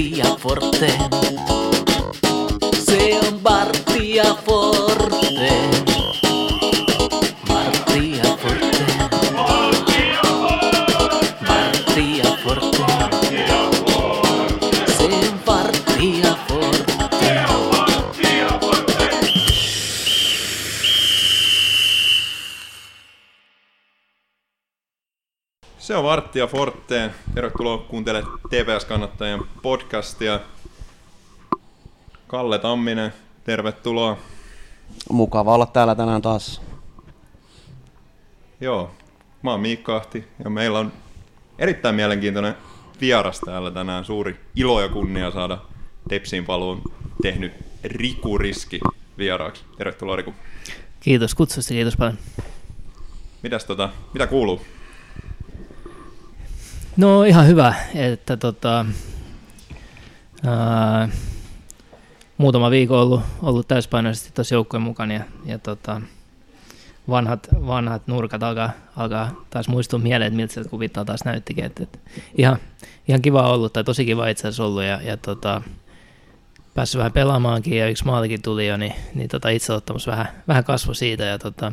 Mattia 0.00 0.34
Forte. 0.38 0.88
Sei 2.72 3.18
Forte. 4.32 4.59
On 26.30 26.32
Varttia 26.32 26.46
Forteen. 26.46 27.14
Tervetuloa 27.34 27.78
kuuntelemaan 27.78 28.38
TPS-kannattajien 28.48 29.44
podcastia. 29.62 30.40
Kalle 32.26 32.58
Tamminen, 32.58 33.12
tervetuloa. 33.44 34.16
Mukava 35.10 35.54
olla 35.54 35.66
täällä 35.66 35.94
tänään 35.94 36.22
taas. 36.22 36.60
Joo, 38.60 38.90
mä 39.42 39.50
oon 39.50 39.60
Miikka 39.60 39.96
Ahti 39.96 40.24
ja 40.44 40.50
meillä 40.50 40.78
on 40.78 40.92
erittäin 41.58 41.94
mielenkiintoinen 41.94 42.54
vieras 43.00 43.40
täällä 43.40 43.70
tänään. 43.70 44.04
Suuri 44.04 44.40
ilo 44.56 44.80
ja 44.80 44.88
kunnia 44.88 45.30
saada 45.30 45.58
Tepsiin 46.08 46.44
paluun 46.44 46.82
tehnyt 47.22 47.52
Riku 47.84 48.38
Riski 48.38 48.80
vieraaksi. 49.18 49.64
Tervetuloa 49.78 50.16
Riku. 50.16 50.34
Kiitos 51.00 51.34
kutsusta, 51.34 51.74
kiitos 51.74 51.96
paljon. 51.96 52.18
Mitäs 53.42 53.64
tota, 53.64 53.88
mitä 54.12 54.26
kuuluu? 54.26 54.60
No 56.96 57.24
ihan 57.24 57.46
hyvä, 57.46 57.74
että 57.94 58.36
tota, 58.36 58.86
ää, 60.46 61.08
muutama 62.38 62.70
viikko 62.70 63.00
ollut, 63.00 63.22
ollut 63.42 63.68
täyspainoisesti 63.68 64.30
tuossa 64.34 64.54
joukkueen 64.54 64.82
mukana 64.82 65.14
ja, 65.14 65.24
ja 65.44 65.58
tota, 65.58 66.00
vanhat, 67.08 67.48
vanhat 67.66 68.06
nurkat 68.06 68.42
alkaa, 68.42 68.70
alkaa 68.96 69.44
taas 69.50 69.68
muistua 69.68 69.98
mieleen, 69.98 70.26
että 70.26 70.36
miltä 70.36 70.54
se 70.54 70.64
kuvittaa 70.64 71.04
taas 71.04 71.24
näyttikin. 71.24 71.64
Et, 71.64 71.80
et, 71.80 72.00
ihan, 72.38 72.56
ihan 73.08 73.22
kiva 73.22 73.52
ollut, 73.52 73.72
tai 73.72 73.84
tosi 73.84 74.04
kiva 74.04 74.28
itse 74.28 74.48
asiassa 74.48 74.64
ollut 74.64 74.82
ja, 74.82 75.00
ja 75.02 75.16
tota, 75.16 75.62
päässyt 76.74 76.98
vähän 76.98 77.12
pelaamaankin 77.12 77.78
ja 77.78 77.88
yksi 77.88 78.04
maalikin 78.04 78.42
tuli 78.42 78.66
jo, 78.66 78.76
niin, 78.76 78.94
niin 79.14 79.28
tota 79.28 79.48
itseottamus 79.48 80.06
vähän, 80.06 80.28
vähän 80.48 80.64
kasvoi 80.64 80.94
siitä 80.94 81.24
ja 81.24 81.38
tota, 81.38 81.72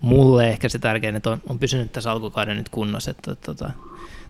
mulle 0.00 0.48
ehkä 0.48 0.68
se 0.68 0.78
tärkein, 0.78 1.16
että 1.16 1.30
on, 1.30 1.42
on 1.48 1.58
pysynyt 1.58 1.92
tässä 1.92 2.12
alkukauden 2.12 2.56
nyt 2.56 2.68
kunnossa, 2.68 3.10
että 3.10 3.34
tota, 3.34 3.70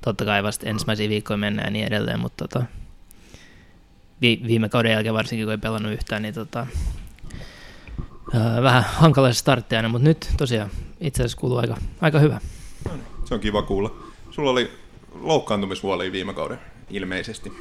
totta 0.05 0.25
kai 0.25 0.43
vasta 0.43 0.67
ensimmäisiä 0.67 1.09
viikkoja 1.09 1.37
mennään 1.37 1.67
ja 1.67 1.71
niin 1.71 1.87
edelleen, 1.87 2.21
mutta 2.21 2.49
tota, 2.49 2.67
vi, 4.21 4.41
viime 4.47 4.69
kauden 4.69 4.93
jälkeen 4.93 5.15
varsinkin 5.15 5.47
kun 5.47 5.53
ei 5.53 5.59
pelannut 5.59 5.93
yhtään, 5.93 6.23
niin 6.23 6.35
tota, 6.35 6.67
ää, 8.35 8.63
vähän 8.63 8.85
hankala 8.85 9.33
startti 9.33 9.77
aina, 9.77 9.89
mutta 9.89 10.09
nyt 10.09 10.31
tosiaan 10.37 10.71
itse 11.01 11.23
asiassa 11.23 11.39
kuuluu 11.39 11.59
aika, 11.59 11.77
aika 12.01 12.19
hyvä. 12.19 12.41
Se 13.25 13.35
on 13.35 13.41
kiva 13.41 13.63
kuulla. 13.63 13.97
Sulla 14.31 14.51
oli 14.51 14.71
loukkaantumishuolia 15.21 16.13
viime 16.13 16.35
kauden 16.35 16.59
ilmeisesti. 16.91 17.53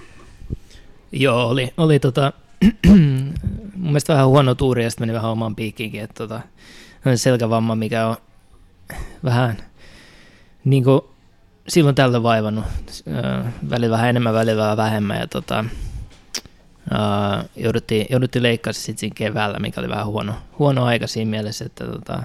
Joo, 1.11 1.49
oli, 1.49 1.73
oli 1.77 1.99
tota, 1.99 2.33
mun 2.93 3.33
mielestä 3.75 4.13
vähän 4.13 4.27
huono 4.27 4.55
tuuri 4.55 4.83
ja 4.83 4.89
sitten 4.89 5.07
meni 5.07 5.15
vähän 5.15 5.31
omaan 5.31 5.55
piikkiinkin, 5.55 6.01
että 6.01 6.27
tota, 6.27 6.41
selkävamma, 7.15 7.75
mikä 7.75 8.07
on 8.07 8.15
vähän 9.23 9.57
niin 10.65 10.83
kuin 10.83 11.01
silloin 11.67 11.95
tällöin 11.95 12.23
vaivannut, 12.23 12.65
äh, 13.07 13.53
välillä 13.69 13.93
vähän 13.93 14.09
enemmän, 14.09 14.33
välillä 14.33 14.61
vähän 14.61 14.77
vähemmän 14.77 15.19
ja 15.19 15.27
tota, 15.27 15.65
äh, 16.93 17.45
jouduttiin, 17.55 18.05
jouduttiin 18.09 18.43
leikkaamaan 18.43 18.73
sitten 18.73 18.97
siinä 18.97 19.15
keväällä, 19.15 19.59
mikä 19.59 19.81
oli 19.81 19.89
vähän 19.89 20.05
huono, 20.05 20.33
huono 20.59 20.85
aika 20.85 21.07
siinä 21.07 21.29
mielessä, 21.31 21.65
että 21.65 21.85
tota, 21.85 22.23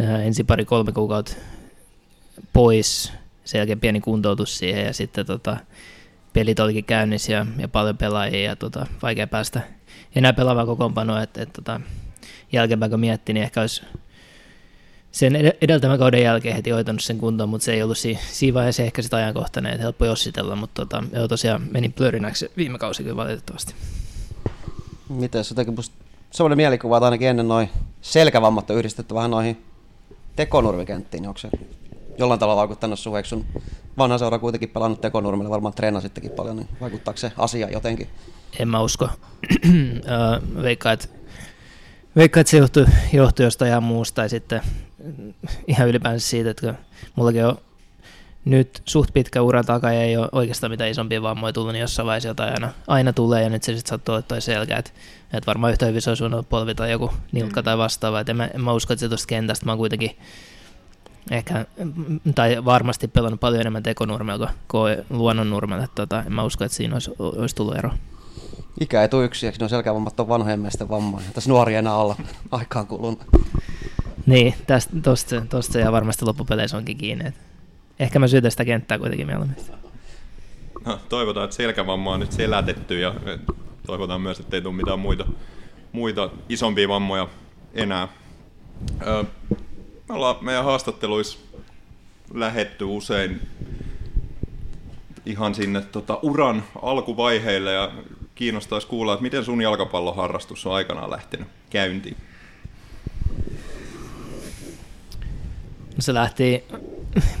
äh, 0.00 0.26
ensin 0.26 0.46
pari 0.46 0.64
kolme 0.64 0.92
kuukautta 0.92 1.32
pois, 2.52 3.12
sen 3.44 3.58
jälkeen 3.58 3.80
pieni 3.80 4.00
kuntoutus 4.00 4.58
siihen 4.58 4.84
ja 4.84 4.92
sitten 4.92 5.26
tota, 5.26 5.56
pelit 6.32 6.60
olikin 6.60 6.84
käynnissä 6.84 7.32
ja, 7.32 7.46
ja 7.58 7.68
paljon 7.68 7.96
pelaajia 7.96 8.42
ja 8.42 8.56
tota, 8.56 8.86
vaikea 9.02 9.26
päästä 9.26 9.60
enää 10.16 10.32
pelaamaan 10.32 10.66
kokoonpanoa, 10.66 11.22
että 11.22 11.42
et, 11.42 11.52
tota, 11.52 11.80
jälkeenpäin 12.52 12.90
kun 12.90 13.00
miettii, 13.00 13.32
niin 13.32 13.44
ehkä 13.44 13.60
olisi 13.60 13.82
sen 15.16 15.36
ed- 15.36 15.56
edeltävän 15.60 15.98
kauden 15.98 16.22
jälkeen 16.22 16.56
heti 16.56 16.70
hoitanut 16.70 17.02
sen 17.02 17.18
kuntoon, 17.18 17.48
mutta 17.48 17.64
se 17.64 17.72
ei 17.72 17.82
ollut 17.82 17.98
si- 17.98 18.18
siinä 18.32 18.54
vaiheessa 18.54 18.82
ehkä 18.82 19.02
sitä 19.02 19.16
ajankohtainen, 19.16 19.72
että 19.72 19.82
helppo 19.82 20.04
jossitella, 20.04 20.56
mutta 20.56 20.82
tota, 20.86 21.04
joo, 21.12 21.28
tosiaan 21.28 21.62
meni 21.70 21.88
plörinäksi 21.88 22.50
viime 22.56 22.78
kausi 22.78 23.02
kyllä 23.02 23.16
valitettavasti. 23.16 23.74
Miten 25.08 25.44
se 25.44 25.52
jotenkin 25.52 25.74
musta 25.74 25.94
semmoinen 26.30 26.56
mielikuva, 26.56 26.96
että 26.96 27.04
ainakin 27.04 27.28
ennen 27.28 27.48
noin 27.48 27.68
selkävammat 28.02 28.70
on 28.70 28.76
yhdistetty 28.76 29.14
vähän 29.14 29.30
noihin 29.30 29.64
tekonurmikenttiin, 30.36 31.20
niin 31.20 31.28
onko 31.28 31.38
se 31.38 31.48
jollain 32.18 32.40
tavalla 32.40 32.60
vaikuttanut 32.60 32.98
sun, 32.98 33.16
eikö 33.16 33.28
sun 33.28 33.44
vanha 33.98 34.18
seura 34.18 34.38
kuitenkin 34.38 34.68
pelannut 34.68 35.00
tekonurmille, 35.00 35.50
varmaan 35.50 35.74
treenasittekin 35.74 36.30
paljon, 36.30 36.56
niin 36.56 36.68
vaikuttaako 36.80 37.18
se 37.18 37.32
asia 37.38 37.70
jotenkin? 37.70 38.08
En 38.58 38.68
mä 38.68 38.80
usko. 38.80 39.08
Öö, 39.66 40.62
Veikkaan, 40.62 40.92
että 40.94 41.08
Veikkaan, 42.16 42.40
että 42.40 42.50
se 42.50 42.56
johtui, 42.56 42.86
johtui 43.12 43.44
jostain 43.46 43.68
ihan 43.70 43.82
muusta 43.82 44.14
tai 44.16 44.28
sitten 44.28 44.60
ihan 45.66 45.88
ylipäänsä 45.88 46.28
siitä, 46.28 46.50
että 46.50 46.74
mullakin 47.16 47.46
on 47.46 47.58
nyt 48.44 48.82
suht 48.84 49.12
pitkä 49.12 49.42
ura 49.42 49.64
takaa 49.64 49.92
ja 49.92 50.02
ei 50.02 50.16
ole 50.16 50.28
oikeastaan 50.32 50.70
mitään 50.70 50.90
isompia 50.90 51.22
vammoja 51.22 51.52
tullut, 51.52 51.72
niin 51.72 51.80
jossain 51.80 52.06
vaiheessa 52.06 52.28
jotain 52.28 52.52
aina, 52.52 52.72
aina 52.86 53.12
tulee 53.12 53.42
ja 53.42 53.48
nyt 53.48 53.62
se 53.62 53.76
sitten 53.76 53.90
sattuu 53.90 54.12
olla 54.12 54.22
toi 54.22 54.40
selkä, 54.40 54.76
että, 54.76 54.90
että 55.32 55.46
varmaan 55.46 55.72
yhtä 55.72 55.86
hyvin 55.86 56.02
se 56.02 56.10
olisi 56.10 56.22
voinut 56.22 56.48
polvi 56.48 56.74
tai 56.74 56.90
joku 56.90 57.10
nilkka 57.32 57.62
tai 57.62 57.78
vastaava, 57.78 58.20
että 58.20 58.32
en 58.32 58.36
mä, 58.36 58.46
en 58.54 58.60
mä 58.60 58.72
usko, 58.72 58.92
että 58.92 59.00
se 59.00 59.08
tuosta 59.08 59.26
kentästä, 59.26 59.66
mä 59.66 59.72
oon 59.72 59.78
kuitenkin 59.78 60.18
ehkä, 61.30 61.66
tai 62.34 62.64
varmasti 62.64 63.08
pelannut 63.08 63.40
paljon 63.40 63.60
enemmän 63.60 63.82
tekonurmella 63.82 64.50
kuin 64.68 64.96
luonnonnurmella, 65.10 65.84
että 65.84 65.94
tota, 65.94 66.22
en 66.26 66.32
mä 66.32 66.42
usko, 66.42 66.64
että 66.64 66.76
siinä 66.76 66.94
olisi, 66.94 67.10
olisi 67.18 67.56
tullut 67.56 67.76
ero. 67.76 67.90
Ikä 68.80 69.02
ei 69.02 69.08
tule 69.08 69.24
yksi, 69.24 69.46
eikö 69.46 69.58
ne 69.60 69.68
selkävammat 69.68 70.20
on 70.20 70.28
vanhojen 70.28 70.60
miesten 70.60 70.88
vammoja. 70.88 71.26
Tässä 71.34 71.50
nuori 71.50 71.74
enää 71.74 71.96
olla 71.96 72.16
aikaan 72.50 72.86
kulunut. 72.86 73.24
Niin, 74.26 74.54
tästä, 74.66 74.96
tosta, 75.02 75.40
tosta 75.48 75.72
se 75.72 75.80
ihan 75.80 75.92
varmasti 75.92 76.24
loppupeleissä 76.24 76.76
onkin 76.76 76.96
kiinni. 76.96 77.32
Ehkä 77.98 78.18
mä 78.18 78.28
syytän 78.28 78.50
sitä 78.50 78.64
kenttää 78.64 78.98
kuitenkin 78.98 79.26
mieluummin. 79.26 79.56
No, 80.84 81.00
toivotaan, 81.08 81.44
että 81.44 81.56
selkävamma 81.56 82.12
on 82.12 82.20
nyt 82.20 82.32
selätetty 82.32 83.00
ja 83.00 83.14
toivotaan 83.86 84.20
myös, 84.20 84.40
että 84.40 84.56
ei 84.56 84.62
tule 84.62 84.74
mitään 84.74 84.98
muita, 84.98 85.26
muita 85.92 86.30
isompia 86.48 86.88
vammoja 86.88 87.28
enää. 87.74 88.08
Ö, 89.06 89.24
me 90.08 90.14
ollaan 90.14 90.36
meidän 90.40 90.64
haastatteluissa 90.64 91.38
lähetty 92.34 92.84
usein 92.84 93.40
ihan 95.26 95.54
sinne 95.54 95.80
tota, 95.80 96.18
uran 96.22 96.64
alkuvaiheille 96.82 97.72
ja 97.72 97.92
kiinnostaisi 98.34 98.86
kuulla, 98.86 99.12
että 99.12 99.22
miten 99.22 99.44
sun 99.44 99.62
jalkapalloharrastus 99.62 100.66
on 100.66 100.74
aikanaan 100.74 101.10
lähtenyt 101.10 101.48
käyntiin. 101.70 102.16
Se 105.98 106.14
lähti 106.14 106.64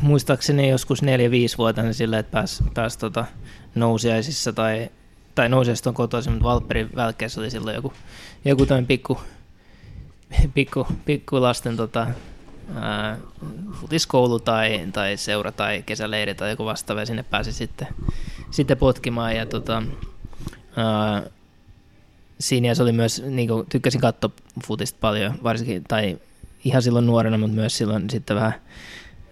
muistaakseni 0.00 0.68
joskus 0.68 1.02
4-5-vuotiaana 1.02 1.92
sillä, 1.92 2.18
että 2.18 2.32
pääsi 2.32 2.64
pääs 2.74 2.96
tota 2.96 3.24
nousiaisissa 3.74 4.52
tai, 4.52 4.88
tai 5.34 5.48
nousiaisista 5.48 5.90
on 5.90 5.94
kotoisin, 5.94 6.32
mutta 6.32 6.48
Valpperin 6.48 6.90
välkkeessä 6.96 7.40
oli 7.40 7.50
silloin 7.50 7.74
joku, 7.74 7.92
joku 8.44 8.66
tämmöinen 8.66 8.86
pikku, 8.86 9.20
pikku, 10.54 10.86
pikku 11.04 11.42
lasten 11.42 11.76
tota, 11.76 12.06
ää, 12.74 13.18
futiskoulu 13.72 14.38
tai, 14.38 14.88
tai 14.92 15.16
seura 15.16 15.52
tai 15.52 15.82
kesäleiri 15.86 16.34
tai 16.34 16.50
joku 16.50 16.64
vastaava 16.64 17.00
ja 17.00 17.06
sinne 17.06 17.22
pääsi 17.22 17.52
sitten, 17.52 17.88
sitten 18.50 18.76
potkimaan 18.76 19.36
ja 19.36 19.46
tota, 19.46 19.82
ää, 20.76 21.22
siinä 22.40 22.74
se 22.74 22.82
oli 22.82 22.92
myös, 22.92 23.22
niin 23.22 23.48
kuin, 23.48 23.66
tykkäsin 23.68 24.00
katsoa 24.00 24.30
futista 24.66 24.98
paljon, 25.00 25.34
varsinkin, 25.42 25.84
tai 25.88 26.18
ihan 26.66 26.82
silloin 26.82 27.06
nuorena, 27.06 27.38
mutta 27.38 27.54
myös 27.54 27.76
silloin 27.78 28.10
sitten 28.10 28.36
vähän, 28.36 28.54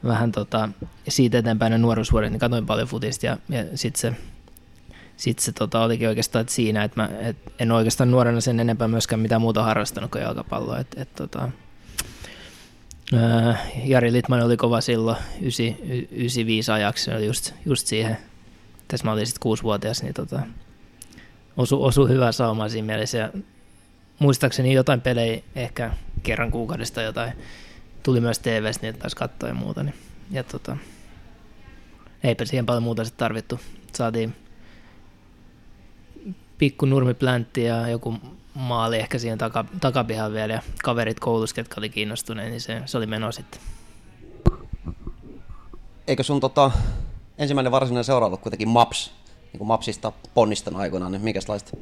vähän 0.05 0.33
tota, 0.33 0.69
siitä 1.09 1.39
eteenpäin 1.39 1.71
ne 1.71 1.79
nuoruusvuodet, 1.79 2.31
niin 2.31 2.41
katsoin 2.41 2.67
paljon 2.67 2.89
futista 2.89 3.27
ja, 3.27 3.39
ja 3.49 3.65
sitten 3.75 4.01
se, 4.01 4.17
sit 5.17 5.39
se 5.39 5.53
tota, 5.53 5.83
olikin 5.83 6.09
oikeastaan 6.09 6.41
että 6.41 6.55
siinä, 6.55 6.85
että 6.85 7.01
mä 7.01 7.09
et 7.21 7.37
en 7.59 7.73
oikeastaan 7.73 8.11
nuorena 8.11 8.41
sen 8.41 8.61
enempää 8.61 8.89
myöskään 8.89 9.21
mitään 9.21 9.41
muuta 9.41 9.63
harrastanut 9.63 10.11
kuin 10.11 10.23
jalkapalloa. 10.23 10.79
Et, 10.79 10.95
et, 10.97 11.15
tota, 11.15 11.49
Jari 13.85 14.13
Litman 14.13 14.43
oli 14.43 14.57
kova 14.57 14.81
silloin 14.81 15.17
9, 15.41 15.77
95 16.11 16.73
ajaksi, 16.73 17.11
oli 17.11 17.27
just, 17.27 17.53
just 17.67 17.87
siihen, 17.87 18.17
tässä 18.89 19.05
mä 19.07 19.13
olin 19.13 19.27
sitten 19.27 19.41
kuusivuotias, 19.41 20.03
niin 20.03 20.15
tota, 20.15 20.41
osu, 21.57 21.85
osu 21.85 22.07
hyvää 22.07 22.33
saumaa 22.33 22.69
siinä 22.69 22.87
mielessä. 22.87 23.19
Ja 23.19 23.31
muistaakseni 24.19 24.73
jotain 24.73 25.01
pelejä 25.01 25.43
ehkä 25.55 25.91
kerran 26.25 26.51
kuukaudesta 26.51 27.03
jotain 27.03 27.33
tuli 28.03 28.21
myös 28.21 28.39
TVstä, 28.39 28.83
niin 28.83 28.91
että 28.91 29.01
pääsi 29.01 29.17
katsoa 29.17 29.49
ja 29.49 29.55
muuta. 29.55 29.83
Niin, 29.83 29.95
ja 30.31 30.45
tota, 30.45 30.77
eipä 32.25 32.45
siihen 32.45 32.67
paljon 32.67 32.83
muuta 32.83 33.05
sitten 33.05 33.19
tarvittu. 33.19 33.61
Saatiin 33.93 34.35
pikku 36.59 36.87
nurmipläntti 36.87 37.65
ja 37.65 37.89
joku 37.89 38.15
maali 38.55 38.99
ehkä 38.99 39.19
siihen 39.19 39.39
taka, 39.39 39.65
takapihan 39.81 40.33
vielä 40.33 40.53
ja 40.53 40.63
kaverit 40.85 41.21
koulussa, 41.21 41.57
ketkä 41.57 41.75
oli 41.79 41.89
kiinnostuneet, 41.89 42.51
niin 42.51 42.61
se, 42.61 42.83
se 42.87 42.99
oli 42.99 43.07
meno 43.07 43.33
sitten. 43.33 43.61
Eikö 46.07 46.23
sun 46.23 46.41
tota, 46.41 46.71
ensimmäinen 47.39 47.73
varsinainen 47.73 48.05
seura 48.05 48.27
ollut 48.27 48.41
kuitenkin 48.41 48.69
Maps, 48.69 49.13
niin 49.53 49.59
kuin 49.59 49.69
Mapsista 49.69 50.13
ponnistan 50.35 50.77
aikoinaan, 50.77 51.13
niin 51.13 51.23
minkälaista 51.23 51.77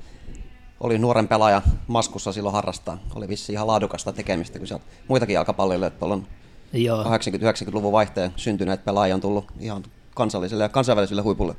oli 0.82 0.98
nuoren 0.98 1.28
pelaaja 1.28 1.62
maskussa 1.86 2.32
silloin 2.32 2.52
harrastaa. 2.54 2.98
Oli 3.14 3.28
vissi 3.28 3.52
ihan 3.52 3.66
laadukasta 3.66 4.12
tekemistä, 4.12 4.58
kun 4.58 4.68
sieltä 4.68 4.84
muitakin 5.08 5.34
jalkapalloille, 5.34 5.86
että 5.86 6.04
on 6.04 6.26
Joo. 6.72 7.04
80-90-luvun 7.04 7.92
vaihteen 7.92 8.32
syntyneet 8.36 8.84
pelaajia 8.84 9.14
on 9.14 9.20
tullut 9.20 9.44
ihan 9.60 9.82
kansalliselle 10.14 10.64
ja 10.64 10.68
kansainväliselle 10.68 11.22
huipulle. 11.22 11.54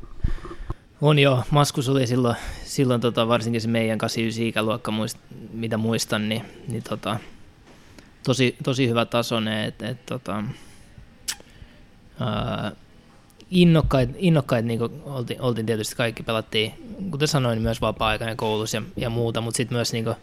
On 1.01 1.19
joo, 1.19 1.43
Maskus 1.51 1.89
oli 1.89 2.07
silloin, 2.07 2.35
silloin 2.63 3.01
tota, 3.01 3.27
varsinkin 3.27 3.61
se 3.61 3.67
meidän 3.67 3.97
89 3.97 4.47
ikäluokka, 4.47 4.91
muist, 4.91 5.17
mitä 5.53 5.77
muistan, 5.77 6.29
niin, 6.29 6.45
niin 6.67 6.83
tota, 6.83 7.19
tosi, 8.23 8.55
tosi 8.63 8.87
hyvä 8.89 9.05
tasoinen, 9.05 9.63
että 9.63 9.89
et, 9.89 10.05
tota, 10.05 10.43
ää, 12.19 12.71
innokkaat, 13.53 14.09
innokkaat 14.17 14.65
niin 14.65 14.79
oltiin, 15.05 15.41
oltiin, 15.41 15.65
tietysti 15.65 15.95
kaikki, 15.95 16.23
pelattiin, 16.23 16.73
kuten 17.11 17.27
sanoin, 17.27 17.61
myös 17.61 17.81
vapaa-aikana 17.81 18.35
koulussa 18.35 18.77
ja, 18.77 18.83
ja 18.97 19.09
muuta, 19.09 19.41
mutta 19.41 19.57
sitten 19.57 19.77
myös 19.77 19.93
niin 19.93 20.03
kuin, 20.03 20.15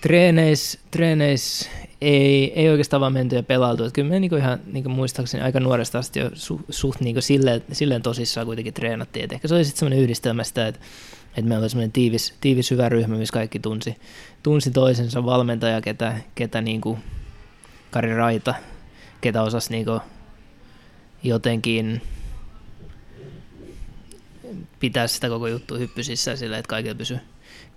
treeneissä, 0.00 0.78
treeneis 0.90 1.70
ei, 2.00 2.52
ei 2.60 2.68
oikeastaan 2.68 3.00
vaan 3.00 3.12
menty 3.12 3.36
ja 3.36 3.42
pelailtu. 3.42 3.84
Että 3.84 3.94
kyllä 3.94 4.08
me 4.08 4.20
niin 4.20 4.38
ihan 4.38 4.60
niin 4.72 4.90
muistaakseni 4.90 5.44
aika 5.44 5.60
nuoresta 5.60 5.98
asti 5.98 6.20
jo 6.20 6.30
su, 6.34 6.60
suht 6.70 7.00
niin 7.00 7.22
silleen, 7.22 7.62
silleen 7.72 8.02
tosissaan 8.02 8.46
kuitenkin 8.46 8.74
treenattiin. 8.74 9.24
Et 9.24 9.32
ehkä 9.32 9.48
se 9.48 9.54
oli 9.54 9.64
sitten 9.64 9.78
semmoinen 9.78 10.04
yhdistelmä 10.04 10.44
sitä, 10.44 10.68
että, 10.68 10.80
että 11.28 11.42
meillä 11.42 11.62
oli 11.62 11.70
semmoinen 11.70 11.92
tiivis, 11.92 12.34
tiivis 12.40 12.70
hyvä 12.70 12.88
ryhmä, 12.88 13.16
missä 13.16 13.32
kaikki 13.32 13.58
tunsi, 13.58 13.96
tunsi 14.42 14.70
toisensa 14.70 15.24
valmentaja, 15.24 15.80
ketä, 15.80 16.16
ketä 16.34 16.60
niin 16.60 16.80
kuin 16.80 16.98
Kari 17.90 18.14
Raita, 18.14 18.54
ketä 19.20 19.42
osasi 19.42 19.70
niin 19.70 19.86
jotenkin 21.22 22.02
pitää 24.80 25.06
sitä 25.06 25.28
koko 25.28 25.46
juttu 25.46 25.78
hyppysissä 25.78 26.36
sillä, 26.36 26.58
että 26.58 26.68
kaikilla 26.68 26.94
pysyy, 26.94 27.18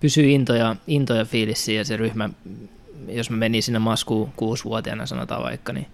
pysyy 0.00 0.30
into 0.30 0.54
ja, 0.54 0.76
into 0.86 1.14
ja 1.14 1.24
fiilis 1.24 1.68
ja 1.68 1.84
se 1.84 1.96
ryhmä, 1.96 2.30
jos 3.08 3.30
mä 3.30 3.36
menin 3.36 3.62
sinne 3.62 3.78
maskuun 3.78 4.32
kuusivuotiaana 4.36 5.06
sanotaan 5.06 5.42
vaikka, 5.42 5.72
niin 5.72 5.86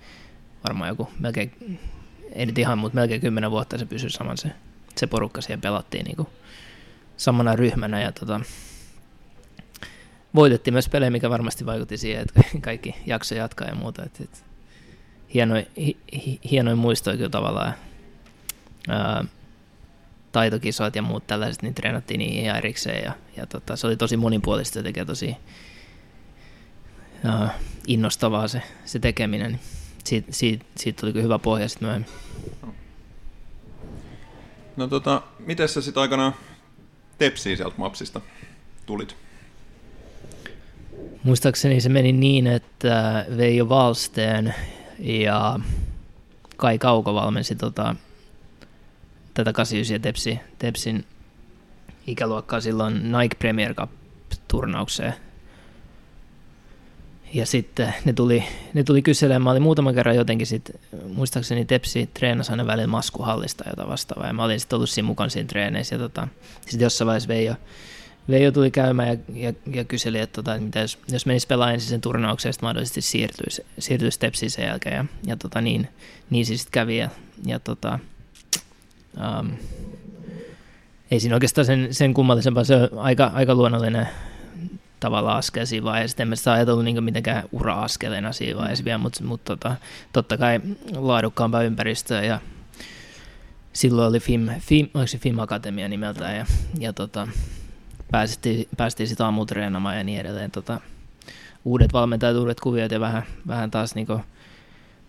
varmaan 0.65 0.89
joku 0.89 1.09
melkein, 1.19 1.79
ei 2.33 2.47
nyt 2.47 2.59
ihan, 2.59 2.79
mutta 2.79 2.97
melkein 2.97 3.21
kymmenen 3.21 3.51
vuotta 3.51 3.79
se 3.79 3.87
pysyi 3.87 4.11
saman 4.11 4.39
se, 4.39 4.53
se 4.97 5.07
porukka 5.07 5.41
siihen 5.41 5.61
pelattiin 5.61 6.05
niin 6.05 6.17
kuin 6.17 6.29
samana 7.17 7.57
ryhmänä 7.57 8.03
ja 8.03 8.13
tota, 8.13 8.41
voitettiin 10.35 10.75
myös 10.75 10.89
pelejä, 10.89 11.11
mikä 11.11 11.31
varmasti 11.31 11.67
vaikutti 11.67 11.97
siihen, 11.97 12.23
että 12.23 12.43
kaikki 12.61 12.95
jakso 13.07 13.35
jatkaa 13.35 13.69
ja 13.69 13.75
muuta. 13.75 14.03
Et, 14.05 14.21
et, 14.21 14.45
hienoin, 15.35 15.67
hi, 15.77 15.97
hi, 16.27 16.41
hienoin 16.51 16.79
muistoja 16.79 17.17
kyllä 17.17 17.31
tavallaan. 17.31 17.75
Ää, 18.89 19.25
taitokisat 20.33 20.97
ja 20.97 21.03
muut 21.03 21.27
tällaiset, 21.27 21.63
niin 21.63 21.75
treenattiin 21.75 22.19
niihin 22.19 22.45
ihan 22.45 22.59
erikseen 22.59 23.05
ja, 23.05 23.13
ja 23.37 23.47
tota, 23.47 23.77
se 23.77 23.87
oli 23.87 23.97
tosi 23.97 24.17
monipuolista 24.17 24.79
ja 24.79 24.83
tekee 24.83 25.05
tosi 25.05 25.37
uh, 27.25 27.49
innostavaa 27.87 28.49
se, 28.49 28.63
se 28.85 28.99
tekeminen. 28.99 29.61
Siitä, 30.05 30.33
siitä, 30.33 30.65
siitä 30.77 31.01
tuli 31.01 31.13
kyllä 31.13 31.23
hyvä 31.23 31.39
pohja 31.39 31.69
sitten 31.69 31.87
myöhemmin. 31.87 32.11
No 34.77 34.87
tota, 34.87 35.23
miten 35.39 35.69
sä 35.69 35.81
sitten 35.81 36.01
aikanaan 36.01 36.35
tepsiin 37.19 37.57
sieltä 37.57 37.75
mapsista 37.79 38.21
tulit? 38.87 39.17
Muistaakseni 41.23 41.81
se 41.81 41.89
meni 41.89 42.13
niin, 42.13 42.47
että 42.47 43.27
Veijo 43.37 43.69
Valsteen 43.69 44.55
ja 44.99 45.61
Kai 46.57 46.79
Kauko 46.79 47.15
valmensi 47.15 47.55
tota, 47.55 47.97
tätä 49.35 49.53
89 49.53 49.95
ja 49.95 49.99
Tepsi, 49.99 50.41
Tepsin 50.59 51.05
ikäluokkaa 52.07 52.61
silloin 52.61 53.13
Nike 53.13 53.37
Premier 53.39 53.75
Cup-turnaukseen. 53.75 55.15
Ja 57.35 57.47
sitten 57.47 57.95
ne 58.05 58.13
tuli, 58.13 58.45
ne 58.75 58.85
tuli 58.85 59.03
kyselemään, 59.03 59.43
mä 59.43 59.51
olin 59.51 59.63
muutaman 59.63 59.95
kerran 59.95 60.17
jotenkin 60.17 60.47
sit, 60.47 60.71
muistaakseni 61.15 61.65
Tepsi 61.65 62.11
treenasi 62.15 62.51
aina 62.51 62.67
välillä 62.67 62.87
maskuhallista 62.87 63.65
jota 63.71 63.89
vastaavaa, 63.89 64.27
ja 64.27 64.33
mä 64.33 64.45
olin 64.45 64.61
sitten 64.61 64.77
ollut 64.77 64.91
siinä 64.91 65.07
mukaan 65.07 65.31
siinä 65.31 65.47
treeneissä, 65.47 65.95
ja 65.95 65.99
tota, 65.99 66.29
sitten 66.61 66.87
jossain 66.87 67.07
vaiheessa 67.07 67.29
Veijo, 67.29 67.55
Veijo 68.31 68.53
tuli 68.53 68.71
käymään 68.71 69.09
ja, 69.09 69.17
ja, 69.35 69.53
ja 69.75 69.85
kyseli, 69.85 70.19
että, 70.19 70.35
tota, 70.35 70.55
että 70.55 70.65
mitä 70.65 70.81
jos, 70.81 70.99
jos 71.13 71.27
menisi 71.27 71.47
pelaamaan 71.47 71.75
ensin 71.75 71.89
sen 71.89 72.01
turnauksen, 72.01 72.53
sitten 72.53 72.67
mahdollisesti 72.67 73.01
siirtyisi, 73.01 73.67
siirtyisi 73.79 74.19
Tepsiin 74.19 74.51
sen 74.51 74.67
jälkeen, 74.67 74.97
ja, 74.97 75.05
ja 75.27 75.37
tota, 75.37 75.61
niin, 75.61 75.89
niin 76.31 76.47
se 76.47 76.57
sitten 76.57 76.73
kävi, 76.73 76.99
ja, 76.99 77.11
ja 77.47 77.61
tota, 77.61 77.99
Um, 79.17 79.51
ei 81.11 81.21
siinä 81.21 81.37
oikeastaan 81.37 81.65
sen, 81.65 81.95
sen 81.95 82.15
kummallisempaa, 82.15 82.65
se 82.65 82.75
on 82.75 82.89
aika, 82.99 83.31
aika 83.35 83.55
luonnollinen 83.55 84.09
tavalla 85.01 85.37
askel 85.37 85.67
siinä 85.67 85.85
vaiheessa. 85.85 86.23
En 86.23 86.29
mä 86.29 86.37
sitä 86.37 86.53
ajatellut 86.53 86.85
niin 86.85 87.05
mitenkään 87.05 87.43
ura-askeleena 87.53 88.33
siinä 88.33 88.59
vaiheessa 88.59 88.85
vielä, 88.85 88.99
mutta, 88.99 89.25
mutta 89.25 89.57
tota, 89.57 89.77
totta 90.13 90.37
kai 90.37 90.61
laadukkaampaa 90.97 91.63
ympäristöä 91.63 92.23
ja 92.23 92.41
silloin 93.73 94.09
oli 94.09 94.21
FIM, 94.21 94.49
FIM, 94.61 94.89
oliko 94.95 95.07
se 95.07 95.19
FIM 95.19 95.39
Akatemia 95.39 95.89
nimeltään 95.89 96.37
ja, 96.37 96.47
ja 96.79 96.93
tota, 96.93 97.29
päästiin, 98.11 98.69
päästiin 98.77 99.09
sitten 99.09 99.25
aamulla 99.25 99.47
treenaamaan 99.47 99.97
ja 99.97 100.05
niin 100.05 100.21
edelleen. 100.21 100.51
Tota, 100.51 100.81
uudet 101.65 101.93
valmentajat, 101.93 102.37
uudet 102.37 102.61
kuviot 102.61 102.93
ja 102.93 103.01
vähän, 103.01 103.23
vähän 103.47 103.71
taas 103.71 103.95
niin 103.95 104.07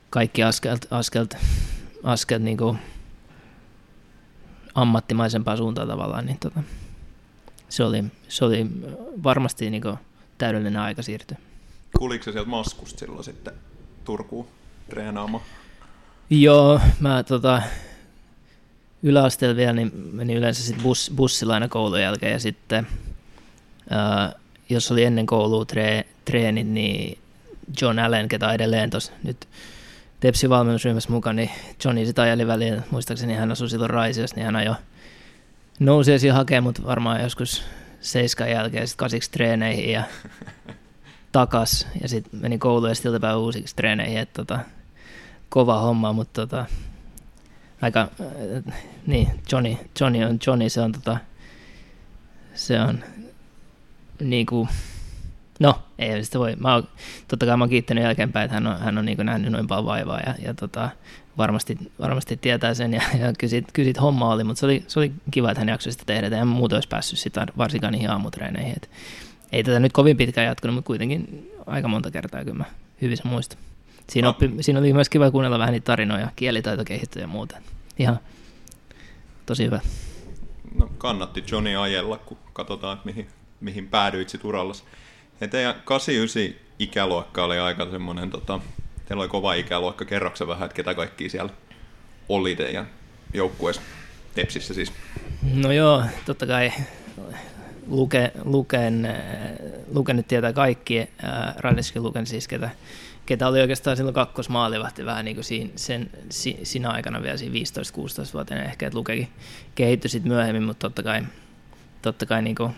kaikki 0.10 0.44
askelt, 0.44 0.86
askelt, 0.92 1.38
askelt 2.04 2.44
niin 2.44 2.58
ammattimaisempaan 4.76 5.58
suuntaan 5.58 5.88
tavallaan, 5.88 6.26
niin 6.26 6.38
tota, 6.40 6.64
se, 7.70 7.84
oli, 7.84 8.04
se 8.28 8.46
oli 8.46 8.68
varmasti 9.24 9.70
niin 9.70 9.82
kuin 9.82 9.98
täydellinen 10.38 10.82
aika 10.82 11.02
siirtyä. 11.02 11.38
Kuliko 11.98 12.24
se 12.24 12.32
sieltä 12.32 12.50
Maskusta 12.50 13.00
silloin 13.00 13.24
sitten 13.24 13.54
Turkuun 14.06 14.48
treenaamaan? 14.90 15.44
Joo, 16.30 16.80
mä 17.00 17.24
tota, 17.24 17.62
yläasteella 19.04 19.56
vielä 19.56 19.74
niin 19.74 19.92
menin 20.12 20.38
yleensä 20.38 20.64
sit 20.64 20.84
bus, 20.84 21.12
bussilla 21.16 21.54
aina 21.54 21.68
koulun 21.68 22.02
jälkeen 22.02 22.34
ja 22.34 22.40
sitten 22.40 22.88
ää, 23.90 24.34
jos 24.70 24.92
oli 24.92 25.04
ennen 25.04 25.26
koulua 25.26 25.66
tre, 25.66 26.06
treenit, 26.26 26.68
niin 26.68 27.18
John 27.82 28.00
Allen, 28.00 28.28
ketä 28.28 28.54
edelleen 28.54 28.90
tuossa 28.90 29.12
nyt 29.24 29.48
Tepsi 30.22 30.50
valmennusryhmässä 30.50 31.12
mukana, 31.12 31.34
niin 31.34 31.50
Johnny 31.86 32.06
sitä 32.06 32.22
ajeli 32.22 32.48
väliin, 32.48 32.84
muistaakseni 32.92 33.34
hän 33.34 33.52
asui 33.52 33.70
silloin 33.70 33.90
Raisiossa, 33.90 34.36
niin 34.36 34.46
hän 34.46 34.56
ajoi 34.56 34.76
nousi 35.80 36.14
esiin 36.14 36.34
hakemaan 36.34 36.64
mut 36.64 36.86
varmaan 36.86 37.22
joskus 37.22 37.64
seiskan 38.02 38.52
jälkeen 38.52 38.88
sitten 38.88 39.06
kasiksi 39.06 39.32
treeneihin 39.32 39.92
ja 39.92 40.04
takas. 41.32 41.88
Ja 42.02 42.10
sitten 42.10 42.40
meni 42.40 42.58
kouluun 42.58 42.90
ja 42.90 42.96
sitten 42.96 43.10
iltapäivän 43.10 43.40
uusiksi 43.40 43.76
treeneihin, 43.76 44.18
että 44.18 44.34
tota, 44.34 44.60
kova 45.50 45.80
homma, 45.80 46.14
mutta 46.14 46.42
tota, 46.42 46.66
aika, 47.82 48.02
äh, 48.02 48.74
niin, 49.08 49.28
Johnny, 49.52 49.78
Johnny 50.00 50.24
on 50.24 50.40
Johnny, 50.48 50.70
se 50.70 50.82
on 50.82 50.92
tota, 50.92 51.18
se 52.56 52.82
on 52.82 53.04
niinku, 54.20 54.68
No, 55.62 55.76
ei 56.00 56.24
sitä 56.24 56.40
voi. 56.40 56.56
Mä 56.56 56.74
oon, 56.74 56.88
totta 57.28 57.46
kai 57.46 57.58
mä 57.58 57.64
oon 57.64 57.70
kiittänyt 57.70 58.04
jälkeenpäin, 58.04 58.46
että 58.46 58.54
hän 58.56 58.68
on, 58.68 58.80
hän 58.80 58.98
on 58.98 59.06
niin 59.06 59.18
nähnyt 59.24 59.52
noin 59.52 59.68
paljon 59.68 59.86
vaivaa 59.86 60.20
ja, 60.20 60.36
ja 60.46 60.54
tota, 60.54 60.90
varmasti, 61.38 61.78
varmasti 62.00 62.38
tietää 62.38 62.74
sen 62.74 62.94
ja, 62.94 63.02
ja 63.20 63.34
kyllä 63.40 63.62
siitä 63.76 64.02
homma 64.02 64.34
oli, 64.34 64.44
mutta 64.44 64.60
se 64.60 64.66
oli, 64.66 64.84
se 64.88 65.00
oli 65.00 65.12
kiva, 65.32 65.52
että 65.52 65.62
hän 65.62 65.70
jaksoi 65.70 65.92
sitä 65.92 66.04
tehdä, 66.06 66.38
ja 66.38 66.46
muuta 66.46 66.76
olisi 66.76 66.88
päässyt 66.88 67.20
sitä 67.20 67.48
varsinkaan 67.58 67.94
niihin 67.94 68.10
aamutreeneihin. 68.10 68.74
Et 68.76 68.90
ei 69.52 69.64
tätä 69.64 69.80
nyt 69.80 69.94
kovin 69.94 70.18
pitkään 70.18 70.48
jatkunut, 70.48 70.76
mutta 70.76 70.88
kuitenkin 70.88 71.52
aika 71.66 71.88
monta 71.88 72.12
kertaa 72.12 72.44
kyllä 72.44 72.58
mä 72.58 72.66
hyvin 73.02 73.18
se 73.18 73.28
muistan. 73.28 73.60
Siinä, 74.10 74.26
no. 74.26 74.30
oppi, 74.30 74.52
siinä 74.62 74.80
oli 74.80 74.94
myös 74.94 75.10
kiva 75.10 75.32
kuunnella 75.32 75.60
vähän 75.60 75.74
niitä 75.74 75.86
tarinoja, 75.86 76.28
kielitaito 76.36 76.86
kehittyy 76.86 77.22
ja 77.22 77.28
muuta. 77.28 77.58
Ihan 78.00 78.20
tosi 79.46 79.66
hyvä. 79.66 79.80
No 80.80 80.92
kannatti 80.98 81.44
Johnny 81.52 81.76
ajella, 81.76 82.18
kun 82.18 82.38
katsotaan, 82.54 82.94
että 82.98 83.06
mihin, 83.06 83.28
mihin 83.60 83.88
päädyit 83.88 84.30
sit 84.30 84.46
urallas. 84.46 84.84
Ja 85.42 85.48
teidän 85.48 85.76
89 85.86 86.62
ikäluokka 86.80 87.44
oli 87.44 87.60
aika 87.60 87.92
semmoinen, 87.92 88.30
tota, 88.30 88.60
teillä 89.06 89.22
oli 89.22 89.30
kova 89.30 89.54
ikäluokka. 89.54 90.06
Kerroksen 90.06 90.48
vähän, 90.48 90.66
että 90.66 90.76
ketä 90.76 90.94
kaikki 90.94 91.30
siellä 91.30 91.54
oli 92.30 92.56
teidän 92.56 92.88
joukkueessa 93.34 93.82
Tepsissä 94.36 94.74
siis? 94.74 94.94
No 95.54 95.72
joo, 95.72 96.04
totta 96.26 96.48
kai 96.48 96.72
Luke, 97.88 98.32
Luken, 98.44 99.06
äh, 99.06 99.16
Luke 99.94 100.14
nyt 100.14 100.28
tietää 100.28 100.54
kaikki, 100.54 101.00
äh, 101.00 101.56
Radeskin 101.58 102.04
Luken 102.04 102.28
siis, 102.28 102.48
ketä, 102.48 102.70
ketä 103.26 103.48
oli 103.48 103.62
oikeastaan 103.62 103.98
silloin 103.98 104.16
kakkosmaalivahti 104.16 105.06
vähän 105.06 105.26
niin 105.26 105.36
kuin 105.36 105.46
siinä, 105.46 105.70
sen, 105.76 106.10
si, 106.30 106.60
siinä 106.64 106.90
aikana 106.90 107.22
vielä 107.22 107.38
siinä 107.38 107.56
15-16-vuotiaana 107.56 108.66
ehkä, 108.66 108.88
että 108.88 108.98
Lukekin 108.98 109.30
kehittyi 109.76 110.10
sitten 110.10 110.32
myöhemmin, 110.32 110.64
mutta 110.64 110.90
totta 110.90 111.04
kai, 111.04 111.22
totta 112.02 112.26
kai 112.26 112.42
niin 112.42 112.56
kuin 112.56 112.74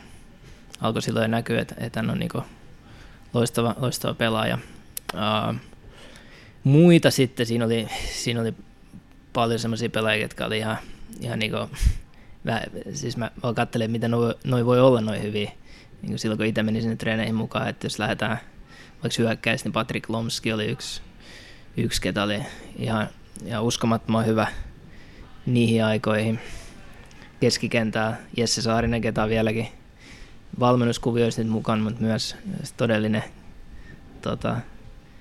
alkoi 0.82 1.02
silloin 1.02 1.32
näkyä, 1.32 1.62
että, 1.62 1.76
että 1.78 2.00
hän 2.00 2.10
on 2.10 2.20
niin 2.20 2.44
loistava, 3.34 3.76
loistava 3.78 4.14
pelaaja. 4.14 4.58
Uh, 5.14 5.56
muita 6.64 7.12
sitten, 7.12 7.46
siinä 7.46 7.66
oli, 7.66 7.88
siinä 8.14 8.42
oli 8.42 8.54
paljon 9.34 9.60
semmoisia 9.60 9.90
pelaajia, 9.90 10.26
jotka 10.26 10.46
oli 10.46 10.58
ihan, 10.58 10.78
ihan 11.22 11.40
niin 11.40 11.52
kuin, 11.52 11.70
mä, 12.44 12.62
siis 12.94 13.18
mä 13.18 13.32
vaan 13.44 13.56
katselen, 13.56 13.92
miten 13.92 14.12
noi, 14.12 14.36
noi 14.44 14.66
voi 14.66 14.82
olla 14.82 15.02
noin 15.02 15.24
hyviä. 15.24 15.52
Niin 16.02 16.20
silloin 16.20 16.38
kun 16.38 16.46
itse 16.46 16.64
menin 16.64 16.82
sinne 16.82 16.96
treeneihin 16.96 17.36
mukaan, 17.36 17.70
että 17.70 17.86
jos 17.86 18.00
lähdetään 18.00 18.40
vaikka 19.04 19.16
hyökkäys, 19.18 19.64
niin 19.64 19.74
Patrick 19.74 20.10
Lomski 20.10 20.54
oli 20.54 20.66
yksi, 20.66 21.02
yksi 21.78 22.02
ketä 22.02 22.24
oli 22.24 22.42
ihan, 22.76 23.10
ihan 23.46 23.64
uskomattoman 23.64 24.26
hyvä 24.26 24.48
niihin 25.46 25.86
aikoihin. 25.86 26.40
Keskikentää 27.40 28.18
Jesse 28.38 28.62
Saarinen, 28.62 29.02
ketä 29.02 29.24
on 29.24 29.30
vieläkin 29.30 29.68
valmennuskuvioissa 30.60 31.42
nyt 31.42 31.52
mukaan, 31.52 31.80
mutta 31.80 32.02
myös 32.02 32.36
todellinen 32.78 33.24
tota, 34.22 34.56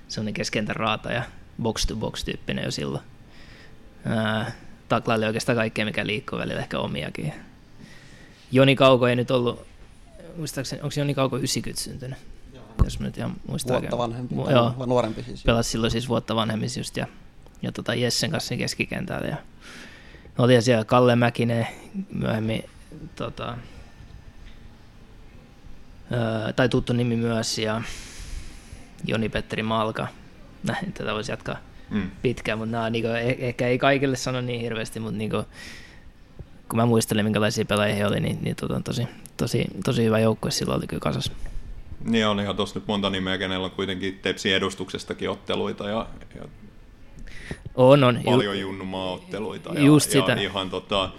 sellainen 0.09 0.35
keskentän 0.35 0.77
raata 0.77 1.13
ja 1.13 1.23
box-to-box 1.63 2.25
tyyppinen 2.25 2.65
jo 2.65 2.71
silloin. 2.71 3.05
Ää, 4.05 4.53
taklaili 4.89 5.25
oikeastaan 5.25 5.57
kaikkea, 5.57 5.85
mikä 5.85 6.07
liikkuu 6.07 6.39
välillä, 6.39 6.61
ehkä 6.61 6.79
omiakin. 6.79 7.33
Joni 8.53 8.77
Kauko 8.77 9.07
ei 9.09 9.17
nyt 9.17 9.31
ollut, 9.31 9.67
muistaakseni, 10.37 10.83
onko 10.83 10.95
Joni 10.99 11.15
Kauko 11.15 11.37
90 11.37 11.83
syntynyt? 11.85 12.19
Jos 12.85 13.01
mä 13.01 13.07
nyt 13.07 13.19
ihan 13.19 13.37
muistan 13.49 13.81
Vuotta 13.81 13.99
vanhempi, 13.99 14.35
Mu- 14.35 14.51
joo, 14.51 14.75
vai 14.79 14.87
nuorempi 14.87 15.23
siis. 15.23 15.43
pelasi 15.43 15.71
silloin 15.71 15.91
siis 15.91 16.09
vuotta 16.09 16.37
vanhemmin 16.37 16.69
just 16.77 16.97
ja, 16.97 17.07
ja 17.63 17.73
tota 17.73 17.95
Jessen 17.95 18.31
kanssa 18.31 18.57
keskikentällä. 18.57 19.29
Ja 19.29 19.37
oli 20.39 20.63
siellä 20.63 20.85
Kalle 20.85 21.17
Mäkinen 21.17 21.67
myöhemmin, 22.13 22.65
tota, 23.17 23.57
tai 26.57 26.69
tuttu 26.69 26.93
nimi 26.93 27.17
myös, 27.17 27.59
ja 27.59 27.83
Joni-Petteri 29.07 29.63
Malka. 29.63 30.07
Näin, 30.63 30.93
tätä 30.93 31.15
voisi 31.15 31.33
jatkaa 31.33 31.57
Mm. 31.91 32.11
pitkään, 32.23 32.59
mutta 32.59 32.73
nämä 32.73 32.91
niinku, 32.91 33.09
eh- 33.09 33.37
ehkä 33.45 33.69
ei 33.69 33.79
kaikille 33.79 34.17
sano 34.17 34.41
niin 34.41 34.61
hirveästi, 34.61 35.01
mutta 35.01 35.19
niinku, 35.19 35.45
kun 36.69 36.77
mä 36.77 36.87
muistelen, 36.87 37.25
minkälaisia 37.25 37.65
pelaajia 37.65 37.95
he 37.97 38.07
oli, 38.07 38.21
niin, 38.21 38.39
niin 38.43 38.57
tota, 38.57 38.81
tosi, 38.85 39.07
tosi, 39.37 39.65
tosi 39.85 40.05
hyvä 40.05 40.19
joukkue 40.19 40.51
silloin 40.51 40.79
oli 40.79 40.87
kyllä 40.87 41.01
kasassa. 41.01 41.33
Niin 42.05 42.27
on 42.27 42.41
ihan 42.41 42.57
tuossa 42.57 42.79
nyt 42.79 42.89
monta 42.89 43.11
nimeä, 43.11 43.39
kenellä 43.39 43.65
on 43.65 43.71
kuitenkin 43.71 44.19
Tepsin 44.23 44.55
edustuksestakin 44.55 45.31
otteluita 45.31 45.89
ja, 45.89 46.07
ja 46.35 46.43
On, 47.75 48.05
on. 48.05 48.17
Ju- 48.17 48.23
paljon 48.25 48.61
junnu 48.61 48.85
maaotteluita. 48.85 49.75
Ja, 49.75 49.81
Just 49.81 50.15
ja 50.15 50.21
sitä. 50.21 50.33
ihan 50.35 50.71
tota, 50.71 51.11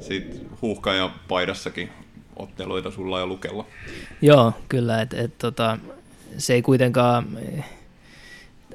sit 0.00 0.42
huuhka 0.62 0.94
ja 0.94 1.10
paidassakin 1.28 1.90
otteluita 2.38 2.90
sulla 2.90 3.20
ja 3.20 3.26
lukella. 3.26 3.66
Joo, 4.22 4.52
kyllä. 4.68 5.02
Et, 5.02 5.14
et, 5.14 5.38
tota, 5.38 5.78
se 6.38 6.54
ei 6.54 6.62
kuitenkaan, 6.62 7.38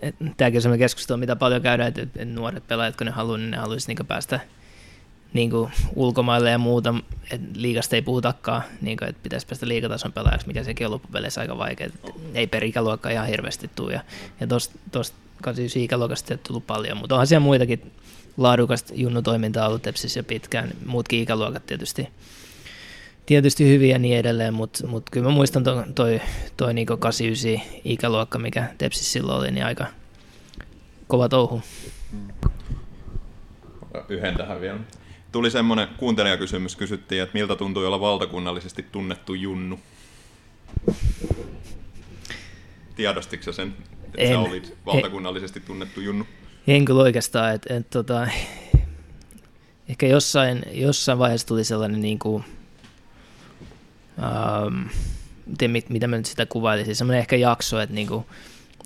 et, 0.02 0.16
tämäkin 0.38 0.58
on 0.58 0.62
sellainen 0.62 0.86
keskustelu, 0.86 1.18
mitä 1.18 1.36
paljon 1.36 1.62
käydään, 1.62 1.88
että 1.88 2.02
et, 2.02 2.10
et 2.16 2.30
nuoret 2.30 2.68
pelaajat, 2.68 2.96
kun 2.96 3.06
ne 3.06 3.12
haluaa, 3.12 3.38
niin 3.38 3.52
ne 3.52 3.58
haluaisi 3.58 3.88
niinku 3.88 4.04
päästä 4.04 4.40
niinku 5.34 5.70
ulkomaille 5.96 6.50
ja 6.50 6.58
muuta, 6.58 6.96
että 7.32 7.48
liikasta 7.56 7.96
ei 7.96 8.02
puhutakaan, 8.02 8.62
niinku, 8.82 9.06
että 9.06 9.24
pitäisi 9.24 9.48
päästä 9.48 9.68
liikatason 9.68 10.14
pelaajaksi, 10.14 10.48
mikä 10.48 10.64
sekin 10.64 10.88
on 10.88 10.92
loppupeleissä 10.92 11.42
aika 11.42 11.58
vaikea. 11.58 11.88
Et 11.88 12.16
ei 12.34 12.48
per 12.48 12.64
ikäluokka 12.64 13.10
ihan 13.10 13.28
hirveästi 13.28 13.70
tule. 13.76 13.94
Ja, 13.94 14.02
ja 14.40 14.48
tuosta 14.48 15.16
89 15.42 15.82
ikäluokasta 15.82 16.34
ei 16.34 16.38
tullut 16.38 16.68
paljon, 16.68 16.98
mutta 16.98 17.16
onhan 17.16 17.28
siellä 17.28 17.44
muitakin 17.44 17.92
laadukasta 18.38 18.94
junnutoimintaa 18.96 19.68
ollut 19.68 19.82
Tepsissä 19.82 20.20
jo 20.20 20.24
pitkään. 20.24 20.72
Muutkin 20.86 21.20
ikäluokat 21.20 21.66
tietysti 21.66 22.08
tietysti 23.26 23.68
hyviä 23.68 23.96
ja 23.96 24.00
niin 24.00 24.18
edelleen, 24.18 24.54
mutta 24.54 24.88
mut 24.88 25.10
kyllä 25.10 25.28
mä 25.28 25.34
muistan 25.34 25.64
toi, 25.64 25.84
toi, 25.96 26.22
toi 26.58 26.74
niinku 26.74 26.98
89 26.98 27.82
ikäluokka, 27.84 28.40
mikä 28.40 28.74
Tepsissä 28.78 29.12
silloin 29.12 29.40
oli, 29.40 29.52
niin 29.52 29.66
aika 29.66 29.86
kova 31.08 31.30
touhu. 31.30 31.62
Yhden 34.10 34.38
tähän 34.38 34.62
vielä. 34.62 34.80
Tuli 35.32 35.52
semmoinen 35.52 35.88
kuuntelijakysymys, 35.98 36.76
kysyttiin, 36.76 37.24
että 37.24 37.34
miltä 37.34 37.56
tuntui 37.56 37.86
olla 37.86 38.00
valtakunnallisesti 38.00 38.86
tunnettu 38.92 39.34
junnu? 39.34 39.80
Tiedostitko 42.96 43.52
sen, 43.52 43.76
että 44.04 44.22
En. 44.22 44.28
sä 44.28 44.40
olit 44.40 44.78
valtakunnallisesti 44.86 45.60
tunnettu 45.60 46.02
junnu? 46.02 46.26
En 46.68 46.86
kyllä 46.86 47.02
oikeastaan, 47.02 47.56
että 47.56 47.76
et, 47.78 47.90
tota, 47.90 48.28
ehkä 49.90 50.08
jossain, 50.08 50.64
jossain 50.72 51.20
vaiheessa 51.20 51.48
tuli 51.48 51.64
sellainen 51.64 52.02
niin 52.02 52.20
kuin, 52.20 52.44
ähm, 54.20 54.88
mit, 55.68 55.90
mitä 55.90 56.08
mä 56.08 56.18
nyt 56.18 56.26
sitä 56.26 56.46
kuvailisin, 56.46 56.96
semmoinen 56.96 57.20
ehkä 57.20 57.36
jakso, 57.36 57.80
että 57.82 57.96
niin 57.96 58.08
kuin, 58.08 58.26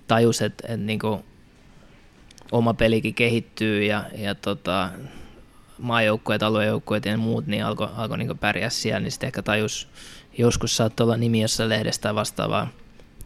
tajus, 0.08 0.42
että, 0.42 0.68
että 0.68 0.86
niin 0.86 1.00
kuin, 1.00 1.24
oma 2.52 2.74
pelikin 2.74 3.14
kehittyy 3.14 3.84
ja, 3.84 4.04
ja 4.18 4.36
tota, 4.36 4.90
maajoukkueet, 5.78 6.44
aluejoukkueet 6.44 7.06
ja 7.06 7.18
muut 7.18 7.48
niin 7.48 7.66
alkoi 7.66 7.90
alko 7.96 8.16
niin 8.16 8.38
pärjää 8.38 8.70
siellä, 8.70 9.00
niin 9.00 9.12
sitten 9.12 9.28
ehkä 9.28 9.42
tajus, 9.42 9.88
joskus 10.38 10.78
saattoi 10.78 11.04
olla 11.04 11.18
nimi 11.18 11.42
jossain 11.42 11.70
lehdestä 11.70 12.16
vastaavaa 12.16 12.68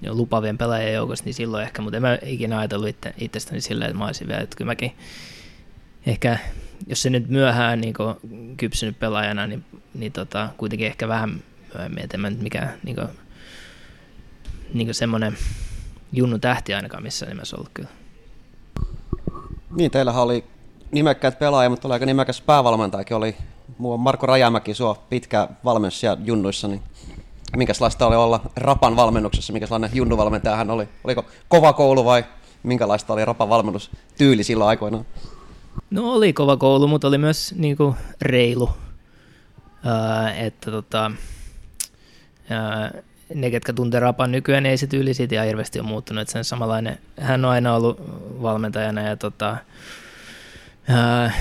jo 0.01 0.13
lupavien 0.13 0.57
pelaajien 0.57 0.93
joukossa, 0.93 1.25
niin 1.25 1.33
silloin 1.33 1.63
ehkä, 1.63 1.81
mutta 1.81 1.97
en 1.97 2.01
mä 2.01 2.17
ikinä 2.25 2.59
ajatellut 2.59 2.89
itse, 2.89 3.13
itsestäni 3.17 3.61
silleen, 3.61 3.89
että 3.89 3.97
mä 3.97 4.05
olisin 4.05 4.27
vielä, 4.27 4.41
että 4.41 4.55
kyllä 4.55 4.71
mäkin 4.71 4.91
ehkä, 6.05 6.37
jos 6.87 7.01
se 7.01 7.09
nyt 7.09 7.27
myöhään 7.27 7.81
niin 7.81 7.93
kypsynyt 8.57 8.99
pelaajana, 8.99 9.47
niin, 9.47 9.65
niin 9.93 10.11
tota, 10.11 10.49
kuitenkin 10.57 10.87
ehkä 10.87 11.07
vähän 11.07 11.43
että 11.97 12.17
en 12.17 12.21
mä 12.21 12.29
nyt 12.29 12.41
mikään 12.41 12.73
niin 12.83 12.95
kuin, 12.95 13.07
niin 14.73 14.87
kuin 14.87 14.95
semmoinen 14.95 15.37
junnu 16.11 16.39
tähti 16.39 16.73
ainakaan 16.73 17.03
missään 17.03 17.29
nimessä 17.29 17.55
ollut 17.55 17.71
kyllä. 17.73 17.89
Niin, 19.75 19.91
teillähän 19.91 20.23
oli 20.23 20.43
nimekkäät 20.91 21.39
pelaajia, 21.39 21.69
mutta 21.69 21.87
oli 21.87 21.93
aika 21.93 22.05
nimekäs 22.05 22.41
päävalmentajakin. 22.41 23.17
Oli 23.17 23.35
muu 23.77 23.97
Marko 23.97 24.25
Rajamäki, 24.25 24.73
sua 24.73 25.03
pitkä 25.09 25.47
valmennus 25.65 25.99
siellä 25.99 26.21
junnuissa, 26.25 26.67
niin 26.67 26.81
minkälaista 27.57 28.07
oli 28.07 28.15
olla 28.15 28.41
Rapan 28.55 28.95
valmennuksessa, 28.95 29.53
minkälainen 29.53 29.89
junnuvalmentaja 29.93 30.55
hän 30.55 30.71
oli? 30.71 30.89
Oliko 31.03 31.25
kova 31.47 31.73
koulu 31.73 32.05
vai 32.05 32.25
minkälaista 32.63 33.13
oli 33.13 33.25
Rapan 33.25 33.49
valmennustyyli 33.49 34.43
silloin 34.43 34.69
aikoinaan? 34.69 35.05
No 35.89 36.11
oli 36.13 36.33
kova 36.33 36.57
koulu, 36.57 36.87
mutta 36.87 37.07
oli 37.07 37.17
myös 37.17 37.53
niin 37.57 37.77
kuin, 37.77 37.95
reilu. 38.21 38.69
Ää, 39.85 40.33
että 40.33 40.71
tota, 40.71 41.11
ne, 43.33 43.51
ketkä 43.51 43.73
tuntee 43.73 43.99
Rapan 43.99 44.31
nykyään, 44.31 44.63
niin 44.63 44.71
ei 44.71 44.77
se 44.77 44.87
tyyli 44.87 45.13
siitä 45.13 45.35
ihan 45.35 45.47
hirveästi 45.47 45.79
ole 45.79 45.87
muuttunut. 45.87 46.21
Että 46.21 46.31
sen 46.31 46.43
samanlainen, 46.43 46.97
hän 47.19 47.45
on 47.45 47.51
aina 47.51 47.75
ollut 47.75 47.99
valmentajana 48.41 49.01
ja 49.01 49.17
tota, 49.17 49.57
ää, 50.87 51.31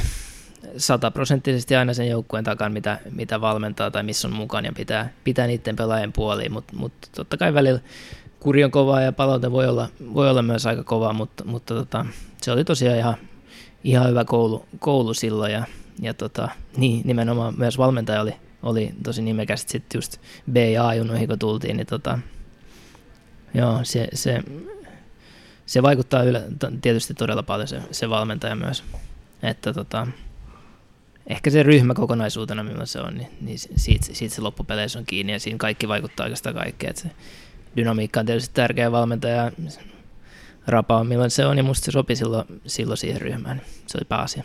sataprosenttisesti 0.76 1.76
aina 1.76 1.94
sen 1.94 2.08
joukkueen 2.08 2.44
takana, 2.44 2.72
mitä, 2.72 2.98
mitä 3.10 3.40
valmentaa 3.40 3.90
tai 3.90 4.02
missä 4.02 4.28
on 4.28 4.34
mukana 4.34 4.68
ja 4.68 4.72
pitää, 4.72 5.12
pitää 5.24 5.46
niiden 5.46 5.76
pelaajien 5.76 6.12
puoliin, 6.12 6.52
mutta 6.52 6.76
mut 6.76 6.92
totta 7.16 7.36
kai 7.36 7.54
välillä 7.54 7.80
kuri 8.40 8.64
on 8.64 8.70
kovaa 8.70 9.00
ja 9.00 9.12
palaute 9.12 9.52
voi 9.52 9.66
olla, 9.66 9.88
voi 10.14 10.30
olla 10.30 10.42
myös 10.42 10.66
aika 10.66 10.84
kovaa, 10.84 11.12
mutta, 11.12 11.44
mutta 11.44 11.74
tota, 11.74 12.06
se 12.42 12.52
oli 12.52 12.64
tosiaan 12.64 12.98
ihan, 12.98 13.16
ihan 13.84 14.08
hyvä 14.08 14.24
koulu, 14.24 14.66
koulu 14.78 15.14
silloin 15.14 15.52
ja, 15.52 15.64
ja 16.00 16.14
tota, 16.14 16.48
niin, 16.76 17.00
nimenomaan 17.04 17.54
myös 17.56 17.78
valmentaja 17.78 18.20
oli, 18.20 18.34
oli 18.62 18.94
tosi 19.02 19.22
nimekäs 19.22 19.64
sitten 19.68 19.98
just 19.98 20.16
B- 20.52 20.56
ja 20.56 20.88
A-junnuihin 20.88 21.28
kun 21.28 21.38
tultiin, 21.38 21.76
niin 21.76 21.86
tota, 21.86 22.18
joo, 23.54 23.80
se, 23.82 24.08
se, 24.14 24.42
se 25.66 25.82
vaikuttaa 25.82 26.22
yle, 26.22 26.44
tietysti 26.82 27.14
todella 27.14 27.42
paljon 27.42 27.68
se, 27.68 27.82
se 27.90 28.10
valmentaja 28.10 28.56
myös, 28.56 28.84
että 29.42 29.72
tota, 29.72 30.06
ehkä 31.26 31.50
se 31.50 31.62
ryhmä 31.62 31.94
kokonaisuutena, 31.94 32.62
millainen 32.62 32.86
se 32.86 33.00
on, 33.00 33.14
niin, 33.14 33.28
niin 33.40 33.58
siitä, 33.58 34.06
siitä 34.12 34.34
se 34.34 34.40
loppupeleissä 34.40 34.98
on 34.98 35.06
kiinni 35.06 35.32
ja 35.32 35.40
siinä 35.40 35.58
kaikki 35.58 35.88
vaikuttaa 35.88 36.24
oikeastaan 36.24 36.54
kaikkeen. 36.54 36.96
Se 36.96 37.10
dynamiikka 37.76 38.20
on 38.20 38.26
tietysti 38.26 38.54
tärkeä 38.54 38.92
valmentaja, 38.92 39.52
rapa 40.66 40.96
on 40.96 41.30
se 41.30 41.46
on 41.46 41.56
ja 41.56 41.62
musta 41.62 41.84
se 41.84 41.90
sopi 41.90 42.16
silloin, 42.16 42.60
silloin 42.66 42.98
siihen 42.98 43.20
ryhmään. 43.20 43.62
Se 43.86 43.98
oli 43.98 44.04
pääasia. 44.04 44.44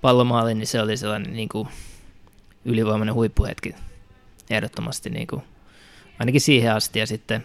pallomaaliin, 0.00 0.58
niin 0.58 0.66
se 0.66 0.80
oli 0.80 0.96
sellainen 0.96 1.32
niin 1.32 1.48
kuin, 1.48 1.68
ylivoimainen 2.64 3.14
huippuhetki 3.14 3.74
ehdottomasti 4.50 5.10
niin 5.10 5.26
kuin, 5.26 5.42
ainakin 6.18 6.40
siihen 6.40 6.74
asti 6.74 6.98
ja 6.98 7.06
sitten 7.06 7.44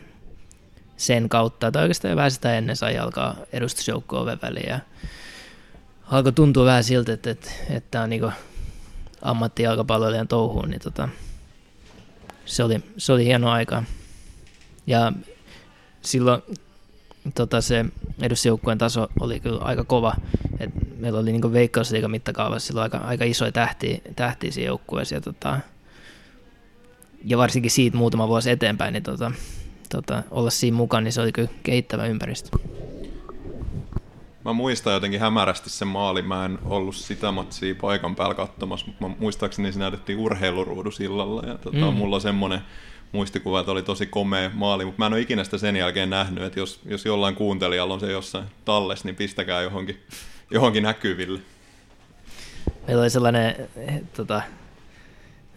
sen 0.97 1.29
kautta, 1.29 1.71
tai 1.71 1.83
oikeastaan 1.83 2.15
vähän 2.15 2.31
sitä 2.31 2.57
ennen 2.57 2.75
sai 2.75 2.97
alkaa 2.97 3.35
edustusjoukko 3.53 4.19
oven 4.19 4.39
väliin 4.41 4.69
ja 4.69 4.79
alkoi 6.11 6.31
tuntua 6.33 6.65
vähän 6.65 6.83
siltä, 6.83 7.13
että, 7.13 7.31
että, 7.31 7.51
että 7.69 8.01
on 8.01 8.09
niin 8.09 8.31
ammattijalkapalloilijan 9.21 10.27
touhuun, 10.27 10.69
niin 10.69 10.81
tota, 10.81 11.09
se, 12.45 12.63
oli, 12.63 12.83
se 12.97 13.13
oli 13.13 13.25
hieno 13.25 13.51
aika. 13.51 13.83
Ja 14.87 15.13
silloin 16.01 16.41
tota, 17.35 17.61
se 17.61 17.85
edustusjoukkueen 18.21 18.77
taso 18.77 19.07
oli 19.19 19.39
kyllä 19.39 19.61
aika 19.61 19.83
kova. 19.83 20.13
Et 20.59 20.69
meillä 20.97 21.19
oli 21.19 21.31
niin 21.31 21.53
veikkausliikan 21.53 22.11
mittakaavassa 22.11 22.67
silloin 22.67 22.83
aika, 22.83 22.97
aika 22.97 23.25
isoja 23.25 23.51
tähtiä, 23.51 23.97
tähtiä 24.15 24.51
siinä 24.51 24.67
joukkueessa. 24.67 25.15
Ja, 25.15 25.21
tota, 25.21 25.59
ja 27.25 27.37
varsinkin 27.37 27.71
siitä 27.71 27.97
muutama 27.97 28.27
vuosi 28.27 28.49
eteenpäin, 28.49 28.93
niin 28.93 29.03
tota, 29.03 29.31
tota, 29.89 30.23
olla 30.31 30.49
siinä 30.49 30.77
mukana, 30.77 31.01
niin 31.01 31.13
se 31.13 31.21
oli 31.21 31.31
kyllä 31.31 31.49
kehittävä 31.63 32.05
ympäristö. 32.05 32.57
Mä 34.45 34.53
muistan 34.53 34.93
jotenkin 34.93 35.19
hämärästi 35.19 35.69
sen 35.69 35.87
maalin. 35.87 36.25
Mä 36.25 36.45
en 36.45 36.59
ollut 36.65 36.95
sitä 36.95 37.31
matsia 37.31 37.75
paikan 37.81 38.15
päällä 38.15 38.35
katsomassa, 38.35 38.85
mutta 38.85 39.07
mä 39.07 39.15
muistaakseni 39.19 39.71
se 39.71 39.79
näytettiin 39.79 40.19
urheiluruudu 40.19 40.91
sillalla. 40.91 41.43
Ja 41.47 41.57
tota, 41.57 41.91
mm. 41.91 41.97
mulla 41.97 42.15
on 42.15 42.21
semmoinen 42.21 42.61
muistikuva, 43.11 43.59
että 43.59 43.71
oli 43.71 43.83
tosi 43.83 44.05
komea 44.05 44.51
maali, 44.53 44.85
mutta 44.85 44.99
mä 44.99 45.05
en 45.05 45.13
ole 45.13 45.21
ikinä 45.21 45.43
sitä 45.43 45.57
sen 45.57 45.75
jälkeen 45.75 46.09
nähnyt, 46.09 46.43
että 46.43 46.59
jos, 46.59 46.79
jos 46.85 47.05
jollain 47.05 47.35
kuuntelijalla 47.35 47.93
on 47.93 47.99
se 47.99 48.11
jossain 48.11 48.45
tallessa, 48.65 49.07
niin 49.07 49.15
pistäkää 49.15 49.61
johonkin, 49.61 49.99
johonkin 50.51 50.83
näkyville. 50.83 51.39
Meillä 52.87 53.01
oli 53.01 53.09
sellainen, 53.09 53.55
tota, 54.15 54.41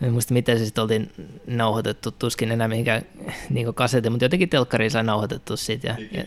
en 0.02 0.12
muista 0.12 0.34
miten 0.34 0.58
se 0.58 0.64
sitten 0.64 0.82
oltiin 0.82 1.12
nauhoitettu, 1.46 2.10
tuskin 2.10 2.52
enää 2.52 2.68
mihinkään 2.68 3.02
niin 3.50 3.74
kaseti, 3.74 4.10
mutta 4.10 4.24
jotenkin 4.24 4.48
telkkariin 4.48 4.90
sai 4.90 5.04
nauhoitettu 5.04 5.56
siitä. 5.56 5.88
Ja, 5.88 5.96
ja 6.12 6.24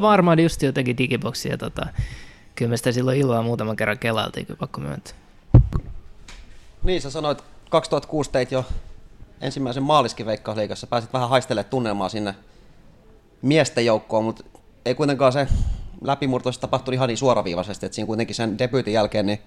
varmaan 0.00 0.40
just 0.40 0.62
jotenkin 0.62 0.98
digiboksiin. 0.98 1.50
Ja 1.50 1.58
tota, 1.58 1.86
kyllä 2.54 2.70
me 2.70 2.76
sitä 2.76 2.92
silloin 2.92 3.18
iloa 3.18 3.42
muutaman 3.42 3.76
kerran 3.76 3.98
kelailtiin, 3.98 4.46
kyllä 4.46 4.58
pakko 4.58 4.80
myöntää. 4.80 5.14
Niin, 6.82 7.02
sä 7.02 7.10
sanoit 7.10 7.44
2006 7.70 8.30
teit 8.30 8.52
jo 8.52 8.64
ensimmäisen 9.40 9.82
maaliskin 9.82 10.26
Veikkausliigassa. 10.26 10.86
Pääsit 10.86 11.12
vähän 11.12 11.28
haistelemaan 11.28 11.70
tunnelmaa 11.70 12.08
sinne 12.08 12.34
miesten 13.42 13.86
joukkoon, 13.86 14.24
mutta 14.24 14.44
ei 14.84 14.94
kuitenkaan 14.94 15.32
se 15.32 15.48
läpimurto 16.02 16.50
tapahtui 16.52 16.94
ihan 16.94 17.08
niin 17.08 17.18
suoraviivaisesti, 17.18 17.86
että 17.86 17.94
siinä 17.94 18.06
kuitenkin 18.06 18.34
sen 18.34 18.58
debyytin 18.58 18.94
jälkeen, 18.94 19.26
niin 19.26 19.38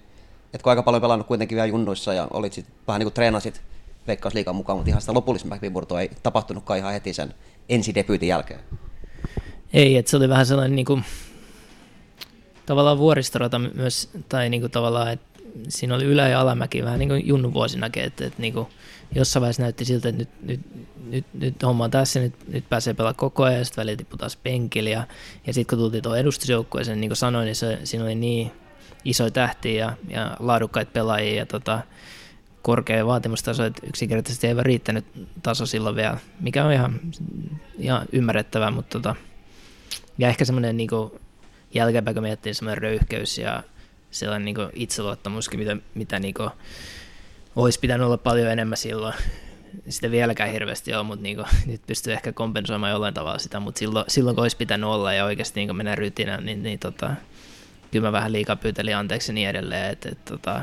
et 0.54 0.62
kun 0.62 0.70
aika 0.70 0.82
paljon 0.82 1.02
pelannut 1.02 1.26
kuitenkin 1.26 1.56
vielä 1.56 1.66
junnuissa 1.66 2.14
ja 2.14 2.28
olit 2.30 2.52
sit, 2.52 2.66
vähän 2.86 2.98
niin 2.98 3.04
kuin 3.04 3.14
treenasit 3.14 3.62
Veikkausliikan 4.06 4.56
mukaan, 4.56 4.78
mutta 4.78 4.90
ihan 4.90 5.00
sitä 5.00 5.14
lopullisen 5.14 5.50
läpimurtoa 5.50 6.00
ei 6.00 6.10
tapahtunutkaan 6.22 6.78
ihan 6.78 6.92
heti 6.92 7.12
sen 7.12 7.34
ensidebyytin 7.68 8.28
jälkeen. 8.28 8.60
Ei, 9.72 9.96
että 9.96 10.10
se 10.10 10.16
oli 10.16 10.28
vähän 10.28 10.46
sellainen 10.46 10.76
niin 10.76 10.86
kuin, 10.86 11.04
tavallaan 12.66 12.98
vuoristorata 12.98 13.58
myös, 13.58 14.10
tai 14.28 14.48
niin 14.48 14.60
kuin 14.60 14.70
tavallaan, 14.70 15.12
että 15.12 15.28
siinä 15.68 15.94
oli 15.94 16.04
ylä- 16.04 16.28
ja 16.28 16.40
alamäki 16.40 16.84
vähän 16.84 16.98
niin 16.98 17.08
kuin 17.08 17.26
junnu 17.26 17.52
vuosinakin, 17.54 18.02
että, 18.02 18.26
että 18.26 18.42
niin 18.42 18.52
kuin, 18.52 18.66
jossain 19.14 19.40
vaiheessa 19.40 19.62
näytti 19.62 19.84
siltä, 19.84 20.08
että 20.08 20.18
nyt, 20.18 20.28
nyt, 20.42 20.60
nyt, 21.10 21.24
nyt 21.34 21.62
homma 21.62 21.84
on 21.84 21.90
tässä, 21.90 22.20
nyt, 22.20 22.34
nyt 22.48 22.68
pääsee 22.68 22.94
pelaamaan 22.94 23.16
koko 23.16 23.42
ajan, 23.42 23.58
ja 23.58 23.64
sitten 23.64 23.82
välillä 23.82 23.96
tippui 23.96 24.18
taas 24.18 24.36
penkillä, 24.36 24.90
ja, 24.90 25.06
ja 25.46 25.52
sitten 25.52 25.76
kun 25.76 25.84
tultiin 25.84 26.02
tuohon 26.02 26.18
edustusjoukkueeseen, 26.18 27.00
niin 27.00 27.08
kuin 27.08 27.16
sanoin, 27.16 27.46
niin 27.46 27.56
se, 27.56 27.78
siinä 27.84 28.04
oli 28.04 28.14
niin 28.14 28.52
isoja 29.04 29.30
tähtiä 29.30 29.84
ja, 29.84 29.92
ja 30.08 30.36
laadukkaita 30.38 30.90
pelaajia, 30.92 31.34
ja 31.36 31.46
tota, 31.46 31.80
korkea 32.62 33.06
vaatimustaso, 33.06 33.64
että 33.64 33.86
yksinkertaisesti 33.86 34.46
ei 34.46 34.54
riittänyt 34.60 35.04
taso 35.42 35.66
silloin 35.66 35.96
vielä, 35.96 36.18
mikä 36.40 36.64
on 36.64 36.72
ihan, 36.72 37.00
ihan 37.78 38.06
ymmärrettävää, 38.12 38.70
mutta 38.70 38.98
tota, 38.98 39.16
ja 40.18 40.28
ehkä 40.28 40.44
semmoinen 40.44 40.76
niin 40.76 40.90
jälkeenpäin, 41.74 42.14
kun 42.14 42.22
miettii 42.22 42.54
semmoinen 42.54 42.82
röyhkeys 42.82 43.38
ja 43.38 43.62
sellainen 44.10 44.44
niin 44.44 44.70
itseluottamuskin, 44.74 45.60
mitä, 45.60 45.76
mitä 45.94 46.18
niin 46.18 46.34
kuin, 46.34 46.50
olisi 47.56 47.80
pitänyt 47.80 48.06
olla 48.06 48.18
paljon 48.18 48.50
enemmän 48.50 48.76
silloin. 48.76 49.14
Sitä 49.88 50.10
vieläkään 50.10 50.52
hirveästi 50.52 50.94
ole, 50.94 51.02
mutta 51.02 51.22
niin 51.22 51.36
kuin, 51.36 51.46
nyt 51.66 51.82
pystyy 51.86 52.12
ehkä 52.12 52.32
kompensoimaan 52.32 52.92
jollain 52.92 53.14
tavalla 53.14 53.38
sitä, 53.38 53.60
mutta 53.60 53.78
silloin, 53.78 54.04
silloin 54.08 54.36
kun 54.36 54.44
olisi 54.44 54.56
pitänyt 54.56 54.88
olla 54.88 55.12
ja 55.12 55.24
oikeasti 55.24 55.60
niin 55.60 55.76
mennä 55.76 55.94
rytinään, 55.94 56.46
niin, 56.46 56.62
niin 56.62 56.78
tota, 56.78 57.10
kyllä 57.90 58.08
mä 58.08 58.12
vähän 58.12 58.32
liikaa 58.32 58.56
pyytelin 58.56 58.96
anteeksi 58.96 59.32
niin 59.32 59.48
edelleen, 59.48 59.90
että, 59.90 60.08
että 60.12 60.32
tota, 60.32 60.62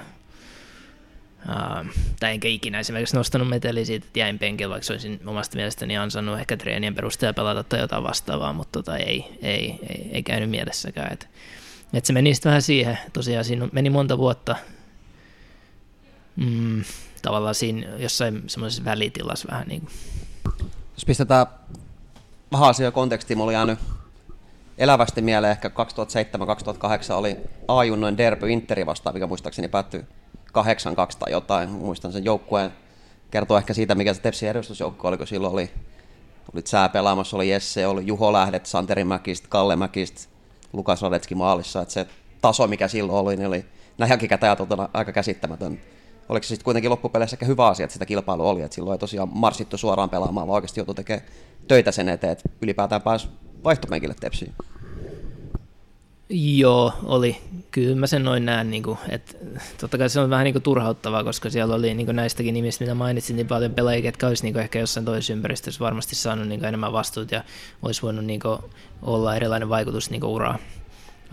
Uh, 1.49 1.91
tai 2.19 2.31
enkä 2.31 2.47
ikinä 2.47 2.79
esimerkiksi 2.79 3.15
nostanut 3.15 3.49
meteliä 3.49 3.85
siitä, 3.85 4.05
että 4.07 4.19
jäin 4.19 4.39
penkillä, 4.39 4.73
vaikka 4.73 4.93
olisin 4.93 5.19
omasta 5.25 5.55
mielestäni 5.55 5.97
ansannut 5.97 6.39
ehkä 6.39 6.57
treenien 6.57 6.95
perusteella 6.95 7.33
pelata 7.33 7.63
tai 7.63 7.79
jotain 7.79 8.03
vastaavaa, 8.03 8.53
mutta 8.53 8.79
tota, 8.79 8.97
ei, 8.97 9.37
ei, 9.41 9.79
ei, 9.89 10.09
ei 10.11 10.23
käynyt 10.23 10.49
mielessäkään. 10.49 11.13
Et, 11.13 11.29
et 11.93 12.05
se 12.05 12.13
meni 12.13 12.33
sitten 12.33 12.49
vähän 12.49 12.61
siihen, 12.61 12.97
tosiaan 13.13 13.45
siinä 13.45 13.67
meni 13.71 13.89
monta 13.89 14.17
vuotta 14.17 14.55
mm, 16.35 16.83
tavallaan 17.21 17.55
siinä 17.55 17.87
jossain 17.97 18.43
semmoisessa 18.47 18.85
välitilassa 18.85 19.47
vähän 19.51 19.67
niin 19.67 19.81
kuin. 19.81 19.93
Jos 20.95 21.05
pistetään 21.05 21.45
vähän 22.51 22.69
asiaa 22.69 22.91
kontekstiin, 22.91 23.37
mulla 23.37 23.49
oli 23.49 23.53
jäänyt 23.53 23.79
elävästi 24.77 25.21
mieleen 25.21 25.51
ehkä 25.51 25.67
2007-2008 25.67 25.71
oli 27.13 27.37
A-junnojen 27.67 28.17
derby 28.17 28.51
Interi 28.51 28.85
vastaan, 28.85 29.15
mikä 29.15 29.27
muistaakseni 29.27 29.67
päättyi 29.67 30.01
8-2 30.01 30.03
tai 31.19 31.31
jotain. 31.31 31.69
Muistan 31.69 32.11
sen 32.11 32.25
joukkueen. 32.25 32.71
Kertoo 33.31 33.57
ehkä 33.57 33.73
siitä, 33.73 33.95
mikä 33.95 34.13
se 34.13 34.21
Tepsin 34.21 34.49
edustusjoukko 34.49 35.07
oli, 35.07 35.17
kun 35.17 35.27
silloin 35.27 35.53
oli, 35.53 35.71
oli 36.53 36.61
sää 36.65 36.89
pelaamassa, 36.89 37.37
oli 37.37 37.49
Jesse, 37.49 37.87
oli 37.87 38.07
Juho 38.07 38.33
Lähdet, 38.33 38.65
Santeri 38.65 39.03
Mäkistä, 39.03 39.47
Kalle 39.49 39.75
Mäkistä, 39.75 40.21
Lukas 40.73 41.01
Radetski 41.01 41.35
maalissa. 41.35 41.81
Että 41.81 41.93
se 41.93 42.07
taso, 42.41 42.67
mikä 42.67 42.87
silloin 42.87 43.17
oli, 43.17 43.35
niin 43.35 43.47
oli 43.47 43.65
näin 43.97 44.09
jälkikäteen 44.09 44.57
aika 44.93 45.11
käsittämätön. 45.11 45.79
Oliko 46.29 46.43
se 46.43 46.47
sitten 46.47 46.63
kuitenkin 46.63 46.91
loppupeleissä 46.91 47.35
ehkä 47.35 47.45
hyvä 47.45 47.67
asia, 47.67 47.83
että 47.83 47.93
sitä 47.93 48.05
kilpailua 48.05 48.49
oli, 48.49 48.61
että 48.61 48.75
silloin 48.75 48.95
ei 48.95 48.99
tosiaan 48.99 49.29
marssittu 49.33 49.77
suoraan 49.77 50.09
pelaamaan, 50.09 50.47
vaan 50.47 50.55
oikeasti 50.55 50.79
joutui 50.79 50.95
tekemään 50.95 51.27
töitä 51.67 51.91
sen 51.91 52.09
eteen, 52.09 52.31
että 52.31 52.49
ylipäätään 52.61 53.01
pääsi 53.01 53.27
vaihtopenkille 53.65 54.15
Tepsiin. 54.19 54.53
Joo, 56.29 56.93
oli. 57.03 57.37
Kyllä 57.71 57.95
mä 57.95 58.07
sen 58.07 58.23
noin 58.23 58.45
näen, 58.45 58.71
niin 58.71 58.83
kuin, 58.83 58.97
että 59.09 59.33
totta 59.79 59.97
kai 59.97 60.09
se 60.09 60.19
on 60.19 60.29
vähän 60.29 60.43
niin 60.43 60.53
kuin 60.53 60.63
turhauttavaa, 60.63 61.23
koska 61.23 61.49
siellä 61.49 61.75
oli 61.75 61.93
niin 61.93 62.05
kuin 62.05 62.15
näistäkin 62.15 62.53
nimistä, 62.53 62.83
mitä 62.83 62.95
mainitsin, 62.95 63.35
niin 63.35 63.47
paljon 63.47 63.73
pelaajia, 63.73 64.05
jotka 64.05 64.27
olisi 64.27 64.43
niin 64.43 64.53
kuin 64.53 64.63
ehkä 64.63 64.79
jossain 64.79 65.05
toisessa 65.05 65.33
ympäristössä 65.33 65.79
varmasti 65.79 66.15
saanut 66.15 66.47
niin 66.47 66.59
kuin 66.59 66.67
enemmän 66.67 66.93
vastuut 66.93 67.31
ja 67.31 67.43
olisi 67.81 68.01
voinut 68.01 68.25
niin 68.25 68.39
kuin 68.39 68.59
olla 69.01 69.35
erilainen 69.35 69.69
vaikutus 69.69 70.09
niin 70.09 70.23
uraa. 70.23 70.57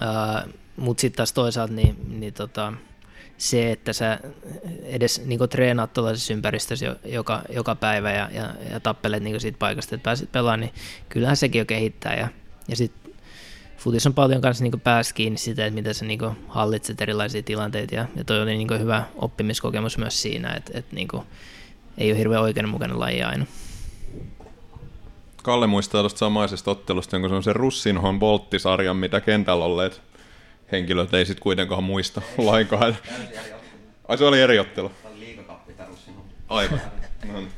Uh, 0.02 0.52
Mutta 0.76 1.00
sitten 1.00 1.16
taas 1.16 1.32
toisaalta 1.32 1.74
niin, 1.74 1.96
niin 2.20 2.34
tota, 2.34 2.72
se, 3.42 3.72
että 3.72 3.92
sä 3.92 4.18
edes 4.82 5.24
niin 5.24 5.48
treenaat 5.50 5.92
tuollaisessa 5.92 6.32
ympäristössä 6.32 6.96
joka, 7.04 7.42
joka 7.48 7.74
päivä 7.74 8.12
ja, 8.12 8.30
ja, 8.32 8.54
ja 8.70 8.80
tappelet 8.80 9.22
niin 9.22 9.40
siitä 9.40 9.58
paikasta, 9.58 9.94
että 9.94 10.04
pääsit 10.04 10.32
pelaamaan, 10.32 10.60
niin 10.60 10.72
kyllähän 11.08 11.36
sekin 11.36 11.58
jo 11.58 11.64
kehittää. 11.64 12.14
Ja, 12.14 12.28
ja 12.68 12.76
sitten 12.76 13.12
futis 13.78 14.06
on 14.06 14.14
paljon 14.14 14.40
kanssa 14.40 14.64
niin 14.64 14.80
päästä 14.80 15.14
kiinni 15.14 15.38
sitä, 15.38 15.66
että 15.66 15.74
miten 15.74 15.94
sä 15.94 16.04
niin 16.04 16.20
hallitset 16.48 17.00
erilaisia 17.00 17.42
tilanteita 17.42 17.94
ja, 17.94 18.06
ja 18.16 18.24
toi 18.24 18.42
oli 18.42 18.56
niin 18.56 18.80
hyvä 18.80 19.04
oppimiskokemus 19.16 19.98
myös 19.98 20.22
siinä, 20.22 20.52
että, 20.52 20.72
että 20.74 20.94
niin 20.96 21.08
ei 21.98 22.10
ole 22.10 22.18
hirveän 22.18 22.42
oikeudenmukainen 22.42 23.00
laji 23.00 23.22
aina. 23.22 23.46
Kalle 25.42 25.66
muistaa 25.66 26.02
tuosta 26.02 26.18
samaisesta 26.18 26.70
ottelusta, 26.70 27.16
jonka 27.16 27.28
se 27.28 27.34
on 27.34 27.42
se 27.42 27.52
Russinhon 27.52 28.18
Boltti-sarjan, 28.18 28.96
mitä 28.96 29.20
kentällä 29.20 29.64
olleet 29.64 30.11
henkilöt 30.72 31.14
ei 31.14 31.26
sitten 31.26 31.42
kuitenkaan 31.42 31.84
muista 31.84 32.22
lainkaan. 32.38 32.96
Ai 34.08 34.18
se 34.18 34.24
oli 34.24 34.40
eri 34.40 34.58
ottelu? 34.58 34.92
Aivan. 36.48 36.80
No 37.32 37.40
niin. 37.40 37.52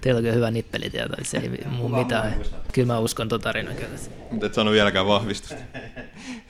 Teillä 0.00 0.28
on 0.28 0.34
hyvä 0.34 0.50
nippelitieto, 0.50 1.14
että 1.18 1.30
se 1.30 1.38
ei 1.38 1.50
muu 1.66 1.88
mitään. 1.88 2.40
Kyllä 2.72 2.86
mä 2.86 2.98
uskon 2.98 3.28
tuon 3.28 3.40
tarinan 3.40 3.76
kyllä. 3.76 3.98
Mutta 4.30 4.46
et 4.46 4.54
sano 4.54 4.70
vieläkään 4.70 5.06
vahvistusta. 5.06 5.62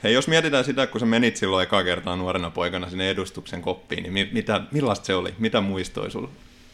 Hei, 0.03 0.13
jos 0.13 0.27
mietitään 0.27 0.63
sitä, 0.63 0.87
kun 0.87 0.99
sä 0.99 1.05
menit 1.05 1.37
silloin 1.37 1.63
eka 1.63 1.83
kertaa 1.83 2.15
nuorena 2.15 2.49
poikana 2.49 2.89
sinne 2.89 3.09
edustuksen 3.09 3.61
koppiin, 3.61 4.13
niin 4.13 4.29
mitä, 4.31 4.61
millaista 4.71 5.05
se 5.05 5.15
oli? 5.15 5.33
Mitä 5.39 5.61
muistoja 5.61 6.09
sulla 6.09 6.29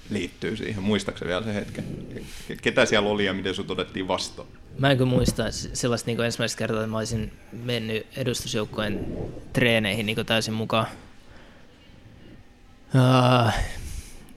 liittyy 0.09 0.57
siihen? 0.57 0.83
Muistaaksä 0.83 1.25
vielä 1.25 1.43
se 1.43 1.53
hetken? 1.53 1.85
Ketä 2.61 2.85
siellä 2.85 3.09
oli 3.09 3.25
ja 3.25 3.33
miten 3.33 3.55
sut 3.55 3.71
otettiin 3.71 4.07
vastaan? 4.07 4.47
Mä 4.79 4.91
en 4.91 4.97
kyllä 4.97 5.09
muista 5.09 5.43
sellaista 5.51 6.11
niin 6.11 6.21
ensimmäistä 6.21 6.57
kertaa, 6.57 6.81
että 6.81 6.91
mä 6.91 6.97
olisin 6.97 7.33
mennyt 7.51 8.07
edustusjoukkojen 8.17 9.05
treeneihin 9.53 10.05
niin 10.05 10.25
täysin 10.25 10.53
mukaan 10.53 10.87
Uh, 12.95 13.51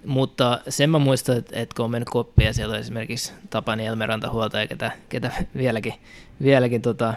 mutta 0.05 0.61
sen 0.69 0.91
mä 0.91 0.99
muistan, 0.99 1.37
että, 1.37 1.61
että 1.61 1.77
kun 1.77 1.85
on 1.85 1.91
mennyt 1.91 2.09
koppia 2.09 2.47
ja 2.47 2.55
siellä 2.55 2.75
on 2.75 2.81
esimerkiksi 2.81 3.33
Tapani 3.51 3.87
Elmeranta 3.87 4.31
huoltaja, 4.31 4.67
ketä, 4.67 4.93
ketä 5.09 5.33
vieläkin, 5.57 5.95
vieläkin 6.43 6.83
tota, 6.83 7.15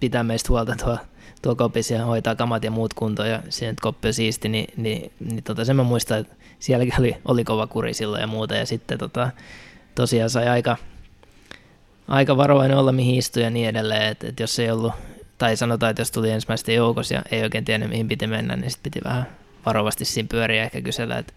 pitää 0.00 0.22
meistä 0.22 0.48
huolta 0.48 0.76
tuo, 0.84 0.98
tuo 1.42 1.70
ja 1.90 2.04
hoitaa 2.04 2.34
kamat 2.34 2.64
ja 2.64 2.70
muut 2.70 2.94
kuntoon 2.94 3.28
ja 3.28 3.42
sen 3.48 3.76
koppi 3.80 4.08
on 4.08 4.14
siisti, 4.14 4.48
niin, 4.48 4.74
niin, 4.76 5.12
niin 5.20 5.42
tota, 5.42 5.64
sen 5.64 5.76
mä 5.76 5.82
muistan, 5.82 6.18
että 6.18 6.34
sielläkin 6.60 6.94
oli, 6.98 7.16
oli 7.24 7.44
kova 7.44 7.66
kuri 7.66 7.94
silloin 7.94 8.20
ja 8.20 8.26
muuta 8.26 8.54
ja 8.54 8.66
sitten 8.66 8.98
tota, 8.98 9.30
tosiaan 9.94 10.30
sai 10.30 10.48
aika, 10.48 10.76
aika 12.08 12.36
varovainen 12.36 12.76
olla 12.76 12.92
mihin 12.92 13.14
istui 13.14 13.42
ja 13.42 13.50
niin 13.50 13.68
edelleen, 13.68 14.02
että, 14.02 14.28
että 14.28 14.42
jos 14.42 14.58
ei 14.58 14.70
ollut, 14.70 14.92
tai 15.38 15.56
sanotaan, 15.56 15.90
että 15.90 16.00
jos 16.00 16.10
tuli 16.10 16.30
ensimmäistä 16.30 16.72
joukossa 16.72 17.14
ja 17.14 17.22
ei 17.30 17.42
oikein 17.42 17.64
tiennyt 17.64 17.90
mihin 17.90 18.08
piti 18.08 18.26
mennä, 18.26 18.56
niin 18.56 18.70
sitten 18.70 18.92
piti 18.92 19.04
vähän 19.04 19.26
varovasti 19.66 20.04
siinä 20.04 20.26
pyöriä 20.30 20.62
ehkä 20.62 20.80
kysellä, 20.80 21.18
että 21.18 21.32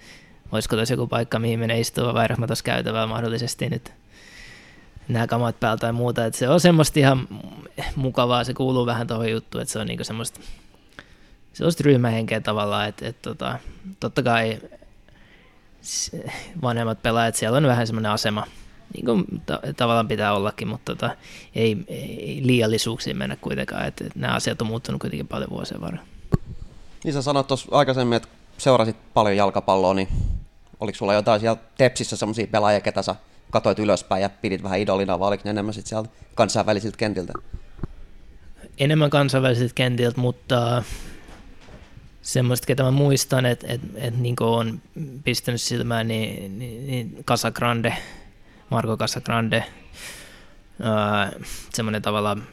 olisiko 0.51 0.75
tässä 0.75 0.93
joku 0.93 1.07
paikka, 1.07 1.39
mihin 1.39 1.59
menee 1.59 1.79
istua 1.79 2.13
vai 2.13 2.27
mä 2.37 2.47
tuossa 2.47 2.63
käytävällä 2.63 3.07
mahdollisesti 3.07 3.69
nyt 3.69 3.93
nämä 5.07 5.27
kamat 5.27 5.59
päältä 5.59 5.81
tai 5.81 5.93
muuta. 5.93 6.25
että 6.25 6.39
se 6.39 6.49
on 6.49 6.59
semmoista 6.59 6.99
ihan 6.99 7.27
mukavaa, 7.95 8.43
se 8.43 8.53
kuuluu 8.53 8.85
vähän 8.85 9.07
tuohon 9.07 9.31
juttuun, 9.31 9.61
että 9.61 9.71
se 9.71 9.79
on 9.79 9.87
niinku 9.87 10.03
semmoista, 10.03 10.39
sellaista 11.53 11.83
ryhmähenkeä 11.85 12.41
tavallaan, 12.41 12.89
että, 12.89 13.07
että 13.07 13.21
tota, 13.29 13.59
totta 13.99 14.23
kai 14.23 14.59
vanhemmat 16.61 17.01
pelaajat, 17.01 17.35
siellä 17.35 17.57
on 17.57 17.67
vähän 17.67 17.87
semmoinen 17.87 18.11
asema, 18.11 18.47
niin 18.93 19.05
kuin 19.05 19.25
ta- 19.45 19.59
tavallaan 19.77 20.07
pitää 20.07 20.33
ollakin, 20.33 20.67
mutta 20.67 20.95
tota, 20.95 21.15
ei, 21.55 21.77
ei 21.87 22.41
liiallisuuksiin 22.43 23.17
mennä 23.17 23.35
kuitenkaan, 23.35 23.87
että, 23.87 24.03
että 24.07 24.19
nämä 24.19 24.33
asiat 24.33 24.61
on 24.61 24.67
muuttunut 24.67 25.01
kuitenkin 25.01 25.27
paljon 25.27 25.49
vuosien 25.49 25.81
varrella. 25.81 26.05
Niin 27.03 27.13
sä 27.13 27.21
sanoit 27.21 27.47
tuossa 27.47 27.67
aikaisemmin, 27.71 28.15
että 28.15 28.29
seurasit 28.57 28.95
paljon 29.13 29.37
jalkapalloa, 29.37 29.93
niin 29.93 30.07
oliko 30.79 30.95
sulla 30.95 31.13
jotain 31.13 31.39
siellä 31.39 31.61
Tepsissä 31.77 32.17
semmoisia 32.17 32.47
pelaajia, 32.47 32.81
ketä 32.81 33.01
sä 33.01 33.15
katoit 33.51 33.79
ylöspäin 33.79 34.21
ja 34.21 34.29
pidit 34.29 34.63
vähän 34.63 34.79
idolina, 34.79 35.19
vai 35.19 35.27
oliko 35.27 35.41
ne 35.45 35.49
enemmän 35.49 35.73
sitten 35.73 35.89
sieltä 35.89 36.09
kansainvälisiltä 36.35 36.97
kentiltä? 36.97 37.33
Enemmän 38.77 39.09
kansainvälisiltä 39.09 39.73
kentiltä, 39.75 40.21
mutta 40.21 40.83
semmoista, 42.23 42.67
ketä 42.67 42.83
mä 42.83 42.91
muistan, 42.91 43.45
että 43.45 43.67
et, 43.69 43.81
et, 43.95 44.17
niin 44.17 44.35
on 44.39 44.81
pistänyt 45.23 45.61
silmään, 45.61 46.07
niin, 46.07 46.59
niin, 46.59 46.87
niin 46.87 47.23
Casagrande, 47.23 47.97
Marco 48.69 48.97
Casagrande, 48.97 49.65
öö, 50.79 51.41
semmoinen 51.73 52.01
tavallaan 52.01 52.43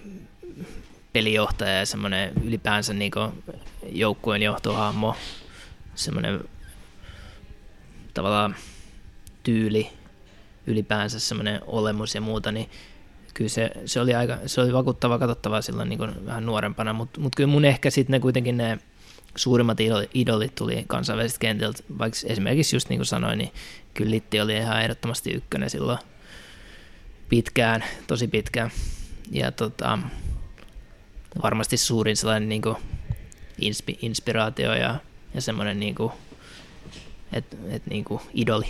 pelijohtaja 1.13 1.79
ja 1.79 1.87
semmoinen 1.87 2.33
ylipäänsä 2.45 2.95
niin 2.95 3.13
joukkueen 3.93 4.43
johtohahmo, 4.43 5.17
semmoinen 5.95 6.41
tavallaan 8.15 8.57
tyyli, 9.43 9.91
ylipäänsä 10.67 11.21
semmoinen 11.21 11.61
olemus 11.67 12.15
ja 12.15 12.21
muuta, 12.21 12.53
niin 12.53 12.71
kyllä 13.35 13.49
se, 13.49 13.71
se 13.85 14.01
oli 14.01 14.15
aika, 14.15 14.39
se 14.47 14.61
oli 14.61 14.73
vakuuttava 14.73 15.19
katsottavaa 15.19 15.63
silloin 15.63 15.89
niin 15.89 16.27
vähän 16.27 16.47
nuorempana, 16.47 16.93
mutta 16.93 17.21
mut 17.21 17.35
kyllä 17.37 17.51
mun 17.51 17.65
ehkä 17.65 17.91
sitten 17.91 18.13
ne 18.13 18.21
kuitenkin 18.21 18.57
ne 18.57 18.79
suurimmat 19.37 19.79
idolit 20.15 20.55
tuli 20.55 20.85
kansainvälisestä 20.89 21.41
kentiltä, 21.41 21.83
vaikka 21.99 22.19
esimerkiksi 22.25 22.77
just 22.77 22.89
niin 22.89 22.99
kuin 22.99 23.07
sanoin, 23.07 23.39
niin 23.39 23.53
kyllä 23.95 24.11
Litti 24.11 24.41
oli 24.41 24.57
ihan 24.57 24.83
ehdottomasti 24.83 25.31
ykkönen 25.31 25.71
silloin 25.71 25.99
pitkään, 27.29 27.85
tosi 28.07 28.29
pitkään. 28.29 28.71
Ja 29.31 29.53
tota, 29.53 29.99
varmasti 31.43 31.77
suurin 31.77 32.17
sellainen 32.17 32.49
niin 32.49 32.63
kuin 32.63 32.77
inspi, 33.61 33.99
inspiraatio 34.03 34.75
ja, 34.75 35.01
ja 35.35 35.41
semmoinen 35.41 35.81
niin 35.81 35.95
kuin, 35.95 36.13
et, 37.33 37.57
et 37.71 37.87
niin 37.87 38.05
kuin 38.05 38.21
idoli. 38.35 38.67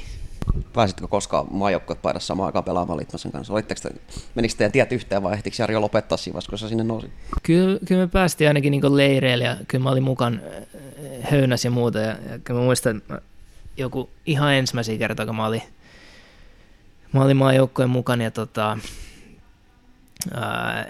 Pääsitkö 0.72 1.08
koskaan 1.08 1.46
maajoukkuet 1.50 2.02
paidassa 2.02 2.26
samaan 2.26 2.46
aikaan 2.46 2.64
pelaamaan 2.64 2.98
Litmasen 2.98 3.32
kanssa? 3.32 3.52
Olitteko 3.52 3.80
te, 3.82 3.90
menikö 4.34 4.54
teidän 4.56 4.72
tiet 4.72 4.92
yhteen 4.92 5.22
vai 5.22 5.32
ehtikö 5.32 5.56
Jari 5.58 5.78
lopettaa 5.78 6.18
siinä 6.18 6.34
vaiheessa, 6.34 6.50
kun 6.50 6.58
sä 6.58 6.68
sinne 6.68 6.84
nousi? 6.84 7.12
Kyllä, 7.42 7.78
kyllä 7.86 8.00
me 8.00 8.08
päästiin 8.08 8.48
ainakin 8.48 8.70
niin 8.70 8.96
leireille 8.96 9.44
ja 9.44 9.56
kyllä 9.68 9.82
mä 9.82 9.90
olin 9.90 10.02
mukaan 10.02 10.40
äh, 10.44 11.30
höynäs 11.30 11.64
ja 11.64 11.70
muuta. 11.70 11.98
Ja, 11.98 12.16
ja 12.30 12.38
kyllä 12.44 12.60
mä 12.60 12.64
muistan, 12.64 12.96
että 12.96 13.22
joku 13.76 14.10
ihan 14.26 14.54
ensimmäisiä 14.54 14.98
kertaa, 14.98 15.26
kun 15.26 15.36
mä 15.36 15.46
olin, 15.46 15.62
mä 17.12 17.22
olin 17.22 17.36
maajoukkojen 17.36 17.90
mukana 17.90 18.24
ja 18.24 18.30
tota, 18.30 18.78
ää, 20.34 20.86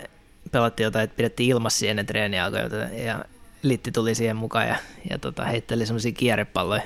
pelattiin 0.51 0.85
jotain, 0.85 1.05
että 1.05 1.17
pidettiin 1.17 1.51
ilmassa 1.51 1.87
ennen 1.87 2.07
treeniä 2.07 2.45
alkoi, 2.45 2.61
ja 3.05 3.25
Litti 3.63 3.93
tuli 3.93 4.15
siihen 4.15 4.37
mukaan 4.37 4.69
ja, 4.69 4.77
ja 5.11 5.19
tota, 5.19 5.45
heitteli 5.45 5.87
semmoisia 5.87 6.13
kierrepalloja 6.13 6.83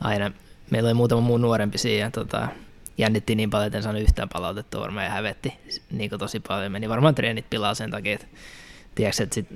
aina. 0.00 0.30
Meillä 0.70 0.86
oli 0.86 0.94
muutama 0.94 1.20
muu 1.20 1.38
nuorempi 1.38 1.78
siinä 1.78 2.10
tota, 2.10 2.48
jännitti 2.98 3.34
niin 3.34 3.50
paljon, 3.50 3.66
että 3.66 3.76
en 3.78 3.82
saanut 3.82 4.02
yhtään 4.02 4.28
palautetta 4.28 4.80
varmaan 4.80 5.06
ja 5.06 5.12
hävetti 5.12 5.54
niin 5.90 6.10
tosi 6.18 6.40
paljon. 6.40 6.72
Meni 6.72 6.88
varmaan 6.88 7.14
treenit 7.14 7.50
pilaa 7.50 7.74
sen 7.74 7.90
takia, 7.90 8.14
että, 8.14 8.26
tiedätkö, 8.94 9.22
että 9.22 9.34
sit 9.34 9.48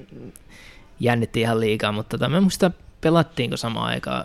jännitti 1.01 1.40
ihan 1.40 1.61
liikaa, 1.61 1.92
mutta 1.92 2.18
tota, 2.18 2.29
me 2.29 2.40
muista 2.40 2.70
pelattiinko 3.01 3.57
samaan 3.57 3.87
aikaan 3.87 4.25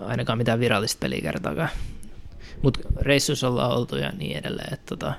ainakaan 0.00 0.38
mitään 0.38 0.60
virallista 0.60 1.00
peliä 1.00 1.20
kertaakaan. 1.20 1.68
Mutta 2.62 2.80
reissuissa 3.00 3.48
ollaan 3.48 3.70
oltu 3.70 3.96
ja 3.96 4.12
niin 4.12 4.36
edelleen. 4.36 4.74
Että 4.74 4.86
tota, 4.86 5.14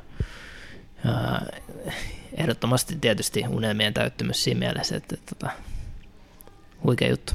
ää, 1.06 1.46
ehdottomasti 2.34 2.98
tietysti 3.02 3.44
unelmien 3.50 3.94
täyttymys 3.94 4.44
siinä 4.44 4.60
mielessä, 4.60 4.96
että, 4.96 5.16
että, 5.16 5.32
että 5.32 5.50
huikea 6.84 7.10
juttu. 7.10 7.34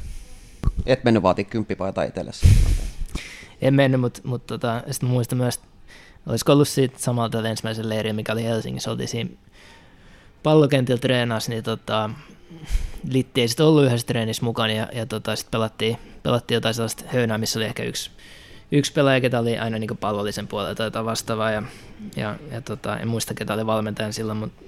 Et 0.87 1.05
mennyt 1.05 1.23
vaatii 1.23 1.45
kymppipaita 1.45 2.03
itsellesi. 2.03 2.47
En 3.63 3.75
mennyt, 3.75 4.01
mutta, 4.01 4.21
mutta 4.25 4.59
tota, 4.59 4.83
sitten 4.91 5.09
muistan 5.09 5.39
myös, 5.39 5.61
olisiko 6.27 6.53
ollut 6.53 6.69
siitä 6.69 6.99
samalta 6.99 7.49
ensimmäisen 7.49 7.89
leiriä, 7.89 8.13
mikä 8.13 8.33
oli 8.33 8.45
Helsingissä, 8.45 8.91
oltiin 8.91 9.09
siinä 9.09 9.31
pallokentillä 10.43 11.01
treenasi, 11.01 11.51
niin 11.51 11.65
tota, 11.65 12.11
Litti 13.09 13.41
ei 13.41 13.49
sitten 13.49 13.67
ollut 13.67 13.85
yhdessä 13.85 14.07
treenissä 14.07 14.45
mukana 14.45 14.73
ja, 14.73 14.89
ja 14.93 15.07
tota, 15.07 15.37
sitten 15.37 15.51
pelattiin, 15.51 15.97
pelattiin 16.23 16.57
jotain 16.57 16.75
sellaista 16.75 17.05
höynää, 17.07 17.39
missä 17.39 17.59
oli 17.59 17.67
ehkä 17.67 17.83
yksi, 17.83 18.11
yksi 18.73 18.93
pelaaja, 18.93 19.21
ketä 19.21 19.39
oli 19.39 19.59
aina 19.59 19.79
niin 19.79 19.99
pallollisen 20.01 20.49
puolella 20.49 20.75
tai 20.75 20.87
jotain 20.87 21.07
vastaavaa 21.07 21.51
ja, 21.51 21.63
ja, 22.17 22.37
ja 22.51 22.61
tota, 22.61 22.99
en 22.99 23.09
muista 23.09 23.35
ketä 23.35 23.55
oli 23.55 23.67
valmentajan 23.67 24.13
silloin, 24.13 24.39
mutta 24.39 24.65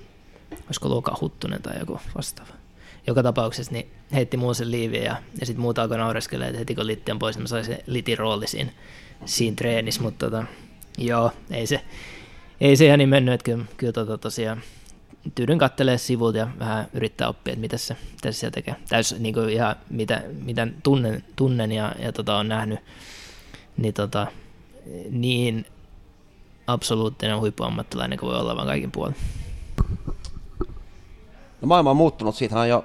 olisiko 0.66 0.88
Luka 0.88 1.16
Huttunen 1.20 1.62
tai 1.62 1.78
joku 1.78 2.00
vastaava. 2.16 2.63
Joka 3.06 3.22
tapauksessa 3.22 3.72
niin 3.72 3.90
heitti 4.12 4.36
muun 4.36 4.54
sen 4.54 4.70
liiviä 4.70 5.02
ja, 5.02 5.16
ja 5.40 5.46
sitten 5.46 5.62
muuta 5.62 5.82
alkoi 5.82 5.98
naureskella, 5.98 6.46
että 6.46 6.58
heti 6.58 6.74
kun 6.74 6.86
Litti 6.86 7.12
on 7.12 7.18
pois, 7.18 7.36
niin 7.36 7.42
mä 7.42 7.48
sain 7.48 7.64
se 7.64 7.84
Litin 7.86 8.18
rooli 8.18 8.46
siinä, 8.46 8.70
siinä 9.24 9.54
treenissä, 9.56 10.02
mutta 10.02 10.26
tota, 10.26 10.44
joo, 10.98 11.30
ei 11.50 11.66
se, 11.66 11.80
ei 12.60 12.76
se 12.76 12.86
ihan 12.86 12.98
niin 12.98 13.08
mennyt, 13.08 13.34
että 13.34 13.44
kyllä, 13.44 13.64
kyllä 13.76 13.92
tota, 13.92 14.18
tosiaan 14.18 14.62
tyydyn 15.34 15.58
kattelee 15.58 15.98
sivulta 15.98 16.38
ja 16.38 16.48
vähän 16.58 16.88
yrittää 16.92 17.28
oppia, 17.28 17.52
että 17.52 17.60
mitä 17.60 17.76
se, 17.76 17.96
mitä 18.12 18.32
se 18.32 18.38
siellä 18.38 18.54
tekee. 18.54 18.76
Täys 18.88 19.14
niin 19.18 19.34
kuin 19.34 19.50
ihan 19.50 19.76
mitä, 19.90 20.22
mitä 20.42 20.68
tunnen, 20.82 21.24
tunnen 21.36 21.72
ja, 21.72 21.94
ja 21.98 22.12
tota, 22.12 22.36
on 22.36 22.48
nähnyt, 22.48 22.80
niin, 23.76 23.94
tota, 23.94 24.26
niin 25.10 25.66
absoluuttinen 26.66 27.38
huippuammattilainen 27.38 28.18
kuin 28.18 28.30
voi 28.30 28.40
olla 28.40 28.56
vaan 28.56 28.66
kaikin 28.66 28.90
puolin. 28.90 29.16
No 31.64 31.68
maailma 31.68 31.90
on 31.90 31.96
muuttunut, 31.96 32.36
siitä 32.36 32.60
on 32.60 32.68
jo, 32.68 32.84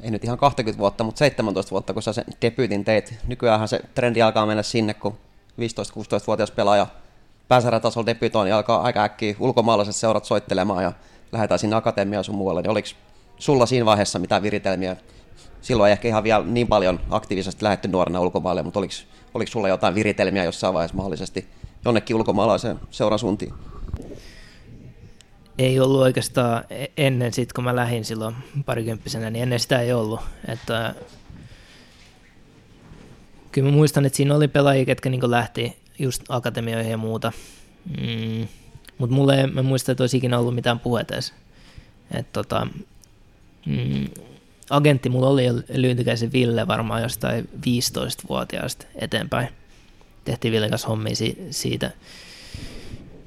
ei 0.00 0.10
nyt 0.10 0.24
ihan 0.24 0.38
20 0.38 0.78
vuotta, 0.78 1.04
mutta 1.04 1.18
17 1.18 1.70
vuotta, 1.70 1.92
kun 1.92 2.02
sä 2.02 2.12
sen 2.12 2.24
debyytin 2.42 2.84
teit. 2.84 3.14
Nykyään 3.26 3.68
se 3.68 3.80
trendi 3.94 4.22
alkaa 4.22 4.46
mennä 4.46 4.62
sinne, 4.62 4.94
kun 4.94 5.12
15-16-vuotias 5.60 6.50
pelaaja 6.50 6.86
pääsarjatasolla 7.48 8.06
debytoon, 8.06 8.44
niin 8.44 8.54
alkaa 8.54 8.82
aika 8.82 9.02
äkkiä 9.02 9.34
ulkomaalaiset 9.40 9.96
seurat 9.96 10.24
soittelemaan 10.24 10.82
ja 10.82 10.92
lähdetään 11.32 11.58
sinne 11.58 11.76
akatemiaan 11.76 12.24
sun 12.24 12.34
muualle, 12.34 12.62
niin 12.62 12.70
oliko 12.70 12.88
sulla 13.38 13.66
siinä 13.66 13.86
vaiheessa 13.86 14.18
mitään 14.18 14.42
viritelmiä? 14.42 14.96
Silloin 15.60 15.88
ei 15.88 15.92
ehkä 15.92 16.08
ihan 16.08 16.24
vielä 16.24 16.44
niin 16.44 16.68
paljon 16.68 17.00
aktiivisesti 17.10 17.64
lähetty 17.64 17.88
nuorena 17.88 18.20
ulkomaille, 18.20 18.62
mutta 18.62 18.78
oliko, 18.78 18.94
oliko 19.34 19.50
sulla 19.50 19.68
jotain 19.68 19.94
viritelmiä 19.94 20.44
jossain 20.44 20.74
vaiheessa 20.74 20.96
mahdollisesti 20.96 21.48
jonnekin 21.84 22.16
ulkomaalaiseen 22.16 22.80
seuran 22.90 23.18
suuntiin? 23.18 23.54
Ei 25.58 25.80
ollut 25.80 26.00
oikeastaan 26.00 26.64
e- 26.70 26.86
ennen 26.96 27.32
sit, 27.32 27.52
kun 27.52 27.64
mä 27.64 27.76
lähdin 27.76 28.04
silloin 28.04 28.36
parikymppisenä, 28.66 29.30
niin 29.30 29.42
ennen 29.42 29.60
sitä 29.60 29.80
ei 29.80 29.92
ollut. 29.92 30.20
Että, 30.48 30.94
kyllä 33.52 33.68
mä 33.70 33.76
muistan, 33.76 34.06
että 34.06 34.16
siinä 34.16 34.34
oli 34.34 34.48
pelaajia, 34.48 34.84
ketkä 34.84 35.10
niin 35.10 35.30
lähti 35.30 35.76
just 35.98 36.22
akatemioihin 36.28 36.90
ja 36.90 36.96
muuta. 36.96 37.32
Mm, 38.00 38.48
mutta 38.98 39.14
mulle 39.14 39.40
ei, 39.40 39.46
mä 39.46 39.62
muista, 39.62 39.92
että 39.92 40.02
olisi 40.02 40.16
ikinä 40.16 40.38
ollut 40.38 40.54
mitään 40.54 40.80
puhetta 40.80 41.14
edes. 41.14 41.34
Et 42.10 42.32
tota, 42.32 42.66
mm, 43.66 44.08
agentti 44.70 45.08
mulla 45.08 45.28
oli 45.28 45.44
Lyyntikäisen 45.68 46.32
Ville 46.32 46.66
varmaan 46.66 47.02
jostain 47.02 47.48
15-vuotiaasta 47.56 48.86
eteenpäin. 48.94 49.48
Tehtiin 50.24 50.52
Ville 50.52 50.68
kanssa 50.68 50.88
hommia 50.88 51.16
si- 51.16 51.38
siitä, 51.50 51.90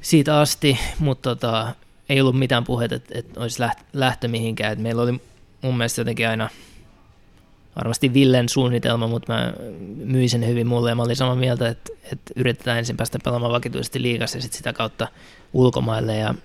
siitä 0.02 0.40
asti, 0.40 0.80
mutta 1.00 1.36
tota, 1.36 1.76
ei 2.10 2.22
ollut 2.22 2.40
mitään 2.40 2.64
puhetta, 2.64 2.96
että, 2.96 3.20
että 3.20 3.40
olisi 3.40 3.64
lähtö 3.94 4.28
mihinkään. 4.28 4.74
Et 4.74 4.80
meillä 4.80 5.02
oli 5.02 5.22
mun 5.62 5.78
mielestä 5.78 6.02
jotenkin 6.02 6.28
aina, 6.28 6.50
varmasti 7.76 8.14
Villen 8.14 8.50
suunnitelma, 8.50 9.08
mutta 9.08 9.34
mä 9.34 9.54
myin 9.96 10.30
sen 10.30 10.48
hyvin 10.48 10.68
mulle 10.68 10.90
ja 10.90 10.96
mä 10.96 11.04
olin 11.04 11.16
samaa 11.16 11.36
mieltä, 11.36 11.68
että, 11.70 11.94
että 12.04 12.34
yritetään 12.36 12.78
ensin 12.78 12.98
päästä 12.98 13.20
pelaamaan 13.24 13.52
vakituisesti 13.52 14.02
liigassa 14.02 14.38
ja 14.38 14.42
sitten 14.42 14.58
sitä 14.58 14.74
kautta 14.74 15.08
ulkomaille 15.54 16.16
ja, 16.16 16.36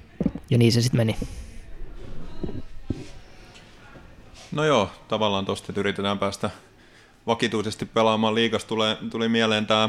ja 0.50 0.59
niin 0.59 0.72
se 0.72 0.83
sitten 0.83 1.00
meni. 1.00 1.16
No 4.53 4.64
joo, 4.64 4.90
tavallaan 5.09 5.44
tosta, 5.44 5.66
että 5.68 5.81
yritetään 5.81 6.18
päästä 6.18 6.50
vakituisesti 7.27 7.85
pelaamaan 7.87 8.35
liigas. 8.35 8.64
Tulee, 8.64 8.96
tuli 9.11 9.29
mieleen 9.29 9.66
tämä 9.66 9.88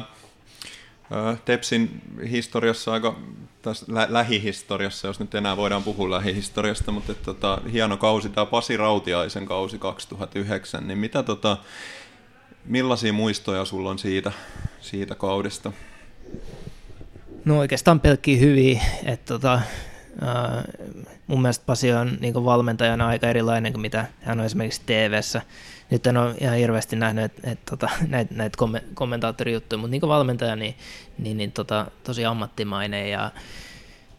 Tepsin 1.45 2.01
historiassa 2.29 2.93
aika, 2.93 3.19
tässä 3.61 3.85
lä- 3.89 4.07
lähihistoriassa, 4.09 5.07
jos 5.07 5.19
nyt 5.19 5.35
enää 5.35 5.57
voidaan 5.57 5.83
puhua 5.83 6.11
lähihistoriasta, 6.11 6.91
mutta 6.91 7.11
että, 7.11 7.25
tota, 7.25 7.61
hieno 7.71 7.97
kausi, 7.97 8.29
tämä 8.29 8.45
Pasi 8.45 8.77
Rautiaisen 8.77 9.45
kausi 9.45 9.79
2009, 9.79 10.87
niin 10.87 10.97
mitä 10.97 11.23
tota, 11.23 11.57
millaisia 12.65 13.13
muistoja 13.13 13.65
sulla 13.65 13.89
on 13.89 13.99
siitä, 13.99 14.31
siitä 14.81 15.15
kaudesta? 15.15 15.71
No 17.45 17.59
oikeastaan 17.59 17.99
pelkkiä 17.99 18.37
hyviä, 18.37 18.81
että 19.05 19.33
tota, 19.33 19.61
Uh, 20.15 21.13
mun 21.27 21.41
mielestä 21.41 21.65
Pasi 21.65 21.93
on 21.93 22.17
niin 22.19 22.45
valmentajana 22.45 23.07
aika 23.07 23.27
erilainen 23.27 23.73
kuin 23.73 23.81
mitä 23.81 24.05
hän 24.21 24.39
on 24.39 24.45
esimerkiksi 24.45 24.81
TV-ssä. 24.85 25.41
Nyt 25.89 26.07
en 26.07 26.17
ole 26.17 26.35
ihan 26.41 26.57
hirveästi 26.57 26.95
nähnyt 26.95 27.25
et, 27.25 27.39
et, 27.43 27.59
tota, 27.65 27.89
näitä 28.07 28.33
näit 28.37 28.53
kommentaattorijuttuja, 28.93 29.77
mutta 29.77 29.91
niin 29.91 30.01
valmentaja 30.01 30.55
niin, 30.55 30.75
niin, 31.17 31.37
niin 31.37 31.51
tota, 31.51 31.91
tosi 32.03 32.25
ammattimainen 32.25 33.11
ja, 33.11 33.31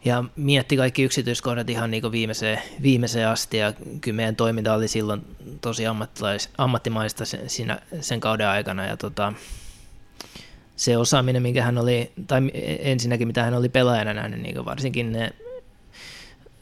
ja 0.05 0.25
mietti 0.37 0.77
kaikki 0.77 1.03
yksityiskohdat 1.03 1.71
ihan 1.71 1.91
niin 1.91 2.13
viimeiseen, 2.13 2.63
viimeiseen 2.83 3.29
asti 3.29 3.57
ja 3.57 3.73
kyllä 4.01 4.17
meidän 4.17 4.37
toiminta 4.37 4.75
oli 4.75 4.89
silloin 4.89 5.25
tosi 5.61 5.85
ammattimaista 6.59 7.25
sen, 7.25 7.51
siinä, 7.51 7.79
sen 8.01 8.21
kauden 8.21 8.49
aikana 8.49 8.87
ja 8.87 8.97
tota, 8.97 9.33
se 10.77 10.97
osaaminen, 10.97 11.43
minkä 11.43 11.63
hän 11.63 11.79
oli, 11.79 12.13
tai 12.27 12.51
ensinnäkin 12.79 13.27
mitä 13.27 13.43
hän 13.43 13.55
oli 13.55 13.69
pelaajana 13.69 14.15
nähnyt, 14.15 14.41
niin 14.41 14.65
varsinkin 14.65 15.13
ne 15.13 15.33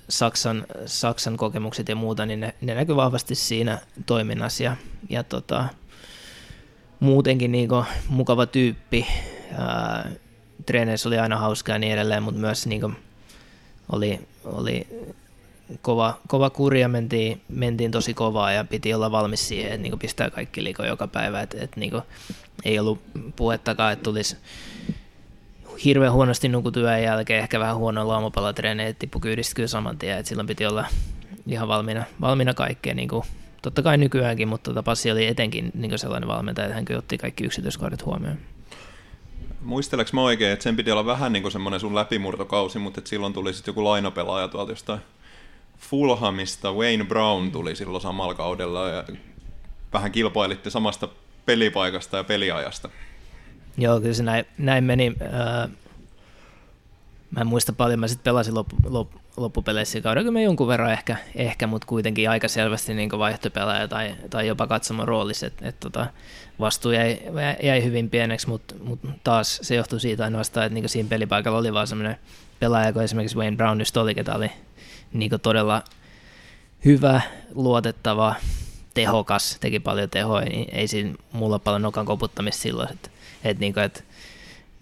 Saksan, 0.08 0.66
Saksan 0.86 1.36
kokemukset 1.36 1.88
ja 1.88 1.96
muuta, 1.96 2.26
niin 2.26 2.40
ne, 2.40 2.54
ne 2.60 2.74
näkyy 2.74 2.96
vahvasti 2.96 3.34
siinä 3.34 3.78
toiminnassa 4.06 4.62
ja, 4.62 4.76
ja 5.08 5.22
tota, 5.22 5.68
muutenkin 7.00 7.52
niin 7.52 7.68
kuin, 7.68 7.84
mukava 8.08 8.46
tyyppi. 8.46 9.06
Treeneissä 10.66 11.08
oli 11.08 11.18
aina 11.18 11.38
hauskaa 11.38 11.74
ja 11.74 11.78
niin 11.78 11.92
edelleen, 11.92 12.22
mutta 12.22 12.40
myös 12.40 12.66
niin 12.66 12.80
kuin, 12.80 12.96
oli, 13.92 14.20
oli 14.44 14.86
kova, 15.82 16.18
kova 16.28 16.50
kurja, 16.50 16.88
mentiin, 16.88 17.40
mentiin 17.48 17.90
tosi 17.90 18.14
kovaa 18.14 18.52
ja 18.52 18.64
piti 18.64 18.94
olla 18.94 19.10
valmis 19.10 19.48
siihen, 19.48 19.72
että 19.72 19.82
niin 19.82 19.98
pistää 19.98 20.30
kaikki 20.30 20.64
liiko 20.64 20.84
joka 20.84 21.06
päivä, 21.06 21.40
että, 21.40 21.56
että 21.60 21.80
niin 21.80 21.92
ei 22.64 22.78
ollut 22.78 23.00
puhettakaan, 23.36 23.92
että 23.92 24.02
tulisi 24.02 24.36
hirveän 25.84 26.12
huonosti 26.12 26.48
nukutyön 26.48 27.02
jälkeen, 27.02 27.40
ehkä 27.40 27.60
vähän 27.60 27.76
huono 27.76 28.10
aamupalatreeni, 28.10 28.94
tippu 28.94 29.20
kyydistä 29.20 29.54
kyllä 29.54 29.68
saman 29.68 29.98
tien, 29.98 30.18
että 30.18 30.28
silloin 30.28 30.46
piti 30.46 30.66
olla 30.66 30.86
ihan 31.46 31.68
valmiina, 31.68 32.04
valmiina 32.20 32.54
kaikkeen, 32.54 32.96
niin 32.96 33.08
kuin, 33.08 33.24
totta 33.62 33.82
kai 33.82 33.98
nykyäänkin, 33.98 34.48
mutta 34.48 34.70
tota 34.70 34.82
Passi 34.82 35.10
oli 35.10 35.26
etenkin 35.26 35.70
niin 35.74 35.98
sellainen 35.98 36.28
valmentaja, 36.28 36.64
että 36.64 36.74
hän 36.74 36.84
kyllä 36.84 36.98
otti 36.98 37.18
kaikki 37.18 37.44
yksityiskohdat 37.44 38.04
huomioon. 38.04 38.38
Muisteleks 39.60 40.12
mä 40.12 40.22
oikein, 40.22 40.52
että 40.52 40.62
sen 40.62 40.76
piti 40.76 40.90
olla 40.90 41.06
vähän 41.06 41.32
niin 41.32 41.42
kuin 41.42 41.52
semmoinen 41.52 41.80
sun 41.80 41.94
läpimurtokausi, 41.94 42.78
mutta 42.78 43.00
että 43.00 43.10
silloin 43.10 43.32
tuli 43.32 43.54
sitten 43.54 43.72
joku 43.72 43.84
lainapelaaja 43.84 44.48
tuolta 44.48 44.72
jostain 44.72 45.00
Fulhamista, 45.78 46.72
Wayne 46.72 47.04
Brown 47.04 47.52
tuli 47.52 47.76
silloin 47.76 48.02
samalla 48.02 48.34
kaudella 48.34 48.88
ja 48.88 49.04
vähän 49.92 50.12
kilpailitte 50.12 50.70
samasta 50.70 51.08
pelipaikasta 51.46 52.16
ja 52.16 52.24
peliajasta. 52.24 52.88
Joo, 53.78 54.00
kyllä 54.00 54.14
se 54.14 54.22
näin, 54.22 54.44
näin 54.58 54.84
meni. 54.84 55.16
Öö, 55.20 55.68
mä 57.30 57.40
en 57.40 57.46
muista 57.46 57.72
paljon, 57.72 58.00
mä 58.00 58.08
sitten 58.08 58.24
pelasin 58.24 58.54
loppu, 58.54 58.76
loppu, 58.88 59.18
loppupeleissä 59.36 60.00
kaudella, 60.00 60.30
mä 60.30 60.40
jonkun 60.40 60.68
verran 60.68 60.92
ehkä, 60.92 61.16
ehkä 61.34 61.66
mutta 61.66 61.86
kuitenkin 61.86 62.30
aika 62.30 62.48
selvästi 62.48 62.94
niin 62.94 63.10
vaihtopelaaja 63.10 63.88
tai, 63.88 64.14
tai 64.30 64.46
jopa 64.46 64.66
katsomon 64.66 65.08
roolissa, 65.08 65.46
että 65.46 65.68
et, 65.68 65.80
tota, 65.80 66.06
vastuu 66.60 66.92
jäi, 66.92 67.18
jäi, 67.62 67.84
hyvin 67.84 68.10
pieneksi, 68.10 68.48
mutta 68.48 68.74
mut 68.84 69.00
taas 69.24 69.58
se 69.62 69.74
johtui 69.74 70.00
siitä 70.00 70.24
ainoastaan, 70.24 70.66
että 70.66 70.74
niin 70.74 70.88
siinä 70.88 71.08
pelipaikalla 71.08 71.58
oli 71.58 71.72
vaan 71.72 71.86
semmoinen 71.86 72.16
pelaaja, 72.60 72.92
kun 72.92 73.02
esimerkiksi 73.02 73.36
Wayne 73.36 73.56
Brown 73.56 73.80
just 73.80 73.96
oli, 73.96 74.14
ketä 74.14 74.34
oli 74.34 74.50
niin 75.12 75.40
todella 75.42 75.82
hyvä, 76.84 77.20
luotettava, 77.54 78.34
tehokas, 78.94 79.56
teki 79.60 79.80
paljon 79.80 80.10
tehoja, 80.10 80.44
niin 80.44 80.68
ei 80.72 80.88
siinä 80.88 81.14
mulla 81.32 81.58
paljon 81.58 81.82
nokan 81.82 82.06
koputtamista 82.06 82.62
silloin, 82.62 82.92
että 82.92 83.10
että 83.44 83.60
niinku, 83.60 83.80
et, 83.80 84.04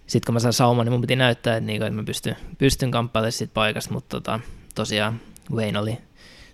sitten 0.07 0.25
kun 0.25 0.33
mä 0.33 0.39
sain 0.39 0.53
sauman, 0.53 0.85
niin 0.85 0.91
mun 0.91 1.01
piti 1.01 1.15
näyttää, 1.15 1.57
että, 1.57 1.65
niinku, 1.65 1.85
että 1.85 1.95
mä 1.95 2.03
pystyn, 2.03 2.37
pystyn 2.57 2.91
kamppailemaan 2.91 3.31
siitä 3.31 3.53
paikasta, 3.53 3.93
mutta 3.93 4.17
tota, 4.17 4.39
tosiaan 4.75 5.21
Wayne 5.51 5.79
oli, 5.79 5.97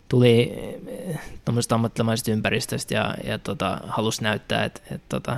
tuli 0.10 0.54
eh, 0.88 1.20
tuommoisesta 1.46 1.76
ammattilaisesta 1.76 2.32
ympäristöstä 2.32 2.96
ja, 2.96 3.16
ja 3.24 3.40
tota, 3.40 3.82
halusi 3.88 4.24
näyttää, 4.24 4.66
että, 4.66 4.82
että 4.92 5.06
tota, 5.10 5.38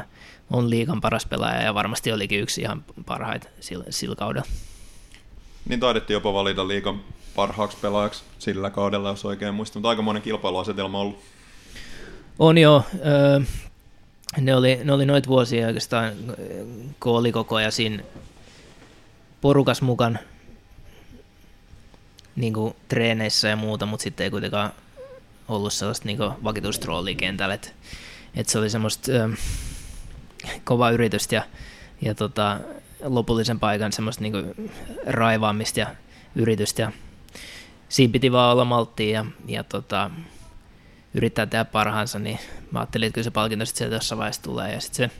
on 0.51 0.69
liikan 0.69 1.01
paras 1.01 1.25
pelaaja 1.25 1.61
ja 1.61 1.73
varmasti 1.73 2.11
olikin 2.11 2.41
yksi 2.41 2.61
ihan 2.61 2.85
parhaita 3.05 3.47
sillä, 3.59 3.83
sillä 3.89 4.15
kaudella. 4.15 4.47
Niin 5.69 5.79
taidettiin 5.79 6.15
jopa 6.15 6.33
valita 6.33 6.67
liikan 6.67 7.01
parhaaksi 7.35 7.77
pelaajaksi 7.81 8.23
sillä 8.39 8.69
kaudella, 8.69 9.09
jos 9.09 9.25
oikein 9.25 9.53
muistan, 9.53 9.79
mutta 9.79 9.89
aika 9.89 10.01
monen 10.01 10.21
kilpailuasetelma 10.21 10.97
on 10.97 11.01
ollut. 11.01 11.19
On 12.41 12.57
joo 12.57 12.83
ne 14.37 14.55
oli, 14.55 14.79
ne 14.83 14.93
oli 14.93 15.05
noita 15.05 15.29
vuosia 15.29 15.67
oikeastaan, 15.67 16.13
kun 16.99 17.17
oli 17.17 17.31
koko 17.31 17.55
ajan 17.55 17.71
siinä 17.71 18.03
porukas 19.41 19.81
mukaan 19.81 20.19
niin 22.35 22.53
kuin 22.53 22.75
treeneissä 22.87 23.47
ja 23.47 23.55
muuta, 23.55 23.85
mutta 23.85 24.03
sitten 24.03 24.23
ei 24.23 24.31
kuitenkaan 24.31 24.71
ollut 25.47 25.73
sellaista 25.73 26.05
niin 26.05 26.17
vakituista 26.19 26.87
roolia 26.87 27.15
kentällä. 27.15 27.53
Et, 27.53 27.75
et 28.35 28.49
se 28.49 28.59
oli 28.59 28.69
semmoista 28.69 29.11
ö, 29.11 29.29
kova 30.63 30.91
yritystä 30.91 31.35
ja, 31.35 31.43
ja 32.01 32.15
tota, 32.15 32.59
lopullisen 33.03 33.59
paikan 33.59 33.91
semmoista 33.91 34.21
niin 34.21 34.33
raivaamista 35.05 35.79
ja 35.79 35.95
yritystä. 36.35 36.81
Ja 36.81 36.91
siinä 37.89 38.11
piti 38.11 38.31
vaan 38.31 38.51
olla 38.51 38.65
malttia 38.65 39.09
ja, 39.09 39.25
ja 39.47 39.63
tota, 39.63 40.11
yrittää 41.13 41.45
tehdä 41.45 41.65
parhaansa, 41.65 42.19
niin 42.19 42.39
mä 42.71 42.79
ajattelin, 42.79 43.07
että 43.07 43.13
kyllä 43.13 43.23
se 43.23 43.31
palkinto 43.31 43.65
sitten 43.65 43.77
sieltä 43.77 43.95
jossain 43.95 44.19
vaiheessa 44.19 44.43
tulee, 44.43 44.73
ja 44.73 44.81
sitten 44.81 45.09
se 45.09 45.15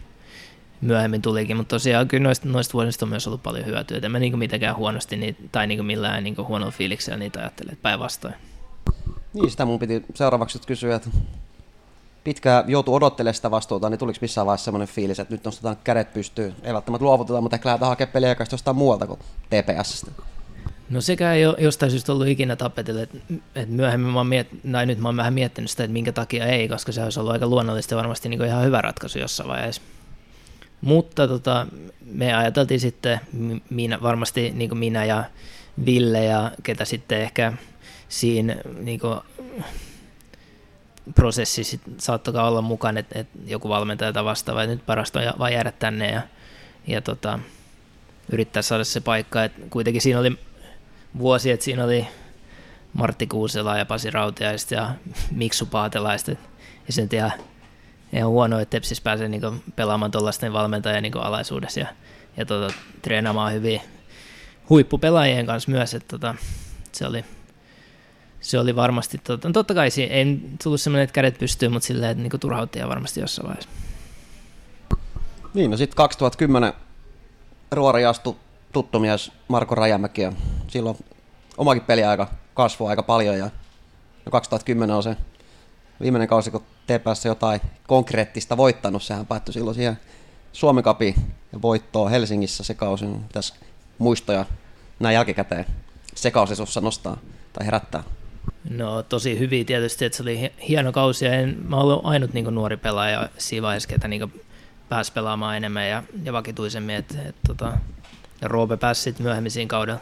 myöhemmin 0.81 1.21
tulikin, 1.21 1.57
mutta 1.57 1.75
tosiaan 1.75 2.07
kyllä 2.07 2.23
noista, 2.23 2.47
noista 2.47 2.73
vuosista 2.73 3.05
on 3.05 3.09
myös 3.09 3.27
ollut 3.27 3.43
paljon 3.43 3.65
hyötyä, 3.65 3.97
että 3.97 4.09
mä 4.09 4.19
niin 4.19 4.39
mitenkään 4.39 4.75
huonosti 4.75 5.17
niitä, 5.17 5.41
tai 5.51 5.67
niin 5.67 5.85
millään 5.85 6.23
niin 6.23 6.35
huonolla 6.37 6.71
fiiliksellä 6.71 7.17
niitä 7.17 7.39
ajattelen, 7.39 7.73
että 7.73 7.83
päinvastoin. 7.83 8.33
Niin, 9.33 9.51
sitä 9.51 9.65
mun 9.65 9.79
piti 9.79 10.05
seuraavaksi 10.13 10.59
kysyä, 10.67 10.95
että 10.95 11.09
pitkään 12.23 12.63
joutuu 12.67 12.95
odottelemaan 12.95 13.33
sitä 13.33 13.51
vastuuta, 13.51 13.89
niin 13.89 13.99
tuliko 13.99 14.17
missään 14.21 14.47
vaiheessa 14.47 14.65
semmoinen 14.65 14.87
fiilis, 14.87 15.19
että 15.19 15.33
nyt 15.33 15.43
nostetaan 15.43 15.77
kädet 15.83 16.13
pystyyn, 16.13 16.55
ei 16.63 16.73
välttämättä 16.73 17.05
luovutetaan, 17.05 17.43
mutta 17.43 17.55
ehkä 17.55 17.69
lähdetään 17.69 17.89
hakemaan 17.89 18.13
peliä 18.13 18.35
jostain 18.51 18.77
muualta 18.77 19.07
kuin 19.07 19.19
TPSstä. 19.49 20.11
No 20.91 21.01
sekä 21.01 21.33
ei 21.33 21.45
ole 21.45 21.55
jostain 21.59 21.91
syystä 21.91 22.11
ollut 22.11 22.27
ikinä 22.27 22.55
tapetilla, 22.55 23.01
että, 23.01 23.17
myöhemmin 23.65 24.11
mä 24.13 24.19
oon 24.19 24.27
miet, 24.27 24.47
tai 24.71 24.85
nyt 24.85 24.99
mä 24.99 25.07
oon 25.07 25.17
vähän 25.17 25.33
miettinyt 25.33 25.69
sitä, 25.69 25.83
että 25.83 25.93
minkä 25.93 26.11
takia 26.11 26.45
ei, 26.45 26.67
koska 26.67 26.91
se 26.91 27.03
olisi 27.03 27.19
ollut 27.19 27.33
aika 27.33 27.47
luonnollista 27.47 27.93
ja 27.93 27.97
varmasti 27.97 28.29
niin 28.29 28.45
ihan 28.45 28.65
hyvä 28.65 28.81
ratkaisu 28.81 29.19
jossain 29.19 29.49
vaiheessa. 29.49 29.81
Mutta 30.81 31.27
tota, 31.27 31.67
me 32.05 32.33
ajateltiin 32.33 32.79
sitten, 32.79 33.19
minä, 33.69 34.01
varmasti 34.01 34.51
niin 34.55 34.77
minä 34.77 35.05
ja 35.05 35.23
Ville 35.85 36.23
ja 36.23 36.51
ketä 36.63 36.85
sitten 36.85 37.21
ehkä 37.21 37.53
siinä 38.09 38.55
niin 38.79 38.99
kuin, 38.99 39.19
prosessi 41.15 41.81
saattoi 41.97 42.47
olla 42.47 42.61
mukana, 42.61 42.99
että, 42.99 43.19
että 43.19 43.39
joku 43.45 43.69
valmentaja 43.69 44.13
tai 44.13 44.25
vastaava, 44.25 44.63
että 44.63 44.75
nyt 44.75 44.85
parasta 44.85 45.19
on 45.19 45.33
vaan 45.39 45.53
jäädä 45.53 45.71
tänne 45.71 46.11
ja, 46.11 46.21
ja 46.87 47.01
tota, 47.01 47.39
yrittää 48.31 48.61
saada 48.61 48.83
se 48.83 49.01
paikka. 49.01 49.43
Et 49.43 49.51
kuitenkin 49.69 50.01
siinä 50.01 50.19
oli 50.19 50.37
vuosi, 51.17 51.51
että 51.51 51.63
siinä 51.63 51.83
oli 51.83 52.07
Martti 52.93 53.27
Kuusela 53.27 53.77
ja 53.77 53.85
Pasi 53.85 54.11
Rautiaista 54.11 54.73
ja 54.73 54.91
Miksu 55.31 55.65
Paatelaista. 55.65 56.31
Ja 56.31 56.93
sen 56.93 57.09
ihan, 57.13 57.31
ihan 58.13 58.29
huono, 58.29 58.59
että 58.59 58.71
Tepsis 58.71 59.01
pääsee 59.01 59.27
niin 59.27 59.63
pelaamaan 59.75 60.11
tuollaisten 60.11 60.53
valmentajan 60.53 61.03
niin 61.03 61.17
alaisuudessa 61.17 61.79
ja, 61.79 61.87
ja 62.37 62.45
tota, 62.45 62.73
treenaamaan 63.01 63.53
hyvin 63.53 63.81
huippupelaajien 64.69 65.45
kanssa 65.45 65.71
myös. 65.71 65.93
Että 65.93 66.07
tota, 66.07 66.35
se 66.91 67.07
oli 67.07 67.25
se 68.41 68.59
oli 68.59 68.75
varmasti, 68.75 69.17
tota, 69.17 69.47
no 69.47 69.51
totta 69.51 69.73
kai 69.73 69.89
ei 70.09 70.39
tullut 70.63 70.81
semmoinen, 70.81 71.03
että 71.03 71.13
kädet 71.13 71.39
pystyy, 71.39 71.69
mutta 71.69 71.85
silleen, 71.85 72.11
että 72.11 72.23
niin 72.23 72.39
turhautti 72.39 72.79
varmasti 72.87 73.19
jossain 73.19 73.47
vaiheessa. 73.47 73.69
Niin, 75.53 75.71
no 75.71 75.77
sitten 75.77 75.95
2010 75.95 76.73
Ruori 77.71 78.05
astui 78.05 78.35
tuttu 78.71 78.99
mies 78.99 79.31
Marko 79.47 79.75
Rajamäki 79.75 80.21
ja 80.21 80.33
silloin 80.71 80.97
omakin 81.57 81.83
peliaika 81.83 82.27
kasvoi 82.53 82.89
aika 82.89 83.03
paljon 83.03 83.37
ja 83.37 83.49
2010 84.31 84.95
on 84.95 85.03
se 85.03 85.17
viimeinen 86.01 86.27
kausi, 86.27 86.51
kun 86.51 86.63
TPS 86.87 87.25
jotain 87.25 87.61
konkreettista 87.87 88.57
voittanut, 88.57 89.03
sehän 89.03 89.25
päättyi 89.25 89.53
silloin 89.53 89.75
siihen 89.75 89.99
Suomen 90.53 90.83
Cupin 90.83 91.15
voittoon 91.61 92.11
Helsingissä 92.11 92.63
se 92.63 92.73
kausi. 92.73 93.05
Pitäisi 93.27 93.53
muistoja 93.97 94.45
näin 94.99 95.13
jälkikäteen 95.13 95.65
se 96.15 96.31
kausi 96.31 96.55
sussa 96.55 96.81
nostaa 96.81 97.17
tai 97.53 97.65
herättää. 97.65 98.03
No 98.69 99.03
tosi 99.03 99.39
hyvin 99.39 99.65
tietysti, 99.65 100.05
että 100.05 100.15
se 100.17 100.23
oli 100.23 100.39
hi- 100.39 100.53
hieno 100.69 100.91
kausi 100.91 101.25
ja 101.25 101.33
en, 101.33 101.57
mä 101.67 101.77
olen 101.77 102.05
ainut 102.05 102.33
niin 102.33 102.55
nuori 102.55 102.77
pelaaja 102.77 103.29
siinä 103.37 103.61
vaiheessa, 103.61 103.89
ketä 103.89 104.07
niin 104.07 104.41
pääsi 104.89 105.11
pelaamaan 105.11 105.57
enemmän 105.57 105.89
ja, 105.89 106.03
ja 106.23 106.33
vakituisemmin. 106.33 106.95
Et, 106.95 107.17
et, 107.25 107.35
tota, 107.47 107.77
ja 108.41 108.47
Roope 108.47 108.77
pääsi 108.77 109.01
sitten 109.01 109.23
myöhemmin 109.23 109.51
siinä 109.51 109.69
kaudella, 109.69 110.01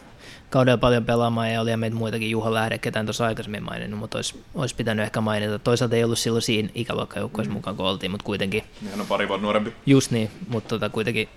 kaudella 0.49 0.77
paljon 0.77 1.05
pelaamaan 1.05 1.53
ja 1.53 1.61
oli 1.61 1.77
meitä 1.77 1.95
muitakin 1.95 2.31
Juha 2.31 2.53
Lähde, 2.53 2.77
ketään 2.77 3.05
tuossa 3.05 3.25
aikaisemmin 3.25 3.63
maininnut, 3.63 3.99
mutta 3.99 4.17
olisi, 4.17 4.43
olisi 4.55 4.75
pitänyt 4.75 5.03
ehkä 5.03 5.21
mainita. 5.21 5.59
Toisaalta 5.59 5.95
ei 5.95 6.03
ollut 6.03 6.19
silloin 6.19 6.41
siinä 6.41 6.69
ikäluokkajoukkueessa 6.75 7.53
mukaan, 7.53 7.75
kun 7.75 7.85
oltiin, 7.85 8.11
mutta 8.11 8.23
kuitenkin 8.23 8.63
Hän 8.91 9.01
on 9.01 9.07
pari 9.07 9.27
vuotta 9.27 9.43
nuorempi. 9.43 9.73
Just 9.85 10.11
niin, 10.11 10.31
mutta 10.47 10.69
tota, 10.69 10.89
kuitenkin 10.89 11.29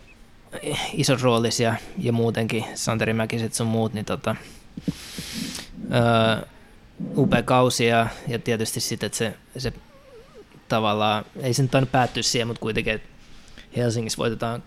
iso 0.92 1.16
roolis 1.22 1.60
ja, 1.60 1.74
ja 1.98 2.12
muutenkin 2.12 2.64
Santeri 2.74 3.12
Mäkiset 3.12 3.54
sun 3.54 3.66
muut, 3.66 3.94
niin 3.94 4.04
tota, 4.04 4.36
öö, 5.94 6.46
upea 7.16 7.42
kausi 7.42 7.86
ja, 7.86 8.06
ja 8.28 8.38
tietysti 8.38 8.80
sitten, 8.80 9.06
että 9.06 9.18
se, 9.18 9.34
se 9.58 9.72
tavallaan, 10.68 11.24
ei 11.40 11.54
se 11.54 11.62
nyt 11.62 11.70
tainnut 11.70 11.92
päättyä 11.92 12.22
siihen, 12.22 12.46
mutta 12.48 12.60
kuitenkin, 12.60 12.92
että 12.92 13.08
Helsingissä 13.76 14.18
voitetaan 14.18 14.62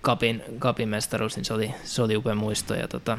kapin, 0.00 0.42
kapin 0.58 0.88
mestaruus, 0.88 1.36
niin 1.36 1.44
se 1.44 1.54
oli, 1.54 1.74
se 1.84 2.02
oli 2.02 2.16
upea 2.16 2.34
muisto 2.34 2.74
ja 2.74 2.88
tota, 2.88 3.18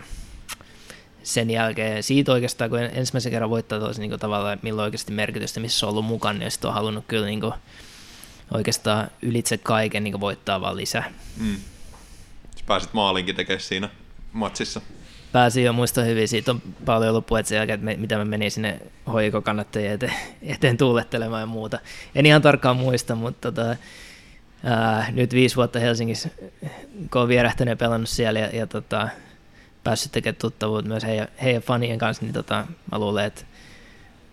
sen 1.23 1.49
jälkeen 1.49 2.03
siitä 2.03 2.31
oikeastaan, 2.31 2.69
kun 2.69 2.79
ensimmäisen 2.79 3.31
kerran 3.31 3.49
voittaa 3.49 3.79
tosi 3.79 4.01
niin 4.01 4.19
tavallaan, 4.19 4.59
milloin 4.61 4.83
oikeasti 4.83 5.11
merkitystä, 5.11 5.59
missä 5.59 5.85
on 5.85 5.89
ollut 5.89 6.05
mukana, 6.05 6.39
niin 6.39 6.51
sitten 6.51 6.67
on 6.67 6.73
halunnut 6.73 7.05
kyllä 7.07 7.25
niin 7.25 7.41
kuin, 7.41 7.53
oikeastaan 8.51 9.11
ylitse 9.21 9.57
kaiken 9.57 10.03
niin 10.03 10.19
voittaa 10.19 10.61
vaan 10.61 10.77
lisää. 10.77 11.11
Mm. 11.37 11.55
Sä 12.55 12.63
pääsit 12.65 12.93
maalinkin 12.93 13.35
tekemään 13.35 13.61
siinä 13.61 13.89
matsissa. 14.33 14.81
Pääsin 15.31 15.63
jo 15.63 15.73
muista 15.73 16.01
hyvin, 16.01 16.27
siitä 16.27 16.51
on 16.51 16.61
paljon 16.85 17.09
ollut 17.09 17.25
puhetta 17.25 17.49
sen 17.49 17.55
jälkeen, 17.55 17.89
että 17.89 18.01
mitä 18.01 18.17
mä 18.17 18.25
menin 18.25 18.51
sinne 18.51 18.79
hoiko 19.13 19.41
kannattajien 19.41 19.93
eteen, 19.93 20.13
eteen 20.41 20.77
tuulettelemaan 20.77 21.41
ja 21.41 21.45
muuta. 21.45 21.79
En 22.15 22.25
ihan 22.25 22.41
tarkkaan 22.41 22.77
muista, 22.77 23.15
mutta 23.15 23.51
tota, 23.51 23.75
ää, 24.63 25.11
nyt 25.11 25.33
viisi 25.33 25.55
vuotta 25.55 25.79
Helsingissä, 25.79 26.29
kun 27.11 27.21
olen 27.21 27.27
vierähtänyt 27.27 27.71
ja 27.71 27.75
pelannut 27.75 28.09
siellä 28.09 28.39
ja, 28.39 28.47
ja 28.47 28.67
tota, 28.67 29.09
päässyt 29.89 30.11
tekemään 30.11 30.35
tuttavuutta 30.41 30.89
myös 30.89 31.03
heidän, 31.03 31.27
heidän 31.43 31.61
fanien 31.61 31.97
kanssa, 31.97 32.25
niin 32.25 32.33
tota, 32.33 32.65
mä 32.91 32.99
luulen, 32.99 33.25
että 33.25 33.41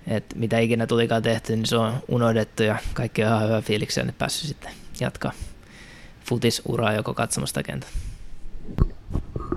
että 0.06 0.36
mitä 0.38 0.58
ikinä 0.58 0.86
tulikaan 0.86 1.22
tehty, 1.22 1.56
niin 1.56 1.66
se 1.66 1.76
on 1.76 1.92
unohdettu 2.08 2.62
ja 2.62 2.76
kaikki 2.94 3.24
on 3.24 3.28
ihan 3.28 3.48
hyvä 3.48 3.60
fiiliksi, 3.60 4.00
että 4.00 4.12
päässyt 4.18 4.48
sitten 4.48 4.70
jatkaa 5.00 5.32
futisuraa 6.24 6.92
joko 6.92 7.14
katsomasta 7.14 7.62
kenttä. 7.62 7.86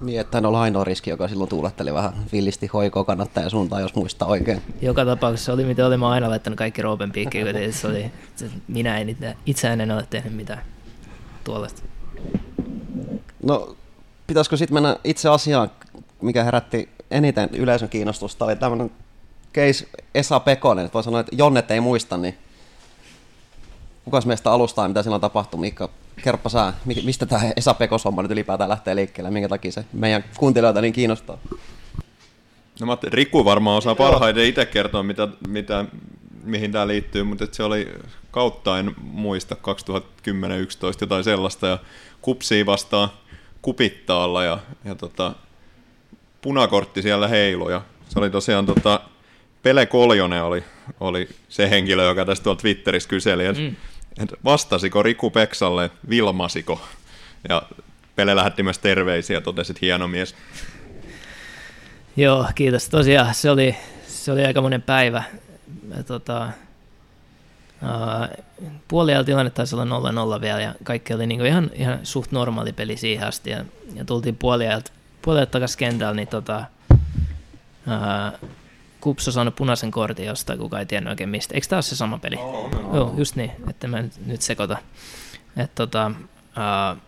Niin, 0.02 0.20
että 0.20 0.38
oli 0.38 0.58
ainoa 0.58 0.84
riski, 0.84 1.10
joka 1.10 1.28
silloin 1.28 1.50
tuuletteli 1.50 1.94
vähän 1.94 2.14
villisti 2.32 2.68
hoikoa 2.68 3.04
kannattaja 3.04 3.50
suuntaan, 3.50 3.82
jos 3.82 3.96
muistaa 3.96 4.28
oikein. 4.28 4.62
Joka 4.82 5.06
tapauksessa 5.06 5.54
oli 5.54 5.64
mitä 5.64 5.86
oli, 5.86 5.98
mä 5.98 6.10
aina 6.10 6.30
laittanut 6.30 6.58
kaikki 6.58 6.82
Roopen 6.82 7.12
piikkiin, 7.12 7.46
kun 7.46 7.74
se 7.74 7.88
oli, 7.88 8.12
se, 8.36 8.50
minä 8.68 8.98
en 8.98 9.10
itse, 9.10 9.36
itse 9.46 9.68
en 9.68 9.92
ole 9.92 10.08
tehnyt 10.10 10.36
mitään 10.36 10.62
tuollaista. 11.44 11.82
No, 13.44 13.76
pitäisikö 14.30 14.58
sitten 14.58 14.74
mennä 14.74 14.96
itse 15.04 15.30
asiaan, 15.30 15.72
mikä 16.22 16.44
herätti 16.44 16.90
eniten 17.12 17.50
yleisön 17.54 17.90
kiinnostusta, 17.90 18.46
oli 18.46 18.56
tämmöinen 18.56 18.92
case 19.54 19.88
Esa 20.16 20.40
Pekonen, 20.40 20.90
voi 20.94 21.04
sanoa, 21.04 21.20
että 21.20 21.36
Jonnet 21.36 21.72
ei 21.72 21.80
muista, 21.80 22.18
niin 22.18 22.38
kukas 24.06 24.26
meistä 24.26 24.52
alustaa, 24.52 24.88
mitä 24.88 25.04
silloin 25.04 25.22
tapahtui, 25.22 25.60
Miikka, 25.60 25.90
kerppa 26.24 26.50
sä, 26.50 26.74
mistä 27.04 27.26
tämä 27.26 27.42
Esa 27.56 27.74
Pekos-homma 27.74 28.22
nyt 28.22 28.32
ylipäätään 28.32 28.70
lähtee 28.70 28.96
liikkeelle, 28.96 29.32
minkä 29.32 29.50
takia 29.50 29.72
se 29.72 29.86
meidän 29.94 30.24
kuuntelijoita 30.38 30.82
niin 30.82 30.94
kiinnostaa? 30.94 31.38
No 32.80 32.86
mä 32.86 32.98
Riku 33.04 33.46
varmaan 33.46 33.78
osaa 33.78 33.96
parhaiten 33.96 34.46
itse 34.46 34.66
kertoa, 34.66 35.04
mitä, 35.04 35.28
mitä, 35.48 35.86
mihin 36.44 36.72
tämä 36.72 36.88
liittyy, 36.88 37.24
mutta 37.24 37.48
se 37.52 37.64
oli 37.64 37.94
kautta, 38.32 38.80
en 38.80 38.96
muista, 39.02 39.56
2010-2011 39.56 39.60
jotain 41.02 41.24
sellaista, 41.24 41.68
ja 41.68 41.80
kupsii 42.22 42.66
vastaan 42.66 43.10
kupittaalla, 43.62 44.44
ja, 44.44 44.60
ja 44.86 44.96
tota, 44.96 45.34
punakortti 46.42 47.02
siellä 47.02 47.28
heilu, 47.28 47.70
ja 47.70 47.82
se 48.10 48.20
oli 48.20 48.30
tosiaan 48.30 48.66
tota, 48.66 49.02
Pele 49.64 49.86
Koljonen 49.86 50.44
oli, 50.44 50.64
oli 51.00 51.30
se 51.50 51.70
henkilö, 51.70 52.04
joka 52.04 52.26
tästä 52.26 52.44
tuolla 52.44 52.60
Twitterissä 52.62 53.10
kyseli, 53.10 53.46
että 53.46 53.62
mm. 53.62 53.76
et 54.24 54.34
vastasiko 54.46 55.04
Riku 55.04 55.30
Peksalle, 55.30 55.92
vilmasiko, 56.10 56.82
ja 57.50 57.64
Pele 58.16 58.36
lähetti 58.36 58.64
myös 58.64 58.80
terveisiä 58.80 59.38
ja 59.38 59.42
totesi, 59.42 59.72
että 59.72 59.80
hieno 59.82 60.08
mies. 60.08 60.36
Joo, 62.18 62.46
kiitos. 62.56 62.90
Tosiaan 62.90 63.34
se 63.34 63.50
oli, 63.50 63.76
se 64.08 64.32
oli 64.32 64.46
aika 64.46 64.62
monen 64.62 64.82
päivä. 64.82 65.24
Tota, 66.08 66.50
puoliajalla 68.88 69.26
tilanne 69.26 69.50
taisi 69.50 69.76
olla 69.76 70.38
0-0 70.38 70.42
vielä 70.42 70.62
ja 70.62 70.76
kaikki 70.84 71.14
oli 71.14 71.28
niinku 71.28 71.46
ihan, 71.46 71.72
ihan 71.74 72.00
suht 72.04 72.32
normaali 72.32 72.74
peli 72.74 72.98
siihen 72.98 73.28
asti. 73.28 73.50
Ja, 73.50 73.66
ja 73.94 74.06
tultiin 74.06 74.36
puoliajalta, 74.36 74.92
puoliajalta 75.22 75.52
takaisin 75.52 75.78
kentällä, 75.78 76.14
niin 76.14 76.28
tota, 76.28 76.64
uh, 76.92 78.50
Kups 79.02 79.28
on 79.28 79.34
saanut 79.34 79.56
punaisen 79.56 79.92
kortin 79.92 80.26
jostain, 80.26 80.60
kuka 80.60 80.80
ei 80.80 80.86
tiennyt 80.86 81.12
oikein 81.12 81.30
mistä. 81.30 81.54
Eikö 81.54 81.68
tämä 81.68 81.78
ole 81.78 81.82
se 81.82 81.96
sama 81.96 82.18
peli? 82.18 82.36
Oh, 82.36 82.70
Joo, 82.94 83.14
just 83.18 83.36
niin, 83.36 83.52
että 83.70 83.88
mä 83.88 84.02
nyt, 84.02 84.26
nyt 84.26 84.42
sekoita. 84.42 84.78
Et 85.58 85.76
tota, 85.76 86.12
uh, 86.38 87.02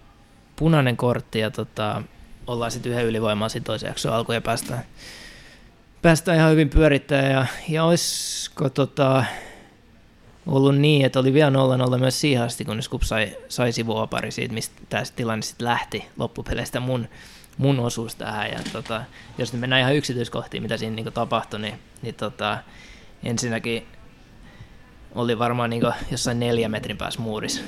punainen 0.55 0.97
kortti 0.97 1.39
ja 1.39 1.51
tota, 1.51 2.01
ollaan 2.47 2.71
sitten 2.71 2.91
yhden 2.91 3.05
ylivoimaa 3.05 3.49
sitten 3.49 3.65
toisen 3.65 3.88
jakson 3.88 4.13
alkuun 4.13 4.36
ja 4.36 4.41
päästään, 4.41 4.84
päästään 6.01 6.38
ihan 6.38 6.51
hyvin 6.51 6.69
pyörittämään. 6.69 7.31
Ja, 7.31 7.45
ja 7.69 7.84
olisiko 7.84 8.69
tota, 8.69 9.23
ollut 10.45 10.77
niin, 10.77 11.06
että 11.06 11.19
oli 11.19 11.34
vielä 11.34 11.51
0-0 11.95 11.97
myös 11.99 12.21
siihen 12.21 12.43
asti, 12.43 12.65
kunnes 12.65 12.89
Kup 12.89 13.01
sai, 13.01 13.38
sai 13.47 13.71
sivuopari 13.71 14.32
siitä, 14.32 14.54
mistä 14.54 14.82
tämä 14.89 15.04
tilanne 15.15 15.41
sitten 15.41 15.67
lähti 15.67 16.06
loppupeleistä 16.17 16.80
mun, 16.80 17.08
mun 17.58 17.80
osuus 17.80 18.15
tähän. 18.15 18.51
Ja 18.51 18.60
tota, 18.73 19.04
jos 19.38 19.54
nyt 19.54 19.60
mennään 19.60 19.82
ihan 19.82 19.95
yksityiskohtiin, 19.95 20.63
mitä 20.63 20.77
siinä 20.77 20.95
niinku 20.95 21.12
tapahtui, 21.12 21.60
niin, 21.60 21.80
niin 22.01 22.15
tota, 22.15 22.58
ensinnäkin 23.23 23.88
oli 25.15 25.39
varmaan 25.39 25.69
niinku 25.69 25.91
jossain 26.12 26.39
neljä 26.39 26.69
metrin 26.69 26.97
päässä 26.97 27.21
muurissa, 27.21 27.62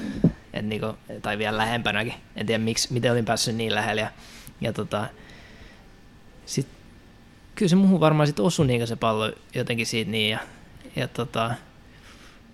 Et 0.53 0.65
niinku, 0.65 0.97
tai 1.21 1.37
vielä 1.37 1.57
lähempänäkin. 1.57 2.13
En 2.35 2.45
tiedä, 2.45 2.63
miksi, 2.63 2.93
miten 2.93 3.11
olin 3.11 3.25
päässyt 3.25 3.55
niin 3.55 3.75
lähellä. 3.75 4.01
Ja, 4.01 4.11
ja 4.61 4.73
tota, 4.73 5.07
sit, 6.45 6.67
kyllä 7.55 7.69
se 7.69 7.75
muuhun 7.75 7.99
varmaan 7.99 8.27
sit 8.27 8.39
osui 8.39 8.67
niinku 8.67 8.87
se 8.87 8.95
pallo 8.95 9.31
jotenkin 9.55 9.85
siitä 9.85 10.11
niin. 10.11 10.31
Ja, 10.31 10.39
ja 10.95 11.07
tota, 11.07 11.51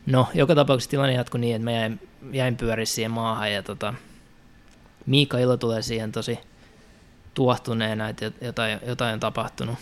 no, 0.10 0.28
joka 0.34 0.56
tapauksessa 0.56 0.92
tilanne 0.92 1.14
jatkui 1.14 1.40
niin, 1.40 1.56
että 1.56 1.64
mä 1.64 1.72
jäin, 1.72 2.00
jäin 2.32 2.58
pyöriä 2.58 2.86
siihen 2.86 3.12
maahan. 3.12 3.54
Ja 3.54 3.64
tota, 3.64 3.94
Miika 5.06 5.38
Ilo 5.38 5.58
tulee 5.58 5.82
siihen 5.82 6.12
tosi 6.12 6.40
tuohtuneena, 7.34 8.10
että 8.10 8.32
jotain, 8.42 8.80
jotain 8.86 9.14
on 9.14 9.20
tapahtunut. 9.20 9.76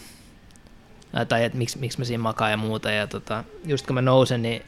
Tai 1.28 1.44
että 1.44 1.58
miksi, 1.58 1.80
miksi 1.80 2.00
mä 2.00 2.06
siinä 2.06 2.24
makaan 2.24 2.52
ja 2.52 2.58
muuta. 2.58 2.92
Ja 2.92 3.08
tota, 3.08 3.44
just 3.66 3.88
kun 3.88 3.94
mä 3.94 4.02
nousen, 4.02 4.42
niin 4.42 4.62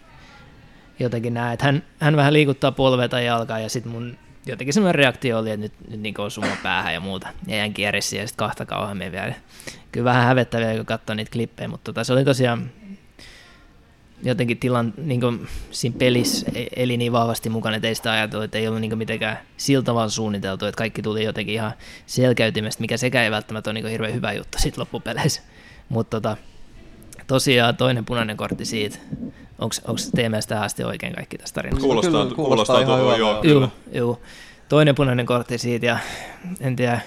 jotenkin 0.99 1.33
näen, 1.33 1.53
että 1.53 1.65
hän, 1.65 1.83
hän 1.99 2.15
vähän 2.15 2.33
liikuttaa 2.33 2.71
polvea 2.71 3.09
tai 3.09 3.25
jalkaa 3.25 3.59
ja 3.59 3.69
sitten 3.69 3.91
mun 3.91 4.17
jotenkin 4.45 4.73
semmoinen 4.73 4.95
reaktio 4.95 5.39
oli, 5.39 5.49
että 5.49 5.61
nyt, 5.61 5.73
nyt 5.89 5.99
niin 5.99 6.21
osui 6.21 6.47
mun 6.47 6.57
päähän 6.63 6.93
ja 6.93 6.99
muuta. 6.99 7.27
Ja 7.47 7.55
jäin 7.55 7.73
kierrissä 7.73 8.15
ja 8.15 8.27
sitten 8.27 8.45
kahta 8.45 8.65
kauemmin 8.65 9.11
vielä. 9.11 9.33
Kyllä 9.91 10.03
vähän 10.03 10.25
hävettäviä, 10.25 10.75
kun 10.75 10.85
katsoo 10.85 11.15
niitä 11.15 11.31
klippejä, 11.31 11.67
mutta 11.67 11.83
tota, 11.83 12.03
se 12.03 12.13
oli 12.13 12.25
tosiaan 12.25 12.71
jotenkin 14.23 14.57
tilan, 14.57 14.93
niin 14.97 15.21
kuin 15.21 15.47
siinä 15.71 15.95
pelissä 15.99 16.47
e- 16.55 16.65
eli 16.75 16.97
niin 16.97 17.11
vahvasti 17.11 17.49
mukana, 17.49 17.75
että 17.75 17.87
ei 17.87 17.95
sitä 17.95 18.11
ajatellut, 18.11 18.45
että 18.45 18.57
ei 18.57 18.67
ollut 18.67 18.81
niin 18.81 18.97
mitenkään 18.97 19.39
siltä 19.57 19.93
vaan 19.93 20.09
suunniteltu, 20.09 20.65
että 20.65 20.77
kaikki 20.77 21.01
tuli 21.01 21.23
jotenkin 21.23 21.55
ihan 21.55 21.73
selkäytimestä, 22.05 22.81
mikä 22.81 22.97
sekä 22.97 23.23
ei 23.23 23.31
välttämättä 23.31 23.69
ole 23.69 23.81
niin 23.81 23.91
hirveän 23.91 24.13
hyvä 24.13 24.33
juttu 24.33 24.57
sitten 24.61 24.81
loppupeleissä. 24.81 25.41
Mutta 25.89 26.21
tota, 26.21 26.37
tosiaan 27.27 27.77
toinen 27.77 28.05
punainen 28.05 28.37
kortti 28.37 28.65
siitä. 28.65 28.97
Onko 29.59 29.75
teidän 30.15 30.31
mielestä 30.31 30.49
tähän 30.49 30.65
asti 30.65 30.83
oikein 30.83 31.13
kaikki 31.13 31.37
tästä 31.37 31.55
tarinasta? 31.55 31.85
Kuulostaa, 31.85 32.11
Kyllä, 32.23 32.35
kuulostaa, 32.35 32.75
kuulostaa 32.75 32.81
ihan 32.81 32.99
hyvältä. 32.99 33.19
joo, 33.19 33.43
Joo, 33.43 33.69
joo. 33.91 34.21
Toinen 34.69 34.95
punainen 34.95 35.25
kortti 35.25 35.57
siitä 35.57 35.85
ja 35.85 35.97
en 36.59 36.75
tiedä, 36.75 36.99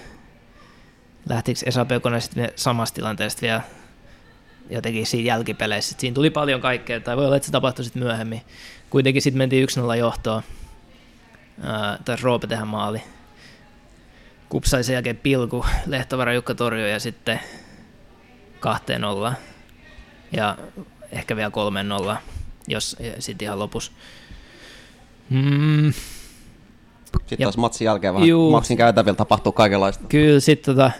lähtikö 1.28 1.60
Esa 1.66 1.84
Pekonen 1.84 2.20
sitten 2.20 2.52
samasta 2.56 2.94
tilanteesta 2.94 3.42
vielä 3.42 3.60
jotenkin 4.72 5.06
siinä 5.06 5.26
jälkipeleissä. 5.28 5.94
Siinä 5.98 6.14
tuli 6.14 6.30
paljon 6.30 6.60
kaikkea, 6.60 7.00
tai 7.00 7.16
voi 7.16 7.26
olla, 7.26 7.36
että 7.36 7.46
se 7.46 7.52
tapahtui 7.52 7.84
sitten 7.84 8.02
myöhemmin. 8.02 8.42
Kuitenkin 8.90 9.22
sitten 9.22 9.38
mentiin 9.38 9.68
1-0 9.92 9.96
johtoon, 9.96 10.42
tai 12.04 12.16
Roope 12.22 12.46
tehdä 12.46 12.64
maali. 12.64 13.02
Kup 14.48 14.64
sai 14.64 14.84
sen 14.84 14.94
jälkeen 14.94 15.16
pilku, 15.16 15.64
Lehtovara 15.86 16.32
Jukka 16.34 16.54
torjui 16.54 16.90
ja 16.90 17.00
sitten 17.00 17.40
2-0. 19.30 19.32
Ja 20.32 20.58
ehkä 21.12 21.36
vielä 21.36 21.50
3-0 22.14 22.16
jos 22.68 22.96
sitten 23.18 23.46
ihan 23.46 23.58
lopussa. 23.58 23.92
Mm, 25.30 25.92
Sitten 25.92 27.36
Ja- 27.38 27.46
taas 27.46 27.56
matsin 27.56 27.84
jälkeen 27.84 28.14
vähän 28.14 28.28
Juu. 28.28 28.50
matsin 28.50 28.76
käytävillä 28.76 29.16
tapahtuu 29.16 29.52
kaikenlaista. 29.52 30.04
Kyllä 30.08 30.40
sitten 30.40 30.74
tota, 30.76 30.90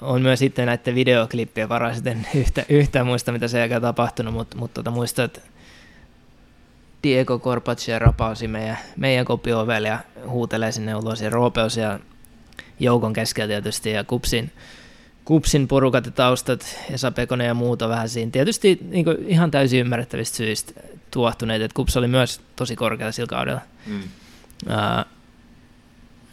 on 0.00 0.22
myös 0.22 0.38
sitten 0.38 0.66
näiden 0.66 0.94
videoklippien 0.94 1.68
varaa 1.68 1.94
sitten 1.94 2.26
yhtä, 2.34 2.64
yhtään 2.68 3.06
muista, 3.06 3.32
mitä 3.32 3.48
sen 3.48 3.58
jälkeen 3.58 3.82
tapahtunut, 3.82 4.34
mutta 4.34 4.56
mut 4.56 4.74
tota, 4.74 4.90
muistan, 4.90 5.24
että 5.24 5.40
Diego 7.02 7.38
Corpaccia 7.38 7.98
rapausi 7.98 8.48
meidän, 8.48 8.78
meidän 8.96 9.24
kopiovelle 9.24 9.88
ja 9.88 9.98
huutelee 10.28 10.72
sinne 10.72 10.94
ulos 10.94 11.20
ja 11.20 11.30
Roopeus 11.30 11.76
ja 11.76 11.98
joukon 12.78 13.12
keskellä 13.12 13.48
tietysti 13.48 13.90
ja 13.90 14.04
Kupsin, 14.04 14.52
Kupsin 15.24 15.68
porukat 15.68 16.06
ja 16.06 16.12
taustat, 16.12 16.78
Esa 16.90 17.10
Pekonen 17.10 17.46
ja 17.46 17.54
muuta 17.54 17.88
vähän 17.88 18.08
siinä. 18.08 18.30
Tietysti 18.30 18.78
niin 18.82 19.06
ihan 19.26 19.50
täysin 19.50 19.80
ymmärrettävistä 19.80 20.36
syistä 20.36 20.72
tuohtuneet, 21.10 21.62
että 21.62 21.74
Kups 21.74 21.96
oli 21.96 22.08
myös 22.08 22.40
tosi 22.56 22.76
korkealla 22.76 23.12
sillä 23.12 23.26
kaudella. 23.26 23.60
Mm. 23.86 24.02
Ää, 24.68 25.04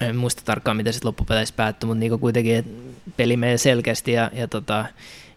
en 0.02 0.16
muista 0.16 0.41
tarkkaan, 0.45 0.78
miten 0.78 0.93
sitten 0.93 1.08
loppupeleissä 1.08 1.56
päättyi, 1.56 1.88
mutta 1.88 2.00
niinku 2.00 2.18
kuitenkin 2.18 2.93
peli 3.18 3.38
menee 3.38 3.58
selkeästi 3.58 4.12
ja, 4.12 4.32
ja 4.34 4.48
tota, 4.48 4.86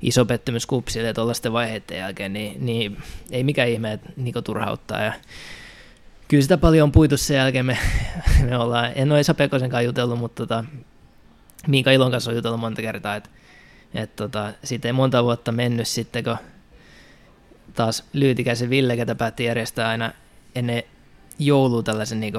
iso 0.03 0.25
pettymys 0.25 0.67
kupsille 0.67 1.07
ja 1.07 1.15
tuollaisten 1.15 1.53
vaiheiden 1.53 1.99
jälkeen, 1.99 2.33
niin, 2.33 2.67
niin 2.67 2.97
ei 3.31 3.45
mikään 3.45 3.69
ihme, 3.69 3.93
että 3.93 4.11
Niko 4.17 4.43
turhauttaa. 4.43 5.03
Ja 5.03 5.13
kyllä 6.29 6.43
sitä 6.43 6.59
paljon 6.59 6.85
on 6.85 6.93
puitu 6.93 7.17
sen 7.17 7.37
jälkeen. 7.37 7.67
Me, 7.67 7.79
me 8.49 8.59
ollaan, 8.59 8.93
en 8.95 9.13
ole 9.13 9.21
Esa 9.21 9.35
Pekosen 9.35 9.71
kanssa 9.71 9.83
jutellut, 9.83 10.19
mutta 10.19 10.47
tota, 10.47 10.65
Miika 11.67 11.91
Ilon 11.91 12.11
kanssa 12.11 12.31
on 12.31 12.37
jutellut 12.37 12.61
monta 12.61 12.83
kertaa, 12.83 13.17
että 13.17 13.31
et 13.95 14.17
tota, 14.17 14.53
siitä 14.65 14.89
ei 14.89 14.93
monta 14.93 15.25
vuotta 15.25 15.53
mennyt 15.53 15.89
sitten, 15.89 16.25
kun 16.25 16.37
taas 17.75 18.05
Lyytikäisen 18.13 18.71
Ville, 18.71 18.97
ketä 18.97 19.15
päätti 19.15 19.45
järjestää 19.45 19.89
aina 19.89 20.13
ennen 20.55 20.83
joulua 21.39 21.83
tällaisen 21.83 22.21
niin 22.21 22.35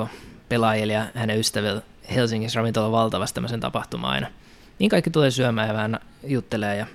pelaajille 0.50 0.94
ja 0.94 1.08
hänen 1.16 1.40
ystäville 1.40 1.82
Helsingissä 2.14 2.59
ravintola 2.59 2.91
valtavasti 2.91 3.36
tämmöisen 3.36 3.59
tapahtumaan 3.59 4.14
aina. 4.14 4.28
Niin 4.80 4.89
kaikki 4.89 5.09
tulee 5.09 5.32
syömään 5.32 5.68
ja 5.68 5.74
vähän 5.74 5.99
juttelee 6.24 6.78
ja 6.78 6.86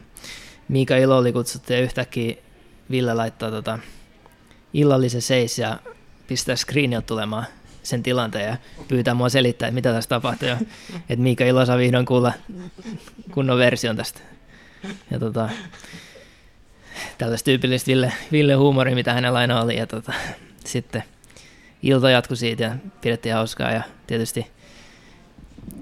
Miika 0.68 0.96
Ilo 0.96 1.18
oli 1.18 1.32
kutsuttu 1.32 1.72
ja 1.72 1.80
yhtäkkiä 1.80 2.34
Ville 2.90 3.14
laittaa 3.14 3.50
tota 3.50 3.78
illallisen 4.74 5.22
seis 5.22 5.58
ja 5.58 5.78
pistää 6.26 6.56
screenilta 6.56 7.06
tulemaan 7.06 7.46
sen 7.82 8.02
tilanteen 8.02 8.46
ja 8.46 8.56
pyytää 8.88 9.14
mua 9.14 9.28
selittää, 9.28 9.68
että 9.68 9.74
mitä 9.74 9.92
tässä 9.92 10.08
tapahtuu. 10.08 10.48
Ja, 10.48 10.56
että 11.08 11.22
Miika 11.22 11.44
Ilo 11.44 11.66
saa 11.66 11.78
vihdoin 11.78 12.06
kuulla 12.06 12.32
kunnon 13.32 13.58
version 13.58 13.96
tästä. 13.96 14.20
Ja 15.10 15.18
tota, 15.18 15.50
tällaista 17.18 17.44
tyypillistä 17.44 17.86
Ville, 17.86 18.12
Ville 18.32 18.54
huumoria, 18.54 18.94
mitä 18.94 19.12
hänellä 19.12 19.38
aina 19.38 19.60
oli. 19.62 19.76
Ja 19.76 19.86
tota, 19.86 20.12
sitten 20.64 21.04
ilta 21.82 22.10
jatkui 22.10 22.36
siitä 22.36 22.64
ja 22.64 22.76
pidettiin 23.00 23.34
hauskaa 23.34 23.72
ja 23.72 23.82
tietysti 24.06 24.46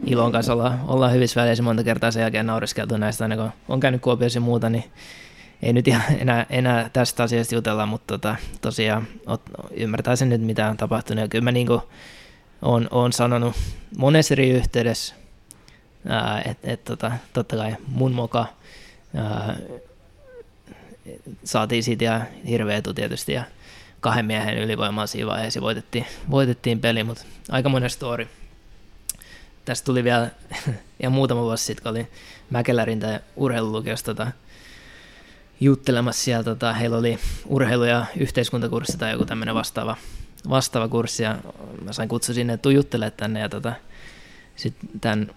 Ilon 0.07 0.33
kanssa 0.33 0.53
ollaan, 0.53 0.81
ollaan 0.87 1.13
hyvissä 1.13 1.41
väleissä 1.41 1.63
monta 1.63 1.85
kertaa 1.85 2.11
sen 2.11 2.21
jälkeen 2.21 2.47
naureskeltu 2.47 2.97
näistä, 2.97 3.25
aina 3.25 3.37
kun 3.37 3.51
on 3.69 3.81
käynyt 3.81 4.03
Kuopiossa 4.03 4.37
ja 4.37 4.41
muuta, 4.41 4.71
niin 4.71 4.85
ei 5.63 5.73
nyt 5.73 5.89
ihan 5.89 6.03
enää, 6.21 6.47
enää 6.51 6.91
tästä 6.93 7.23
asiasta 7.23 7.55
jutella, 7.55 7.87
mutta 7.87 8.15
tota, 8.15 8.37
tosiaan 8.61 9.07
ot, 9.27 9.43
ymmärtää 9.71 10.17
sen 10.17 10.29
nyt, 10.29 10.41
mitä 10.41 10.71
on 10.71 10.77
tapahtunut. 10.77 11.23
Ja 11.23 11.29
kyllä 11.29 11.45
mä 11.45 11.53
niin 11.53 11.69
olen, 12.63 12.89
olen 12.91 13.13
sanonut 13.13 13.55
monessa 13.99 14.35
eri 14.35 14.51
yhteydessä, 14.51 15.15
että 16.45 16.71
et, 16.73 16.85
tota, 16.85 17.13
totta 17.33 17.57
kai 17.57 17.77
mun 17.89 18.13
moka 18.13 18.47
ää, 19.15 19.57
saatiin 21.45 21.83
siitä 21.83 22.05
ihan 22.05 22.23
hirveä 22.49 22.77
etu 22.77 22.95
tietysti 22.95 23.33
ja 23.33 23.45
kahden 24.01 24.27
miehen 24.27 24.59
ylivoimaa 24.59 25.07
siinä 25.07 25.27
vaiheessa 25.27 25.59
ja 25.59 25.63
voitettiin, 25.63 26.07
voitettiin 26.31 26.81
peli, 26.81 27.05
mutta 27.05 27.25
aika 27.51 27.69
monen 27.69 27.91
story. 27.91 28.29
Tästä 29.65 29.85
tuli 29.85 30.05
vielä 30.05 30.31
ja 31.03 31.11
muutama 31.11 31.41
vuosi 31.41 31.65
sitten, 31.65 31.83
kun 31.83 31.91
oli 31.91 32.07
Mäkelärin 32.51 33.01
tai 33.01 33.21
urheilulukiossa 33.37 34.05
tota, 34.05 34.33
juttelemassa 35.61 36.25
siellä. 36.25 36.45
Tota, 36.45 36.73
heillä 36.73 36.97
oli 36.97 37.19
urheilu- 37.47 37.85
ja 37.85 38.07
yhteiskuntakurssi 38.17 38.99
tai 38.99 39.13
joku 39.13 39.25
tämmöinen 39.25 39.55
vastaava, 39.55 39.97
vastaava 40.49 40.89
kurssi 40.89 41.23
ja 41.23 41.39
mä 41.85 41.93
sain 41.93 42.09
kutsu 42.09 42.35
sinne, 42.35 42.53
että 42.53 42.63
tuu 42.63 42.73
juttele 42.73 43.11
tänne 43.11 43.41
ja 43.41 43.49
tota, 43.49 43.73
sitten 44.57 45.01
tämän 45.01 45.31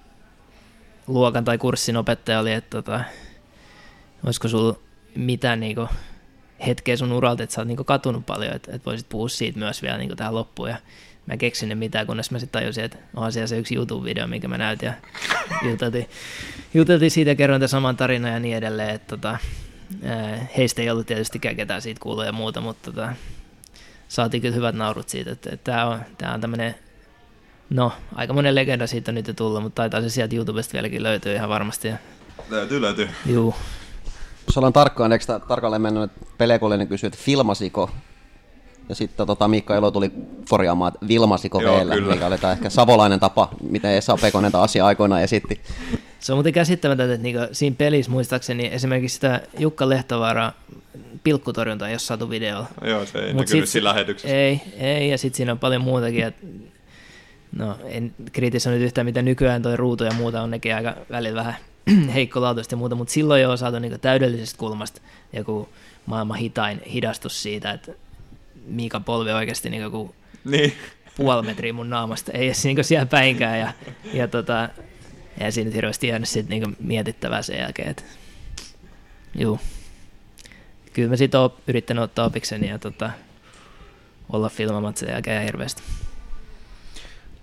luokan 1.07 1.45
tai 1.45 1.57
kurssin 1.57 1.97
opettaja 1.97 2.39
oli, 2.39 2.53
että 2.53 2.81
tota, 2.81 3.03
olisiko 4.23 4.47
sulla 4.47 4.79
mitään 5.15 5.59
niinku 5.59 5.87
hetkeä 6.67 6.97
sun 6.97 7.11
uralta, 7.11 7.43
että 7.43 7.55
sä 7.55 7.61
oot 7.61 7.67
niinku 7.67 7.83
katunut 7.83 8.25
paljon, 8.25 8.55
että, 8.55 8.71
että 8.75 8.85
voisit 8.85 9.09
puhua 9.09 9.29
siitä 9.29 9.59
myös 9.59 9.81
vielä 9.81 9.97
niinku 9.97 10.15
tähän 10.15 10.35
loppuun. 10.35 10.69
Ja 10.69 10.77
mä 11.27 11.33
en 11.33 11.37
keksinyt 11.39 11.79
mitään, 11.79 12.07
kunnes 12.07 12.31
mä 12.31 12.39
sitten 12.39 12.61
tajusin, 12.61 12.83
että 12.83 12.97
onhan 13.15 13.31
siellä 13.31 13.47
se 13.47 13.57
yksi 13.57 13.75
YouTube-video, 13.75 14.27
minkä 14.27 14.47
mä 14.47 14.57
näytin 14.57 14.87
ja 14.87 14.93
juteltiin, 15.69 16.09
juteltiin 16.73 17.11
siitä 17.11 17.31
ja 17.31 17.35
kerroin 17.35 17.59
tämän 17.59 17.69
saman 17.69 17.97
tarinan 17.97 18.33
ja 18.33 18.39
niin 18.39 18.57
edelleen. 18.57 18.89
Että 18.89 19.07
tota, 19.17 19.37
heistä 20.57 20.81
ei 20.81 20.89
ollut 20.89 21.07
tietystikään 21.07 21.55
ketään 21.55 21.81
siitä 21.81 21.99
kuulua 22.01 22.25
ja 22.25 22.31
muuta, 22.31 22.61
mutta 22.61 22.91
tota, 22.91 23.09
saatiin 24.07 24.41
kyllä 24.41 24.55
hyvät 24.55 24.75
naurut 24.75 25.09
siitä, 25.09 25.31
että, 25.31 25.49
että 25.53 25.71
tämä 25.71 25.85
on, 25.85 25.99
tää 26.17 26.33
on 26.33 26.41
tämmöinen 26.41 26.75
No, 27.69 27.91
aika 28.15 28.33
monen 28.33 28.55
legenda 28.55 28.87
siitä 28.87 29.11
on 29.11 29.15
nyt 29.15 29.27
jo 29.27 29.33
tullut, 29.33 29.63
mutta 29.63 29.75
taitaa 29.75 30.01
se 30.01 30.09
sieltä 30.09 30.35
YouTubesta 30.35 30.73
vieläkin 30.73 31.03
löytyy 31.03 31.35
ihan 31.35 31.49
varmasti. 31.49 31.87
Ja, 31.87 31.97
Löytyy, 32.49 32.81
löytyy. 32.81 33.09
juu, 33.25 33.55
Jos 34.47 34.57
ollaan 34.57 34.73
tarkkaan, 34.73 35.11
eikö 35.11 35.25
tarkalleen 35.47 35.81
mennyt, 35.81 36.03
että 36.03 36.25
Pelekolinen 36.37 36.87
kysyi, 36.87 37.07
että 37.07 37.19
filmasiko? 37.21 37.91
Ja 38.89 38.95
sitten 38.95 39.27
tota, 39.27 39.47
Miikka 39.47 39.75
Elo 39.75 39.91
tuli 39.91 40.11
korjaamaan, 40.49 40.93
että 40.93 41.07
vilmasiko 41.07 41.61
Joo, 41.61 41.75
vielä, 41.77 41.95
mikä 41.95 42.27
oli 42.27 42.37
tää 42.37 42.51
ehkä 42.51 42.69
savolainen 42.69 43.19
tapa, 43.19 43.49
miten 43.69 43.91
Esa 43.91 44.17
Pekonen 44.21 44.51
tämä 44.51 44.63
asia 44.63 44.85
aikoinaan 44.85 45.21
esitti. 45.23 45.61
Se 46.19 46.33
on 46.33 46.37
muuten 46.37 46.53
käsittämätöntä, 46.53 47.13
että 47.13 47.23
niinku 47.23 47.39
siinä 47.51 47.75
pelissä 47.77 48.11
muistaakseni 48.11 48.69
esimerkiksi 48.73 49.15
sitä 49.15 49.41
Jukka 49.59 49.89
Lehtovaaraa 49.89 50.53
pilkkutorjuntaa 51.23 51.87
ei 51.87 51.93
ole 51.93 51.99
saatu 51.99 52.29
videolla. 52.29 52.67
Joo, 52.81 53.05
se 53.05 53.19
ei 53.19 53.33
Mut 53.33 53.39
näkynyt 53.39 53.65
sit- 53.65 53.71
siinä 53.71 53.89
lähetyksessä. 53.89 54.35
Ei, 54.37 54.61
ei 54.77 55.09
ja 55.09 55.17
sitten 55.17 55.37
siinä 55.37 55.51
on 55.51 55.59
paljon 55.59 55.81
muutakin. 55.81 56.23
Et, 56.23 56.35
no, 57.55 57.77
en 57.85 58.13
kritisoi 58.31 58.73
nyt 58.73 58.81
yhtään, 58.81 59.05
mitä 59.05 59.21
nykyään 59.21 59.61
toi 59.61 59.77
ruutu 59.77 60.03
ja 60.03 60.11
muuta 60.13 60.41
on 60.41 60.51
nekin 60.51 60.75
aika 60.75 60.95
välillä 61.11 61.39
vähän 61.39 61.55
heikkolaatuista 62.13 62.73
ja 62.73 62.77
muuta, 62.77 62.95
mutta 62.95 63.13
silloin 63.13 63.41
jo 63.41 63.51
on 63.51 63.57
saatu 63.57 63.79
niinku 63.79 63.97
täydellisestä 63.97 64.57
kulmasta 64.57 65.01
joku 65.33 65.69
maailman 66.05 66.37
hitain 66.37 66.81
hidastus 66.93 67.43
siitä, 67.43 67.71
että 67.71 67.91
Miika 68.67 68.99
polvi 68.99 69.31
oikeasti 69.31 69.69
niinku 69.69 69.83
joku 69.83 70.15
Niin. 70.45 70.73
puoli 71.17 71.45
metriä 71.45 71.73
mun 71.73 71.89
naamasta, 71.89 72.31
ei 72.31 72.45
edes 72.45 72.63
niinku 72.65 72.83
siellä 72.83 73.05
päinkään. 73.05 73.59
Ja, 73.59 73.73
ja 74.13 74.27
tota, 74.27 74.69
ei 75.39 75.51
siinä 75.51 75.67
nyt 75.67 75.75
hirveästi 75.75 76.07
jäänyt 76.07 76.29
sit 76.29 76.49
niinku 76.49 76.71
mietittävää 76.79 77.41
sen 77.41 77.59
jälkeen. 77.59 77.89
Et, 77.89 78.05
juu. 79.35 79.59
Kyllä 80.93 81.09
mä 81.09 81.15
siitä 81.15 81.39
oon 81.39 81.53
yrittänyt 81.67 82.03
ottaa 82.03 82.25
opikseni 82.25 82.69
ja 82.69 82.79
tota, 82.79 83.09
olla 84.29 84.49
filmaamatta 84.49 84.99
sen 84.99 85.09
jälkeen 85.09 85.43
hirveästi. 85.43 85.83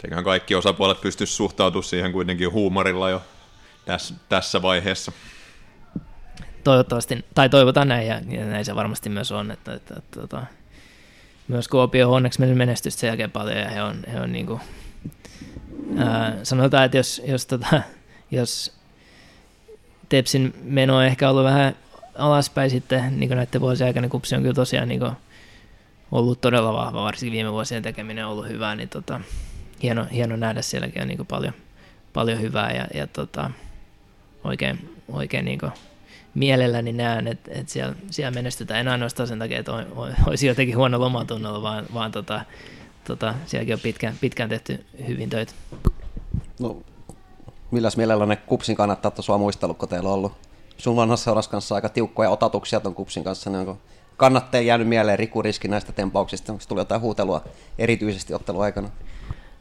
Eiköhän 0.05 0.25
kaikki 0.25 0.55
osapuolet 0.55 1.01
pysty 1.01 1.27
suhtautumaan 1.27 1.85
siihen 1.85 2.13
kuitenkin 2.13 2.53
huumorilla 2.53 3.11
jo 3.11 3.23
tässä, 3.85 4.15
tässä 4.29 4.63
vaiheessa. 4.63 5.13
Toivottavasti, 6.65 7.25
tai 7.35 7.49
toivotaan 7.49 7.89
näin, 7.89 8.07
ja, 8.07 8.21
ja 8.29 8.45
näin 8.45 8.65
se 8.65 8.75
varmasti 8.75 9.09
myös 9.09 9.33
on, 9.33 9.51
että, 9.51 9.75
että, 9.75 9.95
että, 9.99 10.23
että 10.25 10.47
myös 11.49 11.69
Kuopio 11.69 12.09
on 12.09 12.17
onneksi 12.17 12.41
menestystä 12.55 13.01
sen 13.01 13.09
jälkeen 13.09 13.31
paljon, 13.31 13.59
ja 13.59 13.69
he 13.69 13.83
on, 13.83 13.97
he 14.13 14.21
on 14.21 14.33
niin 14.33 14.47
kuin, 14.47 14.61
ää, 15.99 16.37
sanotaan, 16.43 16.85
että 16.85 16.97
jos, 16.97 17.23
jos, 17.27 17.47
tota, 17.47 17.83
jos 18.31 18.73
Tepsin 20.09 20.55
meno 20.63 20.97
on 20.97 21.05
ehkä 21.05 21.31
ollut 21.31 21.45
vähän 21.45 21.77
alaspäin 22.19 22.71
sitten 22.71 23.21
niin 23.21 23.29
kuin 23.29 23.37
näiden 23.37 23.61
vuosien 23.61 23.87
aikana, 23.87 24.03
niin 24.03 24.11
Kupsi 24.11 24.35
on 24.35 24.43
kyllä 24.43 24.55
tosiaan 24.55 24.89
niin 24.89 25.01
kuin, 25.01 25.13
ollut 26.13 26.41
todella 26.41 26.73
vahva, 26.73 27.05
varsinkin 27.05 27.33
viime 27.33 27.53
vuosien 27.53 27.83
tekeminen 27.83 28.27
on 28.27 28.33
ollut 28.33 28.49
hyvää, 28.49 28.75
niin 28.75 28.89
tota, 28.89 29.21
hieno, 29.83 30.07
hieno 30.13 30.37
nähdä 30.37 30.63
sielläkin 30.63 31.03
on 31.03 31.09
niin 31.09 31.19
kuin 31.19 31.27
paljon, 31.27 31.55
paljon 32.13 32.41
hyvää 32.41 32.73
ja, 32.73 32.87
ja 32.95 33.07
tota, 33.07 33.51
oikein, 34.45 34.97
oikein 35.09 35.45
niin 35.45 35.59
kuin 35.59 35.73
mielelläni 36.35 36.93
näen, 36.93 37.27
että, 37.27 37.51
että 37.55 37.73
siellä, 37.73 37.95
siellä 38.11 38.31
menestytään. 38.31 38.81
En 38.81 38.89
ainoastaan 38.89 39.27
sen 39.27 39.39
takia, 39.39 39.59
että 39.59 39.73
olisi 40.27 40.47
jotenkin 40.47 40.77
huono 40.77 41.01
lomatunnolla, 41.01 41.63
vaan, 41.63 41.87
vaan 41.95 42.13
tota, 42.13 42.41
tota, 43.05 43.35
sielläkin 43.47 43.75
on 43.75 43.81
pitkään, 43.81 44.15
pitkään 44.21 44.49
tehty 44.49 44.85
hyvin 45.09 45.31
töitä. 45.31 45.53
No, 46.61 46.77
milläs 47.71 47.97
mielellä 47.97 48.27
ne 48.27 48.37
kupsin 48.37 48.77
kannattaa 48.77 49.13
sua 49.21 49.39
muistellut, 49.39 49.79
kun 49.79 49.89
teillä 49.89 50.09
on 50.09 50.15
ollut 50.15 50.33
sun 50.79 50.97
vanhassa 50.97 51.25
seurassa 51.25 51.51
kanssa 51.51 51.75
aika 51.75 51.89
tiukkoja 51.89 52.31
otatuksia 52.31 52.81
ton 52.81 52.95
kupsin 52.95 53.25
kanssa, 53.25 53.51
niin 53.51 53.61
onko 53.61 53.79
kannatteen 54.17 54.67
jäänyt 54.67 54.89
mieleen 54.89 55.19
Riku 55.19 55.43
Riski 55.43 55.69
näistä 55.69 55.93
tempauksista, 55.93 56.53
onko 56.53 56.65
tuli 56.69 56.81
jotain 56.81 57.01
huutelua 57.01 57.45
erityisesti 57.79 58.35
otteluaikana? 58.35 58.91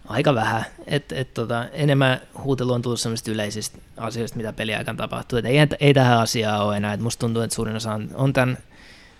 Aika 0.07 0.35
vähän. 0.35 0.65
Et, 0.87 1.11
et, 1.11 1.33
tota, 1.33 1.65
enemmän 1.69 2.21
huutelu 2.43 2.73
on 2.73 2.81
tullut 2.81 2.99
sellaisista 2.99 3.31
yleisistä 3.31 3.77
asioista, 3.97 4.37
mitä 4.37 4.53
peliaikaan 4.53 4.97
tapahtuu. 4.97 5.39
Et 5.39 5.45
ei, 5.45 5.57
ei 5.79 5.93
tähän 5.93 6.19
asiaan 6.19 6.65
ole 6.65 6.77
enää. 6.77 6.93
Et 6.93 6.99
musta 6.99 7.19
tuntuu, 7.19 7.41
että 7.41 7.55
suurin 7.55 7.75
osa 7.75 7.93
on, 7.93 8.09
on 8.13 8.33
tämän 8.33 8.57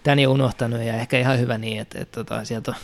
tämän 0.03 0.19
jo 0.19 0.31
unohtanut 0.31 0.81
ja 0.81 0.93
ehkä 0.93 1.19
ihan 1.19 1.39
hyvä 1.39 1.57
niin, 1.57 1.81
että, 1.81 2.01
että, 2.01 2.21
että 2.21 2.43
sieltä, 2.43 2.71
on, 2.71 2.77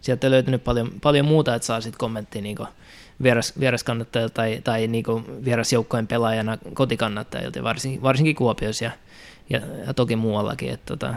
sieltä 0.00 0.26
on 0.26 0.30
löytynyt 0.30 0.64
paljon, 0.64 0.90
paljon 1.02 1.26
muuta, 1.26 1.54
että 1.54 1.66
saa 1.66 1.80
sitten 1.80 1.98
kommenttia 1.98 2.42
niin 2.42 2.58
vieras, 3.22 3.52
vieraskannattajilta 3.60 4.34
tai, 4.34 4.60
tai 4.64 4.86
niin 4.86 5.04
vierasjoukkojen 5.44 6.06
pelaajana 6.06 6.58
kotikannattajilta, 6.74 7.62
varsinkin, 7.62 8.02
varsinkin 8.02 8.36
Kuopiossa 8.36 8.84
ja, 8.84 8.90
ja, 9.50 9.60
ja 9.86 9.94
toki 9.94 10.16
muuallakin. 10.16 10.70
Että, 10.70 10.86
tota, 10.86 11.14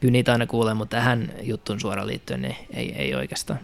kyllä 0.00 0.12
niitä 0.12 0.32
aina 0.32 0.46
kuulee, 0.46 0.74
mutta 0.74 0.96
tähän 0.96 1.32
juttuun 1.42 1.80
suoraan 1.80 2.08
liittyen 2.08 2.42
niin 2.42 2.56
ei, 2.74 2.92
ei 2.92 3.14
oikeastaan. 3.14 3.58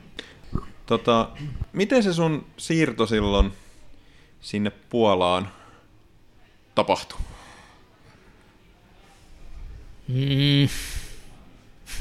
Tota, 0.93 1.29
miten 1.73 2.03
se 2.03 2.13
sun 2.13 2.47
siirto 2.57 3.07
silloin 3.07 3.53
sinne 4.41 4.71
Puolaan 4.71 5.49
tapahtui? 6.75 7.19
Mm. 10.09 10.69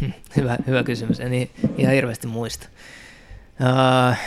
hyvä, 0.35 0.57
hyvä 0.67 0.83
kysymys. 0.83 1.19
En 1.19 1.33
ihan 1.77 1.93
hirveästi 1.93 2.27
muista. 2.27 2.67
Uh, 3.61 4.17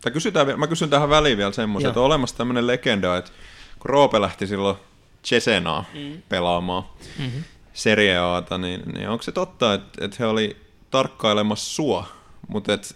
tai 0.00 0.12
kysytään, 0.12 0.58
mä 0.60 0.66
kysyn 0.66 0.90
tähän 0.90 1.08
väliin 1.08 1.38
vielä 1.38 1.52
semmoisen, 1.52 1.88
että 1.88 2.00
on 2.00 2.06
olemassa 2.06 2.36
tämmöinen 2.36 2.66
legenda, 2.66 3.16
että 3.16 3.30
kun 3.78 3.90
Roope 3.90 4.20
lähti 4.20 4.46
silloin 4.46 4.76
Chesenaa 5.24 5.84
mm. 5.94 6.22
pelaamaan 6.28 6.84
mm-hmm. 7.18 7.44
Serie 7.72 8.18
Ata, 8.18 8.58
niin, 8.58 8.82
niin 8.94 9.08
onko 9.08 9.22
se 9.22 9.32
totta, 9.32 9.74
että, 9.74 10.04
että 10.04 10.16
he 10.20 10.26
oli 10.26 10.56
tarkkailemassa 10.90 11.74
sua, 11.74 12.15
mutta 12.48 12.74
että, 12.74 12.94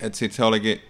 että 0.00 0.18
sitten 0.18 0.36
se 0.36 0.44
olikin 0.44 0.80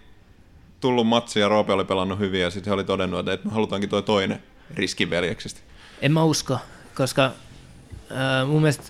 tullut 0.79 1.07
matsi 1.07 1.39
ja 1.39 1.47
Roope 1.47 1.73
oli 1.73 1.85
pelannut 1.85 2.19
hyvin 2.19 2.41
ja 2.41 2.49
sitten 2.49 2.71
he 2.71 2.73
oli 2.73 2.83
todennut, 2.83 3.29
että 3.29 3.47
me 3.47 3.53
halutaankin 3.53 3.89
tuo 3.89 4.01
toinen 4.01 4.43
riskiveljeksistä. 4.73 5.59
En 6.01 6.11
mä 6.11 6.23
usko, 6.23 6.59
koska 6.95 7.25
äh, 7.25 8.47
mun 8.47 8.61
mielestä 8.61 8.83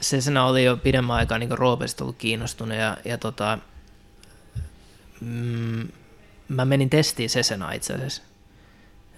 Sesena 0.00 0.46
oli 0.46 0.64
jo 0.64 0.76
pidemmän 0.76 1.16
aikaa 1.16 1.38
niin 1.38 1.58
Roopesta 1.58 2.04
ollut 2.04 2.16
kiinnostunut 2.16 2.78
ja, 2.78 2.96
ja 3.04 3.18
tota, 3.18 3.58
mm, 5.20 5.88
mä 6.48 6.64
menin 6.64 6.90
testiin 6.90 7.30
Sesena 7.30 7.72
itse 7.72 7.94
asiassa. 7.94 8.22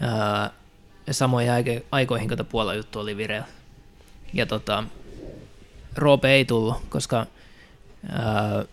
Ää, 0.01 0.51
ja 1.07 1.14
samoihin 1.14 1.53
aikoihin, 1.93 2.29
kun 2.29 2.47
puola 2.47 2.75
juttu 2.75 3.01
oli 3.01 3.16
vireillä. 3.16 3.47
Ja 4.33 4.47
tota, 4.47 4.85
Roope 5.97 6.29
ei 6.31 6.45
tullut, 6.45 6.77
koska 6.89 7.27
ää, 8.09 8.64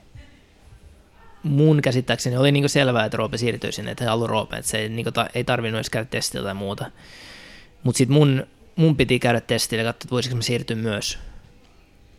mun 1.44 1.82
käsittääkseni 1.82 2.38
oli 2.38 2.52
niinku 2.52 2.70
selvää, 2.70 3.06
että 3.06 3.18
Roope 3.18 3.38
siirtyy 3.38 3.72
sinne, 3.72 3.92
että 3.92 4.04
he 4.04 4.10
haluaa 4.10 4.28
Roope, 4.28 4.58
että 4.58 4.72
se 4.72 4.78
ei, 4.78 4.90
niinku 4.90 5.12
ta, 5.12 5.28
ei 5.34 5.44
tarvinnut 5.44 5.78
edes 5.78 5.90
käydä 5.90 6.08
testillä 6.10 6.46
tai 6.46 6.54
muuta. 6.54 6.92
Mutta 7.84 7.98
sitten 7.98 8.14
mun, 8.14 8.48
mun 8.76 8.98
piti 8.98 9.20
käydä 9.20 9.42
testillä 9.42 9.84
ja 9.84 9.94
katsoa, 9.94 10.06
että 10.06 10.12
voisiko 10.12 10.36
mä 10.36 10.42
siirtyä 10.42 10.76
myös. 10.76 11.20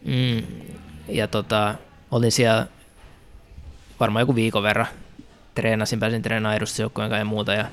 Mm. 0.05 0.43
Ja 1.09 1.29
tota, 1.29 1.75
olin 2.11 2.33
siellä 2.33 2.67
varmaan 4.01 4.23
joku 4.23 4.35
viikon 4.35 4.63
verran 4.63 4.87
treenasin, 5.55 6.01
pääsin 6.01 6.23
treenaamaan 6.23 6.57
edustusjoukkojen 6.57 7.11
kanssa 7.11 7.21
ja 7.21 7.25
muuta. 7.25 7.53
Ja, 7.53 7.71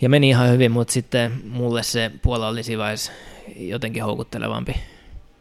ja 0.00 0.08
meni 0.08 0.28
ihan 0.28 0.50
hyvin, 0.50 0.72
mutta 0.72 0.92
sitten 0.92 1.40
mulle 1.48 1.82
se 1.82 2.10
puola 2.22 2.48
oli 2.48 2.62
siinä 2.62 2.84
jotenkin 3.56 4.04
houkuttelevampi. 4.04 4.74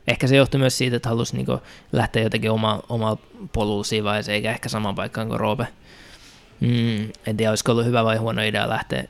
Ehkä 0.07 0.27
se 0.27 0.35
johtui 0.35 0.59
myös 0.59 0.77
siitä, 0.77 0.95
että 0.95 1.09
halusi 1.09 1.35
niin 1.35 1.47
lähteä 1.91 2.23
jotenkin 2.23 2.51
oma, 2.51 2.79
oma 2.89 3.17
polulla 3.53 3.83
siinä 3.83 4.03
vaiheessa, 4.03 4.31
eikä 4.31 4.51
ehkä 4.51 4.69
samaan 4.69 4.95
paikkaan 4.95 5.27
kuin 5.27 5.39
Roope. 5.39 5.67
Mm, 6.59 7.03
en 7.27 7.37
tiedä, 7.37 7.51
olisiko 7.51 7.71
ollut 7.71 7.85
hyvä 7.85 8.03
vai 8.03 8.17
huono 8.17 8.41
idea 8.41 8.69
lähteä, 8.69 9.03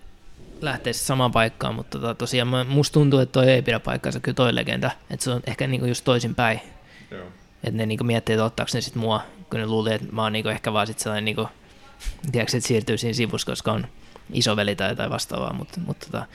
lähteä 0.61 0.93
samaan 0.93 1.31
paikkaan, 1.31 1.75
mutta 1.75 1.99
tota, 1.99 2.15
tosiaan 2.15 2.67
musta 2.67 2.93
tuntuu, 2.93 3.19
että 3.19 3.33
toi 3.33 3.51
ei 3.51 3.61
pidä 3.61 3.79
paikkaansa, 3.79 4.19
kyllä 4.19 4.35
toi 4.35 4.55
legenda, 4.55 4.91
että 5.09 5.23
se 5.23 5.31
on 5.31 5.41
ehkä 5.47 5.67
niin 5.67 5.87
just 5.87 6.05
toisinpäin. 6.05 6.59
Joo. 7.11 7.25
Että 7.63 7.77
ne 7.77 7.85
niin 7.85 8.05
miettii, 8.05 8.33
että 8.33 8.45
ottaako 8.45 8.71
ne 8.73 8.81
sitten 8.81 9.01
mua, 9.01 9.21
kun 9.49 9.59
ne 9.59 9.65
luulee, 9.65 9.95
että 9.95 10.07
mä 10.11 10.23
oon 10.23 10.33
niin 10.33 10.47
ehkä 10.47 10.73
vaan 10.73 10.87
sitten 10.87 11.03
sellainen 11.03 11.25
niin 11.25 11.47
tiedätkö, 12.31 12.57
että 12.57 12.67
siirtyy 12.67 12.97
siinä 12.97 13.13
sivussa, 13.13 13.51
koska 13.51 13.71
on 13.71 13.87
isoveli 14.33 14.75
tai 14.75 14.89
jotain 14.89 15.09
vastaavaa, 15.09 15.53
mutta, 15.53 15.79
mutta 15.85 16.05
tota, 16.05 16.25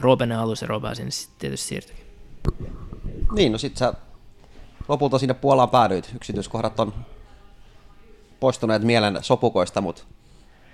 Roopene 0.00 0.34
halusi 0.34 0.64
ja 0.64 0.68
Roope 0.68 0.94
sinne 0.94 1.10
sitten 1.10 1.38
tietysti 1.38 1.66
siirtyi. 1.66 1.96
Niin, 3.32 3.52
no 3.52 3.58
sitten 3.58 3.78
sä 3.78 3.94
lopulta 4.88 5.18
sinne 5.18 5.34
Puolaan 5.34 5.70
päädyit. 5.70 6.10
Yksityiskohdat 6.14 6.80
on 6.80 6.94
poistuneet 8.40 8.82
mielen 8.82 9.18
sopukoista, 9.20 9.80
mutta 9.80 10.02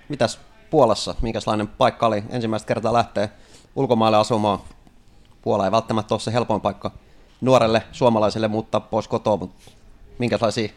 mitäs 0.09 0.39
Puolassa, 0.69 1.15
minkälainen 1.21 1.67
paikka 1.67 2.07
oli 2.07 2.23
ensimmäistä 2.29 2.67
kertaa 2.67 2.93
lähteä 2.93 3.29
ulkomaille 3.75 4.17
asumaan? 4.17 4.59
Puola 5.41 5.65
ei 5.65 5.71
välttämättä 5.71 6.13
ole 6.13 6.21
se 6.21 6.33
helpoin 6.33 6.61
paikka 6.61 6.91
nuorelle 7.41 7.83
suomalaiselle 7.91 8.47
muuttaa 8.47 8.79
pois 8.79 9.07
kotoa, 9.07 9.37
mutta 9.37 9.71
minkälaisia 10.17 10.69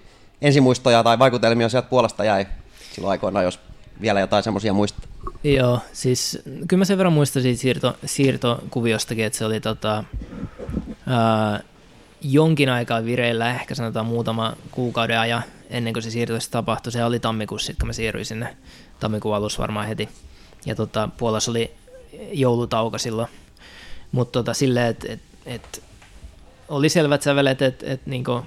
ensimuistoja 0.42 1.02
tai 1.04 1.18
vaikutelmia 1.18 1.68
sieltä 1.68 1.88
Puolasta 1.88 2.24
jäi 2.24 2.46
silloin 2.92 3.10
aikoinaan, 3.10 3.44
jos 3.44 3.60
vielä 4.00 4.20
jotain 4.20 4.42
semmoisia 4.42 4.72
muistaa. 4.72 5.04
Joo, 5.44 5.80
siis 5.92 6.38
kyllä 6.68 6.80
mä 6.80 6.84
sen 6.84 6.98
verran 6.98 7.12
muistan 7.12 7.42
siitä 7.42 7.60
siirto, 7.60 7.96
siirtokuviostakin, 8.04 9.24
että 9.24 9.38
se 9.38 9.44
oli 9.44 9.60
tota, 9.60 10.04
ää, 11.06 11.60
jonkin 12.22 12.68
aikaa 12.68 13.04
vireillä, 13.04 13.50
ehkä 13.50 13.74
sanotaan 13.74 14.06
muutama 14.06 14.56
kuukauden 14.70 15.18
ajan 15.18 15.42
ennen 15.70 15.92
kuin 15.92 16.02
se 16.02 16.10
siirto 16.10 16.34
tapahtui. 16.50 16.92
Se 16.92 17.04
oli 17.04 17.20
tammikuussa, 17.20 17.72
kun 17.80 17.86
mä 17.86 17.92
siirryin 17.92 18.26
sinne 18.26 18.56
tammikuun 19.00 19.34
alussa 19.34 19.62
varmaan 19.62 19.86
heti. 19.86 20.08
Ja 20.66 20.74
tota, 20.74 21.08
Puolassa 21.16 21.50
oli 21.50 21.70
joulutauko 22.32 22.98
silloin. 22.98 23.28
Mutta 24.12 24.32
tota, 24.32 24.54
silleen, 24.54 24.86
että 24.86 25.12
et, 25.12 25.20
et, 25.46 25.82
oli 26.68 26.88
selvät 26.88 27.22
sävelet, 27.22 27.62
että 27.62 27.86
et, 27.86 28.06
niinku 28.06 28.42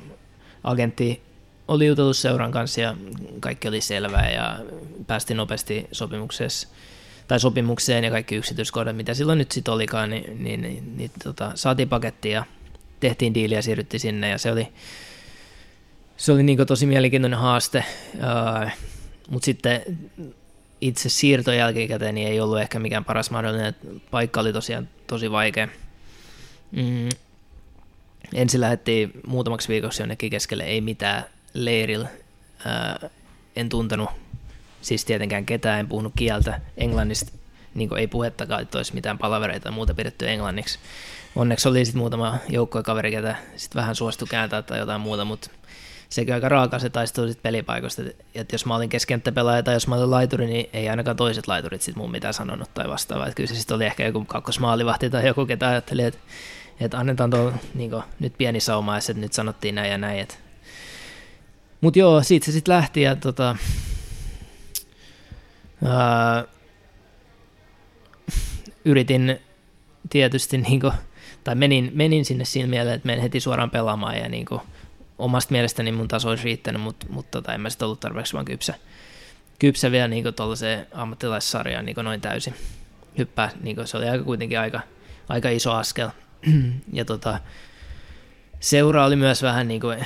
agentti 0.63 1.21
oli 1.67 1.87
jutellut 1.87 2.17
seuran 2.17 2.51
kanssa 2.51 2.81
ja 2.81 2.95
kaikki 3.39 3.67
oli 3.67 3.81
selvää 3.81 4.31
ja 4.31 4.59
päästiin 5.07 5.37
nopeasti 5.37 5.87
sopimuksessa 5.91 6.67
tai 7.27 7.39
sopimukseen 7.39 8.03
ja 8.03 8.11
kaikki 8.11 8.35
yksityiskohdat, 8.35 8.95
mitä 8.95 9.13
silloin 9.13 9.37
nyt 9.37 9.51
sitten 9.51 9.73
olikaan, 9.73 10.09
niin, 10.09 10.43
niin, 10.43 10.61
niin, 10.61 10.97
niin 10.97 11.11
tota, 11.23 11.51
saatiin 11.55 11.89
paketti 11.89 12.29
ja 12.29 12.43
tehtiin 13.01 13.33
diili 13.33 13.53
ja 13.53 13.61
siirryttiin 13.61 14.01
sinne 14.01 14.29
ja 14.29 14.37
se 14.37 14.51
oli, 14.51 14.67
se 16.17 16.31
oli 16.31 16.43
niin 16.43 16.67
tosi 16.67 16.85
mielenkiintoinen 16.85 17.39
haaste, 17.39 17.83
mutta 19.29 19.45
sitten 19.45 19.81
itse 20.81 21.09
siirto 21.09 21.51
jälkikäteen 21.51 22.15
niin 22.15 22.27
ei 22.27 22.39
ollut 22.39 22.59
ehkä 22.59 22.79
mikään 22.79 23.05
paras 23.05 23.31
mahdollinen, 23.31 23.75
paikka 24.11 24.39
oli 24.39 24.53
tosiaan 24.53 24.89
tosi 25.07 25.31
vaikea. 25.31 25.67
Mm. 26.71 27.09
Ensin 28.33 28.61
lähdettiin 28.61 29.11
muutamaksi 29.27 29.67
viikoksi 29.67 30.01
jonnekin 30.01 30.31
keskelle, 30.31 30.63
ei 30.63 30.81
mitään 30.81 31.25
leirillä. 31.53 32.07
En 33.55 33.69
tuntenut 33.69 34.09
siis 34.81 35.05
tietenkään 35.05 35.45
ketään, 35.45 35.79
en 35.79 35.87
puhunut 35.87 36.13
kieltä 36.15 36.61
englannista, 36.77 37.31
niin 37.75 37.97
ei 37.97 38.07
puhettakaan, 38.07 38.61
että 38.61 38.77
olisi 38.77 38.93
mitään 38.93 39.17
palavereita 39.17 39.71
muuta 39.71 39.93
pidetty 39.93 40.29
englanniksi. 40.29 40.79
Onneksi 41.35 41.69
oli 41.69 41.85
sitten 41.85 41.99
muutama 41.99 42.37
kaveri, 42.83 43.11
ketä 43.11 43.35
sitten 43.55 43.79
vähän 43.79 43.95
suostui 43.95 44.27
kääntää 44.27 44.61
tai 44.61 44.79
jotain 44.79 45.01
muuta, 45.01 45.25
mutta 45.25 45.49
sekin 46.09 46.33
aika 46.33 46.49
raaka 46.49 46.79
se 46.79 46.89
taistelu 46.89 47.27
sitten 47.27 47.43
pelipaikoista, 47.43 48.01
että 48.35 48.53
jos 48.53 48.65
mä 48.65 48.75
olin 48.75 48.89
keskenttäpelaaja 48.89 49.63
tai 49.63 49.73
jos 49.73 49.87
mä 49.87 49.95
olin 49.95 50.11
laituri, 50.11 50.45
niin 50.45 50.69
ei 50.73 50.89
ainakaan 50.89 51.17
toiset 51.17 51.47
laiturit 51.47 51.81
sitten 51.81 52.03
mun 52.03 52.11
mitään 52.11 52.33
sanonut 52.33 52.73
tai 52.73 52.89
vastaavaa. 52.89 53.27
Että 53.27 53.35
kyllä 53.35 53.47
se 53.47 53.55
sitten 53.55 53.75
oli 53.75 53.85
ehkä 53.85 54.05
joku 54.05 54.25
kakkosmaalivahti 54.25 55.09
tai 55.09 55.27
joku, 55.27 55.45
ketä 55.45 55.67
ajatteli, 55.67 56.03
että, 56.03 56.19
että 56.79 56.99
annetaan 56.99 57.29
tuo 57.29 57.53
niin 57.73 57.91
nyt 58.19 58.33
pieni 58.37 58.59
sauma, 58.59 58.97
että 58.97 59.13
nyt 59.13 59.33
sanottiin 59.33 59.75
näin 59.75 59.91
ja 59.91 59.97
näin, 59.97 60.19
että 60.19 60.35
mutta 61.81 61.99
joo, 61.99 62.23
siitä 62.23 62.45
se 62.45 62.51
sitten 62.51 62.75
lähti 62.75 63.01
ja 63.01 63.15
tota, 63.15 63.55
ää, 65.85 66.45
yritin 68.85 69.39
tietysti 70.09 70.57
niinku, 70.57 70.91
tai 71.43 71.55
menin, 71.55 71.91
menin 71.93 72.25
sinne 72.25 72.45
siinä 72.45 72.69
mieleen, 72.69 72.95
että 72.95 73.05
menen 73.05 73.21
heti 73.21 73.39
suoraan 73.39 73.69
pelaamaan 73.69 74.17
ja 74.17 74.29
niinku, 74.29 74.61
omasta 75.17 75.51
mielestäni 75.51 75.91
mun 75.91 76.07
taso 76.07 76.29
olisi 76.29 76.43
riittänyt, 76.43 76.81
mutta 76.81 77.05
mut 77.09 77.31
tota, 77.31 77.53
en 77.53 77.61
mä 77.61 77.69
sitten 77.69 77.85
ollut 77.85 77.99
tarpeeksi 77.99 78.33
vaan 78.33 78.45
kypsä, 78.45 78.73
kypsä 79.59 79.91
vielä 79.91 80.07
niinku 80.07 80.31
tuollaiseen 80.31 80.87
ammattilaissarjaan 80.91 81.85
niinku 81.85 82.01
noin 82.01 82.21
täysin 82.21 82.55
hyppää. 83.17 83.49
Niinku, 83.61 83.85
se 83.85 83.97
oli 83.97 84.09
aika, 84.09 84.23
kuitenkin 84.23 84.59
aika, 84.59 84.81
aika 85.29 85.49
iso 85.49 85.71
askel. 85.71 86.09
ja 86.93 87.05
tota, 87.05 87.39
seura 88.59 89.05
oli 89.05 89.15
myös 89.15 89.43
vähän 89.43 89.67
niin 89.67 89.81
kuin, 89.81 90.05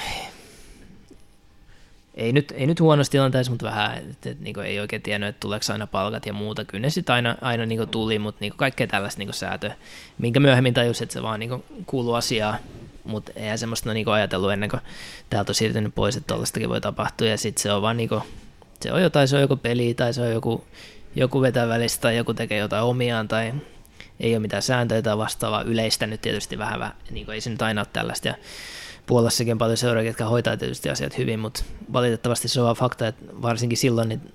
ei 2.15 2.33
nyt, 2.33 2.53
ei 2.57 2.67
nyt 2.67 2.79
huonossa 2.79 3.11
tilanteessa, 3.11 3.51
mutta 3.51 3.65
vähän, 3.65 3.97
että, 3.97 4.29
että 4.29 4.43
niin 4.43 4.59
ei 4.59 4.79
oikein 4.79 5.01
tiennyt, 5.01 5.29
että 5.29 5.39
tuleeko 5.39 5.65
aina 5.71 5.87
palkat 5.87 6.25
ja 6.25 6.33
muuta. 6.33 6.65
Kyllä 6.65 6.81
ne 6.81 6.89
sitten 6.89 7.15
aina, 7.15 7.35
aina 7.41 7.65
niin 7.65 7.89
tuli, 7.89 8.19
mutta 8.19 8.39
niin 8.41 8.53
kaikkea 8.55 8.87
tällaista 8.87 9.19
niin 9.19 9.33
säätöä, 9.33 9.75
minkä 10.17 10.39
myöhemmin 10.39 10.73
tajusi, 10.73 11.03
että 11.03 11.13
se 11.13 11.21
vaan 11.21 11.39
niin 11.39 11.63
kuuluu 11.85 12.13
asiaan, 12.13 12.59
mutta 13.03 13.31
eihän 13.35 13.57
semmoista 13.57 13.93
niin 13.93 14.09
ajatellut 14.09 14.51
ennen 14.51 14.69
kuin 14.69 14.81
täältä 15.29 15.51
on 15.51 15.55
siirtynyt 15.55 15.95
pois, 15.95 16.15
että 16.17 16.27
tuollaistakin 16.27 16.69
voi 16.69 16.81
tapahtua, 16.81 17.27
ja 17.27 17.37
sitten 17.37 17.61
se 17.61 17.71
on 17.71 17.81
vaan 17.81 17.97
niin 17.97 18.09
kuin, 18.09 18.21
se 18.81 18.91
on 18.91 19.01
jotain, 19.01 19.27
se 19.27 19.35
on 19.35 19.41
joku 19.41 19.55
peli, 19.55 19.93
tai 19.93 20.13
se 20.13 20.21
on 20.21 20.31
joku, 20.31 20.63
joku 21.15 21.41
vetää 21.41 21.67
välistä, 21.67 22.01
tai 22.01 22.17
joku 22.17 22.33
tekee 22.33 22.57
jotain 22.57 22.83
omiaan, 22.83 23.27
tai 23.27 23.53
ei 24.19 24.33
ole 24.33 24.39
mitään 24.39 24.61
sääntöjä 24.61 25.01
tai 25.01 25.17
vastaavaa, 25.17 25.61
yleistä 25.61 26.07
nyt 26.07 26.21
tietysti 26.21 26.57
vähän, 26.57 26.79
vähän 26.79 26.95
niin 27.09 27.31
ei 27.31 27.41
se 27.41 27.49
nyt 27.49 27.61
aina 27.61 27.81
ole 27.81 27.87
tällaista, 27.93 28.27
ja 28.27 28.35
Puolassakin 29.05 29.51
on 29.51 29.57
paljon 29.57 29.77
seuroja, 29.77 30.07
jotka 30.07 30.25
hoitaa 30.25 30.57
tietysti 30.57 30.89
asiat 30.89 31.17
hyvin, 31.17 31.39
mutta 31.39 31.63
valitettavasti 31.93 32.47
se 32.47 32.59
on 32.61 32.63
vaan 32.63 32.75
fakta, 32.75 33.07
että 33.07 33.25
varsinkin 33.41 33.77
silloin 33.77 34.09
niin 34.09 34.33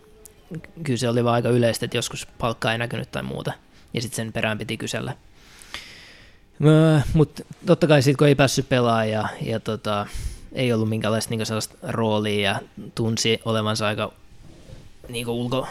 kyllä 0.82 0.96
se 0.96 1.08
oli 1.08 1.24
vaan 1.24 1.34
aika 1.34 1.48
yleistä, 1.48 1.84
että 1.84 1.96
joskus 1.96 2.26
palkka 2.38 2.72
ei 2.72 2.78
näkynyt 2.78 3.10
tai 3.10 3.22
muuta, 3.22 3.52
ja 3.94 4.02
sitten 4.02 4.16
sen 4.16 4.32
perään 4.32 4.58
piti 4.58 4.76
kysellä. 4.76 5.16
Mutta 7.14 7.42
totta 7.66 7.86
kai 7.86 8.02
sitten 8.02 8.18
kun 8.18 8.26
ei 8.26 8.34
päässyt 8.34 8.68
pelaamaan 8.68 9.10
ja, 9.10 9.28
ja 9.42 9.60
tota, 9.60 10.06
ei 10.52 10.72
ollut 10.72 10.88
minkäänlaista 10.88 11.30
niin 11.30 11.46
sellaista 11.46 11.76
roolia 11.82 12.50
ja 12.50 12.60
tunsi 12.94 13.40
olevansa 13.44 13.86
aika 13.86 14.12
niin 15.08 15.28
ulko, 15.28 15.68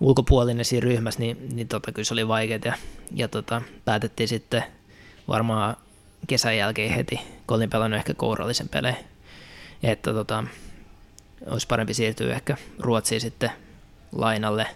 ulkopuolinen 0.00 0.64
siinä 0.64 0.84
ryhmässä, 0.84 1.20
niin, 1.20 1.48
niin 1.52 1.68
tota, 1.68 1.92
kyllä 1.92 2.04
se 2.04 2.14
oli 2.14 2.28
vaikeaa 2.28 2.60
ja, 2.64 2.74
ja 3.14 3.28
tota, 3.28 3.62
päätettiin 3.84 4.28
sitten 4.28 4.64
varmaan 5.28 5.76
kesän 6.26 6.56
jälkeen 6.56 6.90
heti, 6.90 7.20
kun 7.46 7.56
olin 7.56 7.70
pelannut 7.70 7.98
ehkä 7.98 8.14
kourallisen 8.14 8.68
pelejä, 8.68 8.96
että 9.82 10.12
tota, 10.12 10.44
olisi 11.46 11.66
parempi 11.66 11.94
siirtyä 11.94 12.34
ehkä 12.34 12.56
Ruotsiin 12.78 13.20
sitten 13.20 13.50
lainalle 14.12 14.66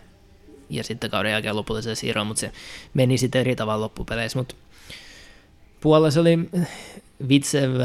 ja 0.71 0.85
sitten 0.85 1.11
kauden 1.11 1.33
jälkeen 1.33 1.57
lopulliselle 1.57 1.95
siirroon, 1.95 2.27
mutta 2.27 2.41
se 2.41 2.53
meni 2.95 3.19
sitten 3.19 3.41
eri 3.41 3.57
tavalla 3.57 3.85
loppupeleissä, 3.85 4.39
mutta 4.39 4.55
Puolassa 5.81 6.21
oli 6.21 6.39
Vitsev 7.29 7.81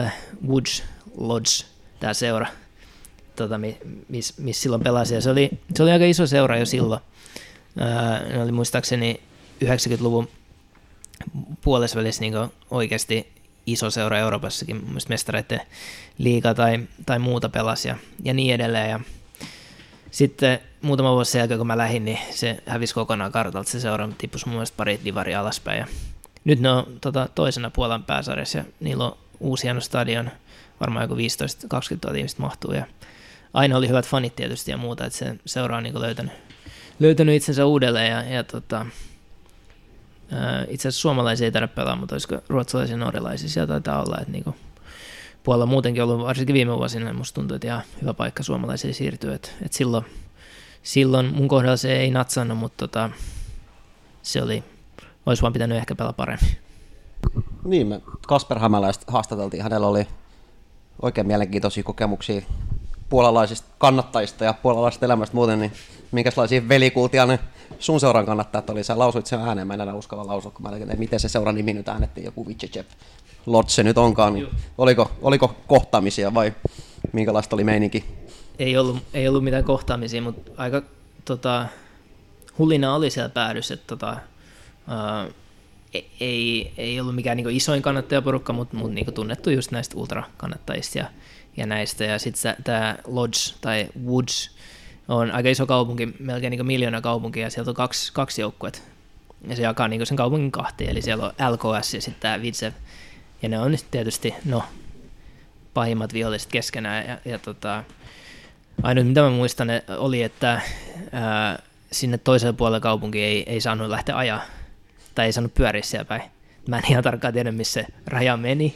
Woods 0.47 0.84
Lodge, 1.18 1.66
tämä 1.99 2.14
seura, 2.14 2.47
tota, 3.36 3.59
missä 4.09 4.34
mis 4.38 4.62
silloin 4.62 4.84
pelasi, 4.84 5.14
ja 5.14 5.22
se 5.22 5.30
oli, 5.30 5.49
se 5.76 5.84
oli 5.84 5.91
aika 5.91 6.05
iso 6.05 6.28
seura 6.28 6.57
jo 6.57 6.66
silloin. 6.66 7.01
Ne 8.30 8.43
oli 8.43 8.51
muistaakseni 8.51 9.22
90-luvun 9.66 10.28
puolesvälissä 11.62 12.22
niin 12.22 12.34
oikeasti 12.72 13.40
iso 13.66 13.89
seura 13.89 14.18
Euroopassakin, 14.18 14.76
mun 14.76 14.99
mestareiden 15.09 15.62
liiga 16.18 16.53
tai, 16.53 16.80
tai 17.05 17.20
muuta 17.20 17.49
pelasi 17.49 17.88
ja, 17.88 17.95
ja 18.24 18.34
niin 18.34 18.55
edelleen. 18.55 18.89
Ja 18.89 18.99
sitten 20.12 20.59
muutama 20.82 21.14
vuosi 21.14 21.32
sen 21.32 21.39
jälkeen, 21.39 21.57
kun 21.57 21.68
mä 21.68 21.78
lähdin, 21.78 22.05
niin 22.05 22.20
se 22.32 22.57
hävisi 22.66 22.93
kokonaan 22.93 23.32
kartalta 23.32 23.70
se 23.70 23.80
seura, 23.80 24.09
tippui 24.18 24.39
mun 24.45 24.55
mielestä 24.55 24.78
pari 24.78 24.99
divaria 25.05 25.39
alaspäin. 25.39 25.80
Ja 25.80 25.88
nyt 26.43 26.59
ne 26.59 26.70
on 26.70 26.97
tota, 27.01 27.30
toisena 27.36 27.70
Puolan 27.70 28.03
pääsarjassa 28.03 28.57
ja 28.57 28.64
niillä 28.80 29.05
on 29.05 29.18
uusi 29.39 29.64
hieno 29.64 29.82
stadion, 29.82 30.32
varmaan 30.80 31.03
joku 31.03 31.16
15-20 31.16 31.18
000 32.05 32.18
ihmistä 32.18 32.41
mahtuu 32.41 32.74
ja 32.74 32.86
aina 33.53 33.78
oli 33.78 33.88
hyvät 33.88 34.07
fanit 34.07 34.36
tietysti 34.36 34.72
ja 34.72 34.78
muuta, 34.78 35.05
että 35.05 35.20
se 35.20 35.36
seura 35.45 35.78
on 35.78 35.84
niin 35.84 36.01
löytänyt, 36.01 36.34
löytänyt 36.99 37.36
itsensä 37.36 37.66
uudelleen 37.66 38.12
ja, 38.12 38.24
ja 38.24 38.43
tota, 38.43 38.86
itse 40.67 40.88
asiassa 40.88 41.01
suomalaisia 41.01 41.45
ei 41.45 41.51
tarvitse 41.51 41.75
pelaa, 41.75 41.95
mutta 41.95 42.15
olisiko 42.15 42.38
ruotsalaisia 42.49 42.93
ja 42.93 42.99
norjalaisia? 42.99 43.49
Siellä 43.49 43.67
taitaa 43.67 44.03
olla, 44.03 44.17
että 44.17 44.32
niin 44.32 44.55
puolella 45.43 45.65
muutenkin 45.65 46.03
ollut, 46.03 46.25
varsinkin 46.25 46.53
viime 46.53 46.77
vuosina, 46.77 47.05
niin 47.05 47.15
musta 47.15 47.36
tuntuu, 47.36 47.55
että 47.55 47.67
ihan 47.67 47.82
hyvä 48.01 48.13
paikka 48.13 48.43
suomalaisille 48.43 48.93
siirtyä, 48.93 49.36
että, 49.36 49.49
että 49.61 49.77
silloin, 49.77 50.05
silloin 50.84 51.34
mun 51.36 51.47
kohdalla 51.47 51.77
se 51.77 51.97
ei 51.97 52.11
natsannut, 52.11 52.57
mutta 52.57 52.88
tota, 52.88 53.09
se 54.21 54.43
oli, 54.43 54.63
olisi 55.25 55.41
vaan 55.41 55.53
pitänyt 55.53 55.77
ehkä 55.77 55.95
pelaa 55.95 56.13
paremmin. 56.13 56.57
Niin, 57.63 57.88
me 57.88 58.01
Kasper 58.27 58.59
Hämäläistä 58.59 59.05
haastateltiin, 59.07 59.63
hänellä 59.63 59.88
oli 59.88 60.07
oikein 61.01 61.27
mielenkiintoisia 61.27 61.84
kokemuksia 61.84 62.41
puolalaisista 63.09 63.67
kannattajista 63.77 64.45
ja 64.45 64.53
puolalaisista 64.53 65.05
elämästä 65.05 65.36
muuten, 65.36 65.59
niin 65.59 65.71
minkälaisia 66.11 66.67
velikultia 66.69 67.25
ne 67.25 67.39
sun 67.80 67.99
seuran 67.99 68.26
kannattajat 68.26 68.69
oli? 68.69 68.84
Sä 68.84 68.99
lausuit 68.99 69.26
sen 69.26 69.39
ääneen, 69.39 69.67
mä 69.67 69.74
en 69.74 69.82
enää 69.82 69.95
uskalla 69.95 70.28
lausua, 70.28 70.51
kun 70.51 70.63
mä 70.63 70.78
että 70.78 70.95
miten 70.95 71.19
se 71.19 71.30
seuran 71.30 71.55
nimi 71.55 71.74
nyt 71.74 71.89
äänettiin, 71.89 72.26
joku 72.26 72.47
Vitchechev 72.47 72.86
Lotse 73.45 73.84
nyt 73.84 73.97
onkaan, 73.97 74.34
niin 74.34 74.47
oliko, 74.78 75.11
oliko 75.22 75.55
kohtaamisia 75.67 76.34
vai 76.34 76.53
minkälaista 77.13 77.55
oli 77.55 77.63
meininki? 77.63 78.05
Ei 78.59 78.78
ollut, 78.78 78.97
ei 79.13 79.28
ollut 79.28 79.43
mitään 79.43 79.63
kohtaamisia, 79.63 80.22
mutta 80.22 80.51
aika 80.57 80.82
tota, 81.26 81.65
hulina 82.57 82.95
oli 82.95 83.09
siellä 83.09 83.30
päädyssä, 83.30 83.74
että 83.74 83.88
tota, 83.88 84.17
uh, 84.88 85.34
ei, 86.19 86.74
ei 86.78 86.99
ollut 86.99 87.15
mikään 87.15 87.38
niin 87.38 87.49
isoin 87.49 87.82
kannattajaporukka, 87.82 88.53
mutta, 88.53 88.78
mutta 88.78 88.95
niin 88.95 89.13
tunnettu 89.13 89.49
just 89.49 89.72
näistä 89.72 89.97
ultrakannattajista 89.97 90.97
ja, 90.97 91.05
ja 91.57 91.65
näistä. 91.65 92.03
Ja 92.03 92.19
sitten 92.19 92.55
tämä 92.63 92.97
Lodge 93.07 93.39
tai 93.61 93.88
Woods 94.05 94.51
on 95.12 95.32
aika 95.32 95.49
iso 95.49 95.66
kaupunki, 95.66 96.09
melkein 96.20 96.51
niin 96.51 96.66
miljoona 96.66 97.01
kaupunkia, 97.01 97.43
ja 97.43 97.49
sieltä 97.49 97.72
on 97.72 97.76
kaksi, 97.76 98.14
kaksi 98.14 98.41
joukkuetta. 98.41 98.80
Ja 99.47 99.55
se 99.55 99.62
jakaa 99.62 99.88
niin 99.88 100.05
sen 100.05 100.18
kaupungin 100.18 100.51
kahteen, 100.51 100.89
eli 100.89 101.01
siellä 101.01 101.26
on 101.26 101.51
LKS 101.51 101.93
ja 101.93 102.01
sitten 102.01 102.22
tämä 102.22 102.41
Vitsev. 102.41 102.74
Ja 103.41 103.49
ne 103.49 103.59
on 103.59 103.78
tietysti, 103.91 104.34
no, 104.45 104.64
pahimmat 105.74 106.14
viholliset 106.14 106.51
keskenään. 106.51 107.07
Ja, 107.07 107.18
ja 107.26 107.39
tota, 107.39 107.84
ainut 108.84 109.07
mitä 109.07 109.22
mä 109.22 109.30
muistan 109.30 109.68
oli, 109.97 110.24
että 110.24 110.62
ää, 111.12 111.59
sinne 111.91 112.18
toiselle 112.18 112.53
puolelle 112.53 112.80
kaupunki 112.80 113.24
ei, 113.24 113.43
ei 113.47 113.62
saanut 113.62 113.89
lähteä 113.89 114.18
ajaa 114.18 114.41
tai 115.16 115.26
ei 115.26 115.32
saanut 115.32 115.53
pyöriä 115.53 115.82
siellä 115.82 116.05
päin. 116.05 116.22
Mä 116.68 116.78
en 116.78 116.84
ihan 116.89 117.03
tarkkaan 117.03 117.34
tiedä, 117.34 117.51
missä 117.51 117.82
se 117.82 117.88
raja 118.07 118.38
meni, 118.38 118.76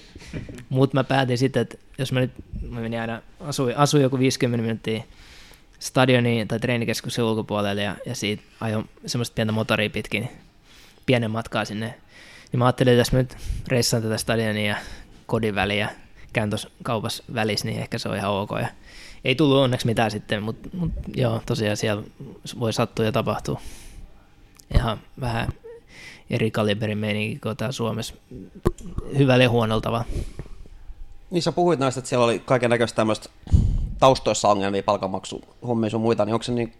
mutta 0.70 0.98
mä 0.98 1.04
päätin 1.04 1.38
sitten, 1.38 1.62
että 1.62 1.78
jos 1.98 2.12
mä 2.12 2.20
nyt 2.20 2.32
mä 2.70 2.80
menin 2.80 3.02
aina, 3.02 3.22
asuin, 3.40 3.78
asuin 3.78 4.04
joku 4.04 4.20
50 4.20 4.62
minuuttia 4.62 5.04
stadioniin 5.86 6.48
tai 6.48 6.60
treenikeskuksen 6.60 7.26
ulkopuolelle 7.26 7.82
ja, 7.82 7.96
ja 8.06 8.16
siitä 8.16 8.44
ajoin 8.62 8.90
semmoista 9.06 9.36
pientä 9.36 9.52
motoria 9.52 9.90
pitkin 9.90 10.30
pienen 11.06 11.32
matkaa 11.32 11.66
sinne. 11.66 11.96
Ja 12.52 12.58
mä 12.58 12.66
ajattelin, 12.66 12.94
että 12.94 13.00
jos 13.00 13.12
mä 13.12 13.20
nyt 13.20 13.38
reissaan 13.68 14.04
tätä 14.04 14.18
stadionia 14.18 14.66
ja 14.66 14.76
kodin 15.26 15.56
väliä 15.56 15.90
käyn 16.34 16.50
tuossa 16.50 16.70
kaupassa 16.84 17.24
välissä, 17.34 17.68
niin 17.68 17.80
ehkä 17.80 17.98
se 17.98 18.10
on 18.10 18.16
ihan 18.16 18.32
ok. 18.32 18.52
Ja 18.52 18.68
ei 19.26 19.36
tullut 19.36 19.58
onneksi 19.58 19.86
mitään 19.86 20.12
sitten, 20.12 20.44
mutta 20.44 20.70
mut, 20.74 20.92
joo, 21.16 21.42
tosiaan 21.46 21.78
siellä 21.78 22.04
voi 22.60 22.74
sattua 22.74 23.06
ja 23.06 23.12
tapahtua. 23.12 23.62
Ihan 24.76 25.00
vähän 25.22 25.50
eri 26.30 26.52
kaliberin 26.52 26.98
meininki 26.98 27.40
kuin 27.40 27.58
täällä 27.58 27.72
Suomessa. 27.72 28.16
Hyvällä 29.18 29.44
ja 29.44 29.50
huonolla 29.50 29.82
tavalla. 29.82 30.06
Niin 31.32 31.44
sä 31.44 31.52
puhuit 31.52 31.80
näistä, 31.80 32.00
että 32.00 32.10
siellä 32.10 32.26
oli 32.26 32.40
kaiken 32.40 32.70
näköistä 32.70 32.96
tämmöistä 32.96 33.30
taustoissa 34.06 34.50
ongelmia, 34.50 34.84
palkanmaksu, 34.84 35.42
hommia 35.68 35.90
sun 35.90 36.02
muita, 36.02 36.26
niin 36.26 36.34
onko 36.34 36.44
se 36.44 36.52
niin 36.52 36.74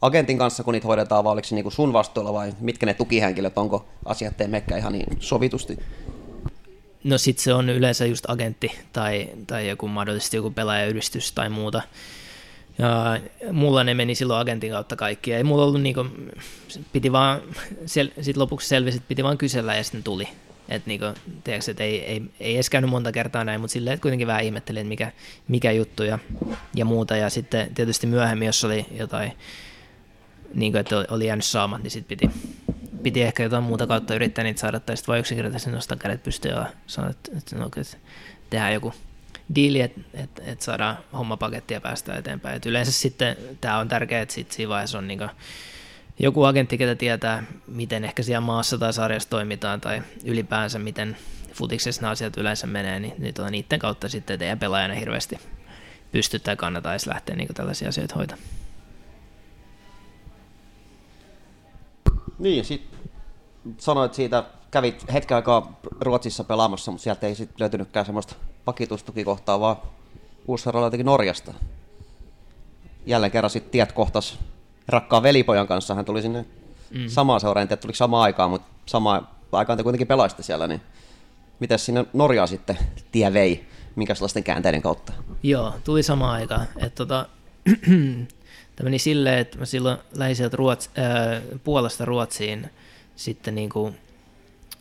agentin 0.00 0.38
kanssa, 0.38 0.64
kun 0.64 0.72
niitä 0.72 0.86
hoidetaan, 0.86 1.24
vai 1.24 1.32
oliko 1.32 1.48
se 1.48 1.54
niin 1.54 1.72
sun 1.72 1.92
vastuulla, 1.92 2.32
vai 2.32 2.52
mitkä 2.60 2.86
ne 2.86 2.94
tukihenkilöt, 2.94 3.58
onko 3.58 3.84
asiat 4.04 4.34
mekkä 4.46 4.76
ihan 4.76 4.92
niin 4.92 5.06
sovitusti? 5.20 5.78
No 7.04 7.18
sit 7.18 7.38
se 7.38 7.54
on 7.54 7.68
yleensä 7.68 8.06
just 8.06 8.24
agentti 8.28 8.72
tai, 8.92 9.28
tai 9.46 9.68
joku 9.68 9.88
mahdollisesti 9.88 10.36
joku 10.36 10.50
pelaajayhdistys 10.50 11.32
tai 11.32 11.48
muuta. 11.48 11.82
Ja 12.78 13.20
mulla 13.52 13.84
ne 13.84 13.94
meni 13.94 14.14
silloin 14.14 14.40
agentin 14.40 14.70
kautta 14.70 14.96
kaikki. 14.96 15.32
Ei 15.32 15.44
mulla 15.44 15.64
ollut 15.64 15.82
niinku, 15.82 16.06
piti 16.92 17.12
vaan, 17.12 17.40
sel, 17.86 18.08
sit 18.20 18.36
lopuksi 18.36 18.68
selvisi, 18.68 18.96
että 18.96 19.08
piti 19.08 19.24
vaan 19.24 19.38
kysellä 19.38 19.74
ja 19.74 19.84
sitten 19.84 20.02
tuli. 20.02 20.28
Että 20.68 20.88
niinku, 20.88 21.06
tiedätkö, 21.44 21.70
et 21.70 21.80
ei, 21.80 22.04
ei, 22.04 22.22
ei 22.40 22.54
edes 22.54 22.70
käynyt 22.70 22.90
monta 22.90 23.12
kertaa 23.12 23.44
näin, 23.44 23.60
mutta 23.60 23.72
silleen, 23.72 23.94
että 23.94 24.02
kuitenkin 24.02 24.26
vähän 24.26 24.44
ihmettelin, 24.44 24.80
että 24.80 24.88
mikä, 24.88 25.12
mikä 25.48 25.72
juttu 25.72 26.02
ja, 26.02 26.18
ja 26.74 26.84
muuta. 26.84 27.16
Ja 27.16 27.30
sitten 27.30 27.74
tietysti 27.74 28.06
myöhemmin, 28.06 28.46
jos 28.46 28.64
oli 28.64 28.86
jotain, 28.90 29.32
niin 30.54 30.72
kuin, 30.72 30.80
että 30.80 30.96
oli 31.10 31.26
jäänyt 31.26 31.44
saamat, 31.44 31.82
niin 31.82 31.90
sitten 31.90 32.18
piti, 32.18 32.34
piti 33.02 33.22
ehkä 33.22 33.42
jotain 33.42 33.64
muuta 33.64 33.86
kautta 33.86 34.14
yrittää 34.14 34.44
niitä 34.44 34.60
saada, 34.60 34.80
tai 34.80 34.96
sitten 34.96 35.12
vaan 35.12 35.20
yksinkertaisesti 35.20 35.70
nostaa 35.70 35.96
kädet 35.96 36.22
pystyyn 36.22 36.54
ja 36.54 36.66
sanoa, 36.86 37.10
että, 37.10 37.30
että, 37.38 37.56
no, 37.56 37.66
että 37.66 37.96
tehdään 38.50 38.74
joku 38.74 38.94
diili, 39.54 39.80
että 39.80 40.00
et, 40.14 40.40
et 40.44 40.60
saadaan 40.60 40.98
hommapaketti 41.12 41.74
ja 41.74 41.80
päästään 41.80 42.18
eteenpäin. 42.18 42.56
Et 42.56 42.66
yleensä 42.66 42.92
sitten 42.92 43.36
tämä 43.60 43.78
on 43.78 43.88
tärkeää, 43.88 44.22
että 44.22 44.34
sit 44.34 44.52
siinä 44.52 44.68
vaiheessa 44.68 44.98
on 44.98 45.08
niinku 45.08 45.24
joku 46.18 46.44
agentti, 46.44 46.78
ketä 46.78 46.94
tietää, 46.94 47.42
miten 47.66 48.04
ehkä 48.04 48.22
siellä 48.22 48.40
maassa 48.40 48.78
tai 48.78 48.92
sarjassa 48.92 49.30
toimitaan, 49.30 49.80
tai 49.80 50.02
ylipäänsä 50.24 50.78
miten 50.78 51.16
futiksessa 51.52 52.02
nämä 52.02 52.10
asiat 52.10 52.36
yleensä 52.36 52.66
menee, 52.66 53.00
niin, 53.00 53.14
niin 53.18 53.34
tuota, 53.34 53.50
niiden 53.50 53.78
kautta 53.78 54.08
sitten 54.08 54.38
teidän 54.38 54.58
pelaajana 54.58 54.94
hirveästi 54.94 55.38
pystyttää 56.12 56.52
ja 56.52 56.56
kannata 56.56 56.90
edes 56.90 57.06
lähteä 57.06 57.36
niin 57.36 57.48
tällaisia 57.54 57.88
asioita 57.88 58.14
hoitamaan. 58.14 58.48
Niin, 62.38 62.64
sitten 62.64 62.98
sanoit 63.78 64.14
siitä, 64.14 64.44
kävit 64.70 65.04
hetken 65.12 65.36
aikaa 65.36 65.80
Ruotsissa 66.00 66.44
pelaamassa, 66.44 66.90
mutta 66.90 67.02
sieltä 67.02 67.26
ei 67.26 67.34
sitten 67.34 67.56
löytynytkään 67.60 68.06
semmoista 68.06 68.34
pakitustukikohtaa, 68.64 69.60
vaan 69.60 69.76
Uussarolla 70.48 70.86
jotenkin 70.86 71.06
Norjasta. 71.06 71.54
Jälleen 73.06 73.32
kerran 73.32 73.50
sitten 73.50 73.70
tiet 73.70 73.92
kohtas 73.92 74.38
rakkaan 74.88 75.22
velipojan 75.22 75.66
kanssa, 75.66 75.94
hän 75.94 76.04
tuli 76.04 76.22
sinne 76.22 76.44
mm. 76.90 77.08
samaan 77.08 77.40
seuraan, 77.40 77.62
en 77.62 77.68
tiedä 77.68 77.80
tuliko 77.80 77.96
samaan 77.96 78.22
aikaan, 78.22 78.50
mutta 78.50 78.68
samaan 78.86 79.28
aikaan 79.52 79.76
te 79.76 79.82
kuitenkin 79.82 80.06
pelaisitte 80.06 80.42
siellä, 80.42 80.66
niin 80.66 80.80
miten 81.60 81.78
sinne 81.78 82.06
Norjaan 82.12 82.48
sitten 82.48 82.78
tie 83.12 83.32
vei, 83.32 83.66
minkä 83.96 84.14
sellaisten 84.14 84.44
käänteiden 84.44 84.82
kautta? 84.82 85.12
Joo, 85.42 85.74
tuli 85.84 86.02
samaan 86.02 86.34
aikaan. 86.34 86.66
Että 86.76 86.96
tota, 86.96 87.26
Tämä 88.76 88.84
meni 88.84 88.98
silleen, 88.98 89.38
että 89.38 89.58
mä 89.58 89.64
silloin 89.64 89.98
lähdin 90.16 90.36
sieltä 90.36 90.56
Ruots, 90.56 90.90
äh, 90.98 91.42
Puolasta 91.64 92.04
Ruotsiin 92.04 92.70
sitten 93.16 93.54
niin 93.54 93.70
kuin 93.70 93.98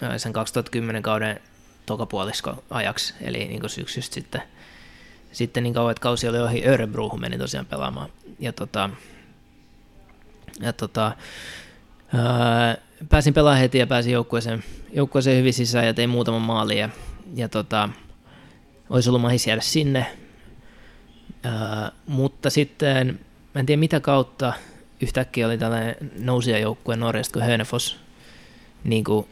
ää, 0.01 0.17
sen 0.17 0.33
2010 0.33 1.03
kauden 1.03 1.39
tokapuolisko 1.85 2.63
ajaksi, 2.69 3.13
eli 3.21 3.37
niin 3.37 3.69
syksystä 3.69 4.13
sitten, 4.13 4.41
sitten 5.31 5.63
niin 5.63 5.73
kauan, 5.73 5.91
että 5.91 6.01
kausi 6.01 6.27
oli 6.27 6.39
ohi, 6.39 6.67
Örebrohun 6.67 7.21
meni 7.21 7.37
tosiaan 7.37 7.65
pelaamaan. 7.65 8.09
Ja, 8.39 8.53
tota, 8.53 8.89
ja 10.59 10.73
tota, 10.73 11.11
ää, 12.13 12.77
pääsin 13.09 13.33
pelaamaan 13.33 13.61
heti 13.61 13.77
ja 13.77 13.87
pääsin 13.87 14.13
joukkueeseen, 14.13 14.63
joukkueeseen 14.93 15.37
hyvin 15.37 15.53
sisään 15.53 15.85
ja 15.85 15.93
tein 15.93 16.09
muutaman 16.09 16.41
maalin 16.41 16.77
ja, 16.77 16.89
ja 17.35 17.49
tota, 17.49 17.89
olisi 18.89 19.09
ollut 19.09 19.21
mahis 19.21 19.47
jäädä 19.47 19.61
sinne. 19.61 20.05
Ää, 21.43 21.91
mutta 22.07 22.49
sitten, 22.49 23.19
mä 23.55 23.59
en 23.59 23.65
tiedä 23.65 23.79
mitä 23.79 23.99
kautta, 23.99 24.53
yhtäkkiä 25.01 25.47
oli 25.47 25.57
tällainen 25.57 25.95
nousijajoukkue 26.19 26.95
Norjasta 26.95 27.33
kuin 27.33 27.45
Hönefos 27.45 27.99
niin 28.83 29.03
kuin 29.03 29.27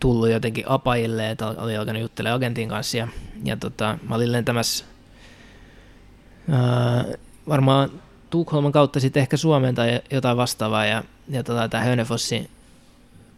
tullut 0.00 0.30
jotenkin 0.30 0.64
apajille, 0.68 1.30
että 1.30 1.46
oli 1.48 1.76
alkanut 1.76 2.02
juttelemaan 2.02 2.36
agentin 2.36 2.68
kanssa 2.68 2.96
ja, 2.96 3.08
ja 3.44 3.56
tota, 3.56 3.98
mä 4.08 4.14
olin 4.14 4.32
lentämässä 4.32 4.84
ää, 6.50 7.04
varmaan 7.48 7.90
Tukholman 8.34 8.72
kautta 8.72 9.00
sitten 9.00 9.20
ehkä 9.20 9.36
Suomeen 9.36 9.74
tai 9.74 10.00
jotain 10.10 10.36
vastaavaa 10.36 10.86
ja, 10.86 11.04
ja 11.28 11.42
tota, 11.42 11.68
tämä 11.68 11.84
Hönefossin 11.84 12.50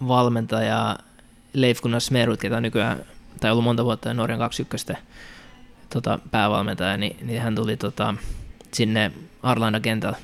valmentaja 0.09 0.99
Leif 1.53 1.81
Gunnar 1.81 2.01
Smerut, 2.01 2.41
ketä 2.41 2.61
nykyään, 2.61 3.05
tai 3.41 3.51
ollut 3.51 3.65
monta 3.65 3.85
vuotta 3.85 4.15
Norjan 4.15 4.39
21 4.39 4.93
tota, 5.91 6.19
päävalmentaja, 6.31 6.97
niin, 6.97 7.17
niin, 7.27 7.41
hän 7.41 7.55
tuli 7.55 7.77
tota, 7.77 8.15
sinne 8.73 9.13
Arlanda 9.43 9.81
kentällä 9.81 10.19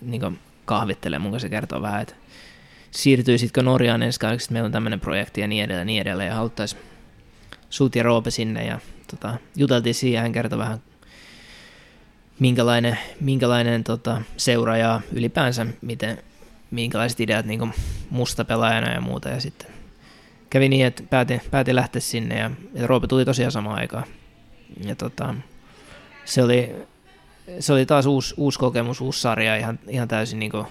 niin 0.00 0.38
kahvittelemaan. 0.64 1.22
Mun 1.22 1.32
kanssa 1.32 1.48
kertoo 1.48 1.82
vähän, 1.82 2.02
että 2.02 2.14
siirtyisitkö 2.90 3.62
Norjaan 3.62 4.02
ensi 4.02 4.20
kaudeksi, 4.20 4.52
meillä 4.52 4.66
on 4.66 4.72
tämmöinen 4.72 5.00
projekti 5.00 5.40
ja 5.40 5.46
niin 5.46 5.64
edelleen, 5.64 5.86
niin 5.86 6.00
edelleen, 6.00 6.28
ja 6.28 6.34
haluttaisiin 6.34 6.82
sut 7.70 7.96
ja 7.96 8.02
Roope 8.02 8.30
sinne, 8.30 8.66
ja 8.66 8.78
tota, 9.10 9.34
juteltiin 9.56 9.94
siihen, 9.94 10.22
hän 10.22 10.32
kertoi 10.32 10.58
vähän, 10.58 10.82
minkälainen, 12.38 12.98
minkälainen 13.20 13.84
tota, 13.84 14.22
seura 14.36 14.76
ja 14.76 15.00
ylipäänsä, 15.12 15.66
miten, 15.80 16.18
minkälaiset 16.70 17.20
ideat 17.20 17.46
niin 17.46 17.72
musta 18.10 18.44
pelaajana 18.44 18.92
ja 18.92 19.00
muuta, 19.00 19.28
ja 19.28 19.40
sitten 19.40 19.70
kävi 20.50 20.68
niin, 20.68 20.86
että 20.86 21.02
päätin, 21.10 21.40
päätin 21.50 21.76
lähteä 21.76 22.00
sinne, 22.00 22.38
ja, 22.38 22.50
ja 22.74 22.86
Roope 22.86 23.06
tuli 23.06 23.24
tosiaan 23.24 23.52
samaan 23.52 23.78
aikaan, 23.78 24.04
ja 24.84 24.96
tota, 24.96 25.34
se 26.24 26.42
oli, 26.42 26.74
se 27.60 27.72
oli 27.72 27.86
taas 27.86 28.06
uusi, 28.06 28.34
uusi 28.36 28.58
kokemus, 28.58 29.00
uusi 29.00 29.20
sarja, 29.20 29.56
ihan, 29.56 29.78
ihan 29.88 30.08
täysin 30.08 30.38
niin 30.38 30.50
kuin, 30.50 30.66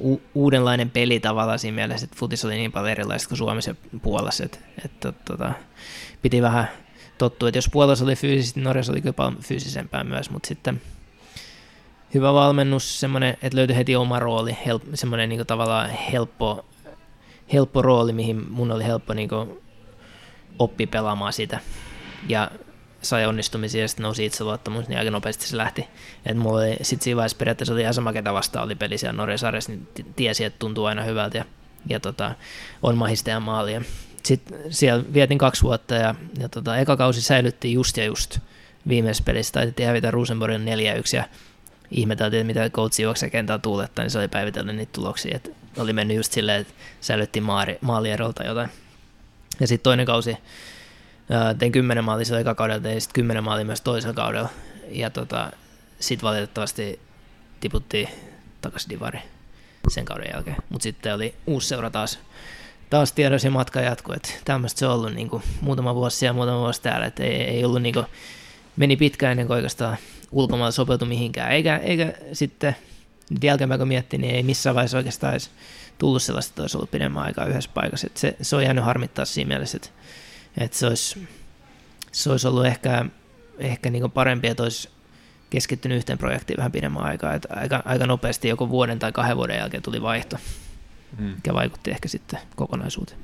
u- 0.00 0.22
uudenlainen 0.34 0.90
peli 0.90 1.20
tavallaan 1.20 1.58
siinä 1.58 1.74
mielessä, 1.74 2.04
että 2.04 2.16
futis 2.16 2.44
oli 2.44 2.56
niin 2.56 2.72
paljon 2.72 2.90
erilaista 2.90 3.28
kuin 3.28 3.38
Suomessa 3.38 3.70
ja 3.70 3.98
Puolassa, 4.02 4.44
että, 4.44 4.58
että 4.84 5.12
tota, 5.12 5.52
piti 6.22 6.42
vähän 6.42 6.68
tottua, 7.18 7.48
että 7.48 7.58
jos 7.58 7.68
Puolassa 7.72 8.04
oli 8.04 8.16
fyysisesti, 8.16 8.60
Norjassa 8.60 8.92
oli 8.92 9.00
kyllä 9.00 9.12
paljon 9.12 9.36
fyysisempää 9.42 10.04
myös, 10.04 10.30
mutta 10.30 10.48
sitten 10.48 10.80
hyvä 12.14 12.32
valmennus, 12.34 13.00
semmoinen, 13.00 13.36
että 13.42 13.56
löytyi 13.56 13.76
heti 13.76 13.96
oma 13.96 14.18
rooli, 14.18 14.58
help, 14.66 14.82
semmoinen 14.94 15.28
niin 15.28 15.46
tavallaan 15.46 15.90
helppo, 15.90 16.64
helppo 17.52 17.82
rooli, 17.82 18.12
mihin 18.12 18.52
mun 18.52 18.70
oli 18.70 18.84
helppo 18.84 19.14
niin 19.14 19.30
oppi 20.58 20.86
pelaamaan 20.86 21.32
sitä. 21.32 21.60
Ja 22.28 22.50
sai 23.02 23.26
onnistumisia 23.26 23.80
ja 23.80 23.88
sitten 23.88 24.02
nousi 24.02 24.24
itseluottamus, 24.24 24.88
niin 24.88 24.98
aika 24.98 25.10
nopeasti 25.10 25.46
se 25.46 25.56
lähti. 25.56 25.88
Et 26.26 26.36
mulla 26.36 26.58
oli, 26.58 26.76
sit 26.82 27.02
siinä 27.02 27.16
vaiheessa 27.16 27.38
periaatteessa 27.38 27.74
oli 27.74 27.80
ihan 27.80 27.94
sama, 27.94 28.12
ketä 28.12 28.32
vastaan 28.32 28.64
oli 28.64 28.74
peli 28.74 28.98
siellä 28.98 29.16
Norjan 29.16 29.38
sarjassa, 29.38 29.72
niin 29.72 29.88
tiesi, 30.16 30.44
että 30.44 30.58
tuntuu 30.58 30.84
aina 30.84 31.02
hyvältä 31.02 31.38
ja, 31.38 31.44
ja 31.88 32.00
tota, 32.00 32.34
on 32.82 32.96
mahista 32.96 33.30
ja 33.30 33.40
maalia. 33.40 33.82
Sitten 34.22 34.58
siellä 34.70 35.04
vietin 35.12 35.38
kaksi 35.38 35.62
vuotta 35.62 35.94
ja, 35.94 36.14
ja 36.38 36.48
tota, 36.48 36.78
eka 36.78 36.96
kausi 36.96 37.22
säilyttiin 37.22 37.74
just 37.74 37.96
ja 37.96 38.04
just 38.04 38.38
viimeisessä 38.88 39.24
pelissä. 39.24 39.52
Taitettiin 39.52 39.86
hävitä 39.86 40.10
Rosenborgin 40.10 40.66
4-1 40.66 40.66
ja 41.16 41.24
ihmeteltiin, 41.90 42.40
että 42.40 42.60
mitä 42.60 42.70
coachi 42.70 43.02
juokse 43.02 43.30
kentällä 43.30 43.58
tuulettaa, 43.58 44.02
niin 44.04 44.10
se 44.10 44.18
oli 44.18 44.28
päivitellyt 44.28 44.76
niitä 44.76 44.92
tuloksia. 44.92 45.36
Et 45.36 45.52
oli 45.78 45.92
mennyt 45.92 46.16
just 46.16 46.32
silleen, 46.32 46.60
että 46.60 46.74
säilyttiin 47.00 47.42
maali, 47.42 47.78
maalierolta 47.80 48.44
jotain. 48.44 48.68
Ja 49.60 49.66
sitten 49.66 49.84
toinen 49.84 50.06
kausi 50.06 50.36
tein 51.58 51.72
kymmenen 51.72 52.04
maalia 52.04 52.24
sillä 52.24 52.40
eka 52.40 52.54
kaudella, 52.54 52.80
tein 52.80 53.00
sitten 53.00 53.14
kymmenen 53.14 53.44
maalia 53.44 53.64
myös 53.64 53.80
toisella 53.80 54.14
kaudella. 54.14 54.48
Ja 54.90 55.10
tota, 55.10 55.52
sitten 56.00 56.28
valitettavasti 56.28 57.00
tiputtiin 57.60 58.08
takaisin 58.60 58.90
divari 58.90 59.18
sen 59.88 60.04
kauden 60.04 60.30
jälkeen. 60.32 60.56
Mutta 60.68 60.82
sitten 60.82 61.14
oli 61.14 61.34
uusi 61.46 61.68
seura 61.68 61.90
taas, 61.90 62.18
taas 62.90 63.12
tiedossa 63.12 63.46
ja 63.46 63.50
matka 63.52 63.80
jatkuu, 63.80 64.14
että 64.14 64.28
tämmöistä 64.44 64.78
se 64.78 64.86
on 64.86 64.94
ollut 64.94 65.14
niin 65.14 65.28
kuin, 65.28 65.42
muutama 65.60 65.94
vuosi 65.94 66.26
ja 66.26 66.32
muutama 66.32 66.58
vuosi 66.58 66.82
täällä, 66.82 67.06
että 67.06 67.24
ei, 67.24 67.42
ei 67.42 67.64
ollut 67.64 67.82
niin 67.82 67.94
kuin, 67.94 68.06
meni 68.78 68.96
pitkään 68.96 69.30
ennen 69.30 69.46
kuin 69.46 69.54
oikeastaan 69.54 69.96
ulkomailla 70.32 70.70
sopeutui 70.70 71.08
mihinkään, 71.08 71.52
eikä, 71.52 71.76
eikä 71.76 72.14
sitten 72.32 72.76
jälkeenpäin 73.42 73.78
kun 73.78 73.88
miettii, 73.88 74.18
niin 74.18 74.34
ei 74.34 74.42
missään 74.42 74.74
vaiheessa 74.74 74.98
oikeastaan 74.98 75.32
edes 75.32 75.50
tullut 75.98 76.22
sellaista, 76.22 76.50
että 76.50 76.62
olisi 76.62 76.76
ollut 76.76 76.90
pidemmän 76.90 77.22
aikaa 77.22 77.46
yhdessä 77.46 77.70
paikassa. 77.74 78.06
Että 78.06 78.20
se, 78.20 78.36
se 78.42 78.56
on 78.56 78.64
jäänyt 78.64 78.84
harmittaa 78.84 79.24
siinä 79.24 79.48
mielessä, 79.48 79.76
että 79.76 79.88
että 80.56 80.78
se 80.78 80.86
olisi, 80.86 81.28
se 82.12 82.30
olisi 82.30 82.48
ollut 82.48 82.66
ehkä, 82.66 83.04
ehkä 83.58 83.90
niin 83.90 84.10
parempi, 84.10 84.48
että 84.48 84.62
olisi 84.62 84.88
keskittynyt 85.50 85.98
yhteen 85.98 86.18
projektiin 86.18 86.56
vähän 86.56 86.72
pidemmän 86.72 87.02
aikaa. 87.02 87.34
Että 87.34 87.48
aika, 87.50 87.82
aika 87.84 88.06
nopeasti 88.06 88.48
joko 88.48 88.68
vuoden 88.68 88.98
tai 88.98 89.12
kahden 89.12 89.36
vuoden 89.36 89.56
jälkeen 89.56 89.82
tuli 89.82 90.02
vaihto, 90.02 90.36
hmm. 91.18 91.26
mikä 91.26 91.54
vaikutti 91.54 91.90
ehkä 91.90 92.08
sitten 92.08 92.40
kokonaisuuteen. 92.56 93.18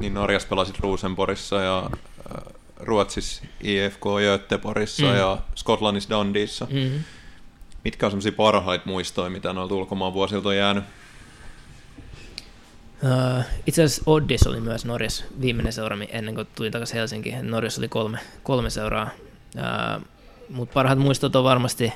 Niin 0.00 0.14
Norjassa 0.14 0.48
pelasit 0.48 0.80
Rosenborgissa 0.80 1.56
ja 1.56 1.90
äh, 2.36 2.54
Ruotsissa 2.80 3.42
IFK 3.62 4.02
Göteborgissa 4.20 5.06
mm. 5.06 5.16
ja 5.16 5.38
Skotlannissa 5.54 6.10
Dundeessa. 6.10 6.66
Mm-hmm. 6.70 7.04
Mitkä 7.84 8.06
on 8.06 8.10
semmoisia 8.10 8.32
parhaita 8.32 8.84
muistoja, 8.86 9.30
mitä 9.30 9.52
noilta 9.52 9.74
ulkomaan 9.74 10.12
vuosilta 10.12 10.48
on 10.48 10.56
jäänyt? 10.56 10.84
Uh, 13.02 13.44
itse 13.66 13.82
asiassa 13.82 14.02
Oddis 14.06 14.46
oli 14.46 14.60
myös 14.60 14.84
Norjas 14.84 15.24
viimeinen 15.40 15.72
seura 15.72 15.96
ennen 16.08 16.34
kuin 16.34 16.48
tulin 16.56 16.72
takaisin 16.72 16.96
Helsinkiin. 16.96 17.50
Norjas 17.50 17.78
oli 17.78 17.88
kolme, 17.88 18.18
kolme 18.42 18.70
seuraa. 18.70 19.10
Uh, 19.54 20.04
Mutta 20.48 20.72
parhaat 20.72 20.98
muistot 20.98 21.36
on 21.36 21.44
varmasti 21.44 21.92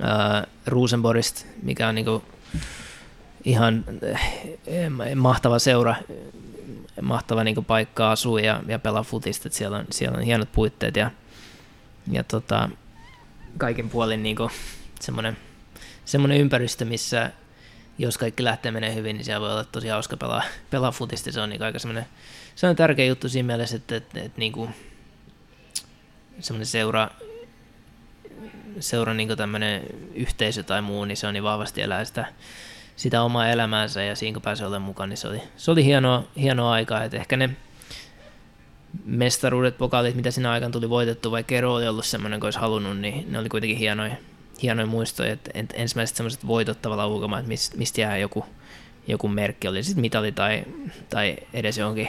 uh, 0.00 0.48
Rosenborgista, 0.66 1.46
mikä 1.62 1.88
on 1.88 1.94
niinku 1.94 2.22
ihan 3.44 3.84
eh, 4.66 4.90
mahtava 5.14 5.58
seura, 5.58 5.94
mahtava 7.02 7.44
niinku 7.44 7.62
paikka 7.62 8.10
asua 8.10 8.40
ja, 8.40 8.62
ja 8.68 8.78
pelaa 8.78 9.02
futista. 9.02 9.48
Siellä 9.50 9.76
on, 9.76 9.86
siellä 9.90 10.18
on 10.18 10.24
hienot 10.24 10.52
puitteet 10.52 10.96
ja, 10.96 11.10
ja 12.10 12.24
tota, 12.24 12.68
kaikin 13.58 13.90
puolin 13.90 14.22
niinku 14.22 14.50
semmoinen, 15.00 15.36
semmoinen 16.04 16.38
ympäristö, 16.38 16.84
missä 16.84 17.30
jos 17.98 18.18
kaikki 18.18 18.44
lähtee 18.44 18.72
menee 18.72 18.94
hyvin, 18.94 19.16
niin 19.16 19.24
siellä 19.24 19.40
voi 19.40 19.52
olla 19.52 19.64
tosi 19.64 19.88
hauska 19.88 20.16
pelaa, 20.16 20.42
pelaa 20.70 20.90
futista. 20.90 21.32
Se 21.32 21.40
on 21.40 21.50
niin 21.50 21.62
aika 21.62 21.78
semmoinen, 21.78 22.06
se 22.54 22.66
on 22.66 22.76
tärkeä 22.76 23.06
juttu 23.06 23.28
siinä 23.28 23.46
mielessä, 23.46 23.76
että, 23.76 23.96
että, 23.96 24.18
että, 24.18 24.26
että 24.26 24.38
niin 24.38 24.52
kuin 24.52 24.74
semmoinen 26.40 26.66
seura, 26.66 27.10
seura 28.80 29.14
niin 29.14 29.36
tämmöinen 29.36 29.82
yhteisö 30.14 30.62
tai 30.62 30.82
muu, 30.82 31.04
niin 31.04 31.16
se 31.16 31.26
on 31.26 31.34
niin 31.34 31.44
vahvasti 31.44 31.82
elää 31.82 32.04
sitä, 32.04 32.26
sitä 32.96 33.22
omaa 33.22 33.48
elämäänsä 33.48 34.02
ja 34.02 34.16
siinä 34.16 34.34
kun 34.34 34.42
pääsee 34.42 34.66
olemaan 34.66 34.82
mukaan, 34.82 35.08
niin 35.08 35.16
se 35.16 35.28
oli, 35.28 35.40
se 35.56 35.70
oli 35.70 35.84
hienoa, 35.84 36.24
hienoa 36.36 36.72
aikaa, 36.72 37.04
että 37.04 37.16
ehkä 37.16 37.36
ne 37.36 37.50
mestaruudet, 39.04 39.78
pokaalit, 39.78 40.14
mitä 40.14 40.30
siinä 40.30 40.50
aikana 40.50 40.72
tuli 40.72 40.90
voitettu, 40.90 41.30
vaikka 41.30 41.54
ero 41.54 41.74
oli 41.74 41.88
ollut 41.88 42.06
semmoinen, 42.06 42.40
kun 42.40 42.46
olisi 42.46 42.58
halunnut, 42.58 42.98
niin 42.98 43.32
ne 43.32 43.38
oli 43.38 43.48
kuitenkin 43.48 43.78
hienoja, 43.78 44.16
hienoja 44.62 44.86
muistoja, 44.86 45.32
että 45.32 45.50
ensimmäiset 45.74 46.16
semmoiset 46.16 46.46
voitot 46.46 46.82
tavallaan 46.82 47.08
ulkomaan, 47.08 47.52
että 47.52 47.76
mistä, 47.76 48.00
jää 48.00 48.16
joku, 48.16 48.46
joku 49.08 49.28
merkki, 49.28 49.68
oli 49.68 49.82
sitten 49.82 50.00
mitali 50.00 50.32
tai, 50.32 50.64
tai 51.08 51.36
edes 51.52 51.78
johonkin 51.78 52.08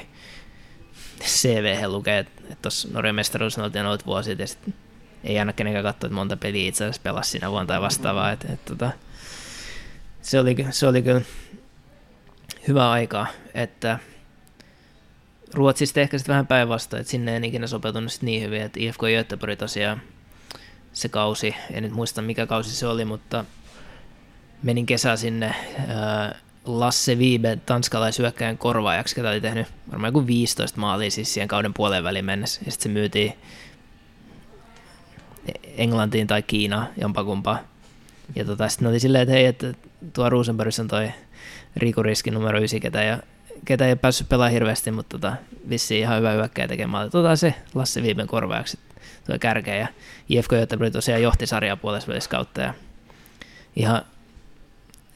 CV 1.24 1.84
lukee, 1.88 2.20
että 2.20 2.42
tuossa 2.62 2.88
Norjan 2.92 3.16
mestaruus 3.16 3.58
oltiin 3.58 3.86
ollut 3.86 4.06
vuosi, 4.06 4.36
ja 4.40 4.48
sitten 4.48 4.74
ei 5.24 5.40
aina 5.40 5.54
kenenkään 5.54 5.86
katsoa, 5.86 6.08
että 6.08 6.16
monta 6.16 6.38
peliä 6.38 6.68
itse 6.68 6.84
asiassa 6.84 7.02
pelasi 7.02 7.30
siinä 7.30 7.52
vuonna 7.52 7.68
tai 7.68 7.82
vastaavaa. 7.82 8.32
Et, 8.32 8.46
et, 8.54 8.66
tota, 8.66 8.92
se, 10.26 10.40
oli, 10.40 10.56
se 10.70 10.88
oli 10.88 11.02
kyllä 11.02 11.22
hyvä 12.68 12.92
aika, 12.92 13.28
että 13.54 14.00
Ruotsista 15.54 16.00
ehkä 16.00 16.18
sitten 16.18 16.34
vähän 16.34 16.48
päinvastoin, 16.48 17.02
että 17.02 17.12
sinne 17.12 17.36
en 17.36 17.44
ikinä 17.44 17.68
sopeutunut 17.68 18.12
niin 18.22 18.44
hyvin, 18.44 18.62
että 18.62 18.80
IFK 18.80 19.02
Göteborg 19.02 19.60
tosiaan 19.60 20.02
se 20.94 21.10
kausi, 21.10 21.56
en 21.72 21.84
nyt 21.84 21.92
muista 21.92 22.22
mikä 22.22 22.46
kausi 22.46 22.76
se 22.76 22.88
oli, 22.88 23.06
mutta 23.06 23.46
menin 24.64 24.86
kesä 24.86 25.16
sinne 25.16 25.56
Lasse 26.66 27.18
Viibe 27.18 27.58
tanskalaisyökkäjän 27.66 28.58
korvaajaksi, 28.58 29.16
ketä 29.16 29.30
oli 29.30 29.42
tehnyt 29.42 29.68
varmaan 29.92 30.08
joku 30.08 30.28
15 30.28 30.80
maalia 30.80 31.12
siis 31.12 31.34
siihen 31.34 31.48
kauden 31.48 31.74
puoleen 31.74 32.04
väliin 32.04 32.26
mennessä. 32.26 32.62
Ja 32.66 32.72
sitten 32.72 32.84
se 32.92 32.94
myytiin 32.94 33.34
Englantiin 35.78 36.28
tai 36.28 36.44
Kiinaan, 36.44 36.88
jompakumpaa. 37.02 37.75
Ja 38.36 38.46
tota, 38.46 38.70
sitten 38.70 38.88
oli 38.88 39.00
silleen, 39.00 39.22
että 39.22 39.34
hei, 39.34 39.46
että 39.46 39.74
tuo 40.14 40.30
Rosenbergs 40.30 40.80
on 40.80 40.88
toi 40.88 41.12
Riku 41.76 42.04
Riski 42.04 42.32
numero 42.32 42.58
9, 42.58 42.80
ketä 42.80 43.04
ja 43.04 43.20
ketä 43.66 43.86
ei 43.86 43.92
ole 43.92 43.96
päässyt 43.96 44.30
pelaamaan 44.30 44.52
hirveästi, 44.52 44.92
mutta 44.92 45.18
tota, 45.18 45.36
vissiin 45.70 46.02
ihan 46.02 46.18
hyvä 46.18 46.32
hyökkäjä 46.32 46.68
tekemään. 46.68 47.10
Tota 47.10 47.36
se 47.36 47.54
Lasse 47.74 48.02
Viimen 48.02 48.28
korvaajaksi 48.28 48.80
tuo 49.26 49.36
kärkeä. 49.40 49.76
Ja 49.76 49.88
IFK 50.30 50.50
Göteborg 50.50 50.94
tosiaan 50.94 51.22
johti 51.22 51.48
sarjaa 51.48 51.78
puolessa 51.78 52.30
kautta. 52.30 52.62
Ja 52.62 52.74
ihan 53.76 54.02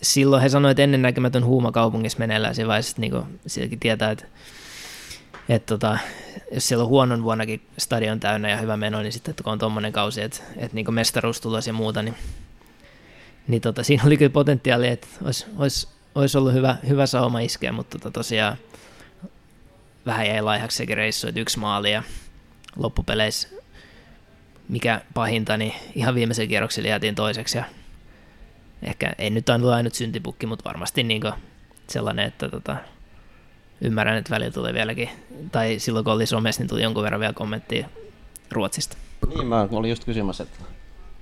silloin 0.02 0.42
he 0.42 0.50
sanoivat, 0.50 0.72
että 0.72 0.84
ennennäkemätön 0.84 1.46
huuma 1.46 1.72
kaupungissa 1.72 2.20
meneillään 2.20 2.56
siinä 2.56 2.68
vaiheessa, 2.68 2.92
että 2.92 3.02
niin 3.02 3.40
sielläkin 3.48 3.80
tietää, 3.80 4.12
että, 4.12 4.26
että 5.50 5.66
tota, 5.66 5.98
jos 6.52 6.68
siellä 6.68 6.84
on 6.84 6.90
huonon 6.90 7.24
vuonnakin 7.24 7.62
stadion 7.78 8.20
täynnä 8.20 8.50
ja 8.50 8.58
hyvä 8.58 8.78
meno, 8.78 9.02
niin 9.02 9.14
sitten 9.14 9.36
kun 9.44 9.54
on 9.54 9.60
tuommoinen 9.60 9.94
kausi, 9.94 10.22
että, 10.22 10.38
että 10.58 10.76
niin 10.76 10.94
mestaruus 10.94 11.42
tulos 11.42 11.68
ja 11.68 11.74
muuta, 11.74 12.04
niin, 12.04 12.16
niin 13.50 13.62
tota, 13.62 13.84
siinä 13.84 14.04
oli 14.06 14.18
kyllä 14.18 14.30
potentiaali, 14.30 14.88
että 14.88 15.08
olisi, 15.24 15.46
olisi, 15.58 15.88
olisi 16.16 16.38
ollut 16.38 16.54
hyvä, 16.54 16.78
hyvä 16.88 17.06
sauma 17.06 17.40
iskeä, 17.40 17.72
mutta 17.72 18.00
tota, 18.00 18.12
tosiaan 18.12 18.58
vähän 20.06 20.28
jäi 20.28 20.42
laihaksi 20.42 20.78
sekin 20.78 20.98
reissu, 20.98 21.28
että 21.28 21.42
yksi 21.42 21.60
maali 21.60 21.92
ja 21.92 22.04
loppupeleissä 22.76 23.48
mikä 24.70 25.02
pahinta, 25.14 25.58
niin 25.58 25.74
ihan 25.96 26.16
viimeisen 26.16 26.48
kierroksella 26.48 26.90
jäätiin 26.90 27.16
toiseksi 27.16 27.58
ja 27.58 27.64
ehkä 28.82 29.14
ei 29.18 29.30
nyt 29.30 29.50
aina 29.50 29.76
ainut 29.76 29.94
syntipukki, 29.94 30.46
mutta 30.46 30.70
varmasti 30.70 31.04
niin 31.04 31.22
sellainen, 31.90 32.26
että 32.26 32.50
tota, 32.50 32.78
ymmärrän, 33.82 34.18
että 34.18 34.30
välillä 34.30 34.52
tulee 34.52 34.74
vieläkin, 34.74 35.10
tai 35.52 35.80
silloin 35.80 36.06
kun 36.06 36.14
oli 36.14 36.26
somessa, 36.26 36.62
niin 36.62 36.70
tuli 36.70 36.84
jonkun 36.84 37.04
verran 37.04 37.20
vielä 37.20 37.34
kommenttia 37.34 37.90
Ruotsista. 38.52 38.98
Niin, 39.28 39.48
mä 39.48 39.68
olin 39.72 39.90
just 39.90 40.04
kysymässä, 40.04 40.44
että 40.44 40.60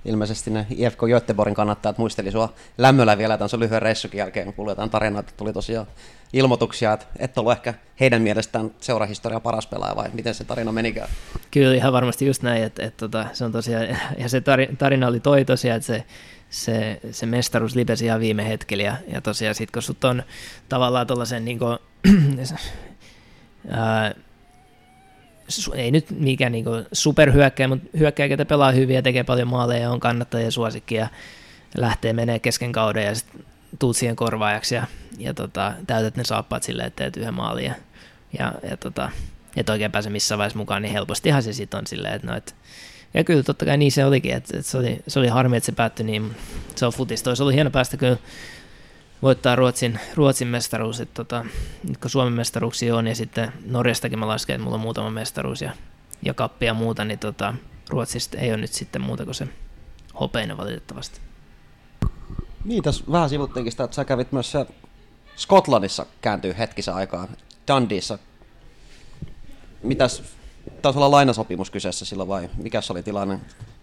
ilmeisesti 0.04 0.50
ne 0.50 0.66
IFK 0.70 0.98
Göteborgin 1.06 1.54
kannattajat 1.54 1.98
muisteli 1.98 2.30
sua 2.32 2.52
lämmöllä 2.78 3.18
vielä 3.18 3.38
tämän 3.38 3.60
lyhyen 3.60 3.82
reissukin 3.82 4.18
jälkeen, 4.18 4.54
kun 4.54 4.68
jotain 4.68 4.90
tarinaa, 4.90 5.20
että 5.20 5.32
tuli 5.36 5.52
tosiaan 5.52 5.86
ilmoituksia, 6.32 6.92
että 6.92 7.06
et 7.18 7.38
ollut 7.38 7.52
ehkä 7.52 7.74
heidän 8.00 8.22
mielestään 8.22 8.70
seurahistoria 8.80 9.40
paras 9.40 9.66
pelaaja, 9.66 9.96
vai 9.96 10.08
miten 10.12 10.34
se 10.34 10.44
tarina 10.44 10.72
menikään? 10.72 11.08
Kyllä 11.50 11.74
ihan 11.74 11.92
varmasti 11.92 12.26
just 12.26 12.42
näin, 12.42 12.62
että, 12.62 12.82
että, 12.82 13.04
että 13.06 13.28
se 13.32 13.44
on 13.44 13.52
tosiaan, 13.52 13.86
ja 14.22 14.28
se 14.28 14.42
tarina 14.78 15.06
oli 15.06 15.20
toi 15.20 15.44
tosiaan, 15.44 15.76
että 15.76 15.86
se, 15.86 16.04
se, 16.50 17.00
se 17.10 17.26
mestaruus 17.26 17.76
lipesi 17.76 18.04
ihan 18.04 18.20
viime 18.20 18.48
hetkellä, 18.48 18.82
ja, 18.82 18.96
ja 19.12 19.20
tosiaan 19.20 19.54
sitten 19.54 19.72
kun 19.72 19.82
sut 19.82 20.04
on 20.04 20.22
tavallaan 20.68 21.06
tuollaisen 21.06 21.44
niin 21.44 21.58
kuin, 21.58 21.78
ää, 23.70 24.14
ei 25.74 25.90
nyt 25.90 26.10
mikään 26.10 26.52
niin 26.52 26.64
superhyökkäjä, 26.92 27.68
mutta 27.68 27.88
hyökkäjä, 27.98 28.28
ketä 28.28 28.44
pelaa 28.44 28.72
hyvin 28.72 28.96
ja 28.96 29.02
tekee 29.02 29.24
paljon 29.24 29.48
maaleja 29.48 29.82
ja 29.82 29.90
on 29.90 30.00
kannattajia 30.00 30.50
suosikki 30.50 30.94
ja 30.94 31.08
lähtee 31.76 32.12
menee 32.12 32.38
kesken 32.38 32.72
kauden 32.72 33.04
ja 33.04 33.14
sitten 33.14 33.44
tuut 33.78 33.96
siihen 33.96 34.16
korvaajaksi 34.16 34.74
ja, 34.74 34.86
ja 35.18 35.34
tota, 35.34 35.72
täytät 35.86 36.16
ne 36.16 36.24
saappaat 36.24 36.62
silleen, 36.62 36.86
että 36.86 37.04
teet 37.04 37.16
yhden 37.16 37.34
maalin 37.34 37.64
ja, 37.64 37.74
ja, 38.38 38.54
ja 38.70 38.76
tota, 38.76 39.10
et 39.56 39.68
oikein 39.68 39.92
pääse 39.92 40.10
missään 40.10 40.38
vaiheessa 40.38 40.58
mukaan, 40.58 40.82
niin 40.82 40.92
helpostihan 40.92 41.42
se 41.42 41.52
sitten 41.52 41.78
on 41.78 41.86
silleen, 41.86 42.14
että 42.14 42.26
no, 42.26 42.36
et, 42.36 42.54
ja 43.14 43.24
kyllä 43.24 43.42
totta 43.42 43.64
kai 43.64 43.76
niin 43.76 43.92
se 43.92 44.04
olikin, 44.04 44.34
että, 44.34 44.58
että 44.58 44.70
se, 44.70 44.78
oli, 44.78 44.98
se 45.08 45.18
oli 45.18 45.28
harmi, 45.28 45.56
että 45.56 45.66
se 45.66 45.72
päättyi 45.72 46.06
niin, 46.06 46.36
se 46.76 46.86
on 46.86 46.92
futista. 46.92 47.30
Olisi 47.30 47.42
ollut 47.42 47.54
hieno 47.54 47.70
päästä 47.70 47.96
kyllä 47.96 48.16
voittaa 49.22 49.56
Ruotsin, 49.56 50.00
Ruotsin 50.14 50.48
mestaruus, 50.48 51.00
että 51.00 51.14
tota, 51.14 51.44
nyt 51.88 51.98
kun 51.98 52.10
Suomen 52.10 52.32
mestaruuksia 52.32 52.96
on 52.96 53.06
ja 53.06 53.14
sitten 53.14 53.52
Norjastakin 53.66 54.18
mä 54.18 54.28
lasken, 54.28 54.54
että 54.54 54.64
mulla 54.64 54.74
on 54.74 54.80
muutama 54.80 55.10
mestaruus 55.10 55.62
ja, 55.62 55.72
ja 56.22 56.34
kappi 56.34 56.66
ja 56.66 56.74
muuta, 56.74 57.04
niin 57.04 57.18
tota, 57.18 57.54
Ruotsista 57.88 58.38
ei 58.38 58.50
ole 58.50 58.56
nyt 58.56 58.72
sitten 58.72 59.02
muuta 59.02 59.24
kuin 59.24 59.34
se 59.34 59.48
hopeinen 60.20 60.56
valitettavasti. 60.56 61.20
Niin, 62.64 62.82
tässä 62.82 63.04
vähän 63.12 63.28
sivuttiinkin 63.28 63.72
sitä, 63.72 63.84
että 63.84 63.94
sä 63.94 64.04
kävit 64.04 64.32
myös 64.32 64.52
Skotlannissa 65.36 66.06
kääntyy 66.20 66.54
hetkisen 66.58 66.94
aikaan, 66.94 67.28
Dundeessa. 67.68 68.18
Mitäs, 69.82 70.22
taisi 70.82 70.98
olla 70.98 71.10
lainasopimus 71.10 71.70
kyseessä 71.70 72.04
silloin 72.04 72.28
vai 72.28 72.50
mikä 72.56 72.80
se 72.80 72.92
oli 72.92 73.02
tilanne? 73.02 73.40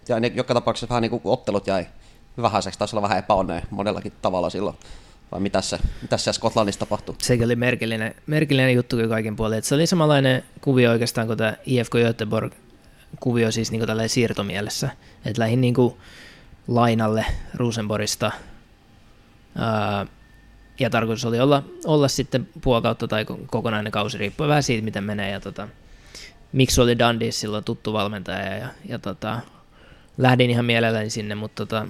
Ja 0.08 0.20
ne, 0.20 0.32
joka 0.36 0.54
tapauksessa 0.54 0.90
vähän 0.90 1.02
niin 1.02 1.10
kuin 1.10 1.22
ottelut 1.26 1.68
jäi 1.68 1.88
vähäiseksi, 2.42 2.80
taisi 2.80 2.96
olla 2.96 3.02
vähän 3.02 3.18
epäonnea 3.18 3.62
monellakin 3.70 4.14
tavalla 4.22 4.50
silloin. 4.50 4.78
Vai 5.32 5.40
mitä 5.40 5.62
se, 5.62 5.80
mitä 6.02 6.18
se 6.18 6.34
Skotlannissa 6.34 6.80
tapahtui? 6.80 7.16
Sekin 7.22 7.46
oli 7.46 7.56
merkillinen, 7.56 8.16
merkillinen 8.28 8.76
juttu 8.76 8.96
kyllä 8.96 9.10
kaiken 9.10 9.36
puolin. 9.36 9.64
se 9.64 9.76
oli 9.76 9.88
samanlainen 9.88 10.44
kuvio 10.62 10.92
oikeastaan 10.92 11.28
kuin 11.28 11.38
tämä 11.38 11.56
IFK 11.66 11.92
Göteborg 11.92 12.54
kuvio 13.20 13.52
siis 13.52 13.72
niin 13.72 13.86
kuin 13.86 14.10
siirtomielessä. 14.10 14.90
Että 15.26 15.42
lähin 15.42 15.62
niin 15.62 15.74
kuin 15.74 15.94
lainalle 16.68 17.26
Rosenborgista 17.54 18.32
ja 20.80 20.90
tarkoitus 20.90 21.26
oli 21.26 21.40
olla, 21.40 21.64
olla 21.86 22.08
sitten 22.08 22.50
puolikautta 22.62 23.08
tai 23.08 23.26
kokonainen 23.48 23.92
kausi, 23.92 24.18
riippuen 24.18 24.50
vähän 24.50 24.64
siitä, 24.64 24.86
miten 24.86 25.04
menee. 25.04 25.32
Ja 25.32 25.40
tota, 25.40 25.68
miksi 26.52 26.82
oli 26.82 27.00
Dundee 27.00 27.32
silloin 27.32 27.64
tuttu 27.64 27.94
valmentaja 27.94 28.56
ja, 28.56 28.68
ja 28.90 29.00
tota, 29.00 29.40
lähdin 30.18 30.50
ihan 30.50 30.66
mielelläni 30.66 31.10
sinne, 31.10 31.36
mutta 31.36 31.66
tota, 31.66 31.88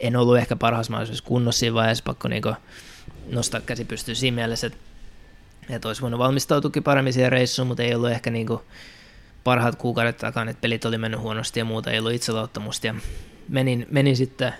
en 0.00 0.16
ollut 0.16 0.36
ehkä 0.36 0.56
parhaassa 0.56 0.90
mahdollisessa 0.90 1.24
kunnossa 1.24 1.60
siinä 1.60 1.74
vaiheessa, 1.74 2.04
pakko 2.06 2.28
niinku 2.28 2.52
nostaa 3.32 3.60
käsi 3.60 3.84
pystyyn 3.84 4.16
siinä 4.16 4.34
mielessä, 4.34 4.66
että, 4.66 4.78
että 5.70 5.88
olisi 5.88 6.02
voinut 6.02 6.18
valmistautukin 6.18 6.82
paremmin 6.82 7.12
siihen 7.12 7.32
reissuun, 7.32 7.68
mutta 7.68 7.82
ei 7.82 7.94
ollut 7.94 8.10
ehkä 8.10 8.30
niinku 8.30 8.62
parhaat 9.44 9.76
kuukaudet 9.76 10.16
takana, 10.16 10.50
että 10.50 10.60
pelit 10.60 10.84
oli 10.84 10.98
mennyt 10.98 11.20
huonosti 11.20 11.60
ja 11.60 11.64
muuta, 11.64 11.90
ei 11.90 11.98
ollut 11.98 12.12
itseluottamusta. 12.12 12.94
Menin, 13.48 13.86
menin 13.90 14.16
sitten 14.16 14.52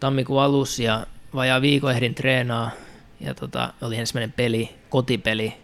tammikuun 0.00 0.42
alussa 0.42 0.82
ja 0.82 1.06
vajaa 1.34 1.60
viikon 1.60 1.92
ehdin 1.92 2.14
treenaa 2.14 2.70
ja 3.20 3.34
tota, 3.34 3.72
oli 3.82 3.96
ensimmäinen 3.96 4.32
peli, 4.32 4.74
kotipeli, 4.88 5.54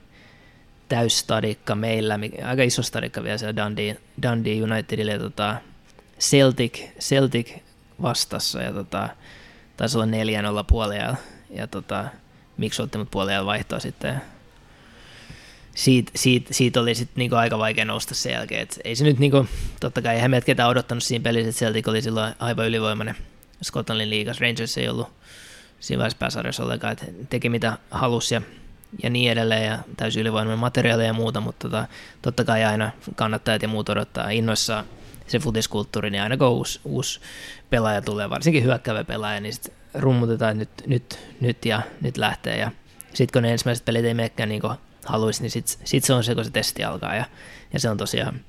täysstadikka 0.89 1.75
meillä, 1.75 2.19
aika 2.45 2.63
iso 2.63 2.83
stadikka 2.83 3.23
vielä 3.23 3.39
siellä 3.39 3.65
Dundee, 3.65 3.97
Dundee 4.23 4.63
Unitedille 4.63 5.19
tota, 5.19 5.57
Celtic, 6.21 6.79
Celtic 7.01 7.51
vastassa 8.03 8.63
ja 8.63 8.73
tota, 8.73 9.09
taisi 9.77 9.99
olla 9.99 10.07
4-0 10.07 10.65
puolella 10.67 11.17
ja 11.51 11.67
tota, 11.67 12.05
miksi 12.57 12.83
otti 12.83 12.99
mut 12.99 13.11
puolella 13.11 13.47
vaihtoa 13.47 13.81
sitten 13.81 14.23
siitä, 15.75 16.13
siitä, 16.17 16.55
siitä 16.55 16.81
oli 16.81 16.95
sitten 16.95 17.15
niinku 17.17 17.37
aika 17.37 17.59
vaikea 17.59 17.85
nousta 17.85 18.15
sen 18.15 18.33
jälkeen. 18.33 18.63
Et 18.63 18.81
ei 18.85 18.97
se 18.97 19.05
nyt, 19.05 19.19
niinku, 19.19 19.47
totta 19.81 20.03
kai 20.03 20.15
eihän 20.15 20.31
meidät 20.31 20.45
ketään 20.45 20.69
odottanut 20.69 21.03
siinä 21.03 21.23
pelissä, 21.23 21.49
että 21.49 21.59
Celtic 21.59 21.89
oli 21.89 22.03
silloin 22.03 22.35
aivan 22.39 22.67
ylivoimainen 22.67 23.17
Scotlandin 23.63 24.11
liigas. 24.11 24.41
Rangers 24.41 24.79
ei 24.79 24.89
ollut 24.89 25.09
siinä 25.81 25.99
vaiheessa 25.99 26.19
pääsarjassa 26.19 26.63
ollenkaan, 26.63 26.93
että 26.93 27.07
teki 27.31 27.49
mitä 27.49 27.79
halusi 27.91 28.35
ja, 28.35 28.43
ja 29.03 29.11
niin 29.11 29.33
edelleen 29.33 29.67
ja 29.67 29.79
täysin 29.97 30.21
ylivoimainen 30.21 30.59
materiaali 30.59 31.07
ja 31.07 31.13
muuta, 31.13 31.41
mutta 31.41 31.69
tota, 31.69 31.87
totta 32.23 32.45
kai 32.45 32.65
aina 32.65 32.91
kannattajat 33.15 33.63
ja 33.63 33.69
muut 33.69 33.89
odottaa 33.89 34.31
innoissaan 34.31 34.85
se 35.27 35.39
futiskulttuuri, 35.39 36.11
niin 36.11 36.23
aina 36.23 36.37
kun 36.37 36.49
uusi, 36.49 36.81
uusi 36.85 37.21
pelaaja 37.71 38.03
tulee, 38.03 38.31
varsinkin 38.31 38.65
hyökkävä 38.65 39.05
pelaaja, 39.05 39.41
niin 39.41 39.55
sitten 39.55 39.75
rummutetaan 39.95 40.59
nyt, 40.59 40.71
nyt, 40.87 41.19
nyt 41.41 41.65
ja 41.65 41.83
nyt 42.01 42.17
lähtee. 42.17 42.59
Ja 42.59 42.71
sitten 43.15 43.33
kun 43.33 43.43
ne 43.43 43.53
ensimmäiset 43.53 43.85
pelit 43.85 44.05
ei 44.05 44.15
menekään 44.15 44.49
niin 44.49 44.61
kuin 44.61 44.75
haluaisi, 45.07 45.43
niin 45.43 45.51
sitten 45.51 45.77
sit 45.85 46.05
se 46.05 46.13
on 46.13 46.25
se, 46.25 46.35
kun 46.35 46.45
se 46.45 46.51
testi 46.51 46.85
alkaa. 46.85 47.15
Ja, 47.15 47.25
ja 47.73 47.81
se 47.81 47.91
on 47.91 47.97
tosiaan 47.97 48.41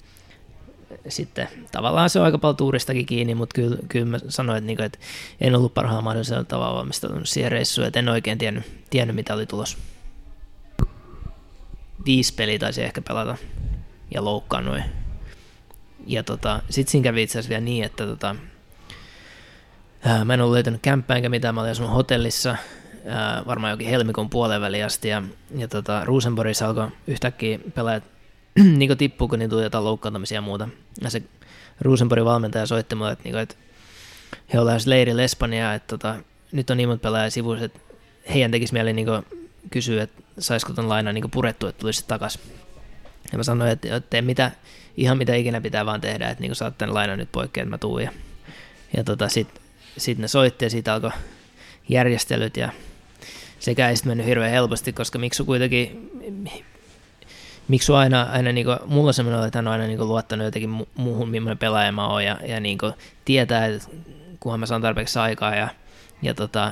sitten 1.08 1.48
tavallaan 1.72 2.10
se 2.10 2.20
on 2.20 2.26
aika 2.26 2.38
paljon 2.38 2.58
tuuristakin 2.58 3.06
kiinni, 3.06 3.36
mutta 3.36 3.54
kyllä, 3.56 3.78
kyllä 3.90 4.06
mä 4.06 4.20
sanoin, 4.28 4.58
että, 4.58 4.66
niinku, 4.66 4.84
että 4.84 5.00
en 5.42 5.56
ollut 5.56 5.74
parhaalla 5.74 6.02
mahdollisella 6.02 6.44
tavalla 6.44 6.78
valmistautunut 6.78 7.30
siihen 7.30 7.52
reissuun, 7.52 7.88
että 7.88 8.00
en 8.00 8.10
oikein 8.10 8.38
tiennyt, 8.38 8.64
tiennyt 8.90 9.16
mitä 9.16 9.34
oli 9.34 9.46
tulos. 9.46 9.78
Viisi 12.06 12.34
peliä 12.34 12.60
taisi 12.60 12.84
ehkä 12.84 13.02
pelata 13.02 13.38
ja 14.14 14.24
loukkaannuin 14.24 14.84
ja 16.08 16.24
tota, 16.24 16.62
sitten 16.70 16.92
siinä 16.92 17.04
kävi 17.04 17.24
itse 17.24 17.40
asiassa 17.40 17.50
vielä 17.50 17.62
niin, 17.62 17.84
että 17.84 18.06
tota, 18.06 18.36
ää, 20.06 20.26
mä 20.26 20.34
en 20.34 20.42
ollut 20.42 20.54
löytänyt 20.54 20.82
kämppää 20.82 21.18
enkä 21.18 21.30
mitään, 21.30 21.56
mä 21.56 21.62
olin 21.62 21.72
asunut 21.72 21.94
hotellissa 21.94 22.56
ää, 23.06 23.44
varmaan 23.48 23.72
jokin 23.72 23.90
helmikuun 23.90 24.30
puolen 24.30 24.62
väliin 24.62 24.86
asti 24.86 25.08
ja, 25.08 25.24
ja 25.56 25.68
tota, 25.68 26.06
Rosenborgissa 26.06 26.68
alkoi 26.68 26.88
yhtäkkiä 27.08 27.60
pelaajat 27.76 28.04
niin 28.78 28.98
tippuu, 28.98 29.28
kun 29.28 29.40
niin 29.40 29.50
tuli 29.50 29.64
jotain 29.64 29.84
loukkaantumisia 29.84 30.38
ja 30.38 30.42
muuta. 30.42 30.70
Ja 31.02 31.10
se 31.10 31.24
Rosenborgin 31.82 32.26
valmentaja 32.26 32.66
soitti 32.66 32.96
mulle, 32.96 33.12
että, 33.12 33.24
niin 33.24 33.34
kuin, 33.34 33.42
että 33.42 33.56
he 34.54 34.60
ollaan 34.60 34.80
leirillä 34.86 35.24
Espanjaa, 35.24 35.74
että 35.74 35.88
tota, 35.98 36.16
nyt 36.52 36.70
on 36.70 36.78
niin 36.78 36.90
monta 36.90 37.02
pelaajaa 37.02 37.30
sivuissa, 37.30 37.66
että 37.66 37.80
heidän 38.34 38.52
tekisi 38.52 38.74
mieli 38.74 38.94
niin 38.94 39.08
kysyä, 39.70 40.04
että 40.04 40.24
saisiko 40.40 40.74
ton 40.74 40.90
lainan 40.90 41.16
niin 41.16 41.32
purettua, 41.32 41.70
että 41.70 41.80
tulisi 41.80 42.06
takaisin. 42.08 42.42
Ja 43.32 43.38
mä 43.38 43.44
sanoin, 43.44 43.72
että, 43.72 43.96
että 43.96 44.22
mitä, 44.22 44.52
ihan 44.98 45.18
mitä 45.18 45.36
ikinä 45.36 45.62
pitää 45.62 45.86
vaan 45.86 46.02
tehdä, 46.02 46.30
että 46.30 46.42
niin 46.42 46.56
saat 46.56 46.78
tämän 46.78 46.94
lainan 46.94 47.18
nyt 47.18 47.32
poikkeen, 47.32 47.70
mä 47.70 47.78
tuun. 47.78 48.04
Ja, 48.04 48.12
ja 48.98 49.04
tota, 49.04 49.30
sitten 49.30 49.64
sit 49.98 50.18
ne 50.18 50.28
soitti 50.28 50.66
ja 50.66 50.70
siitä 50.70 50.94
alkoi 50.94 51.12
järjestelyt 51.90 52.58
ja 52.58 52.70
sekä 53.60 53.90
ei 53.90 53.96
sitten 53.96 54.10
mennyt 54.10 54.28
hirveän 54.28 54.52
helposti, 54.52 54.94
koska 54.94 55.20
Miksu 55.20 55.46
kuitenkin, 55.46 56.12
Miksu 57.68 57.94
aina, 57.94 58.22
aina 58.22 58.52
niin 58.52 58.66
kuin, 58.66 58.78
mulla 58.86 59.08
on 59.08 59.14
semmoinen, 59.14 59.46
että 59.46 59.58
hän 59.58 59.68
on 59.68 59.74
aina 59.74 59.88
niin 59.88 59.98
kuin, 59.98 60.08
luottanut 60.08 60.46
jotenkin 60.46 60.80
mu- 60.80 60.88
muuhun, 60.96 61.30
millainen 61.30 61.58
pelaaja 61.58 61.92
mä 61.92 62.08
oon 62.08 62.26
ja, 62.26 62.40
ja 62.48 62.60
niin 62.60 62.78
kuin, 62.78 62.94
tietää, 63.26 63.66
että 63.66 63.90
kunhan 64.40 64.60
mä 64.60 64.66
saan 64.66 64.82
tarpeeksi 64.82 65.20
aikaa 65.20 65.56
ja, 65.56 65.68
ja 66.22 66.34
tota, 66.34 66.72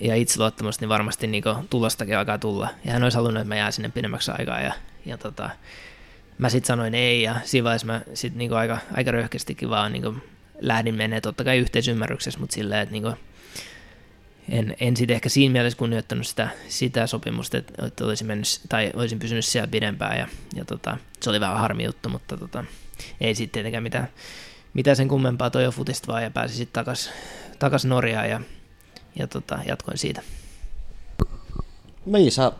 ja 0.00 0.16
itseluottamusta, 0.16 0.82
niin 0.82 0.88
varmasti 0.88 1.26
niin 1.26 1.44
tulostakin 1.70 2.18
alkaa 2.18 2.38
tulla. 2.38 2.68
Ja 2.84 2.92
hän 2.92 3.02
olisi 3.02 3.16
halunnut, 3.16 3.40
että 3.40 3.48
mä 3.48 3.56
jään 3.56 3.72
sinne 3.72 3.88
pidemmäksi 3.88 4.30
aikaa. 4.38 4.60
Ja, 4.60 4.72
ja 5.06 5.18
tota, 5.18 5.50
mä 6.42 6.48
sitten 6.48 6.66
sanoin 6.66 6.94
ei, 6.94 7.22
ja 7.22 7.36
siinä 7.44 7.64
vaiheessa 7.64 7.86
mä 7.86 8.00
sitten 8.14 8.38
niin 8.38 8.52
aika, 8.52 8.78
aika 8.94 9.10
röyhkeästikin 9.10 9.70
vaan 9.70 9.92
niin 9.92 10.22
lähdin 10.60 10.94
menee 10.94 11.20
totta 11.20 11.44
kai 11.44 11.58
yhteisymmärryksessä, 11.58 12.40
mutta 12.40 12.54
silleen, 12.54 12.80
että 12.80 12.92
niin 12.92 13.16
en, 14.48 14.76
en 14.80 14.96
sitten 14.96 15.14
ehkä 15.14 15.28
siinä 15.28 15.52
mielessä 15.52 15.78
kunnioittanut 15.78 16.26
sitä, 16.26 16.48
sitä 16.68 17.06
sopimusta, 17.06 17.58
että, 17.58 17.86
että 17.86 18.04
olisin, 18.04 18.26
mennyt, 18.26 18.60
tai 18.68 18.90
olisin 18.94 19.18
pysynyt 19.18 19.44
siellä 19.44 19.66
pidempään, 19.66 20.18
ja, 20.18 20.28
ja 20.54 20.64
tota, 20.64 20.96
se 21.20 21.30
oli 21.30 21.40
vähän 21.40 21.58
harmi 21.58 21.84
juttu, 21.84 22.08
mutta 22.08 22.36
tota, 22.36 22.64
ei 23.20 23.34
sitten 23.34 23.52
tietenkään 23.52 23.82
mitään, 23.82 24.08
mitään 24.74 24.96
sen 24.96 25.08
kummempaa 25.08 25.50
toi 25.50 25.64
futista 25.72 26.12
vaan, 26.12 26.22
ja 26.22 26.30
pääsin 26.30 26.56
sitten 26.56 26.72
takaisin 26.72 27.12
takas 27.58 27.84
Norjaan, 27.84 28.30
ja, 28.30 28.40
ja 29.16 29.26
tota, 29.26 29.58
jatkoin 29.66 29.98
siitä. 29.98 30.22
Niin, 32.06 32.32
sä 32.32 32.52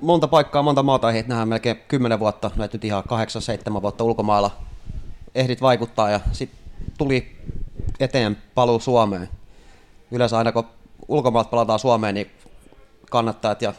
monta 0.00 0.28
paikkaa, 0.28 0.62
monta 0.62 0.82
maata 0.82 1.10
ehdit 1.10 1.26
nähdä 1.26 1.46
melkein 1.46 1.76
10 1.88 2.18
vuotta, 2.18 2.50
näet 2.56 2.72
nyt 2.72 2.84
ihan 2.84 3.04
8-7 3.78 3.82
vuotta 3.82 4.04
ulkomailla 4.04 4.50
ehdit 5.34 5.62
vaikuttaa 5.62 6.10
ja 6.10 6.20
sitten 6.32 6.58
tuli 6.98 7.36
eteen 8.00 8.36
paluu 8.54 8.80
Suomeen. 8.80 9.28
Yleensä 10.10 10.38
aina 10.38 10.52
kun 10.52 10.64
ulkomailta 11.08 11.50
palataan 11.50 11.78
Suomeen, 11.78 12.14
niin 12.14 12.30
kannattajat 13.10 13.62
ja 13.62 13.74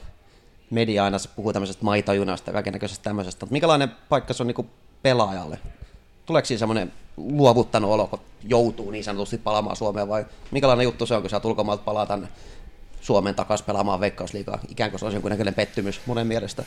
media 0.69 1.03
aina 1.03 1.17
puhuu 1.35 1.53
tämmöisestä 1.53 1.85
maitajunasta 1.85 2.49
ja 2.49 2.53
kaikenlaisesta 2.53 3.03
tämmöisestä. 3.03 3.45
Mutta 3.45 3.53
minkälainen 3.53 3.91
paikka 4.09 4.33
se 4.33 4.43
on 4.43 4.47
niin 4.47 4.69
pelaajalle? 5.01 5.59
Tuleeko 6.25 6.45
siinä 6.45 6.59
semmoinen 6.59 6.93
luovuttanut 7.17 7.91
olo, 7.91 8.07
kun 8.07 8.19
joutuu 8.43 8.91
niin 8.91 9.03
sanotusti 9.03 9.37
palaamaan 9.37 9.75
Suomeen 9.75 10.07
vai 10.07 10.25
minkälainen 10.51 10.83
juttu 10.83 11.05
se 11.05 11.15
on, 11.15 11.21
kun 11.21 11.29
sä 11.29 11.41
ulkomailta 11.43 11.83
palaa 11.83 12.05
tänne 12.05 12.27
Suomeen 13.05 13.35
takaisin 13.35 13.65
pelaamaan 13.65 13.99
Veikkausliigaa, 13.99 14.59
ikään 14.69 14.89
kuin 14.89 14.99
se 14.99 15.05
olisi 15.05 15.15
jonkunnäköinen 15.15 15.53
pettymys 15.53 16.01
monen 16.05 16.27
mielestä? 16.27 16.63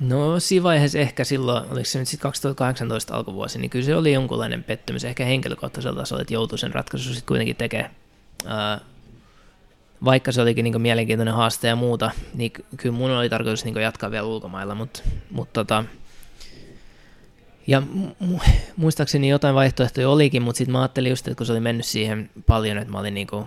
No 0.00 0.40
siinä 0.40 0.62
vaiheessa 0.62 0.98
ehkä 0.98 1.24
silloin, 1.24 1.64
oliko 1.70 1.84
se 1.84 1.98
nyt 1.98 2.08
sitten 2.08 2.22
2018 2.22 3.14
alkuvuosi, 3.14 3.58
niin 3.58 3.70
kyllä 3.70 3.84
se 3.84 3.96
oli 3.96 4.12
jonkunlainen 4.12 4.64
pettymys, 4.64 5.04
ehkä 5.04 5.24
henkilökohtaisella 5.24 6.00
tasolla, 6.00 6.22
että 6.22 6.34
joutui 6.34 6.58
sen 6.58 6.74
ratkaisun 6.74 7.14
sitten 7.14 7.26
kuitenkin 7.26 7.56
tekemään. 7.56 7.90
vaikka 10.04 10.32
se 10.32 10.42
olikin 10.42 10.64
niin 10.64 10.82
mielenkiintoinen 10.82 11.34
haaste 11.34 11.68
ja 11.68 11.76
muuta, 11.76 12.10
niin 12.34 12.52
kyllä 12.76 12.96
mun 12.96 13.10
oli 13.10 13.28
tarkoitus 13.28 13.64
niin 13.64 13.76
jatkaa 13.76 14.10
vielä 14.10 14.26
ulkomailla, 14.26 14.74
mutta, 14.74 15.02
mutta 15.30 15.52
tota, 15.52 15.84
ja 17.66 17.82
muistaakseni 18.76 19.28
jotain 19.28 19.54
vaihtoehtoja 19.54 20.10
olikin, 20.10 20.42
mutta 20.42 20.58
sitten 20.58 20.72
mä 20.72 20.80
ajattelin 20.80 21.10
just, 21.10 21.28
että 21.28 21.36
kun 21.36 21.46
se 21.46 21.52
oli 21.52 21.60
mennyt 21.60 21.86
siihen 21.86 22.30
paljon, 22.46 22.78
että 22.78 22.92
mä 22.92 22.98
olin 22.98 23.14
niinku 23.14 23.46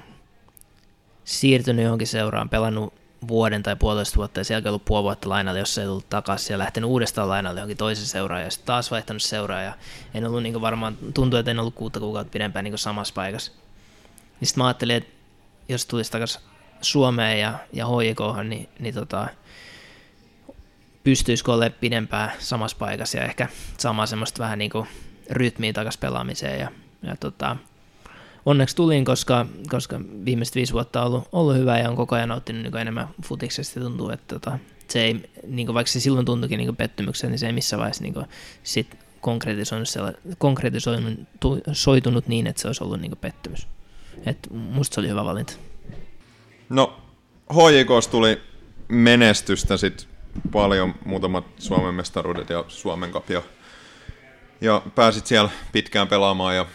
siirtynyt 1.25 1.83
johonkin 1.83 2.07
seuraan, 2.07 2.49
pelannut 2.49 2.93
vuoden 3.27 3.63
tai 3.63 3.75
puolitoista 3.75 4.15
vuotta 4.15 4.39
ja 4.39 4.43
sieltä 4.43 4.69
ollut 4.69 4.85
puoli 4.85 5.03
vuotta 5.03 5.29
lainalle, 5.29 5.59
jos 5.59 5.77
ei 5.77 5.85
tullut 5.85 6.09
takaisin 6.09 6.53
ja 6.53 6.57
lähtenyt 6.57 6.89
uudestaan 6.89 7.29
lainalle 7.29 7.59
johonkin 7.59 7.77
toisen 7.77 8.05
seuraan 8.05 8.41
ja 8.41 8.51
sitten 8.51 8.65
taas 8.65 8.91
vaihtanut 8.91 9.21
seuraa 9.21 9.61
ja 9.61 9.73
en 10.13 10.25
ollut 10.25 10.43
niin 10.43 10.61
varmaan, 10.61 10.97
tuntui, 11.13 11.39
että 11.39 11.51
en 11.51 11.59
ollut 11.59 11.75
kuutta 11.75 11.99
kuukautta 11.99 12.31
pidempään 12.31 12.65
niin 12.65 12.77
samassa 12.77 13.13
paikassa. 13.13 13.51
Niin 14.39 14.47
sitten 14.47 14.61
mä 14.61 14.67
ajattelin, 14.67 14.95
että 14.95 15.09
jos 15.69 15.85
tulisi 15.85 16.11
takaisin 16.11 16.41
Suomeen 16.81 17.39
ja, 17.39 17.53
ja 17.73 17.87
HJK, 17.87 18.47
niin, 18.49 18.69
niin 18.79 18.93
tota, 18.93 19.27
pystyisikö 21.03 21.53
olemaan 21.53 21.79
pidempään 21.79 22.31
samassa 22.39 22.77
paikassa 22.77 23.17
ja 23.17 23.23
ehkä 23.23 23.47
saamaan 23.77 24.07
semmoista 24.07 24.43
vähän 24.43 24.59
niin 24.59 24.71
kuin 24.71 24.87
rytmiä 25.29 25.73
takaisin 25.73 25.99
pelaamiseen 25.99 26.59
ja, 26.59 26.71
ja 27.03 27.15
tota, 27.19 27.57
onneksi 28.45 28.75
tulin, 28.75 29.05
koska, 29.05 29.45
koska 29.69 29.99
viimeiset 30.25 30.55
viisi 30.55 30.73
vuotta 30.73 31.01
on 31.01 31.07
ollut, 31.07 31.27
ollut 31.31 31.55
hyvä 31.55 31.79
ja 31.79 31.89
on 31.89 31.95
koko 31.95 32.15
ajan 32.15 32.29
nauttinut 32.29 32.63
niin 32.63 32.77
enemmän 32.77 33.07
futiksesta 33.25 33.79
tuntuu, 33.79 34.09
että 34.09 34.35
tota, 34.35 34.59
se 34.87 35.03
ei, 35.03 35.29
niin 35.47 35.67
kuin, 35.67 35.73
vaikka 35.73 35.91
se 35.91 35.99
silloin 35.99 36.25
tuntuikin 36.25 36.57
niin 36.57 36.75
pettymyksen, 36.75 37.31
niin 37.31 37.39
se 37.39 37.47
ei 37.47 37.53
missään 37.53 37.79
vaiheessa 37.79 38.03
niin 38.03 38.13
kuin, 38.13 38.25
sit 38.63 38.97
konkretisoinut, 39.21 39.87
konkretisoitunut 40.37 42.27
niin, 42.27 42.47
että 42.47 42.61
se 42.61 42.67
olisi 42.67 42.83
ollut 42.83 43.01
niin 43.01 43.17
pettymys. 43.21 43.67
Et 44.25 44.37
musta 44.51 44.95
se 44.95 45.01
oli 45.01 45.09
hyvä 45.09 45.25
valinta. 45.25 45.53
No, 46.69 47.01
HJKs 47.53 48.07
tuli 48.07 48.41
menestystä 48.87 49.77
sit 49.77 50.07
paljon, 50.51 50.95
muutamat 51.05 51.45
Suomen 51.59 51.93
mestaruudet 51.93 52.49
ja 52.49 52.65
Suomen 52.67 53.11
ja, 53.29 53.41
ja 54.61 54.81
pääsit 54.95 55.25
siellä 55.25 55.49
pitkään 55.71 56.07
pelaamaan 56.07 56.55
ja 56.55 56.65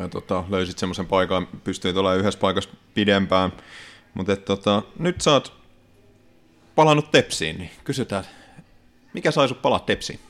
ja 0.00 0.08
tota, 0.08 0.44
löysit 0.48 0.78
semmoisen 0.78 1.06
paikan, 1.06 1.48
pystyit 1.64 1.96
olemaan 1.96 2.20
yhdessä 2.20 2.40
paikassa 2.40 2.70
pidempään. 2.94 3.52
Mutta 4.14 4.36
tota, 4.36 4.82
nyt 4.98 5.20
sä 5.20 5.32
oot 5.32 5.52
palannut 6.74 7.10
Tepsiin, 7.10 7.58
niin 7.58 7.70
kysytään, 7.84 8.24
mikä 9.12 9.30
sai 9.30 9.48
sut 9.48 9.62
palaa 9.62 9.78
Tepsiin? 9.78 10.20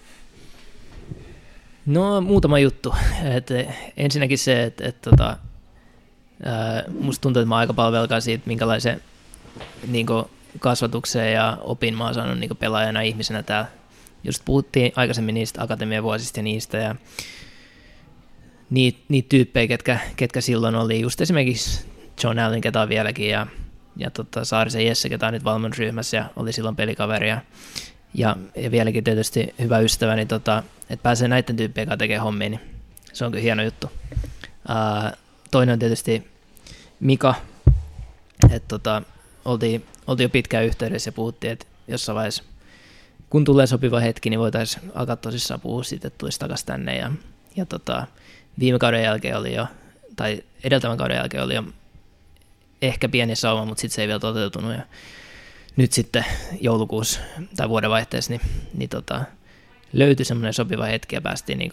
No 1.87 2.21
muutama 2.21 2.59
juttu. 2.59 2.95
Et, 3.37 3.49
ensinnäkin 3.97 4.39
se, 4.39 4.63
että 4.63 4.89
et, 4.89 5.03
tota, 5.03 5.37
musta 7.01 7.23
tuntuu, 7.23 7.41
että 7.41 7.49
mä 7.49 7.57
aika 7.57 7.75
paljon 7.75 7.93
velkaa 7.93 8.21
siitä, 8.21 8.43
minkälaisen 8.47 9.03
niin 9.87 10.07
kasvatukseen 10.59 11.33
ja 11.33 11.59
opin 11.61 11.97
mä 11.97 12.05
oon 12.05 12.15
saanut 12.15 12.39
niin 12.39 12.57
pelaajana 12.57 13.01
ihmisenä 13.01 13.43
täällä. 13.43 13.69
Just 14.25 14.43
puhuttiin 14.45 14.93
aikaisemmin 14.97 15.35
niistä 15.35 15.63
akatemian 15.63 16.05
vuosista 16.05 16.39
ja 16.39 16.43
niistä, 16.43 16.79
ja 16.79 16.95
niitä, 18.71 18.99
niitä 19.09 19.29
tyyppejä, 19.29 19.67
ketkä, 19.67 19.99
ketkä 20.17 20.41
silloin 20.41 20.75
oli, 20.75 21.01
just 21.01 21.21
esimerkiksi 21.21 21.87
John 22.25 22.39
Allen, 22.39 22.61
ketä 22.61 22.81
on 22.81 22.89
vieläkin, 22.89 23.31
ja, 23.31 23.47
ja 23.97 24.11
tota, 24.11 24.45
Saarisen 24.45 24.87
Jesse, 24.87 25.09
ketä 25.09 25.27
on 25.27 25.33
nyt 25.33 25.45
valmennusryhmässä 25.45 26.17
ja 26.17 26.25
oli 26.37 26.53
silloin 26.53 26.77
pelikaveri, 26.77 27.29
ja, 27.29 27.41
ja, 28.15 28.37
ja 28.57 28.71
vieläkin 28.71 29.05
tietysti 29.05 29.55
hyvä 29.59 29.79
ystävä, 29.79 30.17
niin 30.17 30.29
tota, 30.29 30.63
että 30.91 31.03
pääsee 31.03 31.29
näiden 31.29 31.57
tyyppien 31.57 31.87
kanssa 31.87 31.99
tekemään 31.99 32.25
hommia, 32.25 32.49
niin 32.49 32.61
se 33.13 33.25
on 33.25 33.31
kyllä 33.31 33.43
hieno 33.43 33.63
juttu. 33.63 33.87
Uh, 33.87 35.19
toinen 35.51 35.73
on 35.73 35.79
tietysti 35.79 36.27
Mika, 37.01 37.35
että 38.51 38.69
tota, 38.69 39.03
oltiin, 39.45 39.85
oltiin 40.07 40.25
jo 40.25 40.29
pitkään 40.29 40.65
yhteydessä 40.65 41.09
ja 41.09 41.13
puhuttiin, 41.13 41.53
että 41.53 41.67
jossain 41.89 42.17
vaiheessa, 42.17 42.43
kun 43.31 43.45
tulee 43.45 43.67
sopiva 43.67 44.01
hetki, 44.01 44.31
niin 44.31 44.41
voitaisiin 44.41 44.93
alkaa 44.95 45.17
tosissaan 45.17 45.61
puhua 45.61 45.83
siitä, 45.83 46.09
että 46.09 46.19
tulisi 46.19 46.39
takaisin 46.39 46.67
tänne, 46.67 46.97
ja, 46.97 47.13
ja 47.57 47.67
tota, 47.67 48.07
viime 48.59 48.79
kauden 48.79 49.03
jälkeen 49.03 49.37
oli 49.37 49.55
jo, 49.55 49.67
tai 50.17 50.43
edeltävän 50.65 50.99
kauden 50.99 51.17
jälkeen 51.17 51.43
oli 51.43 51.55
jo 51.55 51.65
ehkä 52.83 53.09
pieni 53.09 53.37
sauma, 53.37 53.65
mutta 53.65 53.81
sitten 53.81 53.95
se 53.95 54.03
ei 54.03 54.09
vielä 54.09 54.21
toteutunut. 54.21 54.73
Ja 54.73 54.83
nyt 55.77 55.93
sitten 55.93 56.25
joulukuussa 56.61 57.21
tai 57.57 57.69
vuodenvaihteessa 57.69 58.33
niin, 58.33 58.41
niin 58.75 58.91
tota, 58.91 59.25
löytyi 59.93 60.25
semmoinen 60.25 60.55
sopiva 60.55 60.85
hetki 60.85 61.17
ja 61.17 61.21
päästiin 61.21 61.59
niin 61.59 61.71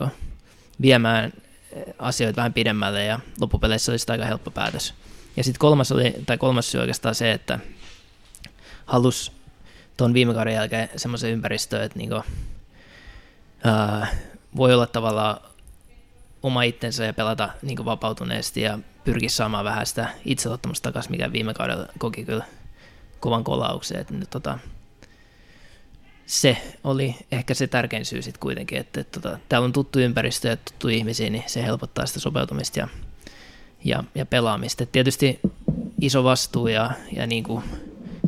viemään 0.82 1.34
asioita 2.00 2.36
vähän 2.36 2.54
pidemmälle 2.54 3.06
ja 3.06 3.20
loppupeleissä 3.42 3.92
oli 3.92 4.00
sitä 4.00 4.14
aika 4.14 4.26
helppo 4.26 4.52
päätös. 4.52 4.94
Ja 5.38 5.44
sitten 5.44 5.60
kolmas, 5.60 5.92
oli, 5.92 6.14
tai 6.26 6.38
kolmas 6.38 6.72
syy 6.72 6.82
oikeastaan 6.82 7.16
se, 7.16 7.32
että 7.32 7.60
halus 8.86 9.32
tuon 9.98 10.14
viime 10.14 10.34
kauden 10.34 10.54
jälkeen 10.54 10.90
semmoisen 10.96 11.32
ympäristöön, 11.32 11.84
että 11.84 12.00
niinku, 12.00 12.24
ää, 13.64 14.08
voi 14.56 14.74
olla 14.74 14.88
tavallaan 14.88 15.38
oma 16.46 16.64
itsensä 16.64 17.06
ja 17.06 17.14
pelata 17.14 17.50
niin 17.62 17.86
vapautuneesti 17.86 18.62
ja 18.62 18.80
pyrkiä 19.04 19.30
saamaan 19.30 19.66
vähän 19.66 19.86
sitä 19.86 20.10
itseluottamusta 20.26 20.90
takaisin, 20.90 21.12
mikä 21.12 21.32
viime 21.32 21.54
kaudella 21.54 21.88
koki 21.98 22.26
kyllä 22.26 22.46
kovan 23.20 23.44
kolauksen. 23.44 24.02
Että 24.02 24.14
nyt, 24.14 24.30
tota, 24.30 24.60
se 26.26 26.58
oli 26.84 27.16
ehkä 27.32 27.54
se 27.54 27.68
tärkein 27.68 28.06
syy 28.06 28.22
sitten 28.22 28.40
kuitenkin, 28.40 28.78
että, 28.78 29.02
että 29.02 29.20
tota, 29.20 29.40
täällä 29.50 29.66
on 29.66 29.74
tuttu 29.74 30.00
ympäristö 30.00 30.48
ja 30.48 30.58
tuttu 30.58 30.88
ihmisiä, 30.88 31.30
niin 31.30 31.44
se 31.48 31.64
helpottaa 31.64 32.06
sitä 32.06 32.20
sopeutumista 32.20 32.80
ja, 32.80 32.88
ja, 33.84 34.04
ja 34.16 34.26
pelaamista. 34.26 34.84
Et 34.84 34.92
tietysti 34.92 35.40
iso 36.02 36.24
vastuu 36.24 36.68
ja, 36.68 36.92
ja 37.12 37.28
niin 37.28 37.44
kuin 37.44 37.64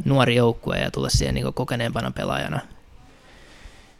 nuori 0.05 0.35
joukkue 0.35 0.77
ja 0.77 0.91
tulla 0.91 1.09
siihen 1.09 1.35
niin 1.35 1.53
kokeneempana 1.53 2.11
pelaajana. 2.11 2.59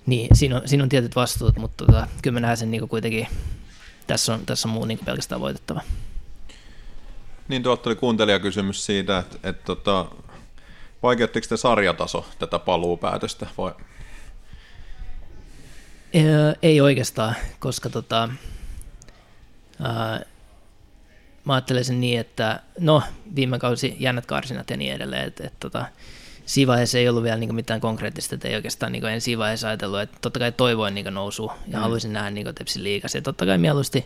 Niin, 0.06 0.36
siinä 0.36 0.56
on, 0.56 0.62
siinä 0.66 0.84
on 0.84 0.90
tietyt 0.90 1.16
vastuut, 1.16 1.58
mutta 1.58 1.86
tota, 1.86 2.08
kyllä 2.22 2.34
mä 2.34 2.40
näen 2.40 2.58
sen 2.58 2.72
niin 2.72 2.90
kuitenkin 2.90 3.28
tässä 4.08 4.34
on, 4.34 4.46
tässä 4.46 4.68
on 4.68 4.74
muu 4.74 4.86
niin 4.86 5.00
pelkästään 5.06 5.42
voitettava. 5.42 5.82
Niin 7.48 7.64
tuolta 7.64 7.90
oli 7.90 7.96
kuuntelijakysymys 7.96 8.86
siitä, 8.86 9.18
että, 9.18 9.36
että, 9.36 9.50
että 9.50 9.64
tota, 9.64 10.06
vaikeuttiko 11.04 11.48
te 11.50 11.58
sarjataso 11.58 12.26
tätä 12.40 12.60
paluupäätöstä 12.60 13.48
vai? 13.58 13.74
Ei 16.62 16.82
oikeastaan, 16.82 17.36
koska 17.60 17.90
tota, 17.90 18.30
ää, 19.82 20.22
mä 21.46 21.54
ajattelen 21.54 22.02
niin, 22.02 22.20
että 22.20 22.62
no 22.80 23.04
viime 23.36 23.60
kausi 23.60 23.96
jännät 24.00 24.26
karsinat 24.26 24.70
ja 24.70 24.78
niin 24.78 24.94
edelleen, 24.94 25.28
että, 25.28 25.48
että 25.48 25.58
tota, 25.60 25.86
siinä 26.48 26.72
vaiheessa 26.72 26.98
ei 26.98 27.10
ollut 27.10 27.24
vielä 27.24 27.38
niin 27.38 27.56
mitään 27.56 27.82
konkreettista, 27.82 28.36
että 28.36 28.48
ei 28.48 28.56
oikeastaan 28.56 28.92
niin 28.92 29.06
en 29.06 29.22
siinä 29.22 29.40
vaiheessa 29.40 29.68
ajatellut, 29.68 30.00
että 30.00 30.18
totta 30.22 30.40
kai 30.40 30.52
toivoin 30.52 30.96
niin 30.96 31.14
nousu 31.14 31.52
ja 31.68 31.78
mm. 31.78 31.82
haluaisin 31.82 32.14
nähdä 32.14 32.30
niin 32.30 32.56
Tepsin 32.56 32.84
liigassa 32.84 33.18
ja 33.18 33.22
totta 33.22 33.46
kai 33.46 33.58
mieluusti 33.58 34.06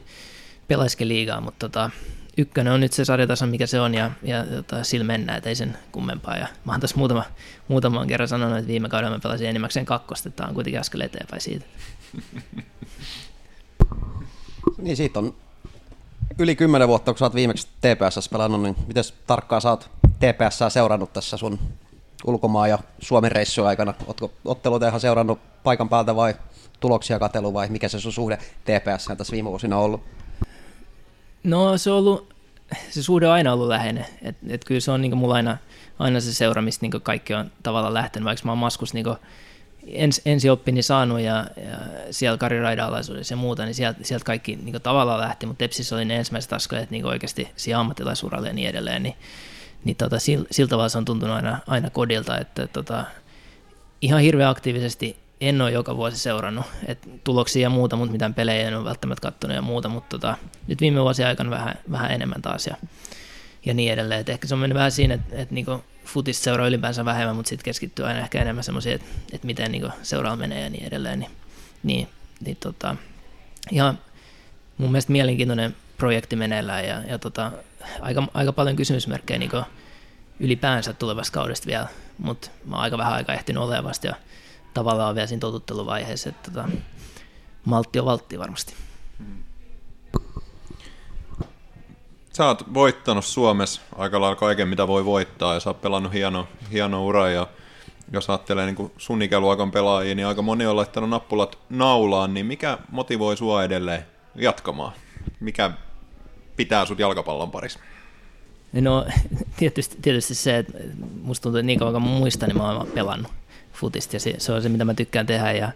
pelaisikin 0.67 1.07
liigaa, 1.07 1.41
mutta 1.41 1.69
tota, 1.69 1.89
ykkönen 2.37 2.73
on 2.73 2.79
nyt 2.79 2.93
se 2.93 3.05
sarjataso, 3.05 3.45
mikä 3.45 3.67
se 3.67 3.81
on, 3.81 3.93
ja, 3.93 4.11
ja 4.23 4.45
tota, 4.45 4.83
sillä 4.83 5.03
mennään, 5.03 5.37
että 5.37 5.49
ei 5.49 5.55
sen 5.55 5.77
kummempaa. 5.91 6.37
Ja 6.37 6.47
mä 6.65 6.71
oon 6.71 6.81
tässä 6.81 6.97
muutama, 6.97 7.23
muutaman 7.67 8.07
kerran 8.07 8.27
sanonut, 8.27 8.57
että 8.57 8.67
viime 8.67 8.89
kaudella 8.89 9.15
mä 9.15 9.19
pelasin 9.19 9.47
enimmäkseen 9.47 9.85
kakkosta, 9.85 10.29
että 10.29 10.37
tämä 10.37 10.47
on 10.47 10.55
kuitenkin 10.55 10.79
askel 10.79 11.01
eteenpäin 11.01 11.41
siitä. 11.41 11.65
Niin 14.77 14.97
siitä 14.97 15.19
on 15.19 15.35
yli 16.39 16.55
10 16.55 16.87
vuotta, 16.87 17.11
kun 17.11 17.19
sä 17.19 17.25
oot 17.25 17.35
viimeksi 17.35 17.67
TPS 17.67 18.29
pelannut, 18.29 18.61
niin 18.61 18.75
miten 18.87 19.03
tarkkaan 19.27 19.61
sä 19.61 19.69
oot 19.69 19.89
TPS 20.03 20.73
seurannut 20.73 21.13
tässä 21.13 21.37
sun 21.37 21.59
ulkomaan 22.25 22.69
ja 22.69 22.79
Suomen 22.99 23.31
reissujen 23.31 23.67
aikana? 23.67 23.93
Ootko 24.07 24.31
otteluita 24.45 24.87
ihan 24.87 24.99
seurannut 24.99 25.39
paikan 25.63 25.89
päältä 25.89 26.15
vai 26.15 26.33
tuloksia 26.79 27.19
katelu 27.19 27.53
vai 27.53 27.69
mikä 27.69 27.87
se 27.87 27.99
sun 27.99 28.13
suhde 28.13 28.37
TPS 28.37 29.05
tässä 29.17 29.31
viime 29.31 29.49
vuosina 29.49 29.77
on 29.77 29.83
ollut? 29.83 30.01
No 31.43 31.77
se 31.77 31.91
on 31.91 31.97
ollut, 31.97 32.33
se 32.89 33.03
suhde 33.03 33.27
on 33.27 33.33
aina 33.33 33.53
ollut 33.53 33.67
läheinen. 33.67 34.05
Et, 34.21 34.35
et 34.49 34.65
kyllä 34.65 34.81
se 34.81 34.91
on 34.91 35.01
niin 35.01 35.17
mulla 35.17 35.35
aina, 35.35 35.57
aina 35.99 36.19
se 36.19 36.33
seura, 36.33 36.61
mistä 36.61 36.85
niin 36.85 37.01
kaikki 37.01 37.33
on 37.33 37.51
tavallaan 37.63 37.93
lähtenyt, 37.93 38.25
vaikka 38.25 38.45
mä 38.45 38.51
oon 38.51 38.57
Maskus 38.57 38.93
niin 38.93 39.05
ens, 39.87 40.21
ensioppini 40.25 40.81
saanut 40.81 41.19
ja, 41.19 41.45
ja 41.57 41.77
siellä 42.11 42.37
Kari 42.37 42.59
Raida-alaisuudessa 42.61 43.33
ja 43.33 43.37
muuta, 43.37 43.65
niin 43.65 43.75
sieltä, 43.75 43.99
sieltä 44.03 44.25
kaikki 44.25 44.55
niin 44.55 44.81
tavallaan 44.81 45.21
lähti, 45.21 45.45
mutta 45.45 45.59
Tepsissä 45.59 45.95
oli 45.95 46.05
ne 46.05 46.15
ensimmäiset 46.15 46.53
askeleet 46.53 46.91
niin 46.91 47.05
oikeasti 47.05 47.47
siihen 47.55 47.79
ammattilaisuralle 47.79 48.47
ja 48.47 48.53
niin 48.53 48.69
edelleen, 48.69 49.03
niin, 49.03 49.15
niin 49.83 49.95
tota, 49.95 50.19
sillä, 50.19 50.47
sillä 50.51 50.69
tavalla 50.69 50.89
se 50.89 50.97
on 50.97 51.05
tuntunut 51.05 51.35
aina, 51.35 51.59
aina 51.67 51.89
kodilta, 51.89 52.37
että 52.37 52.67
tota, 52.67 53.05
ihan 54.01 54.21
hirveän 54.21 54.49
aktiivisesti 54.49 55.17
en 55.41 55.61
ole 55.61 55.71
joka 55.71 55.97
vuosi 55.97 56.17
seurannut, 56.17 56.65
että 56.85 57.09
tuloksia 57.23 57.61
ja 57.61 57.69
muuta, 57.69 57.95
mutta 57.95 58.11
mitään 58.11 58.33
pelejä 58.33 58.67
en 58.67 58.77
ole 58.77 58.85
välttämättä 58.85 59.21
katsonut 59.21 59.55
ja 59.55 59.61
muuta, 59.61 59.89
mutta 59.89 60.09
tota, 60.09 60.37
nyt 60.67 60.81
viime 60.81 61.01
vuosien 61.01 61.27
aikana 61.27 61.49
vähän, 61.49 61.75
vähän 61.91 62.11
enemmän 62.11 62.41
taas 62.41 62.67
ja, 62.67 62.75
ja 63.65 63.73
niin 63.73 63.93
edelleen. 63.93 64.21
Et 64.21 64.29
ehkä 64.29 64.47
se 64.47 64.53
on 64.53 64.59
mennyt 64.59 64.75
vähän 64.75 64.91
siinä, 64.91 65.13
että, 65.13 65.35
että 65.35 65.53
niinku 65.53 65.83
futista 66.05 66.43
seuraa 66.43 66.67
ylipäänsä 66.67 67.05
vähemmän, 67.05 67.35
mutta 67.35 67.49
sitten 67.49 67.65
keskittyy 67.65 68.05
aina 68.05 68.19
ehkä 68.19 68.41
enemmän 68.41 68.63
semmoisiin, 68.63 68.95
että, 68.95 69.07
että 69.33 69.47
miten 69.47 69.71
niinku 69.71 69.89
seuraa 70.03 70.35
menee 70.35 70.61
ja 70.63 70.69
niin 70.69 70.83
edelleen. 70.83 71.19
Niin, 71.19 71.31
niin, 71.83 72.07
niin 72.45 72.57
tota, 72.59 72.95
ihan 73.71 73.99
mun 74.77 74.91
mielestä 74.91 75.11
mielenkiintoinen 75.11 75.75
projekti 76.01 76.35
meneillään 76.35 76.87
ja, 76.87 77.01
ja 77.07 77.19
tota, 77.19 77.51
aika, 78.01 78.23
aika 78.33 78.53
paljon 78.53 78.75
kysymysmerkkejä 78.75 79.39
niinku 79.39 79.57
ylipäänsä 80.39 80.93
tulevasta 80.93 81.33
kaudesta 81.33 81.67
vielä, 81.67 81.87
mutta 82.17 82.49
mä 82.65 82.75
oon 82.75 82.83
aika 82.83 82.97
vähän 82.97 83.13
aikaa 83.13 83.35
ehtinyt 83.35 83.63
olemaan 83.63 83.83
vasta 83.83 84.07
ja 84.07 84.15
tavallaan 84.73 85.15
vielä 85.15 85.27
siinä 85.27 85.39
totutteluvaiheessa, 85.39 86.29
että 86.29 86.51
tota, 86.51 86.69
maltti 87.65 87.99
on 87.99 88.05
valtti 88.05 88.39
varmasti. 88.39 88.73
Sä 92.33 92.45
oot 92.45 92.73
voittanut 92.73 93.25
Suomessa 93.25 93.81
aika 93.95 94.21
lailla 94.21 94.35
kaiken, 94.35 94.67
mitä 94.67 94.87
voi 94.87 95.05
voittaa, 95.05 95.53
ja 95.53 95.59
sä 95.59 95.69
oot 95.69 95.81
pelannut 95.81 96.13
hieno, 96.13 96.47
hieno 96.71 97.05
ura, 97.05 97.29
ja 97.29 97.47
jos 98.11 98.29
ajattelee 98.29 98.65
niin 98.65 98.91
sun 98.97 99.21
ikäluokan 99.21 99.71
pelaajia, 99.71 100.15
niin 100.15 100.27
aika 100.27 100.41
moni 100.41 100.65
on 100.65 100.75
laittanut 100.75 101.09
nappulat 101.09 101.57
naulaan, 101.69 102.33
niin 102.33 102.45
mikä 102.45 102.77
motivoi 102.91 103.37
sua 103.37 103.63
edelleen 103.63 104.05
jatkamaan? 104.35 104.93
Mikä 105.39 105.71
pitää 106.65 106.85
sut 106.85 106.99
jalkapallon 106.99 107.51
parissa? 107.51 107.79
No 108.73 109.05
tietysti, 109.59 109.97
tietysti 110.01 110.35
se, 110.35 110.57
että 110.57 110.73
musta 111.23 111.43
tuntuu, 111.43 111.59
että 111.59 111.65
niin 111.65 111.79
kauan 111.79 111.93
kuin 111.93 112.03
muistan, 112.03 112.49
niin 112.49 112.57
mä 112.57 112.71
oon 112.71 112.87
pelannut 112.87 113.31
futista 113.73 114.15
ja 114.15 114.19
se, 114.19 114.35
se 114.37 114.51
on 114.51 114.61
se, 114.61 114.69
mitä 114.69 114.85
mä 114.85 114.93
tykkään 114.93 115.25
tehdä 115.25 115.51
ja 115.51 115.71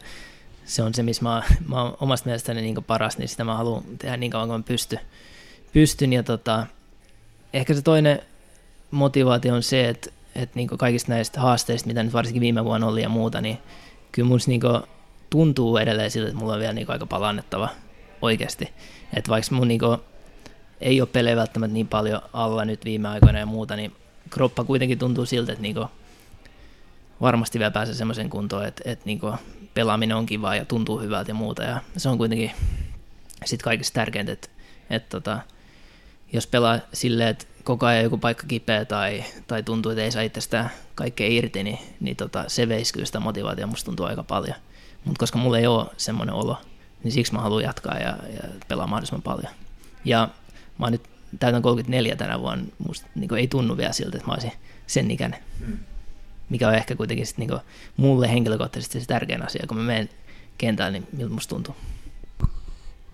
se 0.65 0.83
on 0.83 0.93
se, 0.93 1.03
missä 1.03 1.23
mä, 1.23 1.43
mä 1.67 1.81
oon 1.81 1.97
omasta 1.99 2.25
mielestäni 2.25 2.61
niin 2.61 2.83
paras, 2.83 3.17
niin 3.17 3.27
sitä 3.27 3.43
mä 3.43 3.55
haluan 3.55 3.83
tehdä 3.97 4.17
niin 4.17 4.31
kauan 4.31 4.47
kuin 4.47 4.59
mä 4.59 4.63
pystyn. 4.63 4.99
pystyn 5.73 6.13
ja 6.13 6.23
tota, 6.23 6.67
ehkä 7.53 7.73
se 7.73 7.81
toinen 7.81 8.21
motivaatio 8.91 9.55
on 9.55 9.63
se, 9.63 9.89
että, 9.89 10.09
että 10.35 10.55
niin 10.55 10.67
kaikista 10.67 11.11
näistä 11.11 11.41
haasteista, 11.41 11.87
mitä 11.87 12.03
nyt 12.03 12.13
varsinkin 12.13 12.41
viime 12.41 12.65
vuonna 12.65 12.87
oli 12.87 13.01
ja 13.01 13.09
muuta, 13.09 13.41
niin 13.41 13.57
kyllä 14.11 14.27
mun 14.27 14.39
niin 14.47 14.61
tuntuu 15.29 15.77
edelleen 15.77 16.11
siltä, 16.11 16.27
että 16.27 16.39
mulla 16.39 16.53
on 16.53 16.59
vielä 16.59 16.73
niin 16.73 16.89
aika 16.89 17.05
paljon 17.05 17.29
annettava 17.29 17.69
oikeasti. 18.21 18.69
Että 19.13 19.29
vaikka 19.29 19.55
mun 19.55 19.67
niin 19.67 19.79
ei 20.81 21.01
ole 21.01 21.09
pelejä 21.11 21.35
välttämättä 21.35 21.73
niin 21.73 21.87
paljon 21.87 22.21
alla 22.33 22.65
nyt 22.65 22.85
viime 22.85 23.07
aikoina 23.07 23.39
ja 23.39 23.45
muuta, 23.45 23.75
niin 23.75 23.95
kroppa 24.29 24.63
kuitenkin 24.63 24.99
tuntuu 24.99 25.25
siltä, 25.25 25.51
että 25.51 25.61
niin 25.61 25.75
varmasti 27.21 27.59
vielä 27.59 27.71
pääsee 27.71 27.95
semmoisen 27.95 28.29
kuntoon, 28.29 28.65
että, 28.65 28.81
että 28.85 29.05
niin 29.05 29.19
pelaaminen 29.73 30.17
on 30.17 30.25
kivaa 30.25 30.55
ja 30.55 30.65
tuntuu 30.65 30.99
hyvältä 30.99 31.31
ja 31.31 31.35
muuta. 31.35 31.63
Ja 31.63 31.81
se 31.97 32.09
on 32.09 32.17
kuitenkin 32.17 32.51
sitten 33.45 33.63
kaikista 33.63 33.93
tärkeintä, 33.95 34.31
että, 34.31 34.47
että 34.89 35.09
tota, 35.09 35.39
jos 36.33 36.47
pelaa 36.47 36.79
silleen, 36.93 37.29
että 37.29 37.45
koko 37.63 37.85
ajan 37.85 38.03
joku 38.03 38.17
paikka 38.17 38.47
kipeä 38.47 38.85
tai, 38.85 39.23
tai 39.47 39.63
tuntuu, 39.63 39.91
että 39.91 40.03
ei 40.03 40.11
saa 40.11 40.21
itsestään 40.21 40.69
kaikkea 40.95 41.27
irti, 41.27 41.63
niin, 41.63 41.79
niin 41.99 42.15
tota, 42.15 42.43
se 42.47 42.67
veisi 42.67 42.93
kyllä 42.93 43.05
sitä 43.05 43.19
motivaatiota, 43.19 43.67
musta 43.67 43.85
tuntuu 43.85 44.05
aika 44.05 44.23
paljon. 44.23 44.55
Mutta 45.05 45.19
koska 45.19 45.37
mulla 45.37 45.57
ei 45.57 45.67
ole 45.67 45.85
semmoinen 45.97 46.35
olo, 46.35 46.57
niin 47.03 47.11
siksi 47.11 47.33
mä 47.33 47.39
haluan 47.39 47.63
jatkaa 47.63 47.97
ja, 47.97 48.17
ja 48.33 48.49
pelaa 48.67 48.87
mahdollisimman 48.87 49.21
paljon. 49.21 49.53
Ja 50.05 50.29
mä 50.77 50.85
oon 50.85 50.91
nyt 50.91 51.09
täytän 51.39 51.61
34 51.61 52.15
tänä 52.15 52.39
vuonna, 52.39 52.65
musta 52.87 53.07
niin 53.15 53.35
ei 53.35 53.47
tunnu 53.47 53.77
vielä 53.77 53.93
siltä, 53.93 54.17
että 54.17 54.27
mä 54.27 54.33
olisin 54.33 54.51
sen 54.87 55.11
ikäinen. 55.11 55.39
Hmm 55.65 55.77
mikä 56.49 56.67
on 56.67 56.75
ehkä 56.75 56.95
kuitenkin 56.95 57.27
sit 57.27 57.37
niinku 57.37 57.59
mulle 57.97 58.31
henkilökohtaisesti 58.31 58.99
se 58.99 59.07
tärkein 59.07 59.45
asia, 59.45 59.65
kun 59.67 59.77
mä 59.77 59.83
menen 59.83 60.09
kentälle, 60.57 60.91
niin 60.91 61.07
miltä 61.11 61.33
musta 61.33 61.55
tuntuu. 61.55 61.75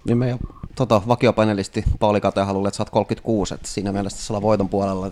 Niin 0.05 0.17
meidän 0.17 0.39
tota, 0.75 1.01
vakiopanelisti 1.07 1.83
Pauli 1.99 2.21
Kate 2.21 2.41
haluaa, 2.41 2.67
että 2.67 2.77
sä 2.77 2.83
oot 2.83 2.89
36, 2.89 3.53
että 3.53 3.67
siinä 3.67 3.91
mielessä 3.91 4.33
ollaan 4.33 4.41
voiton 4.41 4.69
puolella. 4.69 5.11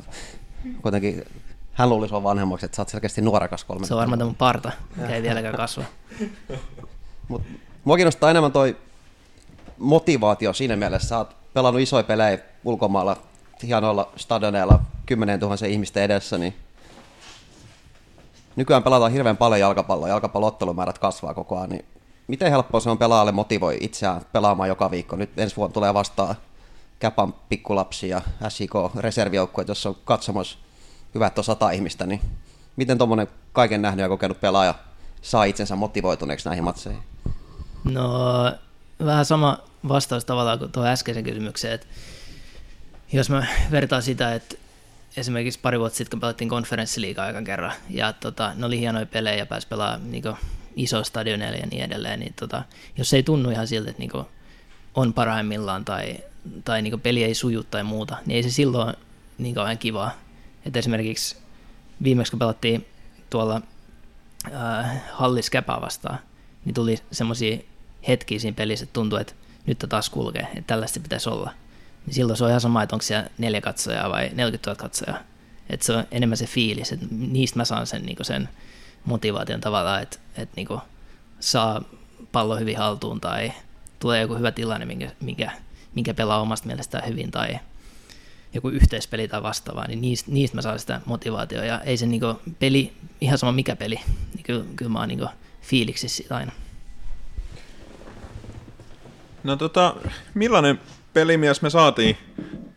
Kuitenkin 0.82 1.24
hän 1.74 1.89
luulisi 1.89 2.14
olla 2.14 2.24
vanhemmaksi, 2.24 2.66
että 2.66 2.76
sä 2.76 2.82
oot 2.82 2.89
selkeästi 2.89 3.22
nuorekas 3.22 3.64
kolme. 3.64 3.88
Se 3.88 3.93
on 3.93 4.00
varmaan 4.00 4.20
tämä 4.20 4.34
parta, 4.38 4.72
mikä 4.95 5.16
ei 5.16 5.22
vieläkään 5.22 5.56
kasva. 5.64 5.84
Mut, 7.28 7.41
mua 7.84 7.95
kiinnostaa 7.95 8.32
enemmän 8.32 8.52
toi 8.52 8.78
motivaatio 9.78 10.54
siinä 10.54 10.76
mielessä. 10.76 11.08
Sä 11.08 11.18
oot 11.18 11.36
pelannut 11.54 11.82
isoja 11.82 12.04
pelejä 12.04 12.38
ulkomailla, 12.64 13.18
hienoilla 13.64 14.12
stadioneilla, 14.16 14.80
10 15.06 15.39
000 15.39 15.56
ihmisten 15.68 16.04
edessä, 16.04 16.38
niin 16.38 16.56
nykyään 18.56 18.84
pelataan 18.84 19.12
hirveän 19.12 19.38
paljon 19.38 19.60
jalkapalloa, 19.60 20.08
jalkapalloottelumäärät 20.08 21.00
kasvaa 21.00 21.34
koko 21.34 21.58
ajan, 21.58 21.70
niin 21.70 21.86
miten 22.28 22.52
helppoa 22.52 22.80
se 22.80 22.89
on 22.89 22.97
pelaajalle 22.97 23.32
motivoi 23.32 23.78
itseään 23.82 24.22
pelaamaan 24.32 24.70
joka 24.70 24.91
viikko? 24.91 25.16
Nyt 25.16 25.39
ensi 25.39 25.56
vuonna 25.56 25.74
tulee 25.74 25.93
vastaan 25.93 26.36
Käpan 27.00 27.34
pikkulapsi 27.50 28.10
ja 28.10 28.22
SIK 28.50 28.73
reservijoukkueet, 28.95 29.68
jossa 29.68 29.90
on 29.90 29.95
katsomassa 30.06 30.57
hyvät 31.15 31.38
on 31.38 31.44
sata 31.44 31.72
ihmistä, 31.72 32.06
niin 32.06 32.22
miten 32.76 32.98
tuommoinen 32.98 33.28
kaiken 33.53 33.82
nähnyt 33.82 34.03
ja 34.03 34.10
kokenut 34.10 34.41
pelaaja 34.41 34.76
saa 35.22 35.44
itsensä 35.44 35.76
motivoituneeksi 35.76 36.49
näihin 36.49 36.64
matseihin? 36.64 37.03
No 37.84 38.11
vähän 39.06 39.26
sama 39.26 39.57
vastaus 39.88 40.26
tavallaan 40.26 40.60
kuin 40.60 40.72
tuo 40.72 40.85
äskeisen 40.85 41.23
kysymykseen, 41.23 41.73
että 41.73 41.88
jos 43.14 43.30
mä 43.30 43.47
vertaan 43.72 44.03
sitä, 44.03 44.34
että 44.34 44.56
esimerkiksi 45.18 45.60
pari 45.60 45.80
vuotta 45.80 45.97
sitten, 45.97 46.11
kun 46.11 46.22
pelattiin 46.22 46.49
konferenssiliigaa 46.49 47.26
aikan 47.26 47.43
kerran, 47.43 47.73
ja 47.89 48.14
tota, 48.14 48.53
ne 48.56 48.65
oli 48.65 48.80
hienoja 48.80 49.06
pelejä 49.06 49.38
ja 49.38 49.45
pääsi 49.45 49.68
pelaamaan 49.68 50.11
niin 50.11 50.23
iso 50.76 51.03
stadioneille 51.03 51.57
ja 51.57 51.68
niin 51.68 51.84
edelleen, 51.84 52.19
niin 52.19 52.34
tota, 52.39 52.64
jos 52.97 53.10
se 53.10 53.15
ei 53.15 53.23
tunnu 53.23 53.49
ihan 53.49 53.68
siltä, 53.68 53.89
että 53.89 53.99
niin 53.99 54.26
on 54.95 55.14
parhaimmillaan 55.14 55.85
tai, 55.85 56.18
tai 56.65 56.81
niin 56.81 57.01
peli 57.01 57.23
ei 57.23 57.34
suju 57.34 57.64
tai 57.64 57.84
muuta, 57.84 58.18
niin 58.26 58.35
ei 58.35 58.43
se 58.43 58.49
silloin 58.49 58.95
niin 59.38 59.56
kauhean 59.56 59.77
kivaa. 59.77 60.11
Et 60.65 60.77
esimerkiksi 60.77 61.35
viimeksi, 62.03 62.31
kun 62.31 62.39
pelattiin 62.39 62.85
tuolla 63.30 63.61
äh, 64.53 65.01
Hallis 65.11 65.51
vastaan, 65.81 66.19
niin 66.65 66.73
tuli 66.73 66.97
semmoisia 67.11 67.57
hetkiä 68.07 68.39
siinä 68.39 68.56
pelissä, 68.56 68.84
että 68.84 68.93
tuntui, 68.93 69.22
että 69.22 69.34
nyt 69.70 69.86
taas 69.90 70.10
kulkee, 70.10 70.41
että 70.41 70.68
tällaista 70.68 71.00
pitäisi 71.00 71.30
olla 71.30 71.52
niin 72.06 72.14
silloin 72.14 72.38
se 72.38 72.44
on 72.44 72.50
ihan 72.50 72.62
sama, 72.62 72.84
että 72.84 72.96
onko 72.96 73.04
siellä 73.04 73.30
neljä 73.38 73.62
katsojaa 73.62 74.10
vai 74.10 74.30
40 74.34 74.70
000 74.70 74.82
katsojaa. 74.82 75.20
Että 75.70 75.86
se 75.86 75.94
on 75.94 76.04
enemmän 76.12 76.38
se 76.38 76.46
fiilis, 76.46 76.91
että 76.91 77.06
niistä 77.12 77.58
mä 77.60 77.66
saan 77.66 77.88
sen, 77.88 78.06
niin 78.06 78.18
sen 78.22 78.50
motivaation 79.06 79.62
tavallaan, 79.62 80.02
että, 80.02 80.18
että 80.36 80.56
niin 80.56 80.68
saa 81.40 81.84
pallo 82.32 82.58
hyvin 82.58 82.78
haltuun 82.78 83.22
tai 83.22 83.52
tulee 84.00 84.22
joku 84.22 84.36
hyvä 84.36 84.52
tilanne, 84.52 84.86
minkä, 84.86 85.12
minkä, 85.22 85.52
minkä 85.96 86.14
pelaa 86.14 86.41
omasta 86.41 86.68
mielestään 86.68 87.08
hyvin 87.08 87.32
tai 87.32 87.60
joku 88.54 88.70
yhteispeli 88.70 89.28
tai 89.28 89.44
vastaavaa, 89.44 89.88
niin 89.88 90.02
niistä, 90.02 90.32
niistä 90.32 90.58
mä 90.58 90.62
saan 90.62 90.80
sitä 90.80 91.02
motivaatiota. 91.06 91.66
Ja 91.66 91.82
ei 91.82 91.98
se 91.98 92.06
niin 92.06 92.22
peli, 92.60 92.94
ihan 93.22 93.38
sama 93.38 93.52
mikä 93.52 93.76
peli, 93.76 94.00
niin 94.36 94.44
kyllä, 94.44 94.66
kyllä 94.76 94.91
mä 94.91 95.00
oon 95.00 95.08
niin 95.08 95.28
fiiliksissä 95.62 96.36
aina. 96.36 96.52
No 99.49 99.55
tota, 99.55 99.95
millainen 100.34 100.80
pelimies 101.13 101.61
me 101.61 101.69
saatiin 101.69 102.17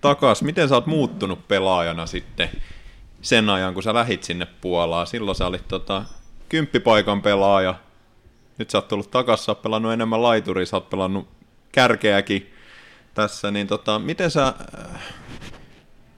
takas. 0.00 0.42
Miten 0.42 0.68
sä 0.68 0.74
oot 0.74 0.86
muuttunut 0.86 1.48
pelaajana 1.48 2.06
sitten 2.06 2.48
sen 3.22 3.50
ajan, 3.50 3.74
kun 3.74 3.82
sä 3.82 3.94
lähit 3.94 4.22
sinne 4.22 4.46
Puolaan? 4.60 5.06
Silloin 5.06 5.36
sä 5.36 5.46
olit 5.46 5.68
tota, 5.68 6.04
kymppipaikan 6.48 7.22
pelaaja. 7.22 7.74
Nyt 8.58 8.70
sä 8.70 8.78
oot 8.78 8.88
tullut 8.88 9.10
takas, 9.10 9.44
sä 9.44 9.52
oot 9.52 9.62
pelannut 9.62 9.92
enemmän 9.92 10.22
laituria, 10.22 10.66
sä 10.66 10.76
oot 10.76 10.90
pelannut 10.90 11.28
kärkeäkin 11.72 12.52
tässä. 13.14 13.50
Niin 13.50 13.66
tota, 13.66 13.98
miten 13.98 14.30
sä 14.30 14.46
äh, 14.46 15.02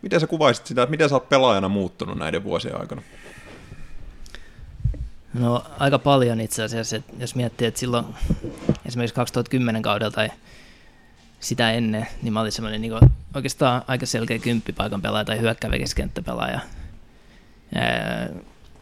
miten 0.03 0.21
sä 0.21 0.27
kuvaisit 0.27 0.67
sitä, 0.67 0.83
että 0.83 0.91
miten 0.91 1.09
sä 1.09 1.15
oot 1.15 1.29
pelaajana 1.29 1.69
muuttunut 1.69 2.19
näiden 2.19 2.45
vuosien 2.45 2.81
aikana? 2.81 3.03
No 5.35 5.65
aika 5.79 5.99
paljon 5.99 6.41
itse 6.41 6.63
asiassa, 6.63 6.97
että 6.97 7.13
jos 7.19 7.35
miettii, 7.35 7.67
että 7.67 7.81
silloin 7.81 8.05
esimerkiksi 8.87 9.15
2010 9.15 9.83
kaudella 9.83 10.11
tai 10.11 10.31
sitä 11.41 11.73
ennen, 11.73 12.07
niin 12.23 12.33
mä 12.33 12.41
olin 12.41 12.53
semmoinen 12.53 12.81
niin 12.81 12.93
oikeastaan 13.35 13.83
aika 13.87 14.07
selkeä 14.07 14.39
kymppipaikan 14.39 15.03
pelaaja 15.03 15.25
tai 15.25 15.41
hyökkäävä 15.41 15.79
keskenttäpelaaja. 15.79 16.61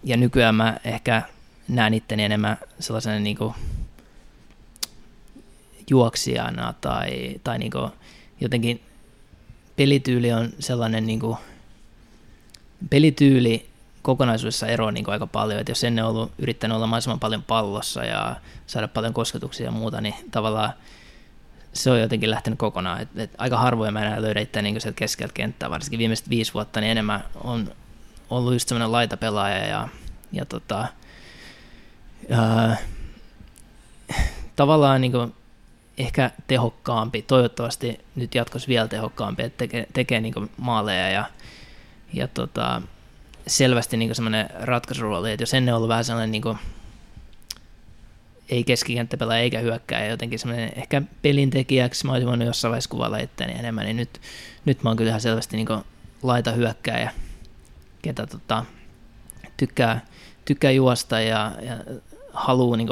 Ja 0.04 0.16
nykyään 0.16 0.54
mä 0.54 0.76
ehkä 0.84 1.22
näen 1.68 1.94
itteni 1.94 2.24
enemmän 2.24 2.56
sellaisena 2.80 3.18
niin 3.18 3.36
kuin 3.36 3.54
juoksijana 5.90 6.74
tai, 6.80 7.40
tai 7.44 7.58
niin 7.58 7.70
kuin 7.70 7.90
jotenkin 8.40 8.80
pelityyli 9.76 10.32
on 10.32 10.52
sellainen 10.58 11.06
niin 11.06 11.20
kuin, 11.20 11.36
pelityyli 12.90 13.71
kokonaisuudessa 14.02 14.66
eroaa 14.66 14.92
niin 14.92 15.10
aika 15.10 15.26
paljon, 15.26 15.60
että 15.60 15.70
jos 15.70 15.84
ennen 15.84 16.04
ollut 16.04 16.32
yrittänyt 16.38 16.76
olla 16.76 16.86
mahdollisimman 16.86 17.20
paljon 17.20 17.42
pallossa 17.42 18.04
ja 18.04 18.36
saada 18.66 18.88
paljon 18.88 19.14
kosketuksia 19.14 19.66
ja 19.66 19.72
muuta, 19.72 20.00
niin 20.00 20.14
tavallaan 20.30 20.72
se 21.72 21.90
on 21.90 22.00
jotenkin 22.00 22.30
lähtenyt 22.30 22.58
kokonaan. 22.58 23.00
Et, 23.00 23.08
et 23.16 23.30
aika 23.38 23.56
harvoin 23.56 23.92
mä 23.92 24.02
enää 24.02 24.22
löydä 24.22 24.40
itseä 24.40 24.62
niin 24.62 24.80
sieltä 24.80 24.98
keskeltä 24.98 25.34
kenttää, 25.34 25.70
varsinkin 25.70 25.98
viimeiset 25.98 26.28
viisi 26.28 26.54
vuotta, 26.54 26.80
niin 26.80 26.90
enemmän 26.90 27.24
on 27.44 27.72
ollut 28.30 28.52
just 28.52 28.68
semmoinen 28.68 28.92
laitapelaaja 28.92 29.66
ja, 29.66 29.88
ja 30.32 30.44
tota, 30.44 30.88
ää, 32.30 32.76
tavallaan 34.56 35.00
niin 35.00 35.12
kuin 35.12 35.34
ehkä 35.98 36.30
tehokkaampi, 36.46 37.22
toivottavasti 37.22 38.00
nyt 38.14 38.34
jatkossa 38.34 38.68
vielä 38.68 38.88
tehokkaampi, 38.88 39.42
että 39.42 39.58
tekee, 39.58 39.86
tekee 39.92 40.20
niin 40.20 40.50
maaleja 40.56 41.10
ja, 41.10 41.24
ja 42.12 42.28
tota, 42.28 42.82
selvästi 43.46 43.96
niin 43.96 44.14
semmoinen 44.14 44.48
ratkaisurooli, 44.60 45.32
että 45.32 45.42
jos 45.42 45.54
ennen 45.54 45.74
ollut 45.74 45.88
vähän 45.88 46.04
sellainen 46.04 46.32
niin 46.32 46.42
kuin, 46.42 46.58
ei 48.48 48.64
keskikenttäpelaaja 48.64 49.42
eikä 49.42 49.58
hyökkää, 49.58 50.06
jotenkin 50.06 50.38
semmoinen 50.38 50.72
ehkä 50.76 51.02
pelintekijäksi, 51.22 52.06
mä 52.06 52.12
olisin 52.12 52.28
voinut 52.28 52.46
jossain 52.46 52.70
vaiheessa 52.70 52.90
kuvailla 52.90 53.18
itseäni 53.18 53.58
enemmän, 53.58 53.84
niin 53.84 53.96
nyt, 53.96 54.20
nyt 54.64 54.82
mä 54.82 54.90
oon 54.90 54.96
kyllä 54.96 55.08
ihan 55.08 55.20
selvästi 55.20 55.56
niin 55.56 55.68
laita 56.22 56.52
hyökkääjä, 56.52 57.12
ketä 58.02 58.26
tota, 58.26 58.64
tykkää, 59.56 60.06
tykkää 60.44 60.70
juosta 60.70 61.20
ja, 61.20 61.52
ja 61.62 61.76
haluaa 62.32 62.76
niin 62.76 62.88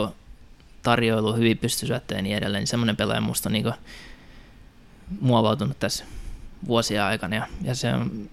tarjoilu 0.83 1.33
hyvin 1.33 1.59
pystysyöttöjä 1.59 2.19
ja 2.19 2.23
niin 2.23 2.37
edelleen, 2.37 2.61
niin 2.61 2.69
semmoinen 2.69 2.97
pelaaja 2.97 3.21
musta 3.21 3.49
on 3.49 3.53
niin 3.53 3.73
muovautunut 5.21 5.79
tässä 5.79 6.05
vuosia 6.67 7.07
aikana 7.07 7.37
ja, 7.37 7.47
ja 7.63 7.75
se 7.75 7.95
on, 7.95 8.31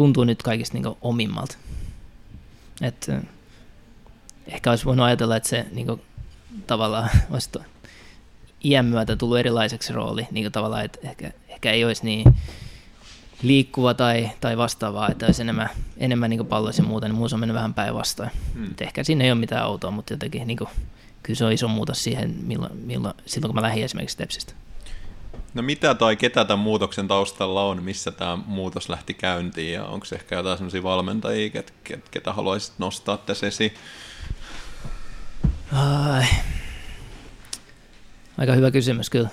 tuntuu 0.00 0.24
nyt 0.24 0.42
kaikista 0.42 0.78
niin 0.78 0.96
omimmalta. 1.00 1.56
Et, 2.82 3.10
ehkä 4.46 4.70
olisi 4.70 4.84
voinut 4.84 5.06
ajatella, 5.06 5.36
että 5.36 5.48
se 5.48 5.66
niin 5.72 5.86
kuin, 5.86 6.02
tavallaan 6.66 7.10
olisi 7.30 7.50
iän 8.64 8.86
myötä 8.86 9.16
tullut 9.16 9.38
erilaiseksi 9.38 9.92
rooli, 9.92 10.26
niin 10.30 10.44
kuin 10.44 10.52
tavallaan, 10.52 10.84
että 10.84 10.98
ehkä, 11.02 11.32
ehkä 11.48 11.72
ei 11.72 11.84
olisi 11.84 12.04
niin 12.04 12.34
liikkuva 13.42 13.94
tai, 13.94 14.30
tai 14.40 14.56
vastaavaa, 14.56 15.10
että 15.10 15.26
olisi 15.26 15.42
enemmän, 15.42 15.68
enemmän 15.96 16.30
niin 16.30 16.46
palloissa 16.46 16.82
ja 16.82 16.88
muuta, 16.88 17.08
niin 17.08 17.16
muussa 17.16 17.36
on 17.36 17.40
mennyt 17.40 17.54
vähän 17.54 17.74
päinvastoin. 17.74 18.30
Hmm. 18.54 18.74
Ehkä 18.80 19.04
siinä 19.04 19.24
ei 19.24 19.32
ole 19.32 19.40
mitään 19.40 19.64
autoa, 19.64 19.90
mutta 19.90 20.12
jotenkin 20.12 20.46
niin 20.46 20.58
kuin, 20.58 20.70
kyllä 21.22 21.36
se 21.36 21.44
on 21.44 21.52
iso 21.52 21.68
muutos 21.68 22.04
siihen, 22.04 22.34
milloin, 22.42 22.76
milloin, 22.76 23.14
silloin 23.26 23.48
kun 23.48 23.54
mä 23.54 23.62
lähdin 23.62 23.84
esimerkiksi 23.84 24.14
Stepsistä. 24.14 24.52
No 25.54 25.62
mitä 25.62 25.94
tai 25.94 26.16
ketä 26.16 26.44
tämän 26.44 26.58
muutoksen 26.58 27.08
taustalla 27.08 27.62
on, 27.62 27.82
missä 27.82 28.10
tämä 28.10 28.38
muutos 28.46 28.88
lähti 28.88 29.14
käyntiin 29.14 29.72
ja 29.72 29.84
onko 29.84 30.06
ehkä 30.14 30.36
jotain 30.36 30.58
sellaisia 30.58 30.82
valmentajia, 30.82 31.50
ket, 31.50 31.74
ket, 31.84 32.08
ketä 32.08 32.32
haluaisit 32.32 32.74
nostaa 32.78 33.16
tässä 33.16 33.46
esiin? 33.46 33.74
Ai. 35.72 36.24
Aika 38.38 38.52
hyvä 38.52 38.70
kysymys 38.70 39.10
kyllä. 39.10 39.28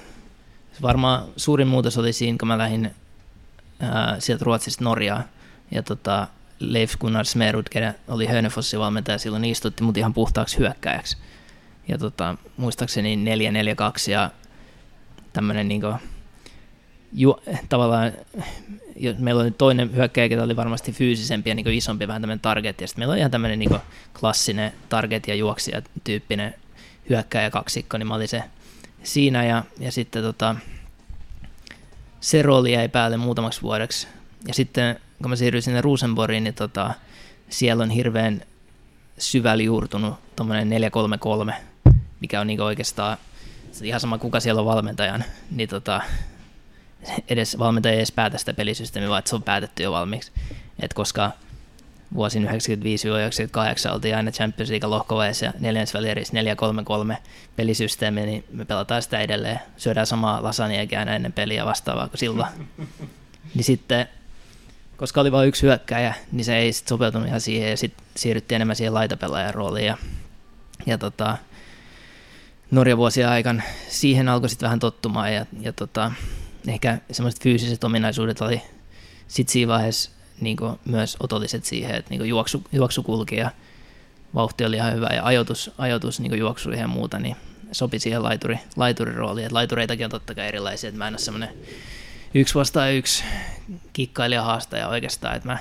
Varmaan 0.82 1.24
suurin 1.38 1.68
muutos 1.68 1.98
oli 1.98 2.14
siinä, 2.14 2.38
kun 2.40 2.48
mä 2.48 2.58
lähdin 2.58 2.96
ää, 3.80 4.16
sieltä 4.20 4.46
Ruotsista 4.46 4.84
Norjaan. 4.84 5.24
Ja 5.72 5.84
tota, 5.84 6.28
Leif 6.60 6.94
Gunnar 7.00 7.26
Smerud, 7.26 7.66
kenen 7.72 7.96
oli 8.08 8.26
Hönefossin 8.26 8.80
valmentaja, 8.80 9.18
silloin 9.18 9.46
istutti 9.46 9.84
mut 9.84 9.98
ihan 9.98 10.14
puhtaaksi 10.14 10.58
hyökkäjäksi. 10.58 11.18
Ja 11.88 11.98
tota, 11.98 12.36
muistaakseni 12.58 13.16
4-4-2 13.16 14.12
ja 14.12 14.32
tämmöinen 15.34 15.68
niin 15.68 15.82
ju, 17.14 17.40
tavallaan, 17.70 18.12
meillä 19.18 19.42
oli 19.42 19.52
toinen 19.52 19.96
hyökkäjä, 19.96 20.26
joka 20.26 20.44
oli 20.44 20.56
varmasti 20.56 20.92
fyysisempi 20.92 21.50
ja 21.50 21.56
niin 21.56 21.68
isompi, 21.68 22.08
vähän 22.08 22.22
tämmöinen 22.22 22.40
target, 22.40 22.82
ja 22.82 22.88
sitten 22.88 23.02
meillä 23.02 23.12
oli 23.12 23.20
ihan 23.20 23.32
tämmöinen 23.32 23.60
niin 23.60 23.80
klassinen 24.20 24.72
target- 24.90 25.28
ja 25.28 25.36
juoksija-tyyppinen 25.36 26.54
hyökkäjä 27.10 27.50
kaksikko, 27.50 27.98
niin 27.98 28.08
mä 28.08 28.16
olin 28.16 28.28
se 28.28 28.44
siinä, 29.04 29.46
ja, 29.46 29.64
ja 29.80 29.92
sitten 29.92 30.24
tota, 30.24 30.56
se 32.20 32.42
rooli 32.42 32.74
jäi 32.74 32.90
päälle 32.90 33.18
muutamaksi 33.18 33.62
vuodeksi, 33.62 34.08
ja 34.48 34.54
sitten 34.54 35.00
kun 35.22 35.30
mä 35.30 35.36
siirryin 35.36 35.64
sinne 35.64 35.82
Rosenborgiin, 35.82 36.44
niin 36.44 36.54
tota, 36.54 36.94
siellä 37.50 37.84
on 37.84 37.90
hirveän 37.90 38.42
syvällä 39.18 39.64
juurtunut 39.64 40.14
tuommoinen 40.36 40.70
433, 40.70 41.54
mikä 42.20 42.42
on 42.42 42.48
niin 42.48 42.62
oikeastaan 42.62 43.18
ihan 43.82 44.00
sama 44.00 44.18
kuka 44.18 44.40
siellä 44.40 44.60
on 44.60 44.66
valmentajan, 44.66 45.24
niin 45.52 45.70
tota, 45.70 46.02
edes 47.30 47.60
valmentaja 47.60 47.92
ei 47.92 48.00
edes 48.00 48.12
päätä 48.12 48.38
sitä 48.38 48.54
pelisysteemiä, 48.54 49.10
vaan 49.10 49.20
että 49.20 49.30
se 49.30 49.36
on 49.36 49.44
päätetty 49.44 49.84
jo 49.84 49.92
valmiiksi. 49.92 50.32
Et 50.80 50.94
koska 50.94 51.32
vuosin 52.14 52.48
95-98 52.48 53.94
oltiin 53.94 54.16
aina 54.16 54.32
Champions 54.32 54.70
League 54.70 54.90
lohkovaiheessa 54.90 55.46
ja 55.46 55.54
neljännesvälierissä 55.60 56.34
4-3-3 57.14 57.18
pelisysteemi, 57.56 58.26
niin 58.26 58.44
me 58.52 58.66
pelataan 58.66 59.02
sitä 59.02 59.20
edelleen. 59.20 59.60
Syödään 59.78 60.08
samaa 60.08 60.44
lasagneakin 60.44 61.00
aina 61.00 61.16
ennen 61.16 61.34
peliä 61.34 61.66
vastaavaa 61.66 62.08
kuin 62.08 62.20
silloin. 62.20 62.50
niin 63.56 63.64
sitten, 63.64 64.08
koska 64.98 65.22
oli 65.22 65.32
vain 65.32 65.48
yksi 65.48 65.64
hyökkäjä, 65.64 66.14
niin 66.32 66.46
se 66.46 66.58
ei 66.58 66.74
sit 66.74 66.88
sopeutunut 66.88 67.28
ihan 67.28 67.42
siihen 67.42 67.70
ja 67.70 67.78
sitten 67.78 68.06
siirryttiin 68.16 68.56
enemmän 68.56 68.76
siihen 68.76 68.94
laitapelaajan 68.94 69.54
rooliin. 69.54 69.86
Ja, 69.86 69.98
ja 70.86 70.98
tota, 70.98 71.38
Norjan 72.72 72.98
vuosien 72.98 73.30
aikana. 73.30 73.64
Siihen 73.88 74.30
alkoi 74.30 74.50
sitten 74.50 74.68
vähän 74.68 74.80
tottumaan 74.80 75.34
ja, 75.34 75.46
ja 75.62 75.74
tota, 75.74 76.12
ehkä 76.68 76.98
semmoiset 77.12 77.44
fyysiset 77.44 77.84
ominaisuudet 77.84 78.42
oli 78.42 78.62
sitten 79.28 79.54
siinä 79.54 79.74
vaiheessa 79.74 80.12
niin 80.42 80.58
myös 80.86 81.18
otolliset 81.20 81.66
siihen, 81.66 81.96
että 81.96 82.10
niin 82.10 82.26
juoksu, 82.26 82.64
juoksu 82.72 83.04
kulki 83.04 83.36
ja 83.36 83.52
vauhti 84.36 84.66
oli 84.66 84.76
ihan 84.76 84.94
hyvä. 84.94 85.10
Ja 85.16 85.26
ajoitus, 85.26 85.72
ajoitus 85.78 86.20
niin 86.20 86.40
juoksuihin 86.40 86.82
ja 86.82 86.88
muuta, 86.88 87.20
niin 87.20 87.36
sopi 87.72 88.00
siihen 88.00 88.24
laituri, 88.24 88.60
laiturirooliin. 88.76 89.46
Et 89.46 89.52
laitureitakin 89.52 90.06
on 90.06 90.12
totta 90.12 90.36
kai 90.36 90.48
erilaisia, 90.48 90.88
että 90.88 90.98
mä 90.98 91.08
en 91.08 91.14
ole 91.14 91.20
semmoinen 91.20 91.50
yksi 92.34 92.56
vastaan 92.56 92.94
yksi 92.94 93.24
kikkailija 93.94 94.44
haastaja 94.44 94.88
oikeastaan, 94.88 95.36
että 95.36 95.50
mä 95.50 95.58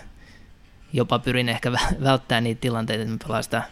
jopa 0.93 1.19
pyrin 1.19 1.49
ehkä 1.49 1.73
välttämään 2.03 2.45
niitä 2.45 2.61
tilanteita, 2.61 3.03
että 3.03 3.13
mä 3.13 3.19
pelaan 3.27 3.45
sitä 3.45 3.63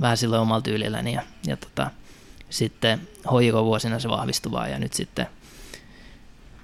vähän 0.00 0.16
silloin 0.16 0.42
omalla 0.42 0.62
tyylilläni 0.62 1.12
ja, 1.12 1.22
ja 1.46 1.56
tota, 1.56 1.90
sitten 2.54 3.08
HJK-vuosina 3.20 3.98
se 3.98 4.08
vahvistuvaa 4.08 4.68
ja 4.68 4.78
nyt 4.78 4.92
sitten 4.92 5.26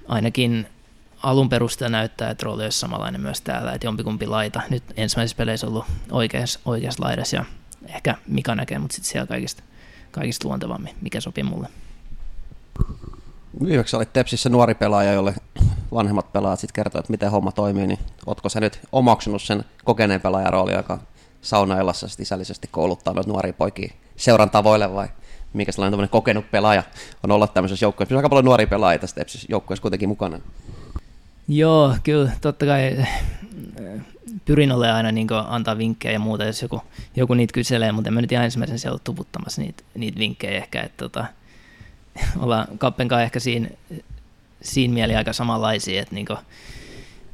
ainakin 0.07 0.67
alun 1.23 1.49
perusteella 1.49 1.97
näyttää, 1.97 2.29
että 2.29 2.43
rooli 2.43 2.63
olisi 2.63 2.79
samanlainen 2.79 3.21
myös 3.21 3.41
täällä, 3.41 3.73
että 3.73 3.87
jompikumpi 3.87 4.27
laita. 4.27 4.61
Nyt 4.69 4.83
ensimmäisessä 4.97 5.37
peleissä 5.37 5.67
ollut 5.67 5.85
oikeassa, 6.11 6.59
oikeassa 6.65 7.03
laidassa 7.03 7.35
ja 7.35 7.45
ehkä 7.87 8.15
Mika 8.27 8.55
näkee, 8.55 8.79
mutta 8.79 8.95
sitten 8.95 9.11
siellä 9.11 9.27
kaikista, 9.27 9.63
kaikista 10.11 10.47
luontevammin, 10.47 10.95
mikä 11.01 11.21
sopii 11.21 11.43
mulle. 11.43 11.67
Viimeksi 13.63 13.95
olit 13.95 14.13
Tepsissä 14.13 14.49
nuori 14.49 14.75
pelaaja, 14.75 15.13
jolle 15.13 15.33
vanhemmat 15.93 16.33
pelaajat 16.33 16.59
sitten 16.59 16.83
kertoo, 16.83 16.99
että 16.99 17.11
miten 17.11 17.31
homma 17.31 17.51
toimii, 17.51 17.87
niin 17.87 17.99
ootko 18.25 18.49
sä 18.49 18.59
nyt 18.59 18.79
omaksunut 18.91 19.41
sen 19.41 19.63
kokeneen 19.83 20.21
pelaajan 20.21 20.53
rooli, 20.53 20.73
joka 20.73 20.99
saunailassa 21.41 22.07
isällisesti 22.19 22.67
kouluttaa 22.71 23.13
noita 23.13 23.29
nuoria 23.29 23.53
poikia 23.53 23.93
seuran 24.15 24.49
tavoille 24.49 24.93
vai 24.93 25.07
mikä 25.53 25.71
sellainen 25.71 26.09
kokenut 26.09 26.51
pelaaja 26.51 26.83
on 27.23 27.31
olla 27.31 27.47
tämmöisessä 27.47 27.85
joukkueessa. 27.85 28.15
Aika 28.15 28.29
paljon 28.29 28.45
nuoria 28.45 28.67
pelaajia 28.67 28.99
tästä 28.99 29.25
joukkueessa 29.49 29.81
kuitenkin 29.81 30.09
mukana. 30.09 30.39
Joo, 31.47 31.95
kyllä, 32.03 32.31
totta 32.41 32.65
kai 32.65 32.83
eh, 32.83 33.09
pyrin 34.45 34.71
olemaan 34.71 34.97
aina 34.97 35.11
niin 35.11 35.27
antaa 35.47 35.77
vinkkejä 35.77 36.13
ja 36.13 36.19
muuta, 36.19 36.45
jos 36.45 36.61
joku, 36.61 36.81
joku 37.15 37.33
niitä 37.33 37.53
kyselee, 37.53 37.91
mutta 37.91 38.09
en 38.09 38.13
mä 38.13 38.21
nyt 38.21 38.31
ihan 38.31 38.45
ensimmäisen 38.45 38.79
siellä 38.79 38.93
ole 38.93 39.01
tuputtamassa 39.03 39.61
niitä, 39.61 39.83
niitä 39.95 40.19
vinkkejä 40.19 40.57
ehkä, 40.57 40.81
että 40.81 40.97
tota, 40.97 41.25
ollaan 42.43 42.67
Kappenkaan 42.77 43.23
ehkä 43.23 43.39
siinä, 43.39 43.69
siinä 44.61 44.93
mieli 44.93 45.15
aika 45.15 45.33
samanlaisia, 45.33 46.01
että 46.01 46.15
niin 46.15 46.25
kuin, 46.25 46.39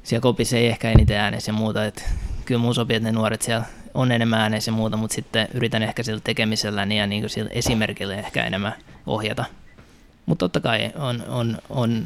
siellä 0.03 0.21
kopissa 0.21 0.57
ei 0.57 0.67
ehkä 0.67 0.91
eniten 0.91 1.17
äänessä 1.17 1.49
ja 1.49 1.53
muuta, 1.53 1.85
että 1.85 2.03
kyllä 2.47 2.61
mun 2.61 2.75
sopii, 2.75 2.97
että 2.97 3.09
ne 3.09 3.11
nuoret 3.11 3.41
siellä 3.41 3.65
on 3.93 4.11
enemmän 4.11 4.39
ääneissä 4.39 4.71
ja 4.71 4.75
muuta, 4.75 4.97
mutta 4.97 5.15
sitten 5.15 5.47
yritän 5.53 5.83
ehkä 5.83 6.03
sillä 6.03 6.21
tekemisellä 6.23 6.83
ja 6.83 7.07
niin 7.07 7.21
kuin 7.21 7.29
sillä 7.29 7.49
esimerkillä 7.53 8.15
ehkä 8.15 8.43
enemmän 8.43 8.73
ohjata. 9.05 9.45
Mutta 10.25 10.43
totta 10.43 10.59
kai 10.59 10.91
on, 10.95 11.23
on, 11.27 11.57
on 11.69 12.05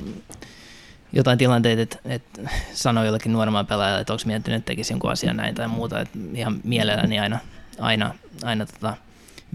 jotain 1.13 1.37
tilanteita, 1.37 1.81
että, 1.81 1.97
että 2.05 2.49
sanoo 2.73 3.03
jollekin 3.03 3.33
nuoremman 3.33 3.67
pelaajalle, 3.67 4.01
että 4.01 4.13
onko 4.13 4.23
miettinyt, 4.25 4.57
että 4.57 4.67
tekisi 4.67 4.93
jonkun 4.93 5.11
asian 5.11 5.37
näin 5.37 5.55
tai 5.55 5.67
muuta, 5.67 5.99
että 5.99 6.19
ihan 6.33 6.59
mielelläni 6.63 7.19
aina, 7.19 7.39
aina, 7.79 8.13
aina 8.43 8.65
tota, 8.65 8.97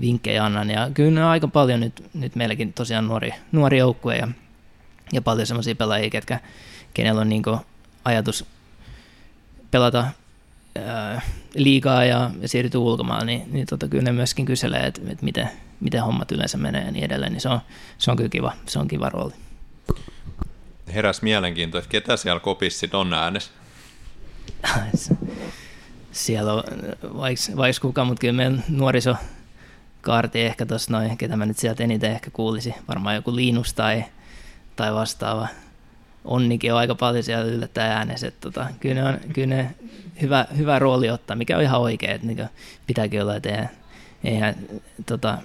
vinkkejä 0.01 0.45
annan. 0.45 0.71
Ja 0.71 0.91
kyllä 0.95 1.31
aika 1.31 1.49
paljon 1.49 1.81
nyt, 1.81 2.05
nyt 2.15 2.37
meilläkin 2.37 2.73
tosiaan 2.73 3.07
nuori, 3.07 3.31
nuori 3.53 3.79
joukkue 3.79 4.17
ja, 4.17 4.29
ja 5.13 5.23
paljon 5.23 5.47
semmoisia 5.47 5.75
pelaajia, 5.75 6.11
ketkä, 6.11 6.41
kenellä 6.95 7.21
on 7.21 7.29
niin 7.29 7.43
ajatus 8.05 8.45
pelata 9.71 10.07
ää, 10.79 11.21
liigaa 11.55 12.05
ja, 12.05 12.31
ja 12.41 12.49
siirtyy 12.49 12.81
ulkomaan, 12.81 13.27
niin, 13.27 13.43
niin 13.53 13.67
tota, 13.67 13.89
kyllä 13.89 14.05
ne 14.05 14.13
myöskin 14.13 14.47
kyselee, 14.47 14.87
että, 14.87 15.01
että 15.09 15.25
miten, 15.25 15.51
miten 15.81 16.03
hommat 16.03 16.33
yleensä 16.33 16.59
menee 16.59 16.85
ja 16.85 16.91
niin 16.91 17.05
edelleen, 17.05 17.33
niin 17.33 17.41
se 17.41 17.49
on, 17.49 17.61
se 17.99 18.11
on 18.11 18.17
kyllä 18.17 18.29
kiva, 18.29 18.53
se 18.67 18.79
on 18.79 18.89
kiva 18.89 19.09
rooli. 19.09 19.33
Heräs 20.95 21.23
mielenkiinto, 21.23 21.79
että 21.79 21.91
ketä 21.91 22.17
siellä 22.17 22.41
kopissa 22.41 22.87
on 22.93 23.15
äänessä? 23.15 23.51
siellä 26.13 26.53
on 26.53 26.63
vaikka, 27.57 27.81
kuka, 27.81 28.05
mutta 28.05 28.21
kyllä 28.21 28.33
meidän 28.33 28.65
nuorisokaarti 28.69 30.41
ehkä 30.41 30.67
tuossa 30.67 30.93
noin, 30.93 31.19
ketä 31.19 31.37
mä 31.37 31.47
nyt 31.47 31.59
sieltä 31.59 31.85
eniten 31.85 32.13
ehkä 32.13 32.31
kuulisi, 32.31 32.75
varmaan 32.89 33.15
joku 33.15 33.37
Linus 33.37 33.75
tai, 33.75 34.05
tai 34.77 34.95
vastaava. 34.95 35.49
Onnikin 36.25 36.73
on 36.73 36.79
aika 36.79 36.95
paljon 36.95 37.25
siellä 37.25 37.45
yllättää 37.45 37.97
äänessä, 37.97 38.29
että 38.29 38.41
tota, 38.41 38.67
kyllä 38.81 38.95
ne 38.95 39.05
on 39.09 39.19
kyllä 39.33 39.57
ne 39.57 39.75
hyvä, 40.23 40.47
hyvä 40.57 40.79
rooli 40.79 41.11
ottaa, 41.11 41.37
mikä 41.37 41.57
on 41.57 41.63
ihan 41.63 41.81
oikein, 41.81 42.13
että 42.13 42.27
niin 42.27 42.49
pitääkin 42.87 43.23
olla, 43.23 43.37
että 43.37 43.49
eihän, 43.49 43.71
eihän 44.25 44.57
tota, 45.07 45.39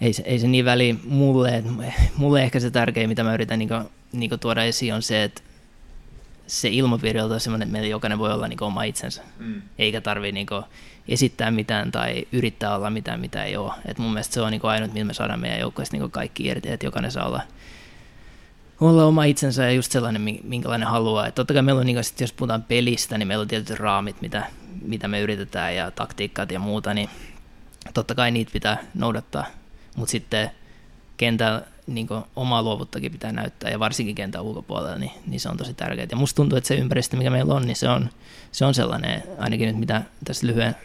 ei 0.00 0.12
se, 0.12 0.22
ei 0.26 0.38
se 0.38 0.46
niin 0.46 0.64
väli 0.64 0.98
mulle, 1.04 1.56
että 1.56 1.70
mulle 2.16 2.42
ehkä 2.42 2.60
se 2.60 2.70
tärkein, 2.70 3.08
mitä 3.08 3.24
mä 3.24 3.34
yritän 3.34 3.58
niin 3.58 3.68
kuin, 3.68 3.84
niin 4.12 4.28
kuin 4.30 4.40
tuoda 4.40 4.64
esiin, 4.64 4.94
on 4.94 5.02
se, 5.02 5.24
että 5.24 5.42
se 6.46 6.68
ilmapiiri 6.68 7.20
on 7.20 7.40
sellainen, 7.40 7.66
että 7.66 7.72
meillä 7.72 7.88
jokainen 7.88 8.18
voi 8.18 8.32
olla 8.32 8.48
niin 8.48 8.62
oma 8.62 8.82
itsensä, 8.82 9.22
mm. 9.38 9.62
eikä 9.78 10.00
tarvitse 10.00 10.32
niin 10.32 10.46
esittää 11.08 11.50
mitään 11.50 11.92
tai 11.92 12.24
yrittää 12.32 12.76
olla 12.76 12.90
mitään, 12.90 13.20
mitä 13.20 13.44
ei 13.44 13.56
ole. 13.56 13.72
Et 13.86 13.98
mun 13.98 14.12
mielestä 14.12 14.34
se 14.34 14.40
on 14.40 14.50
niin 14.50 14.64
ainut, 14.64 14.92
millä 14.92 15.04
me 15.04 15.14
saadaan 15.14 15.40
meidän 15.40 15.60
joukkueesta 15.60 15.96
niin 15.96 16.10
kaikki 16.10 16.46
irti, 16.46 16.70
että 16.70 16.86
jokainen 16.86 17.12
saa 17.12 17.26
olla, 17.26 17.42
olla 18.80 19.04
oma 19.04 19.24
itsensä 19.24 19.62
ja 19.62 19.72
just 19.72 19.92
sellainen, 19.92 20.22
minkälainen 20.42 20.88
haluaa. 20.88 21.26
Et 21.26 21.34
totta 21.34 21.54
kai 21.54 21.62
meillä 21.62 21.80
on, 21.80 21.86
niin 21.86 22.04
sit 22.04 22.20
jos 22.20 22.32
puhutaan 22.32 22.62
pelistä, 22.62 23.18
niin 23.18 23.28
meillä 23.28 23.42
on 23.42 23.48
tietyt 23.48 23.78
raamit, 23.78 24.20
mitä, 24.20 24.46
mitä 24.82 25.08
me 25.08 25.20
yritetään 25.20 25.76
ja 25.76 25.90
taktiikat 25.90 26.52
ja 26.52 26.58
muuta, 26.58 26.94
niin 26.94 27.10
totta 27.94 28.14
kai 28.14 28.30
niitä 28.30 28.52
pitää 28.52 28.84
noudattaa 28.94 29.46
mutta 29.96 30.10
sitten 30.10 30.50
kentällä 31.16 31.62
niin 31.86 32.08
omaa 32.36 32.62
luovuttakin 32.62 33.12
pitää 33.12 33.32
näyttää, 33.32 33.70
ja 33.70 33.78
varsinkin 33.78 34.14
kentän 34.14 34.42
ulkopuolella, 34.42 34.98
niin, 34.98 35.10
niin 35.26 35.40
se 35.40 35.48
on 35.48 35.56
tosi 35.56 35.74
tärkeää. 35.74 36.06
Ja 36.10 36.16
musta 36.16 36.36
tuntuu, 36.36 36.58
että 36.58 36.68
se 36.68 36.74
ympäristö, 36.74 37.16
mikä 37.16 37.30
meillä 37.30 37.54
on, 37.54 37.62
niin 37.62 37.76
se 37.76 37.88
on, 37.88 38.10
se 38.52 38.64
on 38.64 38.74
sellainen, 38.74 39.22
ainakin 39.38 39.66
nyt 39.66 39.78
mitä 39.78 40.02
tässä 40.24 40.46
lyhyen, 40.46 40.76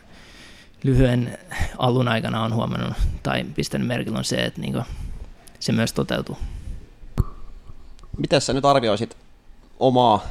lyhyen 0.84 1.38
alun 1.78 2.08
aikana 2.08 2.44
on 2.44 2.54
huomannut 2.54 2.94
tai 3.24 3.44
pistänyt 3.56 3.88
merkillä 3.88 4.18
on 4.18 4.26
se, 4.26 4.46
että 4.46 4.62
niin 4.62 4.84
se 5.60 5.72
myös 5.72 5.94
toteutuu. 5.94 6.38
Miten 8.20 8.42
sä 8.42 8.54
nyt 8.54 8.66
arvioisit 8.66 9.18
omaa 9.80 10.24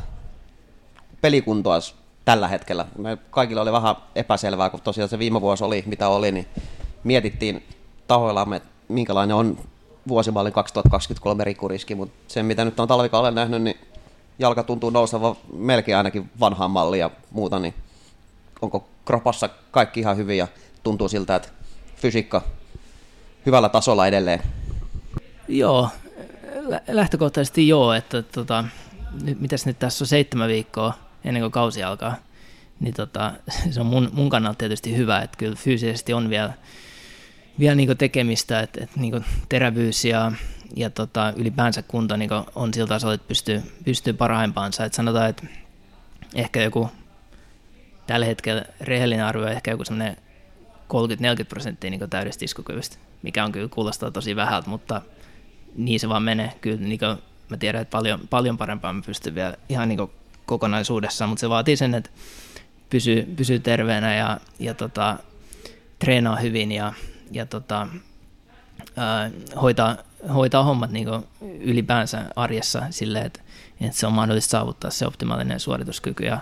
pelikuntoa 1.20 1.78
tällä 2.24 2.48
hetkellä? 2.48 2.86
Me 2.98 3.18
kaikilla 3.30 3.62
oli 3.62 3.72
vähän 3.72 3.96
epäselvää, 4.14 4.70
kun 4.70 4.80
tosiaan 4.80 5.08
se 5.08 5.18
viime 5.18 5.40
vuosi 5.40 5.64
oli, 5.64 5.84
mitä 5.86 6.08
oli, 6.08 6.32
niin 6.32 6.46
mietittiin 7.04 7.66
tahoillamme, 8.06 8.62
minkälainen 8.88 9.36
on 9.36 9.58
vuosimallin 10.08 10.52
2023 10.52 11.44
rikuriski, 11.44 11.94
mutta 11.94 12.14
sen 12.28 12.46
mitä 12.46 12.64
nyt 12.64 12.80
on 12.80 12.88
talvikauden 12.88 13.34
nähnyt, 13.34 13.62
niin 13.62 13.76
jalka 14.38 14.62
tuntuu 14.62 14.90
nouseva 14.90 15.36
melkein 15.52 15.96
ainakin 15.96 16.30
vanhaan 16.40 16.70
malliin 16.70 17.00
ja 17.00 17.10
muuta, 17.30 17.58
niin 17.58 17.74
onko 18.62 18.88
kropassa 19.04 19.48
kaikki 19.70 20.00
ihan 20.00 20.16
hyvin 20.16 20.38
ja 20.38 20.48
tuntuu 20.82 21.08
siltä, 21.08 21.36
että 21.36 21.48
fysiikka 21.96 22.42
hyvällä 23.46 23.68
tasolla 23.68 24.06
edelleen? 24.06 24.42
Joo, 25.48 25.88
lähtökohtaisesti 26.88 27.68
joo, 27.68 27.92
että 27.92 28.22
tota, 28.22 28.64
mitäs 29.38 29.66
nyt 29.66 29.78
tässä 29.78 30.04
on 30.04 30.08
seitsemän 30.08 30.48
viikkoa 30.48 30.94
ennen 31.24 31.42
kuin 31.42 31.52
kausi 31.52 31.82
alkaa, 31.82 32.16
niin 32.80 32.94
tota, 32.94 33.32
se 33.70 33.80
on 33.80 33.86
mun, 33.86 34.10
mun 34.12 34.30
kannalta 34.30 34.58
tietysti 34.58 34.96
hyvä, 34.96 35.20
että 35.20 35.36
kyllä 35.36 35.56
fyysisesti 35.56 36.12
on 36.12 36.30
vielä 36.30 36.52
vielä 37.58 37.74
niin 37.74 37.98
tekemistä, 37.98 38.60
että, 38.60 38.84
että 38.84 39.00
niin 39.00 39.24
terävyys 39.48 40.04
ja, 40.04 40.32
ja 40.76 40.90
tota, 40.90 41.32
ylipäänsä 41.36 41.82
kunto 41.82 42.16
niin 42.16 42.30
on 42.54 42.74
siltä 42.74 42.88
tasolla, 42.88 43.14
että 43.14 43.28
pystyy, 43.28 43.62
pystyy 43.84 44.12
parhaimpaansa. 44.12 44.84
Että 44.84 44.96
sanotaan, 44.96 45.30
että 45.30 45.46
ehkä 46.34 46.62
joku 46.62 46.90
tällä 48.06 48.26
hetkellä 48.26 48.64
rehellinen 48.80 49.24
arvio 49.24 49.48
ehkä 49.48 49.70
joku 49.70 49.84
semmoinen 49.84 50.16
30-40 50.16 51.44
prosenttia 51.48 51.90
niin 51.90 52.10
täydestä 52.10 52.44
iskukyvystä, 52.44 52.96
mikä 53.22 53.44
on 53.44 53.52
kyllä 53.52 53.68
kuulostaa 53.68 54.10
tosi 54.10 54.36
vähältä, 54.36 54.70
mutta 54.70 55.02
niin 55.76 56.00
se 56.00 56.08
vaan 56.08 56.22
menee. 56.22 56.52
Kyllä 56.60 56.80
niin 56.80 57.00
mä 57.48 57.56
tiedän, 57.56 57.82
että 57.82 57.92
paljon, 57.92 58.20
paljon 58.30 58.58
parempaan 58.58 58.96
mä 58.96 59.02
pystyn 59.06 59.34
vielä 59.34 59.54
ihan 59.68 59.88
niin 59.88 60.10
kokonaisuudessaan, 60.46 61.28
mutta 61.28 61.40
se 61.40 61.48
vaatii 61.48 61.76
sen, 61.76 61.94
että 61.94 62.10
pysyy, 62.90 63.34
pysyy 63.36 63.58
terveenä 63.58 64.14
ja, 64.14 64.40
ja 64.58 64.74
tota, 64.74 65.16
treenaa 65.98 66.36
hyvin 66.36 66.72
ja, 66.72 66.92
ja 67.32 67.46
tota, 67.46 67.88
ää, 68.96 69.30
hoitaa, 69.62 69.96
hoitaa 70.34 70.64
hommat 70.64 70.90
niin 70.90 71.08
ylipäänsä 71.60 72.24
arjessa 72.36 72.82
silleen, 72.90 73.26
että, 73.26 73.40
että 73.80 73.98
se 73.98 74.06
on 74.06 74.12
mahdollista 74.12 74.50
saavuttaa 74.50 74.90
se 74.90 75.06
optimaalinen 75.06 75.60
suorituskyky. 75.60 76.24
Ja 76.24 76.38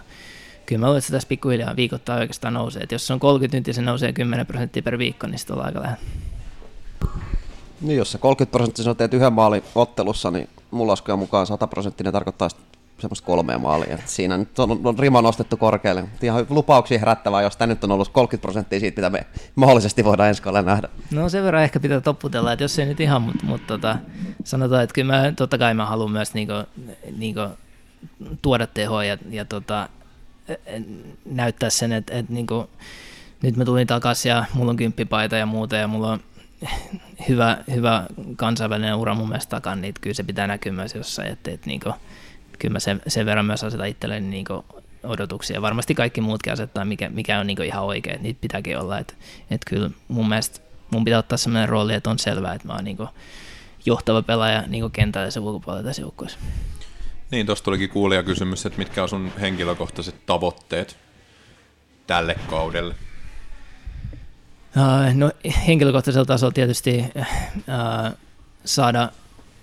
kyllä 0.67 0.81
mä 0.81 0.87
luulen, 0.87 0.99
että 0.99 1.07
se 1.07 1.13
tässä 1.13 1.29
pikkuhiljaa 1.29 1.77
viikoittain 1.77 2.21
oikeastaan 2.21 2.55
nousee. 2.55 2.83
Että 2.83 2.95
jos 2.95 3.07
se 3.07 3.13
on 3.13 3.21
30 3.21 3.57
tuntia, 3.57 3.75
se 3.75 3.83
nousee 3.83 4.13
10 4.13 4.47
prosenttia 4.47 4.83
per 4.83 4.99
viikko, 4.99 5.27
niin 5.27 5.39
sitten 5.39 5.55
ollaan 5.55 5.69
aika 5.69 5.81
lähellä. 5.83 6.03
Niin 7.81 7.99
jos 7.99 8.13
sä 8.13 8.19
30 8.19 8.53
prosenttia 8.53 8.95
teet 8.95 9.15
yhden 9.15 9.33
maalin 9.33 9.63
ottelussa, 9.75 10.31
niin 10.31 10.49
mulla 10.71 10.91
laskujen 10.91 11.19
mukaan 11.19 11.47
100 11.47 11.67
prosenttia 11.67 12.13
tarkoittaa 12.13 12.49
semmoista 12.99 13.27
kolmea 13.27 13.59
maalia. 13.59 13.99
Siinä 14.05 14.39
nyt 14.39 14.59
on, 14.59 14.81
on 14.85 14.99
rima 14.99 15.23
nostettu 15.23 15.57
korkealle. 15.57 16.05
Ihan 16.23 16.47
lupauksia 16.49 16.99
herättävää, 16.99 17.43
jos 17.43 17.57
tämä 17.57 17.67
nyt 17.67 17.85
on 17.85 17.91
ollut 17.91 18.09
30 18.09 18.43
prosenttia 18.43 18.81
siitä, 18.81 19.01
mitä 19.01 19.11
me 19.11 19.27
mahdollisesti 19.55 20.05
voidaan 20.05 20.29
ensi 20.29 20.43
kaudella 20.43 20.71
nähdä. 20.71 20.89
No 21.11 21.29
sen 21.29 21.45
verran 21.45 21.63
ehkä 21.63 21.81
pitää 21.81 22.01
topputella, 22.01 22.53
että 22.53 22.65
jos 22.65 22.79
ei 22.79 22.87
nyt 22.87 23.01
ihan, 23.01 23.23
mutta 23.23 23.47
mut, 23.47 23.67
tota, 23.67 23.97
sanotaan, 24.45 24.83
että 24.83 24.95
kyllä 24.95 25.13
mä, 25.13 25.33
totta 25.33 25.59
kai 25.59 25.75
mä 25.75 25.87
haluan 25.87 26.11
myös 26.11 26.35
niinku, 26.35 26.53
niinku, 27.17 27.41
tuoda 28.43 28.67
tehoa 28.67 29.05
ja, 29.05 29.19
ja 29.31 29.45
tota, 29.45 29.89
näyttää 31.25 31.71
sen, 31.71 31.93
että, 31.93 32.19
että 32.19 32.33
niinku, 32.33 32.71
nyt 33.43 33.57
mä 33.57 33.65
tulin 33.65 33.87
takaisin 33.87 34.31
ja 34.31 34.45
mulla 34.55 34.71
on 34.71 34.77
kymppipaita 34.77 35.37
ja 35.37 35.47
muuta 35.47 35.77
ja 35.77 35.89
mulla 35.89 36.13
on 36.13 36.21
hyvä, 37.29 37.59
hyvä 37.75 38.07
kansainvälinen 38.37 38.95
ura 38.95 39.15
mun 39.15 39.29
mielestä 39.29 39.51
takana, 39.51 39.81
niin 39.81 39.95
kyllä 40.01 40.15
se 40.15 40.23
pitää 40.23 40.47
näkyä 40.47 40.73
myös 40.73 40.95
jossain, 40.95 41.33
että, 41.33 41.51
että 41.51 41.67
niinku, 41.67 41.93
kyllä 42.59 42.73
mä 42.73 42.81
sen, 42.81 43.03
sen 43.07 43.27
verran 43.27 43.47
myös 43.47 43.65
asetan 43.65 43.89
itselleni 43.89 44.27
niin 44.27 44.47
odotuksia. 45.03 45.63
Varmasti 45.63 45.95
kaikki 45.95 46.21
muutkin 46.21 46.53
asettaa, 46.53 46.85
mikä, 46.85 47.09
mikä 47.09 47.41
on 47.41 47.47
niin 47.47 47.63
ihan 47.63 47.85
oikein, 47.85 48.23
niitä 48.23 48.41
pitääkin 48.41 48.79
olla. 48.79 48.99
Että 48.99 49.15
et 49.51 49.61
kyllä 49.67 49.91
mun 50.09 50.29
mielestä 50.29 50.61
mun 50.91 51.05
pitää 51.05 51.19
ottaa 51.19 51.39
sellainen 51.39 51.69
rooli, 51.69 51.95
että 51.95 52.11
on 52.11 52.19
selvää, 52.19 52.55
että 52.55 52.67
mä 52.67 52.75
oon 52.75 52.85
niin 52.85 52.99
johtava 53.87 54.23
pelaaja 54.23 54.65
niin 54.67 54.91
kentällä 54.91 55.29
ja 55.35 55.43
ulkopuolella 55.43 55.85
tässä 55.85 56.03
joukkueessa. 56.03 56.39
Niin, 57.31 57.47
tuosta 57.47 57.65
tulikin 57.65 57.91
kuulija 57.91 58.23
kysymys, 58.23 58.67
että 58.67 58.79
mitkä 58.79 59.03
on 59.03 59.09
sun 59.09 59.33
henkilökohtaiset 59.41 60.27
tavoitteet 60.27 60.97
tälle 62.07 62.37
kaudelle? 62.51 62.95
Uh, 64.77 65.15
no 65.15 65.31
henkilökohtaisella 65.67 66.25
tasolla 66.25 66.53
tietysti 66.53 67.05
uh, 67.17 68.19
saada 68.65 69.09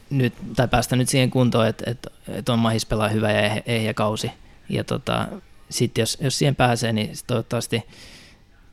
nyt, 0.09 0.33
tai 0.55 0.67
päästä 0.67 0.95
nyt 0.95 1.09
siihen 1.09 1.29
kuntoon, 1.31 1.67
että, 1.67 1.91
että, 1.91 2.09
että 2.27 2.53
on 2.53 2.59
mahis 2.59 2.85
pelaa 2.85 3.07
hyvä 3.07 3.31
ja 3.31 3.61
ehjä 3.65 3.93
kausi. 3.93 4.31
Ja 4.69 4.83
tota, 4.83 5.27
sitten 5.69 6.01
jos, 6.01 6.17
jos 6.21 6.37
siihen 6.37 6.55
pääsee, 6.55 6.93
niin 6.93 7.11
toivottavasti 7.27 7.83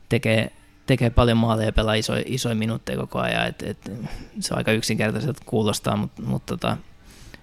tekee, 0.09 0.51
tekee 0.85 1.09
paljon 1.09 1.37
maaleja 1.37 1.67
ja 1.67 1.73
pelaa 1.73 1.93
isoja, 1.93 2.23
isoja 2.25 2.55
minuutteja 2.55 2.97
koko 2.97 3.19
ajan. 3.19 3.47
Et, 3.47 3.61
et, 3.61 3.91
se 4.39 4.53
on 4.53 4.57
aika 4.57 4.71
yksinkertaiselta 4.71 5.41
kuulostaa, 5.45 5.95
mutta 5.95 6.21
mut 6.21 6.45
tota, 6.45 6.77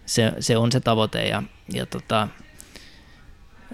se, 0.06 0.32
se, 0.40 0.56
on 0.56 0.72
se 0.72 0.80
tavoite. 0.80 1.28
Ja, 1.28 1.42
ja 1.72 1.86
tota, 1.86 2.28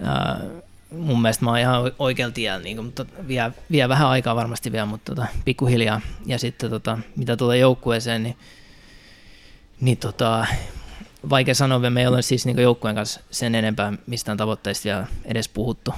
ää, 0.03 0.41
mun 0.91 1.21
mielestä 1.21 1.45
mä 1.45 1.51
oon 1.51 1.59
ihan 1.59 1.91
oikealla 1.99 2.33
tiellä, 2.33 2.63
niin 2.63 2.77
kuin, 2.77 2.85
mutta 2.85 3.05
vie, 3.27 3.51
vie 3.71 3.89
vähän 3.89 4.07
aikaa 4.07 4.35
varmasti 4.35 4.71
vielä, 4.71 4.85
mutta 4.85 5.15
tota, 5.15 5.27
pikkuhiljaa. 5.45 6.01
Ja 6.25 6.39
sitten 6.39 6.69
tota, 6.69 6.97
mitä 7.15 7.37
tulee 7.37 7.57
joukkueeseen, 7.57 8.23
niin 8.23 8.37
niin 9.81 9.97
tota, 9.97 10.45
vaikea 11.29 11.55
sanoa, 11.55 11.89
me 11.89 12.01
ei 12.01 12.07
ole 12.07 12.21
siis 12.21 12.45
niin 12.45 12.59
joukkueen 12.59 12.95
kanssa 12.95 13.19
sen 13.31 13.55
enempää 13.55 13.93
mistään 14.07 14.37
tavoitteista 14.37 14.83
vielä 14.83 15.07
edes 15.25 15.49
puhuttu, 15.49 15.93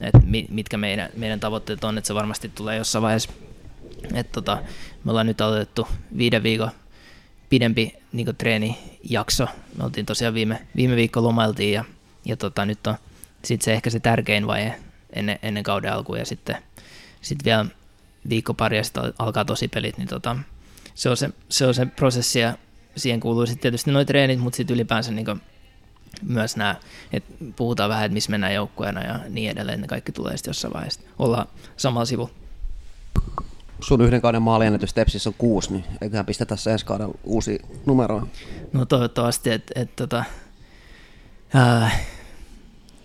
että 0.00 0.20
mitkä 0.48 0.76
meidän, 0.76 1.10
meidän 1.16 1.40
tavoitteet 1.40 1.84
on, 1.84 1.98
että 1.98 2.08
se 2.08 2.14
varmasti 2.14 2.48
tulee 2.48 2.76
jossain 2.76 3.02
vaiheessa. 3.02 3.30
Että 4.14 4.32
tota, 4.32 4.58
me 5.04 5.10
ollaan 5.10 5.26
nyt 5.26 5.40
aloitettu 5.40 5.88
viiden 6.18 6.42
viikon 6.42 6.70
pidempi 7.48 7.94
niin 8.12 8.36
treenijakso. 8.38 9.46
Me 9.78 9.84
oltiin 9.84 10.06
tosiaan 10.06 10.34
viime, 10.34 10.66
viime 10.76 10.96
viikko 10.96 11.22
lomailtiin 11.22 11.72
ja, 11.72 11.84
ja 12.24 12.36
tota, 12.36 12.66
nyt 12.66 12.86
on 12.86 12.94
sitten 13.44 13.64
se 13.64 13.72
ehkä 13.72 13.90
se 13.90 14.00
tärkein 14.00 14.46
vaihe 14.46 14.74
ennen, 15.12 15.38
ennen 15.42 15.62
kauden 15.62 15.92
alkua 15.92 16.18
ja 16.18 16.26
sitten 16.26 16.56
sit 17.20 17.44
vielä 17.44 17.66
viikko 18.28 18.54
pari 18.54 18.76
ja 18.76 18.84
sitten 18.84 19.12
alkaa 19.18 19.44
tosi 19.44 19.68
pelit, 19.68 19.98
niin 19.98 20.08
tota, 20.08 20.36
se, 20.94 21.10
on 21.10 21.16
se, 21.16 21.30
se 21.48 21.66
on 21.66 21.74
se 21.74 21.86
prosessi 21.86 22.40
ja 22.40 22.58
siihen 22.96 23.20
kuuluu 23.20 23.46
sitten 23.46 23.62
tietysti 23.62 23.90
noin 23.90 24.06
treenit, 24.06 24.40
mutta 24.40 24.56
sitten 24.56 24.74
ylipäänsä 24.74 25.12
niin 25.12 25.40
myös 26.22 26.56
nämä, 26.56 26.76
että 27.12 27.34
puhutaan 27.56 27.90
vähän, 27.90 28.04
että 28.04 28.14
missä 28.14 28.30
mennään 28.30 28.54
joukkueena 28.54 29.04
ja 29.04 29.20
niin 29.28 29.50
edelleen, 29.50 29.80
ne 29.80 29.86
kaikki 29.86 30.12
tulee 30.12 30.36
sitten 30.36 30.50
jossain 30.50 30.74
vaiheessa 30.74 31.00
olla 31.18 31.46
samalla 31.76 32.04
sivulla. 32.04 32.30
Sun 33.80 34.00
yhden 34.00 34.20
kauden 34.20 34.42
maaliennätys 34.42 34.94
Tepsissä 34.94 35.30
on 35.30 35.34
kuusi, 35.38 35.72
niin 35.72 35.84
eiköhän 36.00 36.26
pistä 36.26 36.44
tässä 36.44 36.72
ensi 36.72 36.86
kaudella 36.86 37.14
uusi 37.24 37.60
numero. 37.86 38.28
No 38.72 38.84
toivottavasti, 38.86 39.50
että 39.50 39.72
et, 39.76 39.96
tota, 39.96 40.24
äh, 41.56 42.00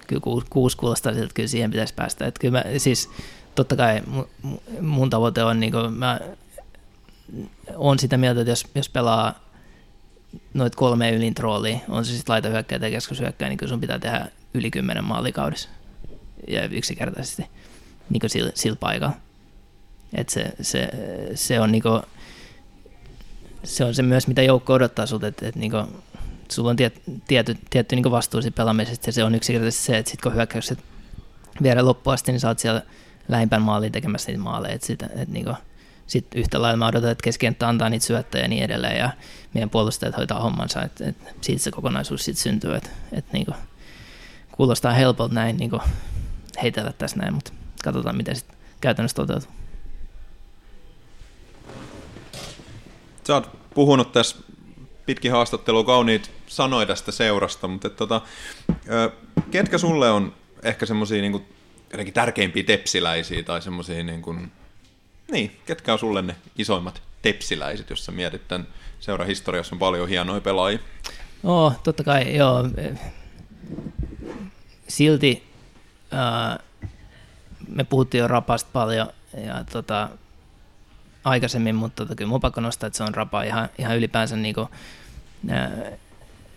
kyllä 0.07 0.21
kuusi, 0.21 0.47
kuusi 0.49 0.77
kuulostaa 0.77 1.13
siltä, 1.13 1.25
että 1.25 1.35
kyllä 1.35 1.47
siihen 1.47 1.71
pitäisi 1.71 1.93
päästä. 1.93 2.27
Että 2.27 2.39
kyllä 2.39 2.57
mä, 2.57 2.79
siis 2.79 3.09
totta 3.55 3.75
kai 3.75 4.01
mun 4.81 5.09
tavoite 5.09 5.43
on, 5.43 5.59
niin 5.59 5.71
kuin, 5.71 5.93
mä 5.93 6.19
on 7.75 7.99
sitä 7.99 8.17
mieltä, 8.17 8.41
että 8.41 8.51
jos, 8.51 8.67
jos 8.75 8.89
pelaa 8.89 9.39
noit 10.53 10.75
kolme 10.75 11.11
ylin 11.11 11.33
troolia, 11.33 11.77
on 11.89 12.05
se 12.05 12.11
sitten 12.11 12.33
laita 12.33 12.49
hyökkäjä 12.49 12.79
tai 12.79 12.91
keskushyökkäjä, 12.91 13.49
niin 13.49 13.57
kyllä 13.57 13.69
sun 13.69 13.81
pitää 13.81 13.99
tehdä 13.99 14.27
yli 14.53 14.71
kymmenen 14.71 15.03
maalikaudessa 15.03 15.69
ja 16.47 16.65
yksinkertaisesti 16.65 17.45
niin 18.09 18.29
sillä, 18.29 18.51
sillä 18.55 18.75
paikalla. 18.75 19.15
Et 20.13 20.29
se, 20.29 20.53
se, 20.61 20.89
se, 21.35 21.59
on 21.59 21.71
niinku, 21.71 22.01
se 23.63 23.85
on 23.85 23.95
se 23.95 24.03
myös, 24.03 24.27
mitä 24.27 24.41
joukko 24.41 24.73
odottaa 24.73 25.05
sulta, 25.05 25.27
että 25.27 25.47
et 25.47 25.55
niinku, 25.55 25.77
sulla 26.51 26.69
on 26.69 26.75
tiet, 26.75 27.01
tietty, 27.27 27.57
tietty 27.69 27.95
niinku 27.95 28.11
vastuu 28.11 28.41
siitä 28.41 28.55
pelaamisesta, 28.55 29.09
ja 29.09 29.13
se 29.13 29.23
on 29.23 29.35
yksinkertaisesti 29.35 29.85
se, 29.85 29.97
että 29.97 30.11
sit 30.11 30.21
kun 30.21 30.33
hyökkäykset 30.33 30.79
viedä 31.63 31.85
loppuun 31.85 32.13
asti, 32.13 32.31
niin 32.31 32.39
sä 32.39 32.47
oot 32.47 32.59
siellä 32.59 32.81
lähimpään 33.27 33.61
maaliin 33.61 33.91
tekemässä 33.91 34.31
niitä 34.31 34.43
maaleja, 34.43 34.75
että 34.75 34.87
sit, 34.87 35.03
et 35.03 35.27
niinku, 35.27 35.53
sit 36.07 36.27
yhtä 36.35 36.61
lailla 36.61 36.77
mä 36.77 36.87
odotan, 36.87 37.11
että 37.11 37.23
keskenttä 37.23 37.67
antaa 37.67 37.89
niitä 37.89 38.05
syöttäjä 38.05 38.43
ja 38.43 38.47
niin 38.47 38.63
edelleen, 38.63 38.97
ja 38.97 39.09
meidän 39.53 39.69
puolustajat 39.69 40.17
hoitaa 40.17 40.41
hommansa, 40.41 40.81
että 40.81 41.05
et 41.09 41.15
siitä 41.41 41.63
se 41.63 41.71
kokonaisuus 41.71 42.25
sitten 42.25 42.43
syntyy, 42.43 42.75
että 42.75 42.89
et 43.11 43.25
niinku, 43.33 43.51
kuulostaa 44.51 44.93
helpolta 44.93 45.33
näin 45.33 45.57
niinku, 45.57 45.79
heitellä 46.63 46.93
tässä 46.93 47.17
näin, 47.17 47.33
mutta 47.33 47.53
katsotaan, 47.83 48.17
miten 48.17 48.35
sitten 48.35 48.57
käytännössä 48.81 49.15
toteutuu. 49.15 49.49
Sä 53.27 53.33
oot 53.33 53.49
puhunut 53.73 54.11
tässä 54.11 54.37
pitkin 55.05 55.31
haastattelua 55.31 55.83
kauniit 55.83 56.31
sanoja 56.47 56.85
tästä 56.85 57.11
seurasta, 57.11 57.67
mutta 57.67 57.87
et, 57.87 57.95
tota, 57.95 58.21
ketkä 59.51 59.77
sulle 59.77 60.11
on 60.11 60.33
ehkä 60.63 60.85
semmoisia 60.85 61.21
niin 61.21 61.45
jotenkin 61.91 62.13
tärkeimpiä 62.13 62.63
tepsiläisiä 62.63 63.43
tai 63.43 63.61
semmoisia, 63.61 64.03
niin, 64.03 64.21
kuin, 64.21 64.51
niin, 65.31 65.59
ketkä 65.65 65.93
on 65.93 65.99
sulle 65.99 66.21
ne 66.21 66.35
isoimmat 66.57 67.01
tepsiläiset, 67.21 67.89
jos 67.89 68.05
sä 68.05 68.11
mietit 68.11 68.47
tämän 68.47 68.67
seuran 68.99 69.27
historiassa 69.27 69.75
on 69.75 69.79
paljon 69.79 70.09
hienoja 70.09 70.41
pelaajia? 70.41 70.79
Oh, 71.43 71.73
totta 71.83 72.03
kai, 72.03 72.35
joo. 72.35 72.69
Silti 74.87 75.43
äh, 76.13 76.59
me 77.67 77.83
puhuttiin 77.83 78.19
jo 78.19 78.27
rapasta 78.27 78.69
paljon 78.73 79.07
ja 79.45 79.63
tota, 79.71 80.09
aikaisemmin, 81.23 81.75
mutta 81.75 82.03
tota, 82.03 82.15
kyllä 82.15 82.29
mun 82.29 82.41
pakko 82.41 82.61
nostaa, 82.61 82.87
että 82.87 82.97
se 82.97 83.03
on 83.03 83.15
rapa 83.15 83.43
ihan, 83.43 83.69
ihan 83.77 83.97
ylipäänsä 83.97 84.35
niin 84.35 84.55
kuin, 84.55 84.67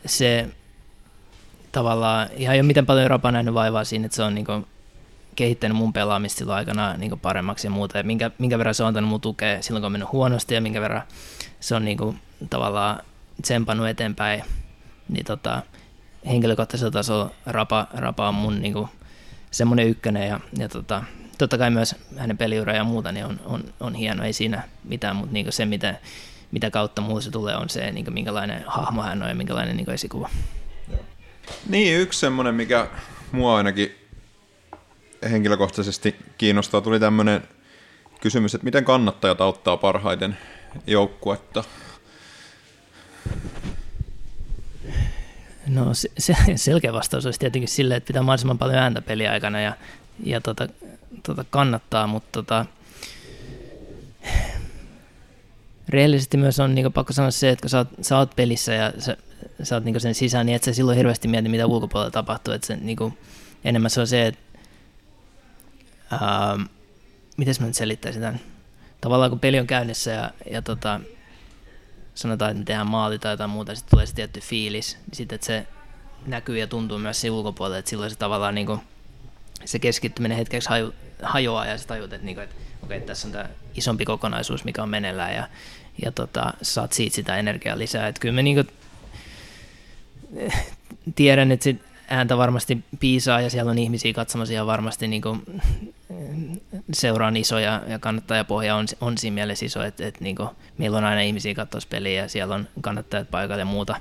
se 0.06 0.48
tavallaan, 1.72 2.28
ihan 2.36 2.54
ei 2.54 2.60
ole 2.60 2.66
miten 2.66 2.86
paljon 2.86 3.10
rapa 3.10 3.32
nähnyt 3.32 3.54
vaivaa 3.54 3.84
siinä, 3.84 4.06
että 4.06 4.16
se 4.16 4.22
on 4.22 4.34
niin 4.34 4.46
kuin, 4.46 4.66
kehittänyt 5.36 5.76
mun 5.76 5.92
pelaamista 5.92 6.38
silloin 6.38 6.56
aikana 6.56 6.96
niin 6.96 7.20
paremmaksi 7.20 7.66
ja 7.66 7.70
muuta, 7.70 7.98
ja 7.98 8.04
minkä, 8.04 8.30
minkä 8.38 8.58
verran 8.58 8.74
se 8.74 8.82
on 8.82 8.86
antanut 8.86 9.10
mun 9.10 9.20
tukea 9.20 9.62
silloin, 9.62 9.80
kun 9.80 9.86
on 9.86 9.92
mennyt 9.92 10.12
huonosti, 10.12 10.54
ja 10.54 10.60
minkä 10.60 10.80
verran 10.80 11.02
se 11.60 11.74
on 11.74 11.84
niin 11.84 11.98
kuin, 11.98 12.18
tavallaan 12.50 13.02
tsempannut 13.42 13.88
eteenpäin, 13.88 14.42
niin 15.08 15.26
tota, 15.26 15.62
henkilökohtaisella 16.26 16.90
tasolla 16.90 17.30
rapa, 17.46 17.86
rapa 17.94 18.28
on 18.28 18.34
mun 18.34 18.60
niin 18.62 18.72
kuin, 18.72 18.88
semmoinen 19.50 19.88
ykkönen, 19.88 20.28
ja, 20.28 20.40
ja 20.58 20.68
tota, 20.68 21.04
totta 21.38 21.58
kai 21.58 21.70
myös 21.70 21.94
hänen 22.16 22.38
peliura 22.38 22.74
ja 22.74 22.84
muuta 22.84 23.12
niin 23.12 23.26
on, 23.26 23.40
on, 23.44 23.64
on 23.80 23.94
hieno, 23.94 24.24
ei 24.24 24.32
siinä 24.32 24.62
mitään, 24.84 25.16
mutta 25.16 25.32
niin 25.32 25.52
se, 25.52 25.66
mitä, 25.66 25.94
mitä 26.50 26.70
kautta 26.70 27.02
muu 27.02 27.20
se 27.20 27.30
tulee, 27.30 27.56
on 27.56 27.68
se, 27.68 27.92
niin 27.92 28.12
minkälainen 28.12 28.64
hahmo 28.66 29.02
hän 29.02 29.22
on 29.22 29.28
ja 29.28 29.34
minkälainen 29.34 29.76
niin 29.76 29.90
esikuva. 29.90 30.30
Niin, 31.68 32.00
yksi 32.00 32.20
semmoinen, 32.20 32.54
mikä 32.54 32.88
mua 33.32 33.56
ainakin 33.56 33.94
henkilökohtaisesti 35.30 36.16
kiinnostaa, 36.38 36.80
tuli 36.80 37.00
tämmöinen 37.00 37.42
kysymys, 38.20 38.54
että 38.54 38.64
miten 38.64 38.84
kannattajat 38.84 39.40
auttaa 39.40 39.76
parhaiten 39.76 40.38
joukkuetta? 40.86 41.64
No 45.66 45.94
se, 45.94 46.08
se, 46.18 46.36
selkeä 46.56 46.92
vastaus 46.92 47.26
olisi 47.26 47.40
tietenkin 47.40 47.68
silleen, 47.68 47.96
että 47.96 48.06
pitää 48.06 48.22
mahdollisimman 48.22 48.58
paljon 48.58 48.78
ääntä 48.78 49.02
peliaikana 49.02 49.60
ja, 49.60 49.72
ja 50.24 50.40
tota, 50.40 50.68
tota 51.26 51.44
kannattaa, 51.50 52.06
mutta 52.06 52.28
tota, 52.32 52.66
rehellisesti 55.88 56.36
myös 56.36 56.60
on 56.60 56.74
niin 56.74 56.92
pakko 56.92 57.12
sanoa 57.12 57.30
se, 57.30 57.50
että 57.50 57.62
kun 57.62 57.70
sä 57.70 57.78
oot, 57.78 57.88
sä 58.00 58.18
oot 58.18 58.36
pelissä 58.36 58.74
ja 58.74 58.92
sä, 58.98 59.16
sä 59.62 59.76
oot 59.76 59.84
niin 59.84 60.00
sen 60.00 60.14
sisään, 60.14 60.46
niin 60.46 60.56
et 60.56 60.62
sä 60.62 60.72
silloin 60.72 60.96
hirveästi 60.96 61.28
mieti, 61.28 61.48
mitä 61.48 61.66
ulkopuolella 61.66 62.10
tapahtuu. 62.10 62.54
Että 62.54 62.66
se, 62.66 62.76
niin 62.76 62.96
kuin, 62.96 63.18
enemmän 63.64 63.90
se 63.90 64.00
on 64.00 64.06
se, 64.06 64.26
että 64.26 64.58
ää, 66.10 66.58
miten 67.36 67.54
mä 67.60 67.66
nyt 67.66 67.74
selittäisin 67.74 68.22
tämän? 68.22 68.40
Tavallaan 69.00 69.30
kun 69.30 69.40
peli 69.40 69.60
on 69.60 69.66
käynnissä 69.66 70.10
ja, 70.10 70.30
ja 70.50 70.62
tota, 70.62 71.00
sanotaan, 72.14 72.50
että 72.50 72.58
me 72.58 72.64
tehdään 72.64 72.86
maali 72.86 73.18
tai 73.18 73.32
jotain 73.32 73.50
muuta, 73.50 73.74
sitten 73.74 73.90
tulee 73.90 74.06
se 74.06 74.14
tietty 74.14 74.40
fiilis, 74.40 74.98
niin 75.06 75.16
sitten 75.16 75.38
se 75.42 75.66
näkyy 76.26 76.58
ja 76.58 76.66
tuntuu 76.66 76.98
myös 76.98 77.20
se 77.20 77.30
ulkopuolella, 77.30 77.78
että 77.78 77.88
silloin 77.90 78.10
se 78.10 78.16
tavallaan 78.16 78.54
niin 78.54 78.66
kuin, 78.66 78.80
se 79.64 79.78
keskittyminen 79.78 80.38
hetkeksi 80.38 80.68
haju, 80.68 80.94
hajoaa 81.22 81.66
ja 81.66 81.78
sä 81.78 81.86
tajut, 81.86 82.12
että, 82.12 82.26
niin 82.26 82.36
kuin, 82.36 82.44
että 82.44 82.56
okei, 82.82 83.00
tässä 83.00 83.28
on 83.28 83.32
tämä 83.32 83.48
isompi 83.74 84.04
kokonaisuus, 84.04 84.64
mikä 84.64 84.82
on 84.82 84.88
meneillään 84.88 85.34
ja, 85.34 85.48
ja 86.04 86.12
tota, 86.12 86.52
saat 86.62 86.92
siitä 86.92 87.14
sitä 87.14 87.36
energiaa 87.36 87.78
lisää. 87.78 88.08
Että 88.08 88.20
kyllä 88.20 88.34
mä 88.34 88.42
niin 88.42 88.56
kuin, 88.56 88.68
tiedän, 91.14 91.52
että 91.52 91.64
sit 91.64 91.82
ääntä 92.08 92.36
varmasti 92.36 92.84
piisaa 93.00 93.40
ja 93.40 93.50
siellä 93.50 93.70
on 93.70 93.78
ihmisiä 93.78 94.12
katsomassa 94.12 94.54
ja 94.54 94.66
varmasti 94.66 95.08
niin 95.08 95.22
kuin, 95.22 95.42
seuraan 96.92 97.36
iso 97.36 97.58
ja, 97.58 97.82
ja 97.88 97.98
kannattajapohja 97.98 98.76
on, 98.76 98.86
on 99.00 99.18
siinä 99.18 99.34
mielessä 99.34 99.66
iso, 99.66 99.82
että, 99.82 100.06
että 100.06 100.24
niin 100.24 100.36
kuin, 100.36 100.48
meillä 100.78 100.98
on 100.98 101.04
aina 101.04 101.20
ihmisiä 101.20 101.54
katsoa 101.54 101.80
peliä 101.90 102.22
ja 102.22 102.28
siellä 102.28 102.54
on 102.54 102.68
kannattajat 102.80 103.30
paikalla 103.30 103.60
ja 103.60 103.64
muuta, 103.64 103.96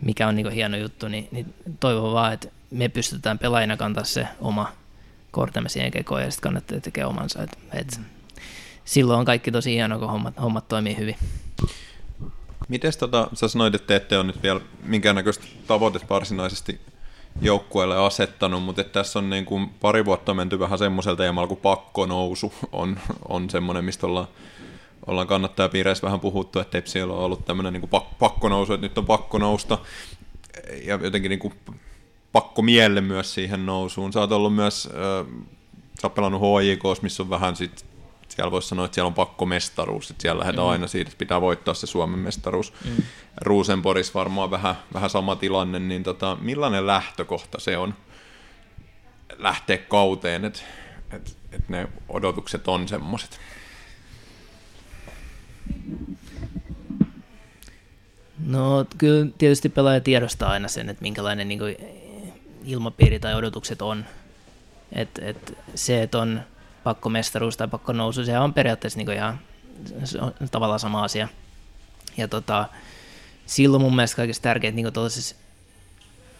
mikä 0.00 0.28
on 0.28 0.36
niin 0.36 0.44
kuin, 0.44 0.54
hieno 0.54 0.76
juttu, 0.76 1.08
niin, 1.08 1.28
niin 1.30 1.54
toivon 1.80 2.12
vaan, 2.12 2.32
että 2.32 2.48
me 2.70 2.88
pystytään 2.88 3.38
pelaajina 3.38 3.76
kantaa 3.76 4.04
se 4.04 4.28
oma 4.40 4.72
kortemme 5.30 5.68
siihen 5.68 5.90
kekoon 5.90 6.22
ja 6.22 6.30
sitten 6.30 6.42
kannattaa 6.42 6.80
tekee 6.80 7.04
omansa. 7.06 7.42
Et, 7.42 7.58
et, 7.72 8.00
silloin 8.84 9.18
on 9.18 9.24
kaikki 9.24 9.52
tosi 9.52 9.74
hienoa, 9.74 9.98
kun 9.98 10.10
hommat, 10.10 10.34
hommat 10.42 10.68
toimii 10.68 10.96
hyvin. 10.96 11.16
Miten 12.68 12.92
tota, 12.98 13.28
sä 13.34 13.48
sanoit, 13.48 13.74
että 13.74 13.86
te 13.86 13.96
ette 13.96 14.16
ole 14.16 14.26
nyt 14.26 14.42
vielä 14.42 14.60
minkäännäköistä 14.82 15.44
tavoitetta 15.66 16.08
varsinaisesti 16.10 16.80
joukkueelle 17.40 17.96
asettanut, 17.96 18.62
mutta 18.62 18.80
että 18.80 18.92
tässä 18.92 19.18
on 19.18 19.30
niin 19.30 19.44
kuin 19.44 19.68
pari 19.68 20.04
vuotta 20.04 20.34
menty 20.34 20.58
vähän 20.58 20.78
semmoiselta 20.78 21.22
teemalla 21.22 21.48
kuin 21.48 21.60
pakkonousu 21.60 22.54
on, 22.72 22.98
on 23.28 23.50
semmoinen, 23.50 23.84
mistä 23.84 24.06
ollaan, 24.06 24.28
ollaan 25.06 25.26
kannattajapiireissä 25.26 26.06
vähän 26.06 26.20
puhuttu, 26.20 26.58
että 26.58 26.70
Tepsi 26.70 27.02
on 27.02 27.10
ollut 27.10 27.44
tämmöinen 27.44 27.72
niin 27.72 27.88
kuin 27.88 28.02
pakkonousu, 28.18 28.72
että 28.72 28.86
nyt 28.86 28.98
on 28.98 29.06
pakko 29.06 29.38
nousta 29.38 29.78
ja 30.84 30.98
jotenkin 31.02 31.28
niin 31.28 31.38
kuin 31.38 31.54
pakko 32.36 32.62
mielle 32.62 33.00
myös 33.00 33.34
siihen 33.34 33.66
nousuun. 33.66 34.12
Sä 34.12 34.20
oot 34.20 34.32
ollut 34.32 34.54
myös, 34.54 34.86
äh, 34.86 35.26
sä 36.00 36.06
oot 36.06 36.14
pelannut 36.14 36.42
HJKs, 36.42 37.02
missä 37.02 37.22
on 37.22 37.30
vähän 37.30 37.56
sit, 37.56 37.86
siellä 38.28 38.50
voisi 38.50 38.68
sanoa, 38.68 38.84
että 38.84 38.94
siellä 38.94 39.06
on 39.06 39.14
pakko 39.14 39.46
mestaruus, 39.46 40.10
että 40.10 40.22
siellä 40.22 40.40
lähdetään 40.40 40.66
mm. 40.66 40.70
aina 40.70 40.86
siitä, 40.86 41.08
että 41.08 41.18
pitää 41.18 41.40
voittaa 41.40 41.74
se 41.74 41.86
Suomen 41.86 42.18
mestaruus. 42.18 42.72
Mm. 42.84 43.02
Rosenborgs 43.36 44.14
varmaan 44.14 44.50
vähän, 44.50 44.74
vähän 44.94 45.10
sama 45.10 45.36
tilanne, 45.36 45.78
niin 45.78 46.02
tota, 46.02 46.36
millainen 46.40 46.86
lähtökohta 46.86 47.60
se 47.60 47.76
on 47.76 47.94
lähteä 49.38 49.78
kauteen, 49.78 50.44
että 50.44 50.60
et, 51.12 51.36
et 51.52 51.68
ne 51.68 51.88
odotukset 52.08 52.68
on 52.68 52.88
semmoiset? 52.88 53.40
No 58.46 58.86
kyllä 58.98 59.26
tietysti 59.38 59.68
pelaaja 59.68 60.00
tiedostaa 60.00 60.50
aina 60.50 60.68
sen, 60.68 60.88
että 60.88 61.02
minkälainen 61.02 61.48
niin 61.48 61.58
kuin, 61.58 61.76
ilmapiiri 62.66 63.18
tai 63.18 63.34
odotukset 63.34 63.82
on. 63.82 64.04
Et, 64.92 65.18
et 65.18 65.58
se, 65.74 66.02
että 66.02 66.18
on 66.18 66.40
pakko 66.84 67.08
mestaruus 67.08 67.56
tai 67.56 67.68
pakko 67.68 67.92
nousu, 67.92 68.24
se 68.24 68.38
on 68.38 68.54
periaatteessa 68.54 68.98
niin 68.98 69.12
ihan 69.12 69.40
on 70.20 70.48
tavallaan 70.50 70.80
sama 70.80 71.04
asia. 71.04 71.28
Ja 72.16 72.28
tota, 72.28 72.68
silloin 73.46 73.82
mun 73.82 73.96
mielestä 73.96 74.16
kaikista 74.16 74.42
tärkeintä 74.42 74.76
niin 74.76 74.92
tuollaisessa 74.92 75.36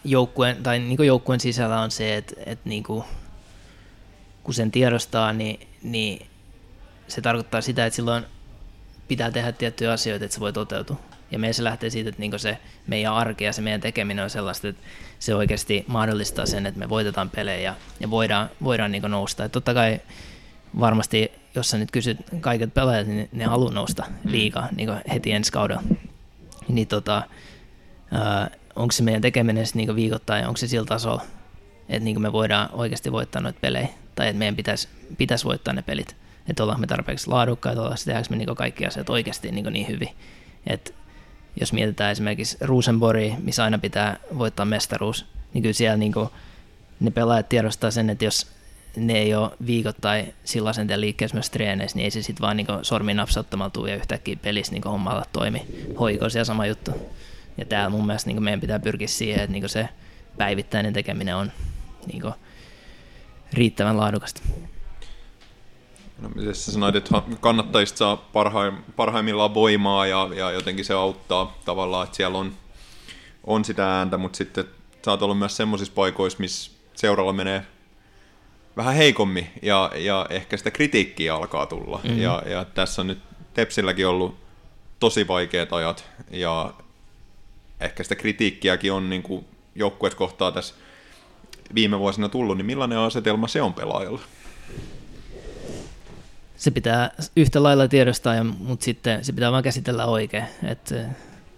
joukkueen, 0.03 0.63
tai 0.63 0.79
niin 0.79 1.05
joukkueen 1.05 1.39
sisällä 1.39 1.81
on 1.81 1.91
se, 1.91 2.17
että, 2.17 2.35
että 2.45 2.69
niin 2.69 2.83
kun 2.83 4.53
sen 4.53 4.71
tiedostaa, 4.71 5.33
niin, 5.33 5.67
niin 5.83 6.27
se 7.07 7.21
tarkoittaa 7.21 7.61
sitä, 7.61 7.85
että 7.85 7.95
silloin 7.95 8.25
pitää 9.07 9.31
tehdä 9.31 9.51
tiettyjä 9.51 9.91
asioita, 9.91 10.25
että 10.25 10.35
se 10.35 10.39
voi 10.39 10.53
toteutua. 10.53 10.99
Ja 11.31 11.39
meidän 11.39 11.53
se 11.53 11.63
lähtee 11.63 11.89
siitä, 11.89 12.09
että 12.09 12.19
niin 12.21 12.39
se 12.39 12.57
meidän 12.87 13.13
arki 13.13 13.43
ja 13.43 13.53
se 13.53 13.61
meidän 13.61 13.81
tekeminen 13.81 14.23
on 14.23 14.29
sellaista, 14.29 14.67
että 14.67 14.81
se 15.19 15.35
oikeasti 15.35 15.85
mahdollistaa 15.87 16.45
sen, 16.45 16.65
että 16.65 16.79
me 16.79 16.89
voitetaan 16.89 17.29
pelejä 17.29 17.75
ja, 17.99 18.09
voidaan, 18.09 18.49
voidaan 18.63 18.91
niin 18.91 19.03
nousta. 19.03 19.43
Et 19.43 19.51
totta 19.51 19.73
kai 19.73 19.99
varmasti, 20.79 21.31
jos 21.55 21.69
sä 21.69 21.77
nyt 21.77 21.91
kysyt 21.91 22.17
kaiket 22.41 22.73
pelaajat, 22.73 23.07
niin 23.07 23.29
ne 23.31 23.45
haluaa 23.45 23.73
nousta 23.73 24.05
liikaa 24.25 24.67
niin 24.75 24.89
heti 25.13 25.31
ensi 25.31 25.51
kaudella. 25.51 25.83
Niin 26.67 26.87
tota, 26.87 27.23
onko 28.75 28.91
se 28.91 29.03
meidän 29.03 29.21
tekeminen 29.21 29.65
niin 29.73 29.95
viikoittain, 29.95 30.47
onko 30.47 30.57
se 30.57 30.67
sillä 30.67 30.85
tasolla, 30.85 31.21
että 31.89 32.03
niin 32.03 32.21
me 32.21 32.31
voidaan 32.31 32.69
oikeasti 32.71 33.11
voittaa 33.11 33.41
noita 33.41 33.59
pelejä, 33.61 33.87
tai 34.15 34.27
että 34.27 34.39
meidän 34.39 34.55
pitäisi, 34.55 34.87
pitäisi 35.17 35.45
voittaa 35.45 35.73
ne 35.73 35.81
pelit. 35.81 36.15
Että 36.49 36.63
ollaan 36.63 36.79
me 36.79 36.87
tarpeeksi 36.87 37.27
laadukkaita, 37.27 37.81
ollaan 37.81 37.97
tehdäänkö 38.05 38.29
me 38.29 38.35
niin 38.35 38.55
kaikki 38.55 38.85
asiat 38.85 39.09
oikeasti 39.09 39.51
niin, 39.51 39.65
niin 39.73 39.87
hyvin. 39.87 40.09
Että 40.67 40.91
jos 41.59 41.73
mietitään 41.73 42.11
esimerkiksi 42.11 42.57
Rosenborg, 42.61 43.33
missä 43.43 43.63
aina 43.63 43.77
pitää 43.77 44.17
voittaa 44.37 44.65
mestaruus, 44.65 45.25
niin 45.53 45.61
kyllä 45.61 45.73
siellä 45.73 45.97
niin 45.97 46.13
kuin, 46.13 46.29
ne 46.99 47.11
pelaajat 47.11 47.49
tiedostaa 47.49 47.91
sen, 47.91 48.09
että 48.09 48.25
jos 48.25 48.47
ne 48.95 49.13
ei 49.13 49.35
ole 49.35 49.51
viikoittain 49.65 50.33
sillä 50.43 50.69
asenteen 50.69 51.01
liikkeessä 51.01 51.35
myös 51.35 51.49
treeneissä, 51.49 51.97
niin 51.97 52.03
ei 52.03 52.11
se 52.11 52.21
sitten 52.21 52.41
vaan 52.41 52.57
niin 52.57 52.67
sormi 52.81 53.13
napsauttamalla 53.13 53.69
tuu 53.69 53.85
ja 53.85 53.95
yhtäkkiä 53.95 54.35
pelissä 54.41 54.73
niin 54.73 54.83
hommalla 54.83 55.25
toimi. 55.33 55.65
Hoiko 55.99 56.29
siellä 56.29 56.45
sama 56.45 56.65
juttu. 56.65 56.91
Ja 57.57 57.65
täällä 57.65 57.89
mun 57.89 58.05
mielestä 58.05 58.29
niin 58.29 58.43
meidän 58.43 58.61
pitää 58.61 58.79
pyrkiä 58.79 59.07
siihen, 59.07 59.39
että 59.39 59.51
niin 59.51 59.69
se 59.69 59.89
päivittäinen 60.37 60.93
tekeminen 60.93 61.35
on 61.35 61.51
niin 62.13 62.23
riittävän 63.53 63.97
laadukasta. 63.97 64.41
No, 66.19 66.29
miten 66.29 66.55
sä 66.55 66.71
sanoit, 66.71 66.95
että 66.95 67.21
kannattajista 67.39 67.97
saa 67.97 68.17
parhaim, 68.17 68.77
parhaimmillaan 68.95 69.53
voimaa 69.53 70.07
ja, 70.07 70.29
ja 70.35 70.51
jotenkin 70.51 70.85
se 70.85 70.93
auttaa 70.93 71.57
tavallaan, 71.65 72.03
että 72.03 72.17
siellä 72.17 72.37
on, 72.37 72.51
on 73.43 73.65
sitä 73.65 73.97
ääntä, 73.97 74.17
mutta 74.17 74.37
sitten 74.37 74.65
sä 75.05 75.11
oot 75.11 75.21
ollut 75.21 75.39
myös 75.39 75.57
semmoisissa 75.57 75.93
paikoissa, 75.93 76.39
missä 76.39 76.71
seuralla 76.95 77.33
menee 77.33 77.65
vähän 78.77 78.95
heikommin 78.95 79.47
ja, 79.61 79.91
ja 79.95 80.25
ehkä 80.29 80.57
sitä 80.57 80.71
kritiikkiä 80.71 81.35
alkaa 81.35 81.65
tulla. 81.65 81.99
Mm-hmm. 82.03 82.21
Ja, 82.21 82.43
ja 82.45 82.65
tässä 82.65 83.01
on 83.01 83.07
nyt 83.07 83.19
Tepsilläkin 83.53 84.07
ollut 84.07 84.35
tosi 84.99 85.27
vaikeat 85.27 85.73
ajat 85.73 86.09
ja 86.31 86.73
ehkä 87.79 88.03
sitä 88.03 88.15
kritiikkiäkin 88.15 88.93
on 88.93 89.09
niin 89.09 89.23
kuin 89.23 89.45
joukkueet 89.75 90.15
kohtaa 90.15 90.51
tässä 90.51 90.75
viime 91.75 91.99
vuosina 91.99 92.29
tullut, 92.29 92.57
niin 92.57 92.65
millainen 92.65 92.97
asetelma 92.97 93.47
se 93.47 93.61
on 93.61 93.73
pelaajalla? 93.73 94.21
Se 96.57 96.71
pitää 96.71 97.11
yhtä 97.35 97.63
lailla 97.63 97.87
tiedostaa, 97.87 98.43
mutta 98.43 98.85
sitten 98.85 99.25
se 99.25 99.33
pitää 99.33 99.51
vaan 99.51 99.63
käsitellä 99.63 100.05
oikein. 100.05 100.45
Et 100.63 100.93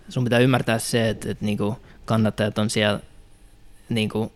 sun 0.10 0.24
pitää 0.24 0.40
ymmärtää 0.40 0.80
se, 0.80 1.10
että, 1.10 1.32
että 1.32 1.46
niinku 1.46 1.78
kannattajat 2.06 2.58
on 2.58 2.70
siellä 2.70 3.00
niinku 3.90 4.32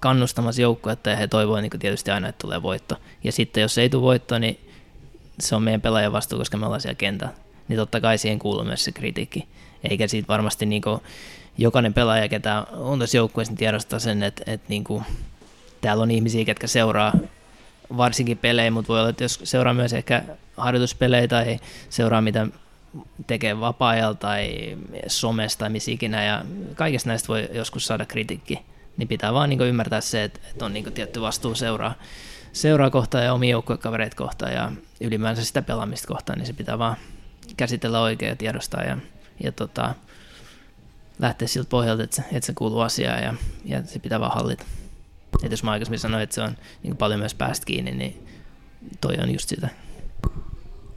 kannustamassa 0.00 0.62
joukkuetta 0.62 1.10
ja 1.10 1.16
he 1.16 1.26
toivovat 1.26 1.62
niin 1.62 1.80
tietysti 1.80 2.10
aina, 2.10 2.28
että 2.28 2.42
tulee 2.42 2.62
voitto. 2.62 2.96
Ja 3.24 3.32
sitten 3.32 3.60
jos 3.60 3.78
ei 3.78 3.88
tule 3.88 4.02
voitto, 4.02 4.38
niin 4.38 4.60
se 5.40 5.56
on 5.56 5.62
meidän 5.62 5.80
pelaajan 5.80 6.12
vastuu, 6.12 6.38
koska 6.38 6.56
me 6.56 6.66
ollaan 6.66 6.80
siellä 6.80 6.94
kentällä. 6.94 7.34
Niin 7.68 7.76
totta 7.76 8.00
kai 8.00 8.18
siihen 8.18 8.38
kuuluu 8.38 8.64
myös 8.64 8.84
se 8.84 8.92
kritiikki. 8.92 9.48
Eikä 9.90 10.08
siitä 10.08 10.28
varmasti 10.28 10.66
niin 10.66 10.82
kuin, 10.82 11.00
jokainen 11.58 11.94
pelaaja, 11.94 12.28
ketä 12.28 12.66
on 12.72 12.98
tässä 12.98 13.16
joukkueessa, 13.16 13.52
niin 13.52 13.58
tiedostaa 13.58 13.98
sen, 13.98 14.22
että, 14.22 14.42
että 14.46 14.66
niin 14.68 14.84
kuin, 14.84 15.04
täällä 15.80 16.02
on 16.02 16.10
ihmisiä, 16.10 16.44
ketkä 16.44 16.66
seuraa 16.66 17.12
varsinkin 17.96 18.38
pelejä, 18.38 18.70
mutta 18.70 18.88
voi 18.88 19.00
olla, 19.00 19.10
että 19.10 19.24
jos 19.24 19.40
seuraa 19.44 19.74
myös 19.74 19.92
ehkä 19.92 20.22
harjoituspelejä 20.56 21.28
tai 21.28 21.60
seuraa 21.90 22.20
mitä 22.20 22.46
tekee 23.26 23.60
vapaa-ajalla 23.60 24.14
tai 24.14 24.76
somesta 25.06 25.58
tai 25.58 25.70
missä 25.70 25.90
ikinä, 25.90 26.24
ja 26.24 26.44
kaikesta 26.74 27.08
näistä 27.08 27.28
voi 27.28 27.48
joskus 27.52 27.86
saada 27.86 28.06
kritiikki 28.06 28.58
niin 28.96 29.08
pitää 29.08 29.32
vaan 29.32 29.48
niin 29.48 29.60
ymmärtää 29.60 30.00
se, 30.00 30.24
että, 30.24 30.40
että 30.50 30.64
on 30.64 30.72
niin 30.72 30.92
tietty 30.92 31.20
vastuu 31.20 31.54
seuraa, 31.54 31.94
seuraa 32.52 32.90
kohtaan 32.90 33.24
ja 33.24 33.32
omia 33.32 33.50
joukkuekavereita 33.50 34.16
kohtaan 34.16 34.52
ja 34.52 34.72
ylimäänsä 35.00 35.44
sitä 35.44 35.62
pelaamista 35.62 36.08
kohtaan, 36.08 36.38
niin 36.38 36.46
se 36.46 36.52
pitää 36.52 36.78
vaan 36.78 36.96
käsitellä 37.56 38.00
oikein 38.00 38.28
ja 38.28 38.36
tiedostaa 38.36 38.82
ja, 38.82 38.98
ja 39.42 39.52
tota, 39.52 39.94
lähteä 41.18 41.48
siltä 41.48 41.68
pohjalta, 41.68 42.02
että 42.02 42.16
se, 42.16 42.22
että 42.32 42.46
se 42.46 42.52
kuuluu 42.54 42.80
asiaan 42.80 43.22
ja, 43.22 43.34
ja 43.64 43.82
se 43.84 43.98
pitää 43.98 44.20
vaan 44.20 44.34
hallita. 44.34 44.64
Et 45.42 45.50
jos 45.50 45.62
mä 45.62 45.70
aikaisemmin 45.70 45.98
sanoin, 45.98 46.22
että 46.22 46.34
se 46.34 46.42
on 46.42 46.56
niin 46.82 46.96
paljon 46.96 47.20
myös 47.20 47.34
päästä 47.34 47.66
kiinni, 47.66 47.92
niin 47.92 48.26
toi 49.00 49.14
on 49.22 49.32
just 49.32 49.48
sitä. 49.48 49.68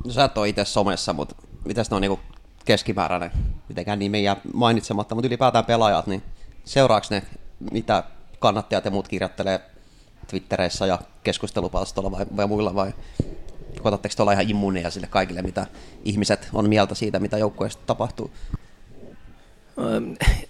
No 0.05 0.11
sä 0.11 0.23
et 0.23 0.37
ole 0.37 0.49
itse 0.49 0.65
somessa, 0.65 1.13
mutta 1.13 1.35
mitäs 1.65 1.89
ne 1.89 1.95
on 1.95 2.01
niin 2.01 2.19
keskimääräinen, 2.65 3.31
mitenkään 3.69 3.99
nimiä 3.99 4.35
mainitsematta, 4.53 5.15
mutta 5.15 5.27
ylipäätään 5.27 5.65
pelaajat, 5.65 6.07
niin 6.07 6.23
seuraaks 6.65 7.09
ne 7.09 7.23
mitä 7.71 8.03
kannattajat 8.39 8.85
ja 8.85 8.91
muut 8.91 9.07
kirjoittelee 9.07 9.61
Twittereissä 10.27 10.85
ja 10.85 10.99
keskustelupalstolla 11.23 12.11
vai, 12.11 12.25
vai 12.37 12.47
muilla, 12.47 12.75
vai 12.75 12.93
koetatteko 13.81 14.23
olla 14.23 14.31
ihan 14.31 14.49
immuuneja 14.49 14.91
sille 14.91 15.07
kaikille, 15.07 15.41
mitä 15.41 15.65
ihmiset 16.05 16.49
on 16.53 16.69
mieltä 16.69 16.95
siitä, 16.95 17.19
mitä 17.19 17.37
joukkueessa 17.37 17.79
tapahtuu? 17.85 18.31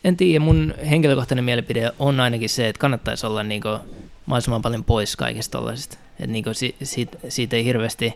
En 0.03 0.17
tiedä, 0.17 0.39
mun 0.39 0.73
henkilökohtainen 0.89 1.45
mielipide 1.45 1.91
on 1.99 2.19
ainakin 2.19 2.49
se, 2.49 2.67
että 2.67 2.79
kannattaisi 2.79 3.25
olla 3.25 3.43
niin 3.43 3.61
kuin 3.61 3.79
mahdollisimman 4.25 4.61
paljon 4.61 4.83
pois 4.83 5.15
kaikista 5.15 5.57
tällaisista. 5.57 5.97
Että 6.19 6.27
niin 6.27 6.45
siitä, 6.83 7.17
siitä, 7.29 7.55
ei 7.55 7.65
hirveästi 7.65 8.13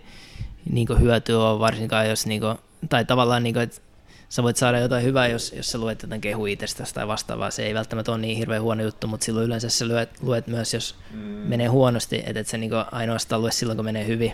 niin 0.71 0.99
hyötyä 0.99 1.39
ole, 1.39 1.59
varsinkaan 1.59 2.09
jos, 2.09 2.25
niin 2.25 2.41
kuin, 2.41 2.57
tai 2.89 3.05
tavallaan, 3.05 3.43
niin 3.43 3.53
kuin, 3.53 3.63
että 3.63 3.81
sä 4.29 4.43
voit 4.43 4.57
saada 4.57 4.79
jotain 4.79 5.03
hyvää, 5.03 5.27
jos, 5.27 5.53
jos 5.57 5.71
sä 5.71 5.77
luet 5.77 6.01
jotain 6.01 6.21
kehu 6.21 6.45
itsestäsi 6.45 6.93
tai 6.93 7.07
vastaavaa. 7.07 7.51
Se 7.51 7.65
ei 7.65 7.73
välttämättä 7.73 8.11
ole 8.11 8.21
niin 8.21 8.38
hirveän 8.38 8.61
huono 8.61 8.83
juttu, 8.83 9.07
mutta 9.07 9.25
silloin 9.25 9.45
yleensä 9.45 9.69
sä 9.69 9.88
luet, 9.88 10.09
luet 10.21 10.47
myös, 10.47 10.73
jos 10.73 10.95
mm. 11.11 11.19
menee 11.19 11.67
huonosti, 11.67 12.23
että 12.25 12.39
et 12.39 12.47
sä 12.47 12.57
niinku 12.57 12.75
ainoastaan 12.91 13.41
lue 13.41 13.51
silloin, 13.51 13.77
kun 13.77 13.85
menee 13.85 14.07
hyvin. 14.07 14.31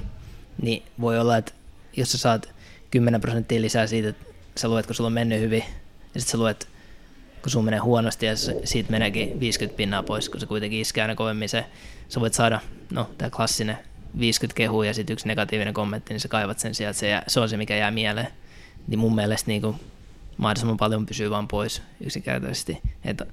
Niin 0.61 0.83
voi 1.01 1.19
olla, 1.19 1.37
että 1.37 1.51
jos 1.97 2.11
sä 2.11 2.17
saat 2.17 2.49
10 2.91 3.21
prosenttia 3.21 3.61
lisää 3.61 3.87
siitä, 3.87 4.09
että 4.09 4.25
sä 4.57 4.67
luet, 4.67 4.85
kun 4.85 4.95
sulla 4.95 5.07
on 5.07 5.13
mennyt 5.13 5.41
hyvin, 5.41 5.63
ja 6.15 6.21
sitten 6.21 6.31
sä 6.31 6.37
luet, 6.37 6.67
kun 7.41 7.51
sulla 7.51 7.65
menee 7.65 7.79
huonosti, 7.79 8.25
ja 8.25 8.33
siitä 8.63 8.91
meneekin 8.91 9.39
50 9.39 9.77
pinnaa 9.77 10.03
pois, 10.03 10.29
kun 10.29 10.39
se 10.39 10.45
kuitenkin 10.45 10.81
iskee 10.81 11.01
aina 11.01 11.15
kovemmin 11.15 11.49
se, 11.49 11.65
sä 12.09 12.19
voit 12.19 12.33
saada, 12.33 12.59
no 12.91 13.09
tämä 13.17 13.29
klassinen 13.29 13.77
50 14.19 14.57
kehua 14.57 14.85
ja 14.85 14.93
sitten 14.93 15.13
yksi 15.13 15.27
negatiivinen 15.27 15.73
kommentti, 15.73 16.13
niin 16.13 16.19
sä 16.19 16.27
kaivat 16.27 16.59
sen 16.59 16.75
sieltä, 16.75 16.99
se, 16.99 17.09
jää, 17.09 17.23
se 17.27 17.39
on 17.39 17.49
se, 17.49 17.57
mikä 17.57 17.75
jää 17.75 17.91
mieleen 17.91 18.27
niin 18.87 18.99
mun 18.99 19.15
mielestä 19.15 19.51
niin 19.51 19.61
kuin 19.61 19.79
mahdollisimman 20.37 20.77
paljon 20.77 21.05
pysyy 21.05 21.29
vaan 21.29 21.47
pois 21.47 21.81
yksinkertaisesti. 22.01 22.81
Että 23.05 23.25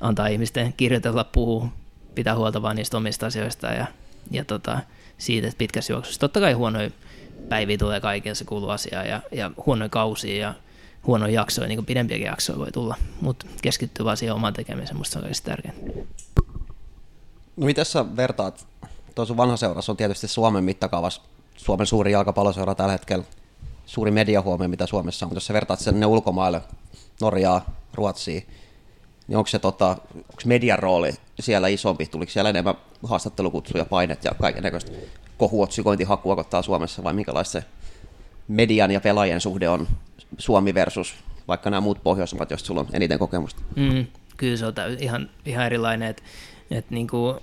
antaa 0.00 0.26
ihmisten 0.26 0.74
kirjoitella, 0.76 1.24
puhua, 1.24 1.68
pitää 2.14 2.36
huolta 2.36 2.62
vaan 2.62 2.76
niistä 2.76 2.96
omista 2.96 3.26
asioista 3.26 3.66
ja, 3.66 3.86
ja 4.30 4.44
tota, 4.44 4.78
siitä, 5.18 5.48
että 5.48 5.58
pitkässä 5.58 5.92
juoksussa. 5.92 6.20
Totta 6.20 6.40
kai 6.40 6.52
huonoja 6.52 6.90
päiviä 7.48 7.78
tulee 7.78 8.00
kaiken, 8.00 8.36
se 8.36 8.44
kuuluu 8.44 8.68
asiaan 8.68 9.08
ja, 9.08 9.20
ja 9.32 9.50
huonoja 9.66 9.88
kausia 9.88 10.36
ja 10.36 10.54
huonoja 11.06 11.32
jaksoja, 11.32 11.68
niin 11.68 11.76
kuin 11.76 11.86
pidempiäkin 11.86 12.26
jaksoja 12.26 12.58
voi 12.58 12.72
tulla, 12.72 12.94
mutta 13.20 13.46
keskittyy 13.62 14.04
vaan 14.04 14.16
siihen 14.16 14.34
omaan 14.34 14.52
tekemiseen, 14.52 14.96
musta 14.96 15.12
se 15.12 15.18
on 15.18 15.22
kaikista 15.22 15.50
tärkeintä. 15.50 15.90
No 17.56 17.66
miten 17.66 17.84
sä 17.84 18.16
vertaat, 18.16 18.66
tuo 19.14 19.24
sun 19.24 19.36
vanha 19.36 19.56
seura, 19.56 19.80
on 19.88 19.96
tietysti 19.96 20.28
Suomen 20.28 20.64
mittakaavassa 20.64 21.22
Suomen 21.56 21.86
suuri 21.86 22.12
jalkapalloseura 22.12 22.74
tällä 22.74 22.92
hetkellä, 22.92 23.24
suuri 23.86 24.10
mediahuomio, 24.10 24.68
mitä 24.68 24.86
Suomessa 24.86 25.26
on. 25.26 25.34
Jos 25.34 25.46
sä 25.46 25.54
vertaat 25.54 25.80
sen 25.80 26.00
ne 26.00 26.06
ulkomaille, 26.06 26.60
Norjaa, 27.20 27.66
Ruotsiin, 27.94 28.46
niin 29.28 29.36
onko 29.36 29.48
se 29.48 29.58
tota, 29.58 29.88
onko 30.14 30.42
median 30.44 30.78
rooli 30.78 31.12
siellä 31.40 31.68
isompi? 31.68 32.06
Tuliko 32.06 32.32
siellä 32.32 32.50
enemmän 32.50 32.74
haastattelukutsuja, 33.02 33.84
painet 33.84 34.24
ja 34.24 34.32
kaiken 34.40 34.62
näköistä 34.62 34.92
kohuotsikointihakua 35.38 36.36
kohtaa 36.36 36.62
Suomessa 36.62 37.04
vai 37.04 37.14
minkälaista 37.14 37.52
se 37.52 37.64
median 38.48 38.90
ja 38.90 39.00
pelaajien 39.00 39.40
suhde 39.40 39.68
on 39.68 39.88
Suomi 40.38 40.74
versus 40.74 41.14
vaikka 41.48 41.70
nämä 41.70 41.80
muut 41.80 42.02
Pohjoismaat, 42.02 42.50
joista 42.50 42.66
sulla 42.66 42.80
on 42.80 42.88
eniten 42.92 43.18
kokemusta? 43.18 43.62
Mm, 43.76 44.06
kyllä 44.36 44.56
se 44.56 44.66
on 44.66 44.74
ihan, 44.98 45.30
ihan 45.46 45.66
erilainen, 45.66 46.08
että 46.08 46.22
et 46.70 46.90
niinku, 46.90 47.42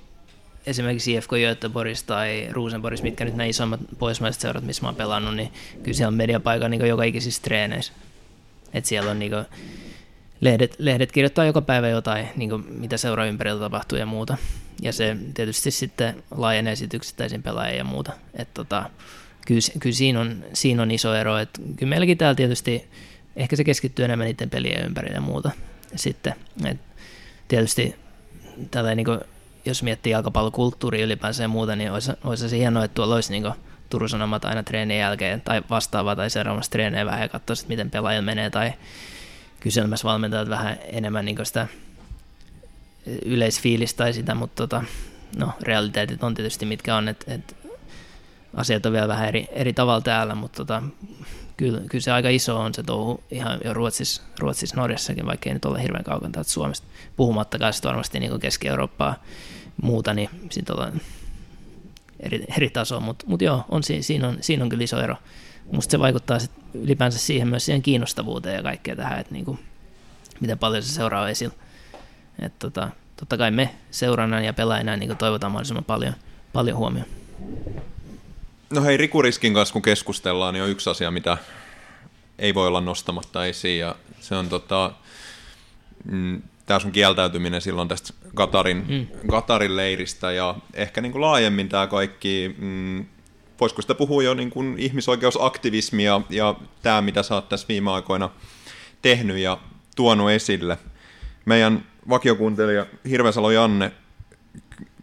esimerkiksi 0.66 1.14
IFK 1.14 1.30
Göteborgissa 1.30 2.08
tai 2.08 2.48
Rosenborgissa, 2.52 3.04
mitkä 3.04 3.26
nyt 3.26 3.36
nämä 3.36 3.48
isommat 3.48 3.80
pohjoismaiset 4.00 4.42
seurat, 4.42 4.64
missä 4.64 4.82
mä 4.82 4.88
oon 4.88 4.96
pelannut, 4.96 5.36
niin 5.36 5.54
kyllä 5.84 5.96
siellä 5.96 6.08
on 6.08 6.14
mediapaikka 6.14 6.70
niin 6.70 6.88
joka 6.88 7.04
ikisissä 7.04 7.42
treeneissä. 7.42 7.94
Et 8.74 8.86
siellä 8.86 9.12
on 9.12 9.20
niin 9.20 9.32
kuin, 9.32 9.46
lehdet, 10.42 10.76
lehdet 10.80 11.12
kirjoittaa 11.12 11.46
joka 11.46 11.62
päivä 11.62 11.88
jotain, 11.88 12.28
niin 12.36 12.50
kuin, 12.50 12.66
mitä 12.70 12.98
seuraa 12.98 13.26
ympärillä 13.26 13.60
tapahtuu 13.60 13.98
ja 13.98 14.06
muuta. 14.06 14.38
Ja 14.82 14.94
se 14.94 15.18
tietysti 15.34 15.72
sitten 15.72 16.24
laajenee 16.32 16.76
sitten 16.76 16.98
yksittäisiin 16.98 17.44
pelaajia 17.44 17.78
ja 17.78 17.84
muuta. 17.84 18.12
Et 18.34 18.54
tota, 18.54 18.90
kyllä, 19.48 19.62
kyllä 19.80 19.96
siinä, 19.96 20.20
on, 20.20 20.44
siinä 20.54 20.82
on 20.82 20.92
iso 20.92 21.16
ero. 21.16 21.38
Et 21.38 21.50
kyllä 21.76 21.90
meilläkin 21.90 22.18
täällä 22.18 22.36
tietysti 22.36 22.88
ehkä 23.36 23.56
se 23.56 23.64
keskittyy 23.64 24.06
enemmän 24.06 24.28
niiden 24.28 24.50
pelien 24.50 24.86
ympärille 24.86 25.16
ja 25.16 25.22
muuta. 25.22 25.52
Sitten, 25.96 26.34
et 26.66 26.80
tietysti 27.48 27.96
tällä 28.72 28.96
niin 28.96 29.06
kuin, 29.06 29.20
jos 29.66 29.84
miettii 29.84 30.12
jalkapallokulttuuria 30.12 31.06
ylipäänsä 31.06 31.44
ja 31.44 31.48
muuta, 31.48 31.76
niin 31.76 31.92
olisi, 31.92 32.12
olisi 32.24 32.50
se 32.50 32.58
hienoa, 32.58 32.84
että 32.84 32.96
tuolla 32.96 33.16
olisi 33.16 33.32
niin 33.32 33.44
kuin, 33.44 33.54
Turun 33.90 34.10
Sanomat 34.10 34.46
aina 34.46 34.64
treenin 34.64 34.98
jälkeen 34.98 35.42
tai 35.42 35.64
vastaavaa 35.70 36.16
tai 36.16 36.30
seuraavassa 36.30 36.72
treenejä 36.72 37.06
vähän 37.06 37.22
ja 37.22 37.30
katsoa, 37.30 37.56
miten 37.68 37.92
pelaajilla 37.92 38.26
menee 38.26 38.50
tai 38.50 38.74
kyselemässä 39.60 40.08
valmentajat 40.08 40.50
vähän 40.50 40.78
enemmän 40.84 41.26
niin 41.26 41.46
sitä 41.46 41.68
yleisfiilistä 43.26 43.98
tai 43.98 44.14
sitä, 44.14 44.36
mutta 44.36 44.64
tota, 44.64 44.84
no, 45.38 45.54
realiteetit 45.62 46.24
on 46.24 46.34
tietysti 46.34 46.66
mitkä 46.66 46.96
on, 46.96 47.08
että 47.08 47.34
et 47.34 47.56
asiat 48.54 48.86
on 48.86 48.94
vielä 48.94 49.08
vähän 49.08 49.28
eri, 49.28 49.48
eri 49.52 49.74
tavalla 49.74 50.02
täällä, 50.02 50.36
mutta 50.36 50.58
tota, 50.58 50.84
kyllä, 51.58 51.82
kyllä, 51.90 52.02
se 52.02 52.12
aika 52.12 52.30
iso 52.30 52.60
on 52.60 52.74
se 52.74 52.84
touhu 52.84 53.24
ihan 53.32 53.60
jo 53.66 53.74
Ruotsissa, 53.74 54.22
Ruotsissa 54.40 54.76
Norjassakin, 54.76 55.26
vaikka 55.26 55.50
ei 55.50 55.54
nyt 55.54 55.66
ole 55.66 55.82
hirveän 55.82 56.04
kaukana 56.04 56.32
täältä 56.32 56.50
Suomesta, 56.50 56.88
puhumattakaan 57.16 57.74
sitten 57.74 57.90
varmasti 57.90 58.20
niin 58.20 58.40
Keski-Eurooppaa 58.40 59.16
muuta, 59.82 60.14
niin 60.14 60.30
sitten 60.50 60.76
ollaan 60.76 61.02
eri, 62.20 62.46
eri 62.58 62.70
tasoa, 62.70 63.00
mutta 63.00 63.26
mut 63.28 63.42
joo, 63.42 63.66
on, 63.70 63.84
siinä, 63.84 64.28
on, 64.28 64.38
siinä 64.42 64.64
on 64.64 64.70
kyllä 64.70 64.84
iso 64.84 65.02
ero. 65.02 65.16
Musta 65.72 65.92
se 65.92 66.00
vaikuttaa 66.00 66.40
sit 66.40 66.52
ylipäänsä 66.74 67.20
siihen 67.20 67.48
myös 67.48 67.66
siihen 67.66 67.82
kiinnostavuuteen 67.82 68.56
ja 68.56 68.64
kaikkea 68.64 68.96
tähän, 68.96 69.20
että 69.20 69.34
niinku, 69.34 69.60
miten 70.40 70.60
paljon 70.60 70.84
se 70.84 70.94
seuraa 70.94 71.30
esillä. 71.30 71.54
Et 72.40 72.60
tota, 72.60 72.90
totta 73.18 73.38
kai 73.38 73.52
me 73.52 73.76
seurannan 73.92 74.46
ja 74.46 74.54
pelaajana 74.54 74.98
niin 74.98 75.18
toivotaan 75.18 75.52
mahdollisimman 75.52 75.84
paljon, 75.84 76.14
paljon 76.54 76.78
huomioon. 76.78 77.08
No 78.70 78.84
hei, 78.84 78.98
Rikuriskin 78.98 79.54
kanssa 79.54 79.74
kun 79.74 79.82
keskustellaan, 79.82 80.54
niin 80.54 80.64
on 80.64 80.70
yksi 80.70 80.90
asia, 80.90 81.12
mitä 81.12 81.38
ei 82.40 82.56
voi 82.56 82.68
olla 82.68 82.82
nostamatta 82.82 83.46
esiin, 83.46 83.80
ja 83.80 83.96
se 84.20 84.36
on 84.36 84.50
tota, 84.50 84.94
mm, 86.06 86.42
tämä 86.66 86.80
sun 86.80 86.92
kieltäytyminen 86.92 87.62
silloin 87.62 87.88
tästä 87.88 88.14
Katarin, 88.36 88.86
mm. 88.88 89.08
Katarin 89.30 89.76
leiristä, 89.76 90.32
ja 90.32 90.56
ehkä 90.74 91.02
niin 91.02 91.12
kuin 91.12 91.22
laajemmin 91.22 91.70
tämä 91.70 91.88
kaikki, 91.88 92.56
mm, 92.58 93.06
voisiko 93.60 93.82
sitä 93.82 93.96
puhua 93.96 94.24
jo 94.24 94.34
niin 94.34 94.50
kuin 94.50 94.76
ihmisoikeusaktivismia, 94.78 96.22
ja 96.30 96.56
tämä, 96.82 97.02
mitä 97.02 97.24
sä 97.24 97.36
oot 97.36 97.50
tässä 97.50 97.68
viime 97.68 97.92
aikoina 97.92 98.30
tehnyt 99.02 99.38
ja 99.38 99.58
tuonut 99.96 100.32
esille. 100.32 100.78
Meidän 101.46 101.86
vakiokuuntelija 102.10 102.86
Hirvesalo 103.10 103.52
Janne 103.52 103.92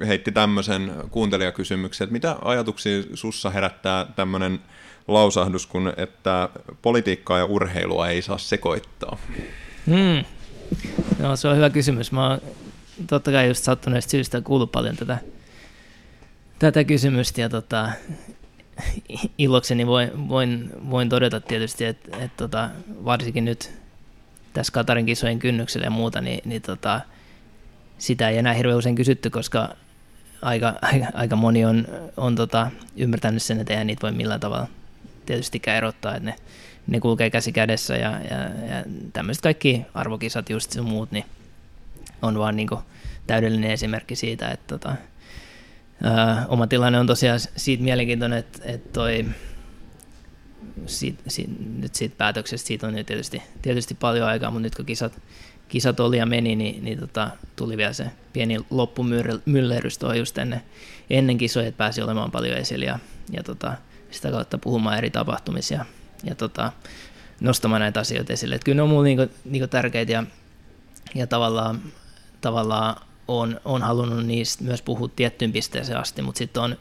heitti 0.07 0.33
tämmöisen 0.33 0.93
kuuntelijakysymyksen, 1.11 2.05
että 2.05 2.13
mitä 2.13 2.37
ajatuksia 2.43 3.03
sussa 3.15 3.51
herättää 3.51 4.07
tämmöinen 4.17 4.61
lausahdus, 5.09 5.67
kun 5.67 5.93
että 5.97 6.49
politiikkaa 6.83 7.39
ja 7.39 7.45
urheilua 7.45 8.09
ei 8.09 8.23
saa 8.23 8.39
sekoittaa? 8.39 9.19
Hmm. 9.87 10.25
No, 11.19 11.37
se 11.37 11.49
on 11.49 11.57
hyvä 11.57 11.71
kysymys. 11.71 12.13
Mä 12.13 12.29
oon 12.29 12.41
totta 13.07 13.31
kai 13.31 13.49
just 13.49 13.65
sattuneesta 13.65 14.11
syystä 14.11 14.41
kuullut 14.41 14.73
paljon 14.73 14.97
tätä, 14.97 15.19
tätä 16.59 16.85
kysymystä 16.85 17.41
ja 17.41 17.49
tota, 17.49 17.91
ilokseni 19.39 19.87
voin, 19.87 20.29
voin, 20.29 20.71
voin 20.91 21.09
todeta 21.09 21.41
tietysti, 21.41 21.85
että, 21.85 22.17
että 22.17 22.37
tota, 22.37 22.71
varsinkin 23.05 23.45
nyt 23.45 23.73
tässä 24.53 24.73
Katarin 24.73 25.07
kisojen 25.07 25.39
kynnyksellä 25.39 25.87
ja 25.87 25.91
muuta, 25.91 26.21
niin, 26.21 26.41
niin 26.45 26.63
tota, 26.63 27.01
sitä 27.99 28.29
ei 28.29 28.39
enää 28.39 28.55
hirveän 28.55 28.79
usein 28.79 28.95
kysytty, 28.95 29.31
koska 29.31 29.69
aika, 30.43 30.75
aika, 31.15 31.37
moni 31.37 31.65
on, 31.65 31.87
on 32.17 32.37
tota, 32.37 32.71
ymmärtänyt 32.97 33.43
sen, 33.43 33.61
että 33.61 33.73
eihän 33.73 33.87
niitä 33.87 34.03
voi 34.03 34.13
millään 34.13 34.41
tavalla 34.41 34.69
tietystikään 35.27 35.77
erottaa, 35.77 36.15
että 36.17 36.31
ne, 36.31 36.37
ne 36.87 37.01
kulkee 37.01 37.31
käsi 37.31 37.53
kädessä 37.53 37.97
ja, 37.97 38.11
ja, 38.11 38.39
ja 38.75 38.85
tämmöiset 39.13 39.43
kaikki 39.43 39.87
arvokisat 39.95 40.51
just 40.51 40.73
sun 40.73 40.87
muut, 40.87 41.11
niin 41.11 41.25
on 42.23 42.39
vaan 42.39 42.57
niin 42.57 42.69
täydellinen 43.27 43.71
esimerkki 43.71 44.17
siitä, 44.17 44.51
että 44.51 44.79
tota, 44.79 44.95
ää, 46.03 46.47
oma 46.49 46.67
tilanne 46.67 46.99
on 46.99 47.07
tosiaan 47.07 47.41
siitä 47.57 47.85
mielenkiintoinen, 47.85 48.39
että, 48.39 48.59
että 48.65 48.93
toi, 48.93 49.27
siitä, 50.87 51.23
siitä, 51.29 51.53
nyt 51.79 51.95
siitä 51.95 52.15
päätöksestä 52.19 52.67
siitä 52.67 52.87
on 52.87 52.95
nyt 52.95 53.07
tietysti, 53.07 53.43
tietysti 53.63 53.95
paljon 53.95 54.29
aikaa, 54.29 54.51
mutta 54.51 54.63
nyt 54.63 54.75
kun 54.75 54.87
kisat, 54.87 55.23
kisat 55.71 56.01
oli 56.01 56.19
ja 56.19 56.27
meni, 56.27 56.57
niin, 56.57 56.85
niin 56.85 56.99
tota, 56.99 57.31
tuli 57.57 57.77
vielä 57.77 57.93
se 57.93 58.07
pieni 58.33 58.59
loppumyllerys 58.71 59.99
tuohon 59.99 60.19
just 60.19 60.39
ennen, 60.39 60.63
ennen 61.11 61.39
kisoja, 61.39 61.67
että 61.67 61.79
pääsi 61.79 62.03
olemaan 62.03 62.31
paljon 62.31 62.57
esillä 62.57 62.85
ja, 62.85 62.99
ja 63.31 63.43
tota, 63.43 63.73
sitä 64.11 64.31
kautta 64.31 64.59
puhumaan 64.59 64.99
eri 64.99 65.11
tapahtumisia 65.11 65.85
ja 66.25 66.35
tota, 66.35 66.73
nostamaan 67.41 67.81
näitä 67.81 68.01
asioita 68.01 68.33
esille. 68.33 68.55
Et 68.55 68.65
kyllä 68.65 68.77
ne 68.77 68.83
on 68.83 68.89
mulle 68.89 69.09
niinku, 69.09 69.35
niinku 69.45 69.69
tärkeitä 69.69 70.13
ja, 70.13 70.25
ja 71.15 71.27
tavallaan, 71.27 71.83
tavallaan 72.41 72.97
on, 73.29 73.61
on 73.65 73.83
halunnut 73.83 74.27
niistä 74.27 74.65
myös 74.65 74.83
puhua 74.83 75.09
tiettyyn 75.17 75.53
pisteeseen 75.53 75.99
asti, 75.99 76.23
mutta 76.23 76.39
sitten 76.39 76.63
on 76.63 76.77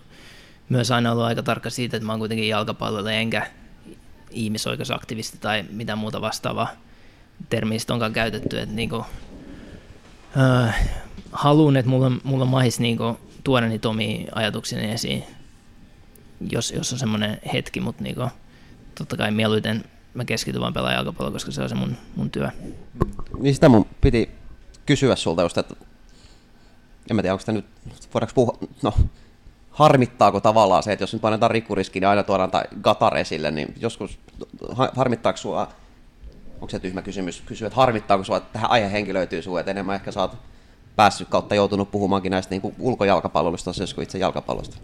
myös 0.70 0.92
aina 0.92 1.12
ollut 1.12 1.26
aika 1.26 1.44
tarkka 1.44 1.70
siitä, 1.70 1.98
että 1.98 2.06
mä 2.06 2.14
oon 2.14 2.20
kuitenkin 2.20 2.48
jalkapallolle 2.48 3.20
enkä 3.20 3.48
ihmisoikeusaktivisti 4.32 5.38
tai 5.38 5.66
mitä 5.70 5.96
muuta 5.96 6.22
vastaavaa 6.22 6.89
termistä 7.50 7.94
onkaan 7.94 8.14
käytetty, 8.14 8.60
että 8.60 8.76
niinku, 8.76 9.06
äh, 10.38 10.90
haluan, 11.32 11.78
että 11.78 11.90
mulla, 11.90 12.12
mulla 12.24 12.46
mahis 12.46 12.80
niinku 12.80 13.18
tuoda 13.44 13.68
niitä 13.68 13.90
omia 13.90 14.32
ajatukseni 14.36 14.92
esiin, 14.92 15.24
jos, 16.52 16.72
jos 16.72 16.94
on 16.94 17.00
semmoinen 17.00 17.38
hetki, 17.54 17.82
mutta 17.82 18.04
niinku, 18.04 18.28
totta 18.96 19.18
kai 19.18 19.32
mieluiten 19.32 19.84
mä 20.14 20.26
keskityn 20.26 20.62
vaan 20.62 20.74
pelaamaan 20.74 20.96
jalkapalloa, 20.96 21.32
koska 21.32 21.52
se 21.52 21.62
on 21.62 21.70
se 21.70 21.76
mun, 21.76 21.98
mun 22.16 22.32
työ. 22.32 22.50
Niin 23.40 23.54
sitä 23.54 23.70
mun 23.70 23.86
piti 24.02 24.30
kysyä 24.86 25.16
sulta 25.16 25.42
just, 25.42 25.58
että 25.58 25.76
en 27.10 27.16
mä 27.16 27.22
tiedä, 27.22 27.34
onko 27.34 27.40
sitä 27.40 27.52
nyt, 27.52 27.66
voidaanko 28.14 28.34
puhua, 28.36 28.58
no 28.84 28.94
harmittaako 29.72 30.42
tavallaan 30.42 30.84
se, 30.84 30.92
että 30.94 31.04
jos 31.04 31.14
nyt 31.14 31.22
painetaan 31.22 31.52
rikkuriski, 31.52 32.00
niin 32.00 32.08
aina 32.08 32.24
tuodaan 32.24 32.52
tai 32.52 32.64
Gatar 32.82 33.18
esille, 33.18 33.52
niin 33.52 33.74
joskus 33.80 34.20
harmittaako 34.96 35.38
sua, 35.38 35.68
onko 36.62 36.70
se 36.70 36.80
tyhmä 36.80 37.02
kysymys, 37.02 37.44
kysyä, 37.46 37.68
että 37.68 37.76
harmittaako 37.76 38.24
sua, 38.24 38.38
että 38.38 38.54
tähän 38.54 38.70
löytyy 39.12 39.42
sua, 39.42 39.60
että 39.60 39.72
enemmän 39.72 39.96
ehkä 39.96 40.12
saat 40.12 40.38
päässyt 40.96 41.28
kautta 41.30 41.56
joutunut 41.56 41.92
puhumaankin 41.92 42.32
näistä 42.32 42.56
niin 42.56 42.76
ulkojalkapalloista 42.80 43.70
asioista 43.70 43.96
kuin 43.96 44.04
itse 44.04 44.18
jalkapallosta? 44.18 44.78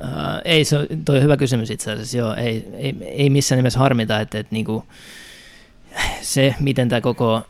Uh, 0.00 0.08
ei, 0.44 0.64
se 0.64 0.78
on, 0.78 0.86
toi 1.04 1.16
on 1.16 1.22
hyvä 1.22 1.36
kysymys 1.36 1.70
itse 1.70 1.92
asiassa, 1.92 2.16
joo, 2.16 2.34
ei, 2.34 2.68
ei, 2.72 2.96
ei 3.00 3.30
missään 3.30 3.56
nimessä 3.56 3.78
harmita, 3.78 4.20
että, 4.20 4.38
että 4.38 4.54
niinku, 4.54 4.84
se, 6.20 6.54
miten 6.60 6.88
tämä 6.88 7.00
koko 7.00 7.42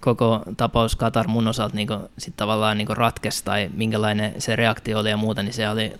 koko 0.00 0.42
tapaus 0.56 0.96
Katar 0.96 1.28
mun 1.28 1.48
osalta 1.48 1.76
niin 1.76 1.88
sit 2.18 2.36
tavallaan 2.36 2.78
niin 2.78 2.96
ratkesi 2.96 3.44
tai 3.44 3.70
minkälainen 3.74 4.34
se 4.38 4.56
reaktio 4.56 4.98
oli 4.98 5.10
ja 5.10 5.16
muuta, 5.16 5.42
niin 5.42 5.52
se 5.52 5.68
oli 5.68 5.92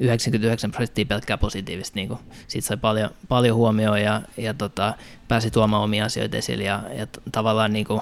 99 0.00 0.70
prosenttia 0.70 1.06
pelkkää 1.06 1.38
positiivista. 1.38 1.92
Niin 1.94 2.18
siitä 2.48 2.66
sai 2.66 2.76
paljon, 2.76 3.10
paljon 3.28 3.56
huomioon 3.56 4.02
ja, 4.02 4.22
ja 4.36 4.54
tota, 4.54 4.94
pääsi 5.28 5.50
tuomaan 5.50 5.82
omia 5.82 6.04
asioita 6.04 6.36
esille 6.36 6.64
ja, 6.64 6.82
ja 6.98 7.06
tavallaan 7.32 7.72
niin 7.72 7.86
kuin, 7.86 8.00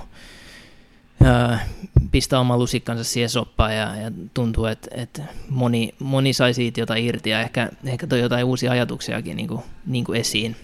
ää, 1.24 1.68
pistää 2.10 2.40
oman 2.40 2.58
lusikkansa 2.58 3.04
siihen 3.04 3.30
soppaan 3.30 3.76
ja, 3.76 3.96
ja 3.96 4.10
tuntuu, 4.34 4.66
että, 4.66 4.88
että 4.90 5.22
moni, 5.48 5.94
moni 5.98 6.32
sai 6.32 6.54
siitä 6.54 6.80
jotain 6.80 7.04
irti 7.04 7.30
ja 7.30 7.40
ehkä, 7.40 7.70
ehkä 7.84 8.06
toi 8.06 8.20
jotain 8.20 8.44
uusia 8.44 8.72
ajatuksiakin 8.72 9.36
niin 9.36 9.48
kuin, 9.48 9.62
niin 9.86 10.04
kuin 10.04 10.20
esiin. 10.20 10.56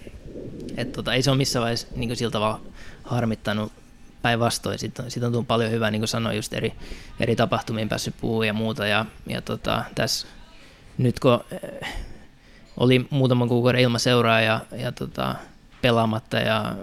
Et 0.77 0.91
tota, 0.91 1.13
ei 1.13 1.21
se 1.21 1.29
ole 1.31 1.37
missään 1.37 1.61
vaiheessa 1.61 1.87
niin 1.95 2.09
kuin 2.09 2.17
sillä 2.17 2.31
tavalla 2.31 2.61
harmittanut 3.03 3.71
päinvastoin. 4.21 4.79
Sitten 4.79 5.05
on, 5.05 5.11
sit 5.11 5.23
on 5.23 5.31
tullut 5.31 5.47
paljon 5.47 5.71
hyvää, 5.71 5.91
niin 5.91 6.01
kuin 6.01 6.07
sanoin, 6.07 6.35
just 6.35 6.53
eri, 6.53 6.73
eri 7.19 7.35
tapahtumiin 7.35 7.89
päässyt 7.89 8.15
puhumaan 8.21 8.47
ja 8.47 8.53
muuta. 8.53 8.87
Ja, 8.87 9.05
ja 9.27 9.41
tota, 9.41 9.83
tässä 9.95 10.27
nyt 11.01 11.19
kun 11.19 11.39
eh, 11.51 11.93
oli 12.77 13.07
muutaman 13.09 13.47
kuukauden 13.47 13.81
ilman 13.81 13.99
seuraa 13.99 14.41
ja, 14.41 14.59
ja 14.77 14.91
tota, 14.91 15.35
pelaamatta 15.81 16.37
ja 16.37 16.75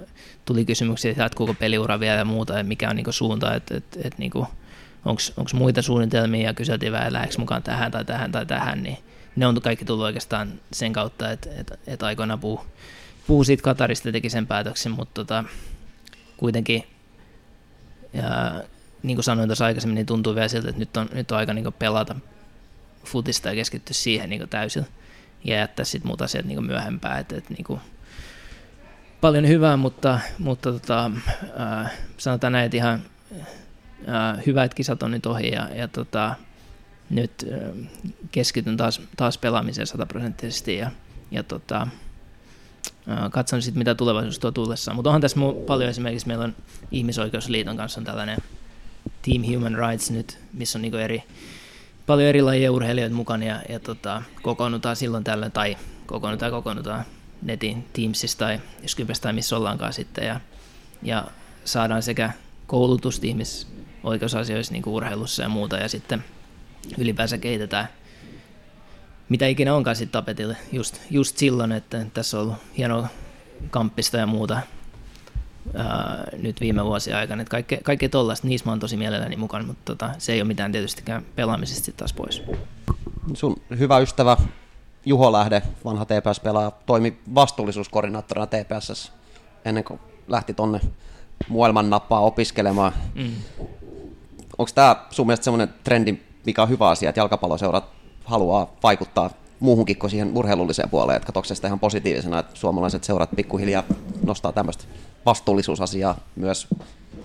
tuli 0.45 0.65
kysymyksiä, 0.65 1.11
että 1.11 1.23
jatkuuko 1.23 1.55
peliura 1.55 2.01
vielä 2.01 2.19
ja 2.19 2.25
muuta, 2.25 2.59
ja 2.59 2.65
mikä 2.65 2.91
on 2.91 2.97
niin 2.97 3.13
suunta, 3.13 3.55
että 3.55 3.77
et, 3.77 3.85
et, 4.05 4.19
niin 4.19 4.33
onko 5.05 5.51
muita 5.55 5.83
suunnitelmia 5.83 6.47
ja 6.47 6.55
kyseltiin 6.55 6.93
vähän, 6.93 7.13
lähdekö 7.13 7.35
mukaan 7.39 7.63
tähän 7.63 7.93
tai 7.93 8.05
tähän 8.05 8.33
tai 8.33 8.47
tähän, 8.47 8.83
niin 8.83 8.99
ne 9.37 9.47
on 9.47 9.63
kaikki 9.63 9.85
tullut 9.85 10.05
oikeastaan 10.05 10.53
sen 10.73 10.93
kautta, 10.93 11.31
että, 11.31 11.51
että, 11.59 11.79
että 11.87 12.07
aikoinaan 12.07 12.41
puu, 12.41 12.61
puu 13.27 13.45
siitä 13.45 13.63
Katarista 13.63 14.13
teki 14.13 14.31
sen 14.31 14.47
päätöksen, 14.47 14.93
mutta 14.93 15.15
tota, 15.15 15.45
kuitenkin 16.37 16.85
ja 18.13 18.63
niin 19.03 19.17
kuin 19.17 19.25
sanoin 19.25 19.49
tuossa 19.49 19.65
aikaisemmin, 19.65 19.95
niin 19.95 20.07
tuntuu 20.07 20.35
vielä 20.35 20.49
siltä, 20.49 20.69
että 20.69 20.79
nyt 20.79 20.97
on, 20.97 21.09
nyt 21.13 21.31
on 21.31 21.39
aika 21.39 21.55
niin 21.55 21.73
pelata 21.79 22.17
futista 23.09 23.49
ja 23.49 23.55
keskittyä 23.55 23.95
siihen 23.95 24.31
niin 24.31 24.49
täysin 24.49 24.87
ja 25.45 25.57
jättää 25.57 25.85
sitten 25.85 26.09
muut 26.09 26.23
asiat 26.23 26.45
niin 26.45 26.65
myöhempään. 26.65 27.21
Et, 27.21 27.33
et, 27.33 27.51
niin 27.51 27.65
kuin, 27.65 27.81
paljon 29.21 29.49
hyvää, 29.49 29.77
mutta, 29.77 30.21
mutta 30.39 30.73
tota, 30.73 31.11
äh, 31.61 31.93
sanotaan 32.17 32.53
näin, 32.53 32.65
että 32.65 32.77
ihan 32.77 33.03
äh, 34.09 34.47
hyvät 34.47 34.75
kisat 34.75 35.03
on 35.03 35.11
nyt 35.11 35.27
ohi 35.27 35.51
ja, 35.51 35.69
ja 35.75 35.89
tota, 35.89 36.35
nyt 37.11 37.33
äh, 37.53 37.89
keskityn 38.33 38.77
taas, 38.77 39.01
taas 39.17 39.39
pelaamiseen 39.39 39.87
sataprosenttisesti 39.87 40.77
ja, 40.77 40.91
ja 41.31 41.43
tota, 41.43 41.89
Katson 43.31 43.63
sitten, 43.63 43.79
mitä 43.79 43.95
tulevaisuus 43.95 44.39
tuo 44.39 44.51
tullessaan. 44.51 44.97
Mutta 44.97 45.11
onhan 45.11 45.21
tässä 45.21 45.37
mu- 45.37 45.65
paljon 45.67 45.91
esimerkiksi, 45.91 46.27
meillä 46.27 46.45
on 46.45 46.55
Ihmisoikeusliiton 46.91 47.77
kanssa 47.77 48.01
on 48.01 48.05
tällainen 48.05 48.39
Team 49.23 49.55
Human 49.55 49.75
Rights 49.89 50.11
nyt, 50.11 50.39
missä 50.53 50.79
on 50.79 50.83
niinku 50.83 50.97
eri, 50.97 51.23
paljon 52.09 52.29
eri 52.29 52.43
lajia 52.43 52.73
urheilijoita 52.73 53.17
mukana 53.17 53.45
ja, 53.45 53.63
ja 53.69 53.81
tota, 53.81 54.23
kokoonnutaan 54.43 54.97
silloin 54.97 55.25
tällöin, 55.25 55.53
tai 55.53 55.77
kokoonnutaan 56.07 56.53
kokoonnutaan 56.53 57.05
netin 57.43 57.85
Teamsissa 57.93 58.39
tai 58.39 58.61
Skypessä 58.87 59.23
tai 59.23 59.33
missä 59.33 59.57
ollaankaan 59.57 59.93
sitten. 59.93 60.27
Ja, 60.27 60.41
ja 61.03 61.25
saadaan 61.65 62.03
sekä 62.03 62.31
koulutusta 62.67 63.27
ihmisoikeusasioissa 63.27 64.73
niin 64.73 64.83
kuin 64.83 64.95
urheilussa 64.95 65.43
ja 65.43 65.49
muuta 65.49 65.77
ja 65.77 65.89
sitten 65.89 66.25
ylipäänsä 66.99 67.39
kehitetään 67.39 67.89
mitä 69.29 69.47
ikinä 69.47 69.75
onkaan 69.75 69.97
sitten 69.97 70.13
tapetille. 70.13 70.57
Just, 70.73 71.01
just 71.11 71.37
silloin, 71.37 71.73
että 71.73 72.07
tässä 72.15 72.39
on 72.39 72.43
ollut 72.43 72.59
hienoa 72.77 73.09
kamppista 73.71 74.17
ja 74.17 74.27
muuta 74.27 74.61
ää, 75.75 76.25
nyt 76.43 76.61
viime 76.61 76.85
vuosien 76.85 77.17
aikana. 77.17 77.43
Että 77.43 77.51
kaikkea, 77.51 77.79
kaikkea 77.83 78.09
tollaista, 78.09 78.47
niissä 78.47 78.65
mä 78.65 78.73
oon 78.73 78.81
tosi 78.81 78.97
mielelläni 78.97 79.37
mukana, 79.37 79.67
mutta 79.67 79.83
tota, 79.85 80.11
se 80.19 80.33
ei 80.33 80.41
ole 80.41 80.49
mitään 80.49 80.73
tietystikään 80.73 81.23
pelaamisesta 81.37 81.93
taas 81.97 82.13
pois. 82.13 82.43
Sun 83.35 83.57
hyvä 83.79 83.99
ystävä 83.99 84.37
Juho 85.07 85.33
Lähde, 85.33 85.63
vanha 85.85 86.05
TPS-pelaaja, 86.05 86.73
toimi 86.87 87.19
vastuullisuuskoordinaattorina 87.35 88.47
TPS 88.47 89.13
ennen 89.65 89.85
kuin 89.85 90.01
lähti 90.29 90.55
tonne 90.55 90.81
maailman 91.49 91.91
nappaa 91.91 92.21
opiskelemaan. 92.21 92.93
Mm. 93.15 93.33
Onko 94.59 94.71
tämä 94.75 94.97
sun 95.11 95.27
mielestä 95.27 95.45
semmoinen 95.45 95.75
trendi, 95.85 96.19
mikä 96.47 96.63
on 96.63 96.69
hyvä 96.69 96.89
asia, 96.89 97.09
että 97.09 97.21
jalkapalloseurat 97.21 97.85
haluaa 98.25 98.77
vaikuttaa 98.83 99.31
muuhunkin 99.61 99.99
kuin 99.99 100.11
siihen 100.11 100.37
urheilulliseen 100.37 100.91
puoleen, 100.91 101.17
että 101.17 101.27
katsoiko 101.27 101.55
sitä 101.55 101.67
ihan 101.67 101.81
positiivisena, 101.81 102.39
että 102.39 102.57
suomalaiset 102.57 103.05
seurat 103.05 103.31
pikkuhiljaa 103.37 103.85
nostaa 104.27 104.53
tämmöistä 104.53 104.85
vastuullisuusasiaa 105.29 106.19
myös 106.37 106.67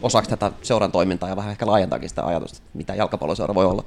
osaksi 0.02 0.30
tätä 0.30 0.52
seuran 0.62 0.92
toimintaa 0.92 1.30
ja 1.30 1.36
vähän 1.36 1.52
ehkä 1.52 1.68
laajentaakin 1.68 2.10
sitä 2.10 2.26
ajatusta, 2.26 2.62
mitä 2.74 2.96
jalkapalloseura 2.96 3.56
voi 3.56 3.66
olla. 3.66 3.84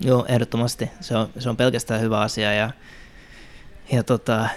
Joo, 0.00 0.24
ehdottomasti. 0.28 0.90
Se 1.00 1.16
on, 1.16 1.28
se 1.38 1.50
on 1.50 1.56
pelkästään 1.56 2.00
hyvä 2.00 2.20
asia 2.20 2.52
ja, 2.52 2.70
ja 3.92 4.02
tota, 4.02 4.48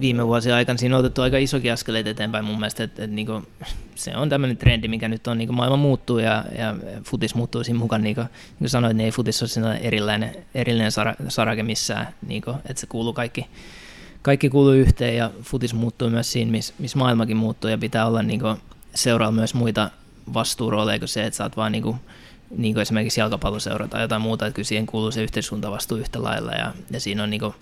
viime 0.00 0.26
vuosien 0.26 0.54
aikana 0.54 0.78
siinä 0.78 0.96
on 0.96 1.00
otettu 1.00 1.22
aika 1.22 1.38
isokin 1.38 1.72
askeleet 1.72 2.06
eteenpäin 2.06 2.44
mun 2.44 2.58
mielestä, 2.58 2.84
että, 2.84 3.04
että, 3.04 3.20
että 3.20 3.32
niin 3.32 3.46
se 3.94 4.16
on 4.16 4.28
tämmöinen 4.28 4.56
trendi, 4.56 4.88
mikä 4.88 5.08
nyt 5.08 5.26
on, 5.26 5.38
niin 5.38 5.54
maailma 5.54 5.76
muuttuu 5.76 6.18
ja, 6.18 6.44
ja 6.58 6.74
futis 7.04 7.34
muuttuu 7.34 7.64
siinä 7.64 7.78
mukaan, 7.78 8.02
niin 8.02 8.14
kuin, 8.14 8.24
niin 8.24 8.58
kuin 8.58 8.70
sanoit, 8.70 8.96
niin 8.96 9.04
ei 9.04 9.12
futis 9.12 9.58
ole 9.58 9.76
erillinen, 9.82 10.36
erillinen 10.54 10.92
sara, 10.92 11.14
sarake 11.28 11.62
missään, 11.62 12.14
niin 12.26 12.42
kuin, 12.42 12.56
että 12.56 12.80
se 12.80 12.86
kuuluu 12.86 13.12
kaikki, 13.12 13.46
kaikki 14.22 14.48
kuuluu 14.48 14.72
yhteen 14.72 15.16
ja 15.16 15.30
futis 15.42 15.74
muuttuu 15.74 16.10
myös 16.10 16.32
siinä, 16.32 16.50
missä 16.50 16.74
miss 16.78 16.96
maailmakin 16.96 17.36
muuttuu 17.36 17.70
ja 17.70 17.78
pitää 17.78 18.06
olla 18.06 18.22
niin 18.22 18.40
seuraa 18.94 19.32
myös 19.32 19.54
muita 19.54 19.90
vastuurooleja 20.34 20.98
kuin 20.98 21.08
se, 21.08 21.26
että 21.26 21.36
sä 21.36 21.44
oot 21.44 21.56
vaan 21.56 21.72
niin 21.72 21.82
kuin, 21.82 21.96
niin 22.56 22.74
kuin 22.74 22.82
esimerkiksi 22.82 23.20
jalkapalloseura 23.20 23.88
tai 23.88 24.02
jotain 24.02 24.22
muuta, 24.22 24.46
että 24.46 24.54
kyllä 24.54 24.66
siihen 24.66 24.86
kuuluu 24.86 25.10
se 25.10 25.22
yhteiskuntavastuu 25.22 25.98
yhtä 25.98 26.22
lailla 26.22 26.52
ja, 26.52 26.74
ja 26.90 27.00
siinä 27.00 27.22
on 27.22 27.30
niin 27.30 27.40
kuin, 27.40 27.54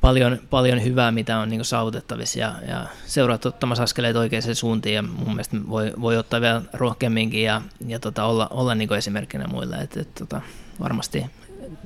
paljon, 0.00 0.38
paljon 0.50 0.84
hyvää, 0.84 1.12
mitä 1.12 1.38
on 1.38 1.48
niin 1.48 1.64
saavutettavissa 1.64 2.38
ja, 2.38 2.54
ja 2.68 2.86
seuraat 3.06 3.46
ottamassa 3.46 3.82
askeleet 3.82 4.16
oikeaan 4.16 4.54
suuntiin 4.54 4.94
ja 4.94 5.02
mun 5.02 5.28
mielestä 5.28 5.56
voi, 5.68 5.92
voi 6.00 6.16
ottaa 6.16 6.40
vielä 6.40 6.62
rohkeamminkin 6.72 7.42
ja, 7.42 7.62
ja 7.86 8.00
tota, 8.00 8.24
olla, 8.24 8.48
olla 8.50 8.74
niin 8.74 8.94
esimerkkinä 8.94 9.46
muille, 9.46 9.76
että 9.76 10.00
et, 10.00 10.14
tota, 10.14 10.40
varmasti 10.80 11.26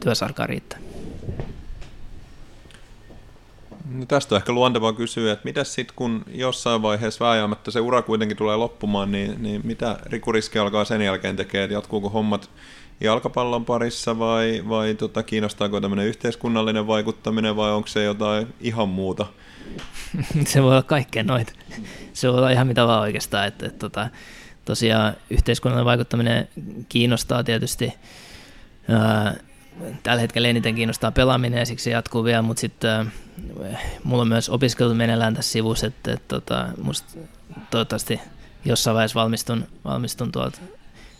työsarkaa 0.01 0.47
riittää. 0.47 0.78
No 3.91 4.07
tästä 4.07 4.35
on 4.35 4.37
ehkä 4.37 4.53
luontevaa 4.53 4.93
kysyä, 4.93 5.33
että 5.33 5.45
mitä 5.45 5.65
sitten 5.65 5.97
kun 5.97 6.25
jossain 6.33 6.83
vaiheessa 6.83 7.25
vääjäämättä 7.25 7.71
se 7.71 7.81
ura 7.81 8.03
kuitenkin 8.03 8.37
tulee 8.37 8.57
loppumaan, 8.57 9.12
niin, 9.12 9.43
niin 9.43 9.61
mitä 9.65 9.99
Riku 10.07 10.33
Riski 10.33 10.59
alkaa 10.59 10.85
sen 10.85 11.03
jälkeen 11.03 11.37
tekemään, 11.37 11.65
että 11.65 11.75
jatkuuko 11.75 12.09
hommat 12.09 12.51
jalkapallon 13.01 13.65
parissa 13.65 14.19
vai, 14.19 14.65
vai 14.69 14.95
tota, 14.95 15.23
kiinnostaako 15.23 15.81
tämmöinen 15.81 16.07
yhteiskunnallinen 16.07 16.87
vaikuttaminen 16.87 17.57
vai 17.57 17.73
onko 17.73 17.89
se 17.89 18.05
jotain 18.05 18.47
ihan 18.61 18.89
muuta? 18.89 19.27
se 20.47 20.62
voi 20.62 20.71
olla 20.71 20.83
kaikkea 20.83 21.23
noita. 21.23 21.53
Se 22.12 22.29
voi 22.29 22.39
olla 22.39 22.51
ihan 22.51 22.67
mitä 22.67 22.87
vaan 22.87 23.01
oikeastaan. 23.01 23.47
Että, 23.47 23.67
että, 23.67 23.79
tota, 23.79 24.09
tosiaan 24.65 25.15
yhteiskunnallinen 25.31 25.87
vaikuttaminen 25.87 26.49
kiinnostaa 26.89 27.45
tietysti. 27.45 27.93
Tällä 30.02 30.20
hetkellä 30.20 30.48
eniten 30.48 30.74
kiinnostaa 30.74 31.12
pelaaminen 31.12 31.59
ja 31.59 31.66
siksi 31.66 31.85
se 31.85 31.90
jatkuu 31.90 32.24
vielä, 32.24 32.43
mutta 32.43 32.61
sitten 32.61 33.12
mulla 34.05 34.23
on 34.23 34.28
myös 34.28 34.48
opiskelu 34.48 34.94
meneillään 34.94 35.35
tässä 35.35 35.52
sivussa, 35.52 35.86
että, 35.86 36.12
että, 36.12 36.36
että 36.36 36.69
musta 36.82 37.19
toivottavasti 37.70 38.20
jossain 38.65 38.94
vaiheessa 38.94 39.20
valmistun, 39.20 39.66
valmistun 39.85 40.32
tuolta 40.32 40.59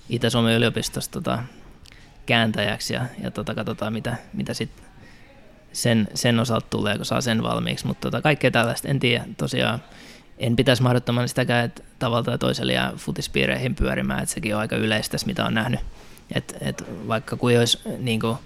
Itä-Suomen 0.09 0.57
yliopistosta 0.57 1.12
tota, 1.12 1.43
kääntäjäksi 2.27 2.95
ja, 2.95 3.05
ja 3.23 3.31
tota, 3.31 3.55
katsotaan, 3.55 3.93
mitä, 3.93 4.16
mitä 4.32 4.55
sitten 4.55 4.85
sen, 5.73 6.09
sen 6.15 6.41
osalta 6.41 6.66
tulee, 6.70 6.97
kun 6.97 7.07
saa 7.07 7.20
sen 7.20 7.43
valmiiksi. 7.43 7.87
Mutta 7.87 8.01
tota, 8.01 8.23
kaikkea 8.23 8.51
tällaista 8.51 8.89
en 8.89 9.01
tiedä. 9.01 9.24
Tosiaan 9.37 9.82
en 10.39 10.57
pitäisi 10.57 10.82
mahdottoman 10.82 11.28
sitäkään, 11.28 11.65
että 11.65 11.82
tavalla 11.99 12.23
tai 12.23 12.39
toisella 12.39 12.73
jää 12.73 12.93
futispiireihin 12.97 13.74
pyörimään, 13.74 14.23
että 14.23 14.35
sekin 14.35 14.55
on 14.55 14.61
aika 14.61 14.77
yleistä, 14.77 15.16
mitä 15.27 15.45
on 15.45 15.55
nähnyt. 15.55 15.81
Et, 16.35 16.57
et 16.61 16.85
vaikka 17.09 17.36
kuin 17.36 17.59
olisi 17.59 17.78
niin 17.98 18.20
kuin, 18.20 18.36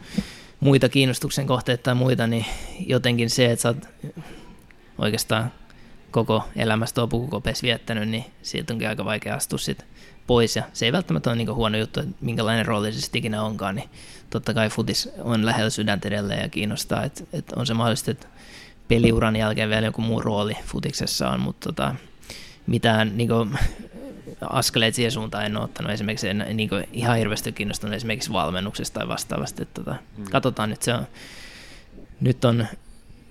muita 0.61 0.89
kiinnostuksen 0.89 1.47
kohteita 1.47 1.83
tai 1.83 1.95
muita, 1.95 2.27
niin 2.27 2.47
jotenkin 2.87 3.31
se, 3.31 3.51
että 3.51 3.63
sä 3.63 3.69
oot 3.69 3.89
oikeastaan 4.99 5.53
koko 6.11 6.45
elämästä 6.57 6.95
tuo 6.95 7.09
pukukopes 7.09 7.63
viettänyt, 7.63 8.09
niin 8.09 8.25
siitä 8.43 8.73
onkin 8.73 8.89
aika 8.89 9.05
vaikea 9.05 9.35
astua 9.35 9.59
sit 9.59 9.85
pois. 10.27 10.57
Ja 10.57 10.63
se 10.73 10.87
ei 10.87 10.93
välttämättä 10.93 11.31
ole 11.31 11.37
niin 11.37 11.55
huono 11.55 11.79
juttu, 11.79 12.01
että 12.01 12.15
minkälainen 12.21 12.67
rooli 12.67 12.93
se 12.93 13.01
sitten 13.01 13.19
ikinä 13.19 13.43
onkaan, 13.43 13.75
niin 13.75 13.89
totta 14.31 14.55
kai 14.55 14.69
futis 14.69 15.09
on 15.19 15.47
lähellä 15.47 15.71
sydäntä 15.71 16.09
edelleen 16.09 16.43
ja 16.43 16.49
kiinnostaa, 16.49 17.05
että, 17.05 17.25
että 17.33 17.55
on 17.59 17.67
se 17.67 17.75
mahdollista, 17.75 18.11
että 18.11 18.27
peliuran 18.89 19.37
jälkeen 19.37 19.69
vielä 19.69 19.87
joku 19.87 20.03
muu 20.03 20.21
rooli 20.21 20.57
futiksessa 20.65 21.31
on, 21.31 21.41
mutta 21.41 21.69
tota, 21.69 21.95
mitään 22.67 23.17
niin 23.17 23.29
kuin, 23.29 23.59
askeleet 24.41 24.95
siihen 24.95 25.13
suuntaan 25.13 25.45
en 25.45 25.57
ole 25.57 25.65
ottanut. 25.65 25.93
Esimerkiksi 25.93 26.29
en 26.29 26.47
niin 26.53 26.69
kuin, 26.69 26.89
ihan 26.93 27.19
hirveästi 27.19 27.53
kiinnostunut 27.53 27.97
esimerkiksi 27.97 28.33
valmennuksesta 28.33 29.01
tai 29.01 29.09
vastaavasti. 29.09 29.63
Että, 29.63 29.83
tota, 29.83 29.97
mm. 30.17 30.25
Katsotaan 30.25 30.71
nyt, 30.71 30.83
se 30.83 30.95
on, 30.95 31.07
nyt 32.21 32.45
on 32.45 32.67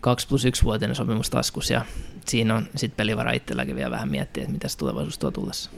2 0.01 0.27
plus 0.27 0.45
1 0.45 0.63
vuotinen 0.63 0.95
sopimus 0.95 1.29
taskus 1.29 1.69
ja 1.69 1.85
siinä 2.25 2.55
on 2.55 2.67
sitten 2.75 2.97
pelivara 2.97 3.31
itselläkin 3.31 3.75
vielä 3.75 3.91
vähän 3.91 4.09
miettiä, 4.09 4.43
että 4.43 4.53
mitä 4.53 4.67
se 4.67 4.77
tulevaisuus 4.77 5.17
tuo 5.17 5.31
tullessa. 5.31 5.69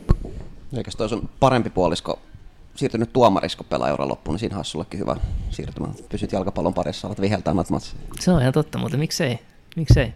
Eikä 0.77 0.91
toi 0.97 1.09
sun 1.09 1.29
parempi 1.39 1.69
puolisko 1.69 2.19
siirtynyt 2.75 3.13
tuomarisko 3.13 3.63
pelaa 3.63 3.89
euron 3.89 4.09
loppuun, 4.09 4.33
niin 4.33 4.39
siinä 4.39 4.57
olisi 4.57 4.71
sullekin 4.71 4.99
hyvä 4.99 5.15
siirtymä. 5.49 5.87
Pysyt 6.09 6.31
jalkapallon 6.31 6.73
parissa, 6.73 7.07
alat 7.07 7.21
viheltää 7.21 7.53
matmatsia. 7.53 7.99
Se 8.19 8.31
on 8.31 8.41
ihan 8.41 8.53
totta, 8.53 8.77
mutta 8.77 8.97
miksei? 8.97 9.39
Miksei? 9.75 10.13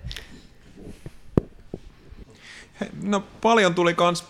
no 3.04 3.24
paljon 3.42 3.76
tuli 3.76 3.94
kans 3.94 4.26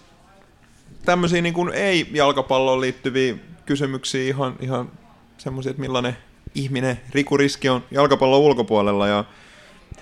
tämmöisiä 1.10 1.42
niin 1.42 1.54
kuin 1.54 1.74
ei-jalkapalloon 1.74 2.82
liittyviä 2.82 3.36
kysymyksiä, 3.66 4.22
ihan, 4.22 4.56
ihan 4.60 4.92
semmoisia, 5.38 5.70
että 5.70 5.82
millainen 5.82 6.18
ihminen 6.56 7.00
Riku 7.14 7.38
Riski 7.38 7.70
on 7.70 7.84
jalkapallon 7.92 8.40
ulkopuolella 8.40 9.08
ja, 9.08 9.24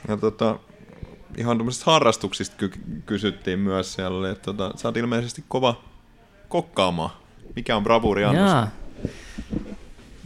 ja 0.07 0.17
tota, 0.17 0.59
ihan 1.37 1.57
tämmöisistä 1.57 1.91
harrastuksista 1.91 2.55
ky- 2.57 3.01
kysyttiin 3.05 3.59
myös 3.59 3.93
siellä, 3.93 4.31
että 4.31 4.43
tota, 4.43 4.71
sä 4.75 4.87
oot 4.87 4.97
ilmeisesti 4.97 5.43
kova 5.47 5.81
kokkaamaan. 6.49 7.09
Mikä 7.55 7.75
on 7.75 7.83
bravuri 7.83 8.21
Jaa. 8.21 8.67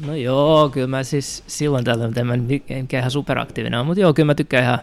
No 0.05 0.15
joo, 0.15 0.69
kyllä 0.69 0.87
mä 0.87 1.03
siis 1.03 1.43
silloin 1.47 1.85
tällöin, 1.85 2.19
en 2.19 2.27
mä 2.27 2.33
enkä 2.69 2.99
ihan 2.99 3.11
superaktiivinen 3.11 3.85
mutta 3.85 4.01
joo, 4.01 4.13
kyllä 4.13 4.25
mä 4.25 4.35
tykkään 4.35 4.63
ihan, 4.63 4.79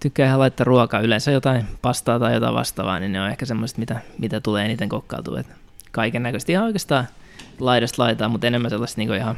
tykkään 0.00 0.26
ihan 0.26 0.40
laittaa 0.40 0.64
ruokaa. 0.64 1.00
Yleensä 1.00 1.30
jotain 1.30 1.66
pastaa 1.82 2.18
tai 2.18 2.34
jotain 2.34 2.54
vastaavaa, 2.54 3.00
niin 3.00 3.12
ne 3.12 3.22
on 3.22 3.30
ehkä 3.30 3.46
semmoiset, 3.46 3.78
mitä, 3.78 4.00
mitä 4.18 4.40
tulee 4.40 4.64
eniten 4.64 4.88
kokkailtua. 4.88 5.40
Kaiken 5.92 6.22
näköisesti 6.22 6.52
ihan 6.52 6.64
oikeastaan 6.64 7.08
laidasta 7.58 8.02
laitaa, 8.02 8.28
mutta 8.28 8.46
enemmän 8.46 8.70
sellaista 8.70 9.00
niin 9.00 9.14
ihan 9.14 9.36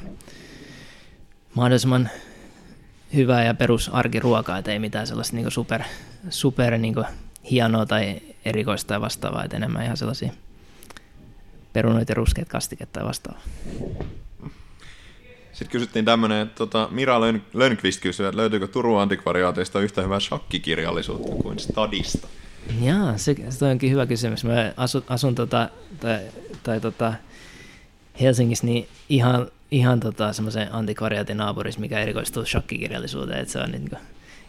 mahdollisimman 1.55 2.11
hyvää 3.15 3.45
ja 3.45 3.55
perusarkiruokaa, 3.55 4.59
että 4.59 4.73
ei 4.73 4.79
mitään 4.79 5.07
sellaista 5.07 5.37
niin 5.37 5.51
super, 5.51 5.83
super 6.31 6.79
niin 6.79 6.95
hienoa 7.51 7.87
tai 7.87 8.21
erikoista 8.45 8.89
tai 8.89 9.01
vastaavaa, 9.01 9.45
että 9.45 9.57
enemmän 9.57 9.85
ihan 9.85 9.97
sellaisia 9.97 10.33
perunoita 11.73 12.11
ja 12.13 12.15
ruskeat 12.15 12.49
kastiket 12.49 12.93
tai 12.93 13.05
vastaavaa. 13.05 13.43
Sitten 15.63 15.73
kysyttiin 15.73 16.05
tämmöinen, 16.05 16.43
että 16.43 16.55
tota, 16.55 16.89
Mira 16.91 17.21
Lön, 17.21 17.43
Lönnqvist 17.55 18.01
kysyy, 18.01 18.27
että 18.27 18.37
löytyykö 18.37 18.67
Turun 18.69 19.01
antikvariaateista 19.01 19.81
yhtä 19.81 20.03
hyvää 20.03 20.21
shakkikirjallisuutta 20.21 21.43
kuin 21.43 21.59
stadista? 21.59 22.29
Jaa, 22.81 23.19
se, 23.19 23.37
se 23.51 23.65
onkin 23.65 23.91
hyvä 23.91 24.07
kysymys. 24.07 24.45
Mä 24.45 24.73
asun, 24.77 25.05
asun 25.09 25.35
tota, 25.35 25.69
tai, 26.01 26.19
tai 26.63 26.81
tota, 26.81 27.15
Helsingissä 28.21 28.67
niin 28.67 28.89
ihan, 29.09 29.47
ihan 29.71 30.01
tota, 30.01 30.33
semmoisen 30.33 30.75
antikvariaatin 30.75 31.37
naapurissa, 31.37 31.81
mikä 31.81 31.99
erikoistuu 31.99 32.45
shakkikirjallisuuteen, 32.45 33.41
että 33.41 33.53
se 33.53 33.59
on 33.59 33.71
niin 33.71 33.89
kuin, 33.89 34.01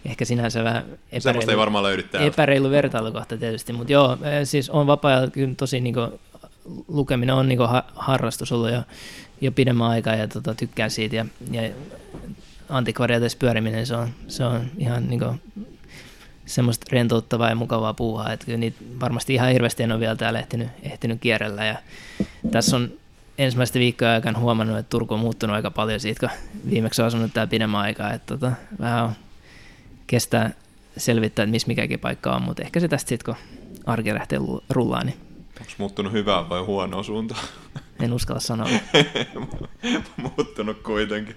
ehkä 0.05 0.25
sinänsä 0.25 0.63
vähän 0.63 0.83
Semmoista 0.83 1.29
ei 1.29 1.37
epäreilu, 1.37 1.59
varmaan 1.59 1.83
löydy 1.83 2.03
täältä. 2.03 2.27
epäreilu 2.27 2.69
vertailukohta 2.69 3.37
tietysti, 3.37 3.73
mutta 3.73 3.93
joo, 3.93 4.17
eh, 4.21 4.47
siis 4.47 4.69
on 4.69 4.87
vapaa 4.87 5.17
tosi 5.57 5.79
niin 5.79 5.93
kuin, 5.93 6.11
lukeminen 6.87 7.35
on 7.35 7.47
niin 7.47 7.57
kuin, 7.57 7.69
ha- 7.69 7.85
harrastus 7.95 8.51
ollut 8.51 8.71
jo, 8.71 8.81
jo 9.43 9.51
pidemmän 9.51 9.87
aikaa 9.87 10.15
ja 10.15 10.27
tota, 10.27 10.55
tykkään 10.55 10.91
siitä. 10.91 11.15
Ja, 11.15 11.25
ja 11.51 11.69
antikvariaatissa 12.69 13.37
pyöriminen, 13.37 13.85
se 13.85 13.95
on, 13.95 14.09
se 14.27 14.45
on 14.45 14.61
ihan 14.77 15.09
niin 15.09 15.19
kuin, 15.19 15.41
semmoista 16.45 16.85
rentouttavaa 16.91 17.49
ja 17.49 17.55
mukavaa 17.55 17.93
puuhaa, 17.93 18.33
että 18.33 18.45
kyllä 18.45 18.57
niitä 18.57 18.77
varmasti 18.99 19.33
ihan 19.33 19.51
hirveästi 19.51 19.83
en 19.83 19.91
ole 19.91 19.99
vielä 19.99 20.15
täällä 20.15 20.39
ehtinyt, 20.39 20.67
ehtinyt 20.83 21.21
kierrellä. 21.21 21.65
Ja 21.65 21.75
tässä 22.51 22.75
on 22.75 22.91
ensimmäistä 23.37 23.79
viikkoa 23.79 24.11
aikana 24.11 24.39
huomannut, 24.39 24.77
että 24.77 24.89
Turku 24.89 25.13
on 25.13 25.19
muuttunut 25.19 25.55
aika 25.55 25.71
paljon 25.71 25.99
siitä, 25.99 26.19
kun 26.19 26.37
viimeksi 26.69 27.01
on 27.01 27.07
asunut 27.07 27.33
täällä 27.33 27.49
pidemmän 27.49 27.81
aikaa, 27.81 28.13
että 28.13 28.37
tota, 28.37 28.51
vähän 28.79 29.03
on, 29.03 29.11
kestää 30.07 30.51
selvittää, 30.97 31.43
että 31.43 31.51
missä 31.51 31.67
mikäkin 31.67 31.99
paikka 31.99 32.35
on, 32.35 32.41
mutta 32.41 32.63
ehkä 32.63 32.79
se 32.79 32.87
tästä 32.87 33.09
sitten, 33.09 33.35
kun 33.35 33.43
arki 33.85 34.13
lähtee 34.13 34.39
rullaan, 34.69 35.05
niin 35.05 35.17
Onko 35.63 35.73
muuttunut 35.77 36.13
hyvää 36.13 36.49
vai 36.49 36.61
huonoa 36.61 37.03
suuntaan? 37.03 37.41
en 37.99 38.13
uskalla 38.13 38.39
sanoa. 38.39 38.69
muuttunut 40.37 40.77
kuitenkin. 40.83 41.35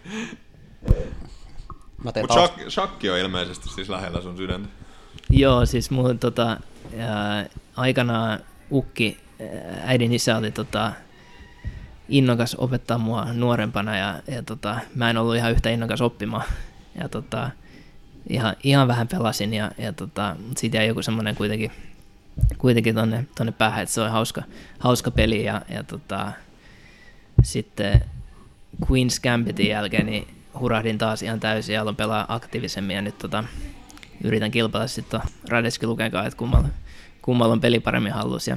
Mutta 2.04 2.20
shak, 2.32 2.52
shakki 2.68 3.10
on 3.10 3.18
ilmeisesti 3.18 3.68
siis 3.68 3.88
lähellä 3.88 4.22
sun 4.22 4.36
sydäntä. 4.36 4.68
Joo, 5.30 5.66
siis 5.66 5.90
mun 5.90 6.18
tota, 6.18 6.60
ää, 6.98 7.46
aikanaan 7.76 8.40
ukki, 8.72 9.18
ää, 9.40 9.82
äidin 9.84 10.12
isä 10.12 10.36
oli 10.36 10.50
tota, 10.52 10.92
innokas 12.08 12.54
opettaa 12.54 12.98
mua 12.98 13.24
nuorempana 13.32 13.96
ja, 13.96 14.22
ja 14.26 14.42
tota, 14.42 14.78
mä 14.94 15.10
en 15.10 15.16
ollut 15.16 15.36
ihan 15.36 15.52
yhtä 15.52 15.70
innokas 15.70 16.00
oppimaan. 16.00 16.44
Ja 17.00 17.08
tota, 17.08 17.50
ihan, 18.28 18.56
ihan 18.62 18.88
vähän 18.88 19.08
pelasin 19.08 19.54
ja, 19.54 19.70
ja 19.78 19.92
tota, 19.92 20.36
mut 20.48 20.58
siitä 20.58 20.76
jäi 20.76 20.86
joku 20.86 21.02
semmoinen 21.02 21.36
kuitenkin, 21.36 21.72
kuitenkin 22.58 22.94
tonne, 22.94 23.26
tonne 23.34 23.52
päähän, 23.52 23.82
että 23.82 23.94
se 23.94 24.00
on 24.00 24.10
hauska, 24.10 24.42
hauska 24.78 25.10
peli 25.10 25.44
ja, 25.44 25.62
ja 25.68 25.82
tota, 25.82 26.32
sitten 27.42 28.04
Queen's 28.82 29.20
Gambitin 29.22 29.68
jälkeen 29.68 30.06
niin 30.06 30.28
hurahdin 30.60 30.98
taas 30.98 31.22
ihan 31.22 31.40
täysin 31.40 31.74
ja 31.74 31.82
aloin 31.82 31.96
pelaa 31.96 32.26
aktiivisemmin 32.28 32.96
ja 32.96 33.02
nyt 33.02 33.18
tota, 33.18 33.44
yritän 34.24 34.50
kilpailla 34.50 34.86
sitten 34.86 35.20
Radeski 35.48 35.86
Luken 35.86 36.10
kanssa, 36.10 36.28
että 36.28 36.38
kummalla, 36.38 36.68
kummalla 37.22 37.52
on 37.52 37.60
peli 37.60 37.80
paremmin 37.80 38.12
hallus 38.12 38.48
ja 38.48 38.56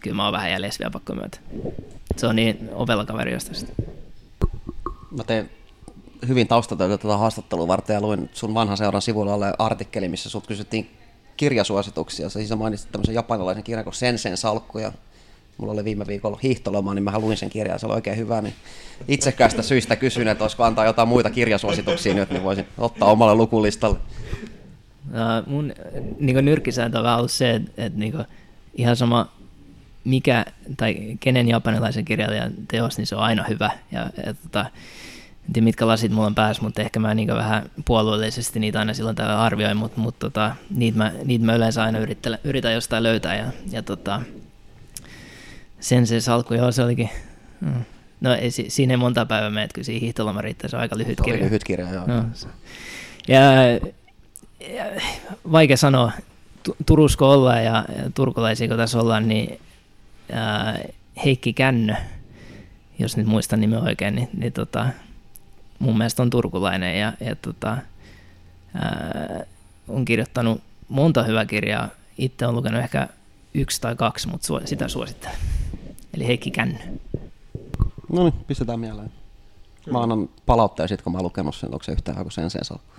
kyllä 0.00 0.16
mä 0.16 0.24
oon 0.24 0.32
vähän 0.32 0.50
jäljessä 0.50 0.78
vielä 0.78 0.90
pakko 0.90 1.14
myötä. 1.14 1.38
Se 2.16 2.26
on 2.26 2.36
niin 2.36 2.68
ovella 2.72 3.04
kaveri 3.04 3.40
sitten. 3.40 3.86
mä 5.10 5.24
teen 5.24 5.50
hyvin 6.28 6.48
taustatöitä 6.48 6.98
tätä 6.98 7.16
haastattelua 7.16 7.68
varten 7.68 7.94
ja 7.94 8.00
luin 8.00 8.30
sun 8.32 8.54
vanhan 8.54 8.76
seuran 8.76 9.02
sivuilla 9.02 9.34
alle 9.34 9.54
artikkeli, 9.58 10.08
missä 10.08 10.30
sut 10.30 10.46
kysyttiin 10.46 10.90
kirjasuosituksia. 11.36 12.28
Siis 12.28 12.56
mainitsit 12.56 12.92
tämmöisen 12.92 13.14
japanilaisen 13.14 13.64
kirjan 13.64 13.84
kuin 13.84 13.94
Sensen 13.94 14.36
salkku 14.36 14.78
ja 14.78 14.92
mulla 15.58 15.72
oli 15.72 15.84
viime 15.84 16.06
viikolla 16.06 16.38
hiihtoloma, 16.42 16.94
niin 16.94 17.02
mä 17.02 17.18
luin 17.18 17.36
sen 17.36 17.50
kirjan 17.50 17.74
ja 17.74 17.78
se 17.78 17.86
oli 17.86 17.94
oikein 17.94 18.16
hyvä, 18.16 18.42
niin 18.42 18.54
itsekästä 19.08 19.62
syistä 19.62 19.96
kysyn, 19.96 20.28
että 20.28 20.44
olisiko 20.44 20.64
antaa 20.64 20.84
jotain 20.84 21.08
muita 21.08 21.30
kirjasuosituksia 21.30 22.14
nyt, 22.14 22.30
niin 22.30 22.42
voisin 22.42 22.66
ottaa 22.78 23.10
omalle 23.10 23.34
lukulistalle. 23.34 23.98
Uh, 25.06 25.46
mun 25.46 25.72
niin 26.20 26.44
nyrkkisääntö 26.44 26.98
on 26.98 27.06
ollut 27.06 27.30
se, 27.30 27.50
että, 27.50 27.70
että 27.76 27.98
niin 27.98 28.14
ihan 28.74 28.96
sama 28.96 29.28
mikä 30.04 30.44
tai 30.76 31.16
kenen 31.20 31.48
japanilaisen 31.48 32.04
kirjailijan 32.04 32.52
teos, 32.68 32.98
niin 32.98 33.06
se 33.06 33.16
on 33.16 33.22
aina 33.22 33.44
hyvä. 33.48 33.70
Ja, 33.92 34.10
ja 34.26 34.34
tota, 34.34 34.66
en 35.46 35.52
tiedä 35.52 35.64
mitkä 35.64 35.86
lasit 35.86 36.12
mulla 36.12 36.26
on 36.26 36.34
päässä, 36.34 36.62
mutta 36.62 36.82
ehkä 36.82 37.00
mä 37.00 37.14
niin 37.14 37.28
vähän 37.28 37.70
puolueellisesti 37.84 38.60
niitä 38.60 38.78
aina 38.78 38.94
silloin 38.94 39.16
täällä 39.16 39.42
arvioin, 39.42 39.76
mutta, 39.76 40.00
mutta 40.00 40.26
tota, 40.30 40.56
niitä, 40.70 40.98
mä, 40.98 41.12
niitä 41.24 41.44
mä 41.44 41.54
yleensä 41.54 41.82
aina 41.82 41.98
yritän, 41.98 42.38
yritän 42.44 42.72
jostain 42.74 43.02
löytää. 43.02 43.36
Ja, 43.36 43.46
ja 43.70 43.82
tota, 43.82 44.22
sen 45.80 46.06
se 46.06 46.20
salkku, 46.20 46.54
joo 46.54 46.72
se 46.72 46.82
olikin, 46.82 47.10
mm. 47.60 47.84
no 48.20 48.34
ei, 48.34 48.50
si- 48.50 48.70
siinä 48.70 48.92
ei 48.92 48.96
monta 48.96 49.26
päivää 49.26 49.50
mene, 49.50 49.64
että 49.64 49.74
kyllä 49.74 49.86
siinä 49.86 50.00
hiihtoloma 50.00 50.40
riittää, 50.42 50.68
se 50.68 50.76
on 50.76 50.82
aika 50.82 50.98
lyhyt 50.98 51.20
kirja. 51.24 51.44
lyhyt 51.44 51.64
kirja, 51.64 51.90
joo. 51.92 52.06
Se- 52.32 52.48
Ja, 53.28 53.40
ja 54.74 54.84
vaikea 55.52 55.76
sanoa, 55.76 56.12
Tu- 56.62 56.76
Turusko 56.86 57.30
ollaan 57.32 57.64
ja 57.64 57.84
ja 57.96 58.10
turkulaisia 58.14 58.68
kun 58.68 58.76
tässä 58.76 59.00
ollaan, 59.00 59.28
niin 59.28 59.60
ää, 60.32 60.78
Heikki 61.24 61.52
Kännö, 61.52 61.94
jos 62.98 63.16
nyt 63.16 63.26
muistan 63.26 63.60
nimen 63.60 63.78
oikein, 63.82 64.14
niin, 64.14 64.28
niin 64.36 64.52
tota, 64.52 64.86
mun 65.82 65.98
mielestä 65.98 66.22
on 66.22 66.30
turkulainen 66.30 67.00
ja, 67.00 67.12
ja 67.20 67.36
tota, 67.36 67.76
ää, 68.74 69.44
on 69.88 70.04
kirjoittanut 70.04 70.60
monta 70.88 71.22
hyvää 71.22 71.46
kirjaa. 71.46 71.88
Itse 72.18 72.46
on 72.46 72.54
lukenut 72.54 72.80
ehkä 72.80 73.08
yksi 73.54 73.80
tai 73.80 73.96
kaksi, 73.96 74.28
mutta 74.28 74.46
suo, 74.46 74.60
sitä 74.64 74.88
suosittelen. 74.88 75.36
Eli 76.14 76.26
Heikki 76.26 76.50
Kännö. 76.50 76.78
No 78.12 78.22
niin, 78.22 78.32
pistetään 78.46 78.80
mieleen. 78.80 79.12
Mä 79.90 80.02
annan 80.02 80.28
palautteja 80.46 80.88
sit, 80.88 81.02
kun 81.02 81.12
mä 81.12 81.18
oon 81.18 81.24
lukenut 81.24 81.56
sen, 81.56 81.72
onko 81.72 81.82
se 81.82 81.92
yhtään 81.92 82.16
kuin 82.16 82.32
sen 82.32 82.50
sen 82.50 82.64
salkku. 82.64 82.94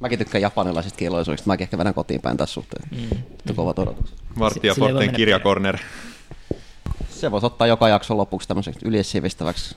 Mäkin 0.00 0.18
tykkään 0.18 0.42
japanilaisista 0.42 0.98
kielollisuudesta, 0.98 1.46
mäkin 1.46 1.64
ehkä 1.64 1.78
vedän 1.78 1.94
kotiin 1.94 2.20
päin 2.20 2.36
tässä 2.36 2.54
suhteen. 2.54 2.88
Mm. 2.90 3.54
kovat 3.54 3.78
odotukset. 3.78 4.18
Vartti 4.38 4.66
ja 4.66 4.74
Sille 4.74 4.88
ei 4.88 4.94
voi 4.94 5.02
Forten 5.02 5.16
kirjakorner. 5.16 5.78
Se 7.10 7.30
voisi 7.30 7.46
ottaa 7.46 7.66
joka 7.66 7.88
jakson 7.88 8.16
lopuksi 8.16 8.48
tämmöiseksi 8.48 8.88
yleissivistäväksi. 8.88 9.76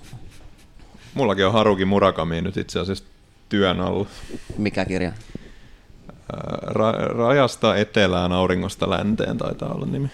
Mullakin 1.14 1.46
on 1.46 1.54
Haruki 1.54 1.86
Murakami 1.86 2.42
nyt 2.42 2.58
itse 2.58 2.80
asiassa 2.80 3.04
työn 3.50 3.80
alla. 3.80 4.08
Mikä 4.58 4.86
kirja? 4.86 5.12
Ra- 6.64 7.18
rajasta 7.18 7.76
etelään, 7.76 8.32
auringosta 8.32 8.90
länteen 8.90 9.38
taitaa 9.38 9.74
olla 9.74 9.86
nimi. 9.86 10.10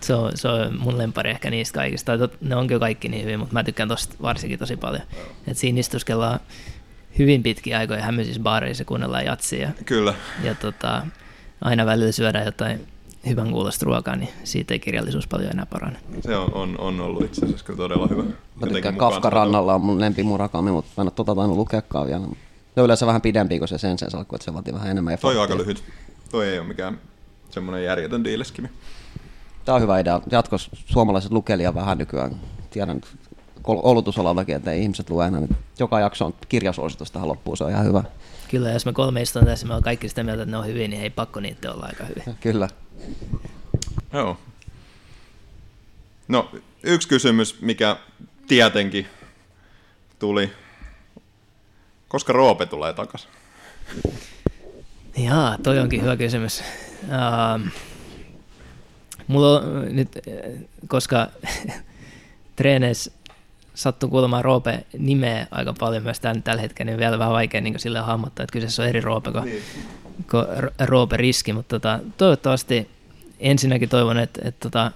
Se 0.00 0.14
on, 0.14 0.32
se 0.34 0.48
on 0.48 0.78
mun 0.78 0.98
lempari 0.98 1.30
ehkä 1.30 1.50
niistä 1.50 1.74
kaikista. 1.74 2.12
Ne 2.40 2.56
on 2.56 2.66
kyllä 2.66 2.80
kaikki 2.80 3.08
niin 3.08 3.24
hyvin, 3.24 3.38
mutta 3.38 3.52
mä 3.52 3.64
tykkään 3.64 3.88
tosta 3.88 4.14
varsinkin 4.22 4.58
tosi 4.58 4.76
paljon. 4.76 5.02
Et 5.46 5.56
siinä 5.56 5.80
istuskellaan 5.80 6.40
hyvin 7.18 7.42
pitkiä 7.42 7.78
aikoja 7.78 8.02
hämmöisissä 8.02 8.42
baareissa 8.42 8.84
kuunnellaan 8.84 9.24
jatsia. 9.24 9.60
Ja, 9.60 9.72
Kyllä. 9.84 10.14
ja 10.42 10.54
tota, 10.54 11.06
aina 11.60 11.86
välillä 11.86 12.12
syödään 12.12 12.46
jotain 12.46 12.86
hyvän 13.28 13.50
kuulosta 13.50 13.84
ruokaa, 13.84 14.16
niin 14.16 14.28
siitä 14.44 14.74
ei 14.74 14.78
kirjallisuus 14.78 15.26
paljon 15.26 15.50
enää 15.50 15.66
parane. 15.66 15.98
Se 16.20 16.36
on, 16.36 16.54
on, 16.54 16.80
on 16.80 17.00
ollut 17.00 17.24
itse 17.24 17.44
asiassa 17.44 17.64
kyllä 17.64 17.76
todella 17.76 18.06
hyvä. 18.06 18.22
Mä 18.60 18.66
tykkään 18.66 18.96
Kafka 18.96 19.30
rannalla 19.30 19.74
on 19.74 19.80
mun 19.80 20.00
lempi 20.00 20.22
Murakami, 20.22 20.70
mutta 20.70 20.90
mä 20.96 21.02
en 21.02 21.06
ole 21.06 21.12
tota 21.16 21.34
tainnut 21.34 21.56
lukeakaan 21.56 22.06
vielä. 22.06 22.26
Ne 22.76 22.82
on 22.82 22.84
yleensä 22.84 23.06
vähän 23.06 23.22
pidempi 23.22 23.58
kuin 23.58 23.68
se 23.68 23.78
sen 23.78 23.98
sen 23.98 24.10
salkku, 24.10 24.36
että 24.36 24.44
se 24.44 24.54
vaatii 24.54 24.74
vähän 24.74 24.90
enemmän 24.90 25.18
Toi 25.18 25.36
on 25.36 25.42
aika 25.42 25.56
lyhyt. 25.56 25.84
Toi 26.30 26.48
ei 26.48 26.58
ole 26.58 26.68
mikään 26.68 26.98
semmoinen 27.50 27.84
järjetön 27.84 28.24
diileskimi. 28.24 28.68
Tää 29.64 29.74
on 29.74 29.82
hyvä 29.82 29.98
idea. 29.98 30.20
Jatkos 30.30 30.70
suomalaiset 30.86 31.32
lukelija 31.32 31.74
vähän 31.74 31.98
nykyään. 31.98 32.40
Tiedän 32.70 33.00
koulutusalallakin, 33.62 34.56
että 34.56 34.72
ihmiset 34.72 35.10
lue 35.10 35.26
enää. 35.26 35.40
Nyt 35.40 35.50
Joka 35.78 36.00
jakso 36.00 36.26
on 36.26 36.34
kirjasuositus 36.48 37.10
tähän 37.10 37.28
loppuun, 37.28 37.56
se 37.56 37.64
on 37.64 37.70
ihan 37.70 37.86
hyvä. 37.86 38.04
Kyllä, 38.54 38.70
jos 38.70 38.86
me 38.86 38.92
kolme 38.92 39.22
istutaan 39.22 39.46
tässä, 39.46 39.66
me 39.66 39.74
on 39.74 39.82
kaikki 39.82 40.08
sitä 40.08 40.22
mieltä, 40.22 40.42
että 40.42 40.50
ne 40.50 40.56
on 40.56 40.66
hyviä, 40.66 40.88
niin 40.88 41.02
ei 41.02 41.10
pakko 41.10 41.40
niitä 41.40 41.72
olla 41.72 41.86
aika 41.86 42.04
hyviä. 42.04 42.24
Kyllä. 42.40 42.68
Joo. 44.12 44.38
No, 46.28 46.50
yksi 46.82 47.08
kysymys, 47.08 47.60
mikä 47.60 47.96
tietenkin 48.48 49.06
tuli. 50.18 50.52
Koska 52.08 52.32
Roope 52.32 52.66
tulee 52.66 52.92
takaisin? 52.92 53.30
Jaa, 55.16 55.58
toi 55.62 55.78
onkin 55.78 56.02
hyvä 56.02 56.16
kysymys. 56.16 56.62
Uh, 57.02 57.70
mulla 59.26 59.60
on 59.60 59.96
nyt, 59.96 60.08
äh, 60.16 60.60
koska 60.88 61.26
treeneissä 62.56 63.12
sattuu 63.74 64.10
kuulemaan 64.10 64.44
Roope 64.44 64.84
nimeä 64.98 65.46
aika 65.50 65.74
paljon 65.78 66.02
myös 66.02 66.20
tämän, 66.20 66.42
tällä 66.42 66.62
hetkellä, 66.62 66.90
niin 66.90 66.98
vielä 66.98 67.18
vähän 67.18 67.32
vaikea 67.32 67.60
niin 67.60 67.78
sille 67.78 67.98
hahmottaa, 67.98 68.44
että 68.44 68.52
kyseessä 68.52 68.82
on 68.82 68.88
eri 68.88 69.00
Roope 69.00 69.32
kuin, 69.32 69.44
niin. 69.44 69.62
kuin 70.30 70.44
Ro- 70.44 70.72
Roope 70.86 71.16
Riski, 71.16 71.52
mutta 71.52 71.78
tota, 71.78 72.00
toivottavasti 72.18 72.90
ensinnäkin 73.40 73.88
toivon, 73.88 74.18
että, 74.18 74.40
että 74.44 74.70
tota, 74.70 74.90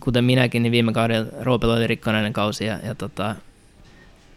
kuten 0.00 0.24
minäkin, 0.24 0.62
niin 0.62 0.72
viime 0.72 0.92
kaudella 0.92 1.28
Roopella 1.40 1.74
oli 1.74 1.86
rikkonainen 1.86 2.32
kausi 2.32 2.64
ja, 2.64 2.78
ja 2.82 2.94
tota, 2.94 3.36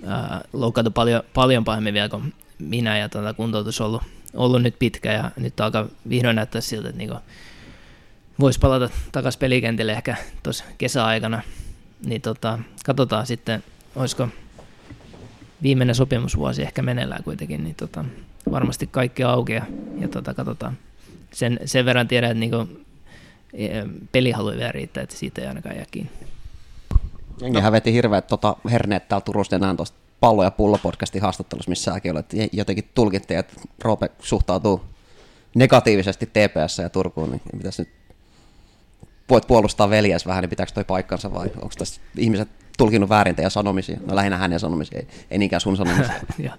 ää, 0.07 0.41
loukkaantui 0.53 0.91
paljon, 0.91 1.23
paljon 1.33 1.65
pahemmin 1.65 1.93
vielä 1.93 2.09
kuin 2.09 2.33
minä 2.59 2.97
ja 2.97 3.09
tota, 3.09 3.33
kuntoutus 3.33 3.81
on 3.81 3.87
ollut, 3.87 4.01
ollut 4.33 4.61
nyt 4.61 4.75
pitkä 4.79 5.13
ja 5.13 5.31
nyt 5.37 5.59
alkaa 5.59 5.87
vihdoin 6.09 6.35
näyttää 6.35 6.61
siltä, 6.61 6.89
että 6.89 6.97
niinku 6.97 7.15
voisi 8.39 8.59
palata 8.59 8.89
takaisin 9.11 9.39
pelikentille 9.39 9.91
ehkä 9.91 10.15
tuossa 10.43 10.63
kesäaikana. 10.77 11.41
Niin 12.05 12.21
tota, 12.21 12.59
katsotaan 12.85 13.25
sitten, 13.25 13.63
olisiko 13.95 14.27
viimeinen 15.61 15.95
sopimusvuosi 15.95 16.61
ehkä 16.61 16.81
meneillään 16.81 17.23
kuitenkin, 17.23 17.63
niin 17.63 17.75
tota, 17.75 18.05
varmasti 18.51 18.87
kaikki 18.87 19.23
auki 19.23 19.53
ja, 19.53 19.65
ja 19.99 20.07
tota, 20.07 20.33
katsotaan. 20.33 20.77
Sen, 21.33 21.59
sen 21.65 21.85
verran 21.85 22.07
tiedän, 22.07 22.31
että 22.31 22.39
niinku, 22.39 22.67
e, 23.53 23.67
pelihalu 24.11 24.49
vielä 24.49 24.71
riittää, 24.71 25.03
että 25.03 25.15
siitä 25.15 25.41
ei 25.41 25.47
ainakaan 25.47 25.75
jää 25.75 25.85
kiinni. 25.91 26.11
Jengihän 27.41 27.71
veti 27.71 27.93
hirveät 27.93 28.27
tota, 28.27 28.55
herneet 28.71 29.07
täällä 29.07 29.25
Turusta 29.25 29.55
enää 29.55 29.75
tuosta 29.75 29.97
pallo- 30.19 30.43
ja 30.43 30.51
pullo-podcastin 30.51 31.21
haastattelussa, 31.21 31.69
missä 31.69 31.91
säkin 31.93 32.11
olet, 32.11 32.25
jotenkin 32.51 32.89
tulkittiin, 32.95 33.39
että 33.39 33.53
Roope 33.81 34.11
suhtautuu 34.19 34.81
negatiivisesti 35.55 36.25
TPS 36.25 36.77
ja 36.77 36.89
Turkuun, 36.89 37.31
niin 37.31 37.41
mitäs 37.53 37.79
nyt 37.79 37.89
voit 39.29 39.47
puolustaa 39.47 39.89
veljes 39.89 40.25
vähän, 40.25 40.41
niin 40.41 40.49
pitääkö 40.49 40.71
toi 40.71 40.83
paikkansa 40.83 41.33
vai 41.33 41.47
onko 41.55 41.73
tässä 41.77 42.01
ihmiset 42.17 42.49
tulkinut 42.77 43.09
väärin 43.09 43.35
teidän 43.35 43.51
sanomisia? 43.51 43.99
No 44.05 44.15
lähinnä 44.15 44.37
hänen 44.37 44.59
sanomisia, 44.59 44.99
ei, 44.99 45.07
ei 45.31 45.37
niinkään 45.37 45.61
sun 45.61 45.77
sanomisia. 45.77 46.13
ja 46.39 46.57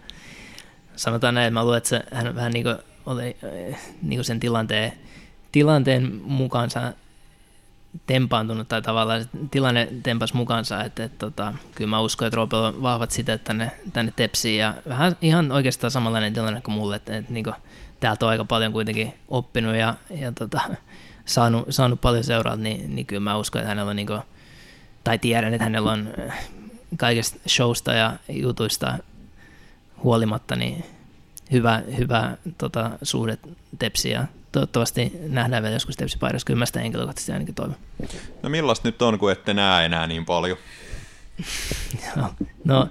sanotaan 0.97 1.35
näin, 1.35 1.47
että 1.47 1.55
mä 1.55 1.65
luulen, 1.65 1.79
että 1.79 1.89
se, 1.89 2.03
hän 2.13 2.35
vähän 2.35 2.53
niin 2.53 2.65
kuin 2.65 2.77
oli 3.07 3.37
niin 4.03 4.17
kuin 4.17 4.25
sen 4.25 4.41
tilanteen, 4.41 4.93
tilanteen 5.53 6.21
mukaansa 6.25 6.93
tempaantunut 8.07 8.69
tai 8.69 8.83
tavallaan 8.83 9.25
tilanne 9.51 9.89
tempas 10.03 10.35
mukaansa, 10.35 10.85
että, 10.85 11.05
että 11.05 11.19
tota, 11.19 11.55
kyllä 11.75 11.91
mä 11.91 12.01
uskon, 12.01 12.27
että 12.29 12.37
Roopella 12.37 12.69
on 12.69 12.83
vahvat 12.83 13.11
siteet 13.11 13.45
tänne, 13.45 13.73
tänne 13.93 14.13
Tepsiin 14.17 14.59
ja 14.59 14.75
vähän 14.89 15.17
ihan 15.23 15.53
oikeastaan 15.53 15.91
samanlainen 15.91 16.33
tilanne 16.33 16.61
kuin 16.61 16.75
mulle, 16.75 16.97
että, 16.97 17.17
että 17.17 17.33
niin 17.33 17.45
kuin, 17.45 17.55
täältä 18.01 18.27
on 18.27 18.31
aika 18.31 18.45
paljon 18.45 18.73
kuitenkin 18.73 19.15
oppinut 19.29 19.77
ja, 19.77 19.95
ja 20.11 20.33
tota, 20.33 20.61
saanut, 21.25 21.67
saanut 21.71 22.01
paljon 22.01 22.25
seuraa, 22.25 22.57
niin, 22.57 22.97
niin 22.97 23.07
kyllä 23.07 23.21
mä 23.21 23.37
uskon, 23.37 23.61
että 23.61 23.69
hänellä 23.69 23.91
on, 23.91 23.97
niin 23.97 24.07
kuin, 24.07 24.21
tai 25.05 25.19
tiedän, 25.19 25.55
että 25.55 25.65
hänellä 25.65 25.93
on 25.93 26.09
kaikesta 26.97 27.39
showsta 27.49 27.93
ja 27.93 28.17
jutuista 28.29 28.99
huolimatta 30.03 30.57
niin 30.57 30.85
hyvä, 31.53 31.83
hyvä 31.99 32.37
tota, 32.59 32.91
suhde 33.03 33.39
Tepsiin 33.79 34.13
ja 34.13 34.25
toivottavasti 34.53 35.13
nähdään 35.29 35.63
vielä 35.63 35.77
joskus 35.77 35.97
Tepsi-paidassa. 35.97 36.47
Kyllä 36.47 36.59
mä 36.59 36.67
sitä 36.67 36.81
henkilökohtaisesti 36.81 37.33
ainakin 37.33 37.55
toivon. 37.55 37.77
No 38.43 38.49
millaista 38.49 38.89
nyt 38.89 39.03
on, 39.03 39.19
kun 39.19 39.33
ette 39.33 39.55
näe 39.55 39.85
enää 39.85 40.07
niin 40.07 40.25
paljon? 40.25 40.57
no, 42.65 42.89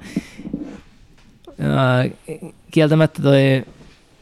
äh, 1.48 2.12
kieltämättä 2.72 3.22
toi 3.22 3.66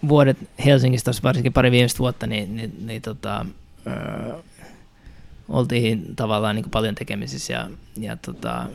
vuodet 0.08 0.38
Helsingistä, 0.66 1.12
varsinkin 1.24 1.54
pari 1.54 1.72
viimeistä 1.72 2.00
vuotta, 2.00 2.28
niin, 2.28 2.56
niin, 2.56 2.74
niin 2.88 3.02
tota, 3.02 3.46
äh, 3.88 4.40
oltiin 5.50 6.16
tavallaan 6.16 6.56
niin 6.56 6.70
paljon 6.72 6.96
tekemisissä 6.96 7.54
ja, 7.54 7.70
ja 7.98 8.16
tota, 8.16 8.66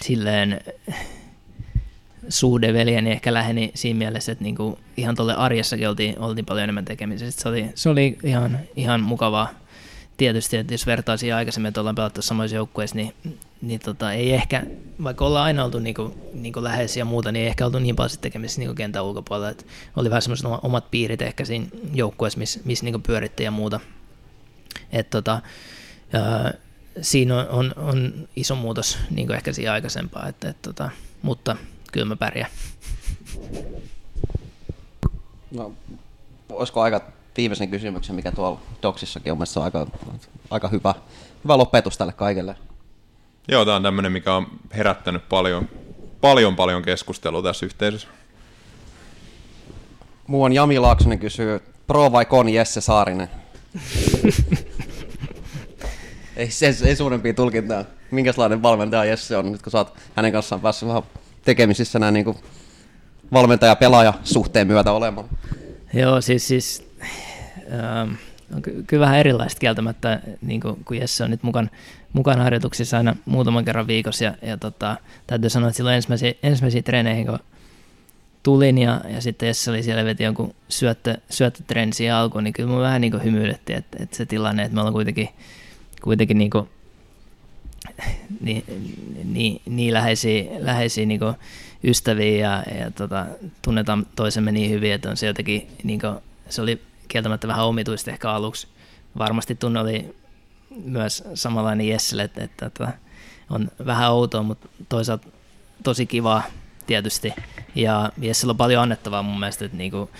silleen 0.00 0.60
suhde 2.28 2.72
veljeni 2.72 3.10
ehkä 3.10 3.34
läheni 3.34 3.70
siinä 3.74 3.98
mielessä, 3.98 4.32
että 4.32 4.44
niinku 4.44 4.78
ihan 4.96 5.14
tuolle 5.14 5.34
arjessakin 5.34 5.88
oltiin, 5.88 6.18
oltiin 6.18 6.46
paljon 6.46 6.64
enemmän 6.64 6.84
tekemisissä. 6.84 7.42
Se 7.42 7.48
oli, 7.48 7.70
se 7.74 7.88
oli 7.88 8.18
ihan, 8.22 8.58
ihan 8.76 9.00
mukavaa. 9.00 9.50
Tietysti, 10.16 10.56
että 10.56 10.74
jos 10.74 10.86
vertaa 10.86 11.16
siihen 11.16 11.36
aikaisemmin, 11.36 11.68
että 11.68 11.80
ollaan 11.80 11.94
pelattu 11.94 12.22
samoissa 12.22 12.56
joukkueissa, 12.56 12.96
niin, 12.96 13.14
niin 13.62 13.80
tota, 13.80 14.12
ei 14.12 14.32
ehkä, 14.32 14.62
vaikka 15.02 15.24
ollaan 15.24 15.44
aina 15.44 15.64
oltu 15.64 15.78
niinku, 15.78 16.14
niinku 16.32 16.62
läheisiä 16.62 17.00
ja 17.00 17.04
muuta, 17.04 17.32
niin 17.32 17.42
ei 17.42 17.48
ehkä 17.48 17.66
oltu 17.66 17.78
niin 17.78 17.96
paljon 17.96 18.18
tekemisissä 18.20 18.60
niinku 18.60 18.74
kentän 18.74 19.04
ulkopuolella. 19.04 19.50
Et 19.50 19.66
oli 19.96 20.10
vähän 20.10 20.22
semmoiset 20.22 20.46
omat 20.62 20.90
piirit 20.90 21.22
ehkä 21.22 21.44
siinä 21.44 21.66
joukkueessa, 21.94 22.38
missä 22.38 22.60
miss 22.64 22.82
niinku 22.82 22.98
pyörittiin 22.98 23.44
ja 23.44 23.50
muuta. 23.50 23.80
Et 24.92 25.10
tota, 25.10 25.42
ää, 26.12 26.54
siinä 27.00 27.36
on, 27.36 27.48
on, 27.50 27.74
on, 27.76 28.28
iso 28.36 28.54
muutos 28.54 28.98
niin 29.10 29.32
ehkä 29.32 29.52
siihen 29.52 29.72
aikaisempaan, 29.72 30.28
että, 30.28 30.48
et, 30.48 30.62
tota, 30.62 30.90
mutta 31.22 31.56
kyllä 31.92 32.06
mä 32.06 32.16
pärjään. 32.16 32.50
No, 35.50 35.72
olisiko 36.48 36.80
aika 36.80 37.00
viimeisen 37.36 37.70
kysymyksen, 37.70 38.16
mikä 38.16 38.32
tuolla 38.32 38.60
Doksissakin 38.82 39.32
on 39.32 39.38
mielestäni 39.38 39.64
aika, 39.64 39.86
aika 40.50 40.68
hyvä, 40.68 40.94
hyvä 41.44 41.58
lopetus 41.58 41.98
tälle 41.98 42.12
kaikelle. 42.12 42.56
Joo, 43.48 43.64
tämä 43.64 43.76
on 43.76 43.82
tämmöinen, 43.82 44.12
mikä 44.12 44.34
on 44.34 44.46
herättänyt 44.76 45.28
paljon, 45.28 45.68
paljon, 46.20 46.56
paljon 46.56 46.82
keskustelua 46.82 47.42
tässä 47.42 47.66
yhteisössä. 47.66 48.08
Muu 50.26 50.42
on 50.42 50.52
Jami 50.52 50.78
Laaksonen 50.78 51.18
kysyy, 51.18 51.60
pro 51.86 52.12
vai 52.12 52.24
kon 52.24 52.48
Jesse 52.48 52.80
Saarinen? 52.80 53.28
ei, 56.36 56.50
se, 56.50 56.76
ei 56.84 56.96
suurempia 56.96 57.34
tulkintaa. 57.34 57.84
Minkälainen 58.10 58.62
valmentaja 58.62 59.04
Jesse 59.04 59.36
on, 59.36 59.52
nyt 59.52 59.62
kun 59.62 59.70
sä 59.72 59.78
oot 59.78 59.94
hänen 60.16 60.32
kanssaan 60.32 60.60
päässyt 60.60 60.88
vähän 60.88 61.02
tekemisissä 61.44 61.98
näin 61.98 62.14
niin 62.14 62.36
valmentaja-pelaaja 63.32 64.14
suhteen 64.24 64.66
myötä 64.66 64.92
olemaan? 64.92 65.28
Joo, 65.92 66.20
siis, 66.20 66.48
siis 66.48 66.90
ähm, 67.72 68.12
on 68.54 68.62
ky- 68.62 68.84
kyllä 68.86 69.00
vähän 69.00 69.18
erilaista 69.18 69.58
kieltämättä, 69.58 70.20
niin 70.42 70.60
kuin, 70.60 70.84
kun 70.84 70.96
Jesse 70.96 71.24
on 71.24 71.30
nyt 71.30 71.42
mukaan, 71.42 71.70
mukaan 72.12 72.40
harjoituksissa 72.40 72.96
aina 72.96 73.16
muutaman 73.24 73.64
kerran 73.64 73.86
viikossa. 73.86 74.24
Ja, 74.24 74.34
ja 74.42 74.56
tota, 74.56 74.96
täytyy 75.26 75.50
sanoa, 75.50 75.68
että 75.68 75.76
silloin 75.76 75.96
ensimmäisiä, 75.96 76.32
ensimmäisiä 76.42 76.82
treeneihin, 76.82 77.26
kun 77.26 77.38
tulin 78.42 78.78
ja, 78.78 79.00
ja 79.08 79.20
sitten 79.20 79.46
Jesse 79.46 79.70
oli 79.70 79.82
siellä 79.82 80.04
veti 80.04 80.24
jonkun 80.24 80.54
syöttö, 80.68 81.18
syöttötreeni 81.30 81.92
siihen 81.92 82.14
alkuun, 82.14 82.44
niin 82.44 82.52
kyllä 82.54 82.68
mun 82.68 82.80
vähän 82.80 83.00
niin 83.00 83.24
hymyilettiin, 83.24 83.78
että, 83.78 84.02
että 84.02 84.16
se 84.16 84.26
tilanne, 84.26 84.62
että 84.62 84.74
me 84.74 84.80
ollaan 84.80 84.94
kuitenkin, 84.94 85.28
kuitenkin 86.02 86.38
niin 86.38 86.50
kuin 86.50 86.68
niin, 88.40 88.64
niin, 89.24 89.60
niin 89.66 89.94
läheisiä, 89.94 90.44
läheisiä 90.58 91.06
niin 91.06 91.20
ystäviä 91.84 92.36
ja, 92.36 92.62
ja 92.80 92.90
tota, 92.90 93.26
tunnetaan 93.62 94.06
toisemme 94.16 94.52
niin 94.52 94.70
hyvin, 94.70 94.92
että 94.92 95.10
on 95.10 95.16
se 95.16 95.26
jotenkin, 95.26 95.68
niin 95.82 96.00
kuin, 96.00 96.14
se 96.48 96.62
oli 96.62 96.82
kieltämättä 97.10 97.48
vähän 97.48 97.66
omituista 97.66 98.10
ehkä 98.10 98.30
aluksi. 98.30 98.68
Varmasti 99.18 99.54
tunne 99.54 99.80
oli 99.80 100.16
myös 100.84 101.24
samanlainen 101.34 101.88
Jesselle, 101.88 102.22
että, 102.22 102.44
että, 102.44 102.66
että 102.66 102.92
on 103.50 103.70
vähän 103.86 104.12
outoa, 104.12 104.42
mutta 104.42 104.68
toisaalta 104.88 105.28
tosi 105.82 106.06
kiva 106.06 106.42
tietysti. 106.86 107.34
Ja 107.74 108.12
Jessellä 108.18 108.50
on 108.50 108.56
paljon 108.56 108.82
annettavaa 108.82 109.22
mun 109.22 109.40
mielestä, 109.40 109.64
että 109.64 109.76
niin 109.76 109.90
kuin, 109.90 110.10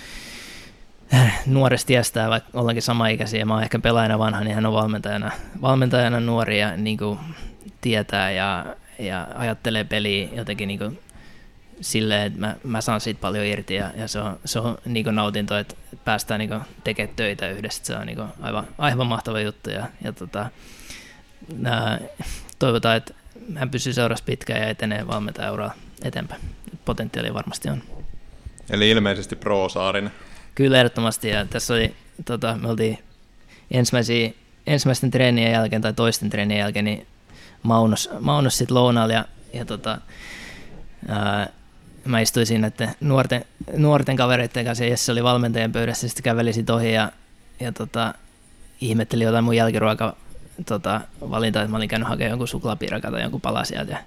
nuoresta 1.46 1.92
iästä, 1.92 2.28
vaikka 2.28 2.50
ollaankin 2.54 2.82
sama-ikäisiä, 2.82 3.44
mä 3.44 3.54
oon 3.54 3.62
ehkä 3.62 3.78
pelaajana 3.78 4.18
vanha, 4.18 4.40
niin 4.40 4.54
hän 4.54 4.66
on 4.66 4.72
valmentajana, 4.72 5.30
valmentajana 5.62 6.20
nuori 6.20 6.60
ja 6.60 6.76
niin 6.76 6.98
kuin, 6.98 7.18
tietää 7.80 8.30
ja, 8.30 8.66
ja 8.98 9.26
ajattelee 9.34 9.84
peliä 9.84 10.28
jotenkin 10.32 10.68
niin 10.68 10.78
kuin 10.78 10.98
silleen, 11.80 12.22
että 12.22 12.40
mä, 12.40 12.56
mä 12.64 12.80
saan 12.80 13.00
siitä 13.00 13.20
paljon 13.20 13.44
irti 13.44 13.74
ja, 13.74 13.90
ja 13.96 14.08
se 14.08 14.18
on, 14.18 14.40
se 14.44 14.58
on 14.58 14.78
niin 14.84 15.04
kuin 15.04 15.16
nautinto, 15.16 15.58
että 15.58 15.74
päästään 16.04 16.38
niin 16.38 16.50
kuin 16.50 16.60
tekemään 16.84 17.16
töitä 17.16 17.50
yhdessä. 17.50 17.84
Se 17.84 17.96
on 17.96 18.06
niin 18.06 18.16
kuin 18.16 18.28
aivan, 18.40 18.66
aivan 18.78 19.06
mahtava 19.06 19.40
juttu 19.40 19.70
ja, 19.70 19.86
ja 20.04 20.12
tota, 20.12 20.50
nää, 21.56 22.00
toivotaan, 22.58 22.96
että 22.96 23.14
hän 23.54 23.70
pysyy 23.70 23.92
seurassa 23.92 24.24
pitkään 24.24 24.60
ja 24.60 24.68
etenee 24.68 25.06
valmentajaura 25.06 25.70
eteenpäin. 26.02 26.40
Potentiaali 26.84 27.34
varmasti 27.34 27.68
on. 27.68 27.82
Eli 28.70 28.90
ilmeisesti 28.90 29.36
pro 29.36 29.68
Saarinen. 29.68 30.12
Kyllä 30.54 30.78
ehdottomasti 30.78 31.28
ja 31.28 31.46
tässä 31.46 31.74
oli, 31.74 31.94
tota, 32.24 32.56
me 32.56 32.68
oltiin 32.68 32.98
ensimmäisiä, 33.70 34.30
ensimmäisten 34.66 35.10
treenien 35.10 35.52
jälkeen 35.52 35.82
tai 35.82 35.92
toisten 35.92 36.30
treenien 36.30 36.60
jälkeen, 36.60 36.84
niin 36.84 37.06
Maunos, 37.62 38.10
Maunos 38.20 38.58
sitten 38.58 38.74
lounaalla 38.74 39.14
ja, 39.14 39.24
ja 39.52 39.64
tota, 39.64 39.98
ää, 41.08 41.48
mä 42.04 42.20
istuin 42.20 42.46
siinä 42.46 42.66
että 42.66 42.88
nuorten, 43.00 43.44
nuorten 43.76 44.16
kavereiden 44.16 44.64
kanssa 44.64 44.84
ja 44.84 44.90
Jesse 44.90 45.12
oli 45.12 45.24
valmentajan 45.24 45.72
pöydässä, 45.72 46.08
sitten 46.08 46.22
käveli 46.22 46.52
sit 46.52 46.70
ohi 46.70 46.92
ja, 46.92 47.12
ja 47.60 47.72
tota, 47.72 48.14
ihmetteli 48.80 49.24
jotain 49.24 49.44
mun 49.44 49.56
jälkiruoka 49.56 50.16
tota, 50.66 51.00
valintaa, 51.20 51.62
että 51.62 51.70
mä 51.70 51.76
olin 51.76 51.88
käynyt 51.88 52.08
hakemaan 52.08 52.30
jonkun 52.30 52.48
suklaapiirakan 52.48 53.12
tai 53.12 53.22
jonkun 53.22 53.40
pala 53.40 53.64
sieltä 53.64 53.92
ja 53.92 53.98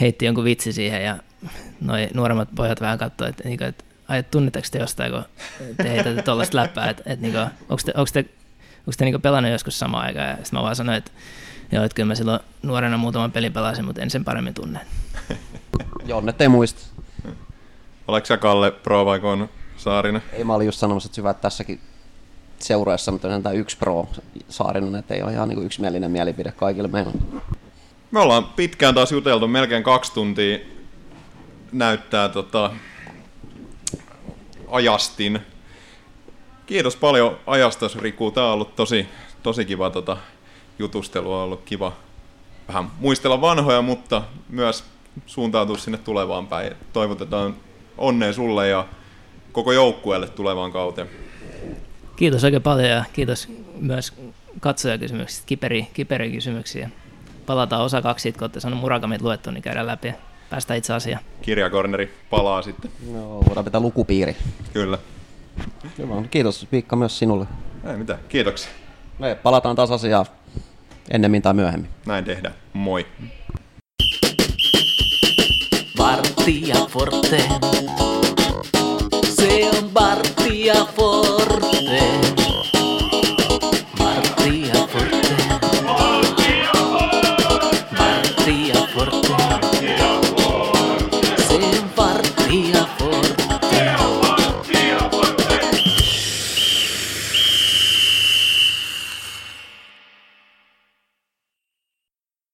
heitti 0.00 0.24
jonkun 0.24 0.44
vitsi 0.44 0.72
siihen 0.72 1.04
ja 1.04 1.18
noi 1.80 2.08
nuoremmat 2.14 2.48
pojat 2.54 2.80
vähän 2.80 2.98
katsoivat, 2.98 3.40
että, 3.40 3.48
että, 3.48 3.66
että 3.66 3.84
ai, 4.08 4.22
tunnetteko 4.22 4.68
te 4.70 4.78
jostain, 4.78 5.12
kun 5.12 5.24
te 5.76 5.90
heitätte 5.90 6.22
tuollaista 6.22 6.56
läppää, 6.56 6.90
että, 6.90 7.02
että, 7.06 7.26
että 7.26 7.50
onko 7.68 7.82
te, 7.84 7.92
onko 7.96 8.10
te, 8.12 8.20
onko 8.78 8.92
te 8.98 9.04
niin 9.04 9.22
pelannut 9.22 9.52
joskus 9.52 9.78
samaan 9.78 10.06
aikaan 10.06 10.28
ja 10.28 10.36
sitten 10.36 10.58
mä 10.58 10.62
vaan 10.62 10.76
sanoin, 10.76 10.98
että 10.98 11.10
Joo, 11.72 11.84
että 11.84 11.94
kyllä 11.94 12.06
mä 12.06 12.14
silloin 12.14 12.40
nuorena 12.62 12.96
muutaman 12.96 13.32
pelin 13.32 13.52
pelasin, 13.52 13.84
mutta 13.84 14.02
en 14.02 14.10
sen 14.10 14.24
paremmin 14.24 14.54
tunne. 14.54 14.80
Jonne 16.06 16.34
ei 16.38 16.48
muista. 16.48 16.80
Oletko 18.10 18.26
sä 18.26 18.36
Kalle 18.36 18.70
pro 18.70 19.04
vai 19.04 19.20
kon 19.20 19.48
Saarinen? 19.76 20.22
Ei, 20.32 20.44
mä 20.44 20.54
olin 20.54 20.66
just 20.66 20.78
sanomassa, 20.78 21.06
että 21.06 21.20
hyvä, 21.20 21.30
että 21.30 21.42
tässäkin 21.42 21.80
seuraajassa 22.58 23.12
mutta 23.12 23.34
on 23.34 23.42
tämä 23.42 23.52
yksi 23.52 23.76
pro 23.76 24.08
Saarinen, 24.48 24.94
että 24.94 25.14
ei 25.14 25.22
ole 25.22 25.32
ihan 25.32 25.48
niin 25.48 25.64
yksimielinen 25.66 26.10
mielipide 26.10 26.52
kaikille 26.52 26.88
meillä. 26.88 27.12
Me 28.10 28.20
ollaan 28.20 28.44
pitkään 28.44 28.94
taas 28.94 29.12
juteltu, 29.12 29.48
melkein 29.48 29.82
kaksi 29.82 30.12
tuntia 30.12 30.58
näyttää 31.72 32.28
tota, 32.28 32.70
ajastin. 34.68 35.40
Kiitos 36.66 36.96
paljon 36.96 37.36
ajasta, 37.46 37.86
Riku. 37.98 38.30
Tämä 38.30 38.46
on 38.46 38.52
ollut 38.52 38.76
tosi, 38.76 39.06
tosi 39.42 39.64
kiva 39.64 39.90
tota, 39.90 40.16
jutustelua 40.78 41.36
on 41.36 41.44
ollut 41.44 41.62
kiva 41.64 41.92
vähän 42.68 42.90
muistella 42.98 43.40
vanhoja, 43.40 43.82
mutta 43.82 44.22
myös 44.48 44.84
suuntautua 45.26 45.78
sinne 45.78 45.98
tulevaan 45.98 46.46
päin. 46.46 46.72
Toivotetaan 46.92 47.56
onnea 48.00 48.32
sulle 48.32 48.68
ja 48.68 48.86
koko 49.52 49.72
joukkueelle 49.72 50.28
tulevaan 50.28 50.72
kauteen. 50.72 51.08
Kiitos 52.16 52.44
oikein 52.44 52.62
paljon 52.62 52.88
ja 52.88 53.04
kiitos 53.12 53.48
myös 53.80 54.12
katsojakysymyksistä, 54.60 55.46
kiperi, 55.46 55.86
kiperi 55.94 56.32
kysymyksiä. 56.32 56.90
Palataan 57.46 57.82
osa 57.82 58.02
kaksi, 58.02 58.32
kun 58.32 58.42
olette 58.42 58.60
saanut 58.60 58.80
Murakamit 58.80 59.22
luettua, 59.22 59.52
niin 59.52 59.62
käydään 59.62 59.86
läpi. 59.86 60.14
päästään 60.50 60.78
itse 60.78 60.92
asiaan. 60.92 61.22
Kirjakorneri 61.42 62.14
palaa 62.30 62.62
sitten. 62.62 62.90
No, 63.12 63.40
voidaan 63.48 63.64
pitää 63.64 63.80
lukupiiri. 63.80 64.36
Kyllä. 64.72 64.98
Hyvä. 65.98 66.14
Kiitos 66.30 66.66
Viikka 66.72 66.96
myös 66.96 67.18
sinulle. 67.18 67.46
Ei 67.90 67.96
mitään. 67.96 68.18
Kiitoksia. 68.28 68.70
Me 69.18 69.34
palataan 69.42 69.76
taas 69.76 69.90
asiaan 69.90 70.26
ennemmin 71.10 71.42
tai 71.42 71.54
myöhemmin. 71.54 71.90
Näin 72.06 72.24
tehdään. 72.24 72.54
Moi. 72.72 73.06
Bartia 76.40 76.86
Forte. 76.86 77.38
Sea 79.30 79.70
un 79.82 79.92